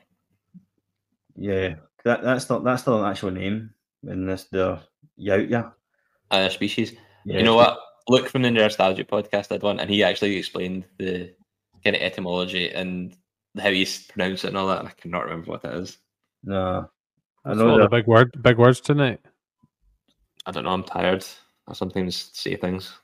yeah. 1.35 1.75
That 2.05 2.21
that's 2.21 2.47
not 2.47 2.63
that's 2.63 2.85
not 2.85 2.99
an 2.99 3.09
actual 3.09 3.31
name 3.31 3.71
in 4.07 4.27
this 4.27 4.43
the 4.51 4.79
Youtya. 5.19 5.73
Uh, 6.29 6.49
species. 6.49 6.93
Yeah. 7.25 7.39
You 7.39 7.43
know 7.43 7.55
what? 7.55 7.79
Look 8.07 8.29
from 8.29 8.43
the 8.43 8.49
Nerdstalgic 8.49 9.07
podcast 9.07 9.47
I 9.51 9.55
did 9.55 9.63
one, 9.63 9.79
and 9.79 9.89
he 9.89 10.03
actually 10.03 10.35
explained 10.35 10.85
the 10.99 11.33
kind 11.83 11.95
of 11.95 12.01
etymology 12.03 12.69
and 12.69 13.17
how 13.59 13.69
you 13.69 13.81
s- 13.81 14.03
pronounce 14.03 14.43
it 14.43 14.49
and 14.49 14.57
all 14.57 14.67
that. 14.67 14.81
And 14.81 14.87
I 14.87 14.91
cannot 14.91 15.23
remember 15.23 15.49
what 15.49 15.63
that 15.63 15.73
is. 15.73 15.97
No. 16.43 16.87
I 17.43 17.49
That's 17.49 17.59
know 17.59 17.71
all 17.71 17.79
the 17.79 17.89
big 17.89 18.05
word, 18.05 18.39
big 18.43 18.59
words 18.59 18.81
tonight. 18.81 19.19
I 20.45 20.51
don't 20.51 20.63
know. 20.63 20.69
I'm 20.69 20.83
tired. 20.83 21.25
I 21.69 21.73
sometimes 21.73 22.31
say 22.33 22.55
things. 22.55 22.97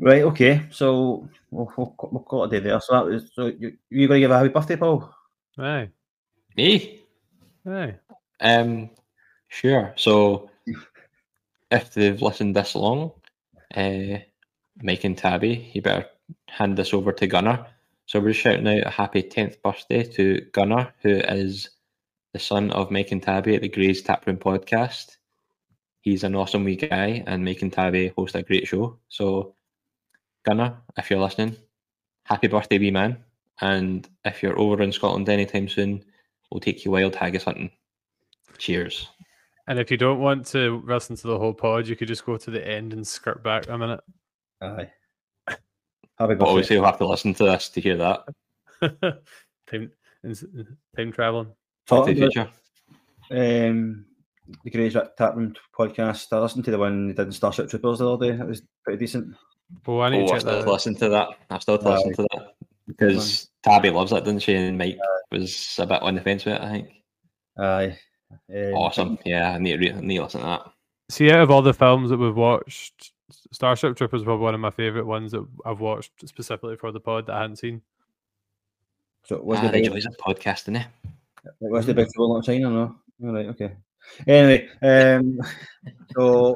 Right, 0.00 0.22
okay. 0.22 0.62
So 0.70 1.28
we'll, 1.50 1.72
we'll, 1.76 1.94
we'll 2.10 2.22
call 2.22 2.44
it 2.44 2.48
a 2.48 2.60
day 2.60 2.68
there. 2.68 2.80
So 2.80 2.94
that 2.94 3.04
was 3.04 3.30
so 3.34 3.46
you 3.46 3.76
you 3.90 4.08
gonna 4.08 4.20
give 4.20 4.30
a 4.30 4.38
happy 4.38 4.48
birthday, 4.48 4.76
Paul? 4.76 5.14
Aye, 5.58 5.88
Me? 6.56 7.00
aye. 7.66 7.94
Um, 8.40 8.90
sure. 9.48 9.92
So, 9.96 10.50
if 11.70 11.94
they've 11.94 12.20
listened 12.20 12.56
this 12.56 12.74
long, 12.74 13.12
uh, 13.76 14.18
Mike 14.82 15.04
and 15.04 15.16
Tabby, 15.16 15.70
you 15.72 15.80
better 15.82 16.06
hand 16.48 16.76
this 16.76 16.92
over 16.92 17.12
to 17.12 17.26
Gunnar. 17.26 17.66
So 18.06 18.20
we're 18.20 18.34
shouting 18.34 18.66
out 18.66 18.86
a 18.86 18.90
happy 18.90 19.22
tenth 19.22 19.62
birthday 19.62 20.02
to 20.02 20.40
Gunnar, 20.52 20.92
who 21.02 21.10
is 21.10 21.70
the 22.32 22.38
son 22.38 22.70
of 22.72 22.90
Mike 22.90 23.12
and 23.12 23.22
Tabby 23.22 23.54
at 23.54 23.62
the 23.62 23.68
Gray's 23.68 24.02
Taproom 24.02 24.36
podcast. 24.36 25.16
He's 26.04 26.22
an 26.22 26.34
awesome 26.34 26.64
wee 26.64 26.76
guy, 26.76 27.24
and 27.26 27.42
making 27.42 27.66
and 27.66 27.72
Tabby 27.72 28.08
host 28.14 28.34
a 28.34 28.42
great 28.42 28.68
show. 28.68 28.98
So, 29.08 29.54
Gunnar, 30.44 30.76
if 30.98 31.08
you're 31.10 31.18
listening, 31.18 31.56
happy 32.26 32.46
birthday, 32.46 32.78
wee 32.78 32.90
man! 32.90 33.24
And 33.62 34.06
if 34.22 34.42
you're 34.42 34.58
over 34.58 34.82
in 34.82 34.92
Scotland 34.92 35.30
anytime 35.30 35.66
soon, 35.66 36.04
we'll 36.50 36.60
take 36.60 36.84
you 36.84 36.90
wild 36.90 37.14
haggis 37.14 37.44
hunting. 37.44 37.70
Cheers. 38.58 39.08
And 39.66 39.78
if 39.78 39.90
you 39.90 39.96
don't 39.96 40.20
want 40.20 40.44
to 40.48 40.82
listen 40.86 41.16
to 41.16 41.26
the 41.26 41.38
whole 41.38 41.54
pod, 41.54 41.88
you 41.88 41.96
could 41.96 42.08
just 42.08 42.26
go 42.26 42.36
to 42.36 42.50
the 42.50 42.66
end 42.68 42.92
and 42.92 43.06
skirt 43.06 43.42
back 43.42 43.66
a 43.70 43.78
minute. 43.78 44.00
Aye. 44.60 44.90
Happy 45.48 45.56
But 46.18 46.28
birthday. 46.28 46.44
obviously, 46.44 46.76
you'll 46.76 46.84
have 46.84 46.98
to 46.98 47.06
listen 47.06 47.32
to 47.32 47.44
this 47.44 47.70
to 47.70 47.80
hear 47.80 47.96
that. 47.96 48.26
time, 49.70 49.90
ins- 50.22 50.44
time 50.94 51.12
traveling. 51.12 51.46
Back 51.46 51.54
to 51.86 51.94
Talking 51.96 52.14
the 52.16 52.24
about, 52.26 52.50
future. 53.30 53.68
um, 53.70 54.04
the 54.64 54.70
Grey's 54.70 54.94
Taproom 55.18 55.54
podcast. 55.78 56.26
I 56.32 56.38
listened 56.40 56.64
to 56.66 56.70
the 56.70 56.78
one 56.78 57.08
they 57.08 57.14
did 57.14 57.26
in 57.26 57.32
Starship 57.32 57.68
Troopers 57.70 57.98
the 57.98 58.10
other 58.10 58.32
day. 58.32 58.40
It 58.40 58.46
was 58.46 58.62
pretty 58.82 58.98
decent. 58.98 59.34
Oh, 59.86 60.00
I 60.00 60.10
need 60.10 60.24
Oh, 60.24 60.28
to 60.28 60.34
I 60.34 60.38
still 60.38 60.52
that. 60.52 60.62
out. 60.68 60.72
listen 60.72 60.94
to 60.96 61.08
that. 61.08 61.28
I 61.50 61.58
still 61.58 61.86
Aye. 61.88 61.94
listen 61.96 62.14
to 62.14 62.26
that 62.32 62.54
because 62.86 63.48
Tabby 63.62 63.90
loves 63.90 64.12
it, 64.12 64.20
doesn't 64.20 64.40
she? 64.40 64.54
And 64.54 64.76
Mike 64.78 64.98
was 65.32 65.76
a 65.78 65.86
bit 65.86 66.02
on 66.02 66.14
the 66.14 66.20
fence 66.20 66.44
with 66.44 66.54
it. 66.54 66.60
I 66.60 66.70
think. 66.70 66.88
Aye. 67.58 67.98
Um, 68.54 68.74
Awesome. 68.74 69.18
Yeah, 69.24 69.52
I 69.52 69.58
need 69.58 69.72
to, 69.72 69.78
re- 69.78 69.92
I 69.92 70.00
need 70.00 70.16
to 70.16 70.22
listen 70.24 70.40
to 70.40 70.46
that. 70.46 70.62
See, 71.10 71.30
out 71.30 71.40
of 71.40 71.50
all 71.50 71.62
the 71.62 71.72
films 71.74 72.10
that 72.10 72.18
we've 72.18 72.34
watched, 72.36 73.12
Starship 73.52 73.96
Troopers 73.96 74.20
was 74.20 74.24
probably 74.24 74.44
one 74.44 74.54
of 74.54 74.60
my 74.60 74.70
favorite 74.70 75.06
ones 75.06 75.32
that 75.32 75.46
I've 75.64 75.80
watched 75.80 76.12
specifically 76.28 76.76
for 76.76 76.92
the 76.92 77.00
pod 77.00 77.26
that 77.26 77.34
I 77.36 77.40
hadn't 77.42 77.56
seen. 77.56 77.80
So 79.24 79.40
was 79.40 79.58
Ah, 79.58 79.62
the 79.62 79.66
the 79.68 79.72
big, 79.72 79.84
joys 79.86 80.04
of 80.06 80.16
podcasting, 80.18 80.76
eh? 80.78 80.84
was 81.60 81.86
the 81.86 81.94
big 81.94 82.08
trouble 82.12 82.34
not 82.34 82.44
China? 82.44 82.68
No. 82.70 82.96
All 83.24 83.32
right. 83.34 83.46
Okay. 83.46 83.72
Anyway, 84.26 84.68
um, 84.82 85.40
so 86.14 86.54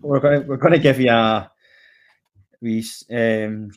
we're 0.00 0.20
gonna 0.20 0.40
we're 0.40 0.56
gonna 0.56 0.78
give 0.78 1.00
you 1.00 1.10
a 1.10 1.50
we 2.60 2.84
um 3.10 3.70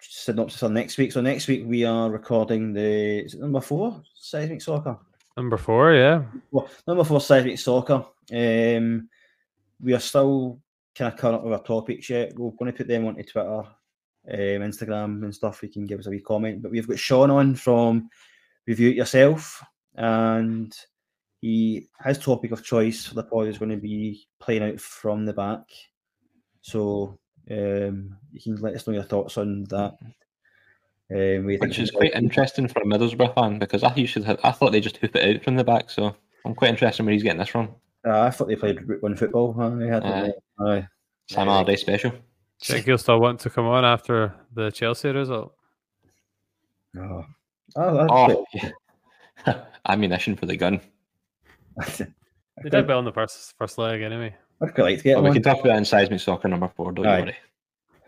synopsis 0.00 0.62
on 0.62 0.74
next 0.74 0.98
week. 0.98 1.12
So 1.12 1.20
next 1.20 1.48
week 1.48 1.64
we 1.66 1.84
are 1.84 2.10
recording 2.10 2.72
the 2.72 3.24
is 3.24 3.34
it 3.34 3.40
number 3.40 3.60
four 3.60 4.02
seismic 4.14 4.62
soccer. 4.62 4.98
Number 5.36 5.56
four, 5.56 5.94
yeah. 5.94 6.22
Well, 6.50 6.68
number 6.86 7.04
four 7.04 7.20
seismic 7.20 7.58
soccer. 7.58 8.04
Um, 8.32 9.08
we 9.80 9.92
are 9.92 10.00
still 10.00 10.58
kind 10.94 11.12
of 11.12 11.18
current 11.18 11.44
with 11.44 11.52
our 11.52 11.62
topics 11.62 12.08
yet. 12.08 12.32
We're 12.38 12.52
going 12.52 12.72
to 12.72 12.76
put 12.76 12.88
them 12.88 13.06
onto 13.06 13.22
Twitter 13.22 13.64
um, 14.28 14.38
Instagram 14.38 15.22
and 15.22 15.34
stuff, 15.34 15.62
you 15.62 15.68
can 15.68 15.86
give 15.86 16.00
us 16.00 16.06
a 16.06 16.10
wee 16.10 16.20
comment. 16.20 16.62
But 16.62 16.72
we've 16.72 16.88
got 16.88 16.98
Sean 16.98 17.30
on 17.30 17.54
from 17.54 18.08
Review 18.66 18.90
It 18.90 18.96
Yourself, 18.96 19.62
and 19.94 20.76
he 21.40 21.88
his 22.04 22.18
topic 22.18 22.50
of 22.52 22.64
choice 22.64 23.06
for 23.06 23.14
the 23.14 23.22
pod 23.22 23.48
is 23.48 23.58
going 23.58 23.70
to 23.70 23.76
be 23.76 24.26
playing 24.40 24.62
out 24.62 24.80
from 24.80 25.24
the 25.24 25.32
back. 25.32 25.62
So 26.62 27.18
um, 27.50 28.16
you 28.32 28.40
can 28.42 28.56
let 28.56 28.74
us 28.74 28.86
know 28.86 28.94
your 28.94 29.02
thoughts 29.04 29.38
on 29.38 29.64
that. 29.64 29.96
Um, 31.08 31.46
what 31.46 31.60
Which 31.60 31.78
is 31.78 31.92
quite 31.92 32.14
interesting 32.14 32.66
for 32.66 32.80
a 32.80 32.84
Middlesbrough 32.84 33.34
fan 33.34 33.60
because 33.60 33.84
I 33.84 33.94
used 33.94 34.14
to 34.14 34.22
have, 34.24 34.40
I 34.42 34.50
thought 34.50 34.72
they 34.72 34.80
just 34.80 34.96
hoop 34.96 35.14
it 35.14 35.36
out 35.36 35.44
from 35.44 35.54
the 35.54 35.62
back. 35.62 35.88
So 35.90 36.16
I'm 36.44 36.54
quite 36.54 36.70
interested 36.70 37.02
in 37.02 37.06
where 37.06 37.12
he's 37.12 37.22
getting 37.22 37.38
this 37.38 37.48
from. 37.48 37.68
Uh, 38.04 38.20
I 38.20 38.30
thought 38.30 38.48
they 38.48 38.56
played 38.56 38.88
Route 38.88 39.02
One 39.02 39.16
football. 39.16 39.52
Huh? 39.52 39.70
They 39.70 39.86
had 39.86 40.04
Aye. 40.04 40.32
aye. 40.60 40.88
Sam 41.28 41.48
Allardyce 41.48 41.80
special. 41.80 42.10
Do 42.10 42.16
you 42.16 42.74
think 42.74 42.86
he'll 42.86 42.98
still 42.98 43.20
want 43.20 43.40
to 43.40 43.50
come 43.50 43.66
on 43.66 43.84
after 43.84 44.34
the 44.54 44.70
Chelsea 44.70 45.10
result? 45.10 45.52
Oh, 46.96 47.24
oh, 47.76 47.96
that's 47.96 48.10
Oh, 48.10 48.44
yeah. 48.54 49.64
ammunition 49.88 50.36
for 50.36 50.46
the 50.46 50.56
gun. 50.56 50.80
Good. 51.80 52.12
They 52.62 52.70
did 52.70 52.88
well 52.88 53.00
in 53.00 53.04
the 53.04 53.12
first 53.12 53.52
first 53.58 53.76
leg 53.76 54.00
anyway. 54.00 54.34
I'd 54.62 54.74
quite 54.74 54.84
like 54.84 54.96
to 54.96 55.04
get 55.04 55.16
But 55.16 55.24
we 55.24 55.32
can 55.32 55.42
talk 55.42 55.60
about 55.60 55.64
that 55.64 55.76
in 55.76 55.84
seismic 55.84 56.20
soccer 56.20 56.48
number 56.48 56.70
four. 56.74 56.90
Don't 56.90 57.06
Aye. 57.06 57.18
you 57.18 57.24
worry. 57.24 57.36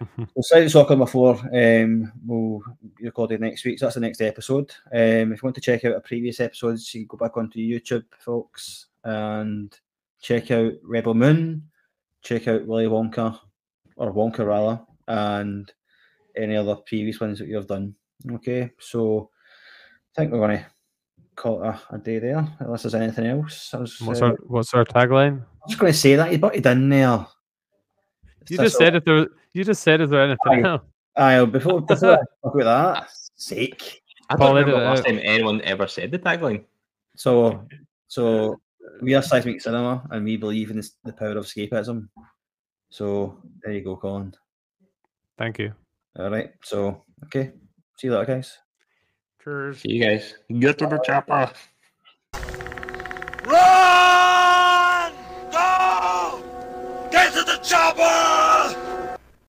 So 0.17 0.41
Seismic 0.41 0.71
Soccer 0.71 0.91
number 0.91 1.07
four, 1.07 1.35
um, 1.53 2.13
we'll 2.25 2.63
be 2.97 3.07
recorded 3.07 3.41
next 3.41 3.65
week. 3.65 3.79
So 3.79 3.87
that's 3.87 3.97
the 3.97 4.01
next 4.01 4.21
episode. 4.21 4.71
Um, 4.93 5.33
if 5.33 5.43
you 5.43 5.47
want 5.47 5.57
to 5.57 5.61
check 5.61 5.85
out 5.85 5.95
our 5.95 6.01
previous 6.01 6.41
episodes, 6.41 6.95
you 6.95 7.01
can 7.01 7.09
go 7.09 7.25
back 7.25 7.37
onto 7.37 7.59
YouTube, 7.59 8.05
folks, 8.19 8.87
and 9.05 9.77
check 10.21 10.51
out 10.51 10.73
Rebel 10.85 11.15
Moon, 11.15 11.65
check 12.23 12.47
out 12.47 12.67
Willy 12.67 12.87
Wonka, 12.87 13.39
or 13.97 14.13
Wonka 14.13 14.47
rather, 14.47 14.81
and 15.09 15.73
any 16.37 16.57
other 16.57 16.77
previous 16.77 17.21
ones 17.21 17.39
that 17.41 17.49
you've 17.49 17.67
done. 17.67 17.95
Okay, 18.31 18.71
so 18.79 19.31
I 20.17 20.21
think 20.21 20.33
we're 20.33 20.39
going 20.39 20.59
to 20.59 20.67
call 21.39 21.63
it 21.63 21.69
a, 21.69 21.81
a 21.95 21.99
day 21.99 22.19
there, 22.19 22.47
unless 22.59 22.83
there's 22.83 22.95
anything 22.95 23.27
else. 23.27 23.73
Was, 23.73 24.01
What's 24.01 24.21
uh, 24.21 24.27
our 24.27 24.37
what's 24.47 24.75
our 24.75 24.85
tagline? 24.85 25.41
I 25.41 25.67
was 25.67 25.77
going 25.77 25.93
to 25.93 25.99
say 25.99 26.17
that, 26.17 26.33
you 26.33 26.39
butted 26.39 26.67
in 26.67 26.89
there. 26.89 27.27
You 28.49 28.57
That's 28.57 28.73
just 28.73 28.75
all- 28.77 28.79
said 28.81 28.97
if 28.97 29.05
there 29.05 29.27
you 29.53 29.65
just 29.65 29.83
said 29.83 30.01
is 30.01 30.11
there 30.11 30.23
anything 30.23 30.67
Aye. 30.67 30.69
else? 30.69 30.83
Aye, 31.17 31.45
before, 31.47 31.81
before 31.81 32.13
I 32.15 32.17
talk 32.43 32.55
about 32.55 32.95
that, 33.01 33.11
sake. 33.37 34.03
I 34.31 34.37
don't 34.37 34.55
remember 34.55 34.79
the 34.79 34.85
last 34.85 35.01
out. 35.01 35.07
time 35.07 35.21
anyone 35.23 35.61
ever 35.63 35.87
said 35.87 36.11
the 36.11 36.19
tagline. 36.19 36.65
So, 37.17 37.67
so 38.09 38.61
we 39.01 39.15
are 39.15 39.23
seismic 39.23 39.61
cinema, 39.61 40.07
and 40.11 40.25
we 40.25 40.37
believe 40.37 40.71
in 40.71 40.77
this, 40.77 40.93
the 41.05 41.13
power 41.13 41.37
of 41.37 41.45
escapism. 41.47 42.09
So 42.91 43.39
there 43.63 43.73
you 43.73 43.83
go, 43.83 43.97
Colin. 43.97 44.35
Thank 45.37 45.59
you. 45.59 45.73
All 46.19 46.31
right. 46.31 46.51
So 46.63 47.05
okay. 47.25 47.53
See 47.97 48.07
you 48.09 48.15
later, 48.15 48.35
guys. 48.35 48.59
Cheers. 49.49 49.81
See 49.81 49.93
you 49.93 50.05
guys. 50.05 50.35
Get 50.59 50.77
to 50.77 50.87
the 50.87 50.99
chopper. 50.99 51.51
Run! 53.47 55.13
Go! 55.51 56.43
Get 57.11 57.33
to 57.33 57.45
the 57.45 57.59
chopper! 57.63 58.38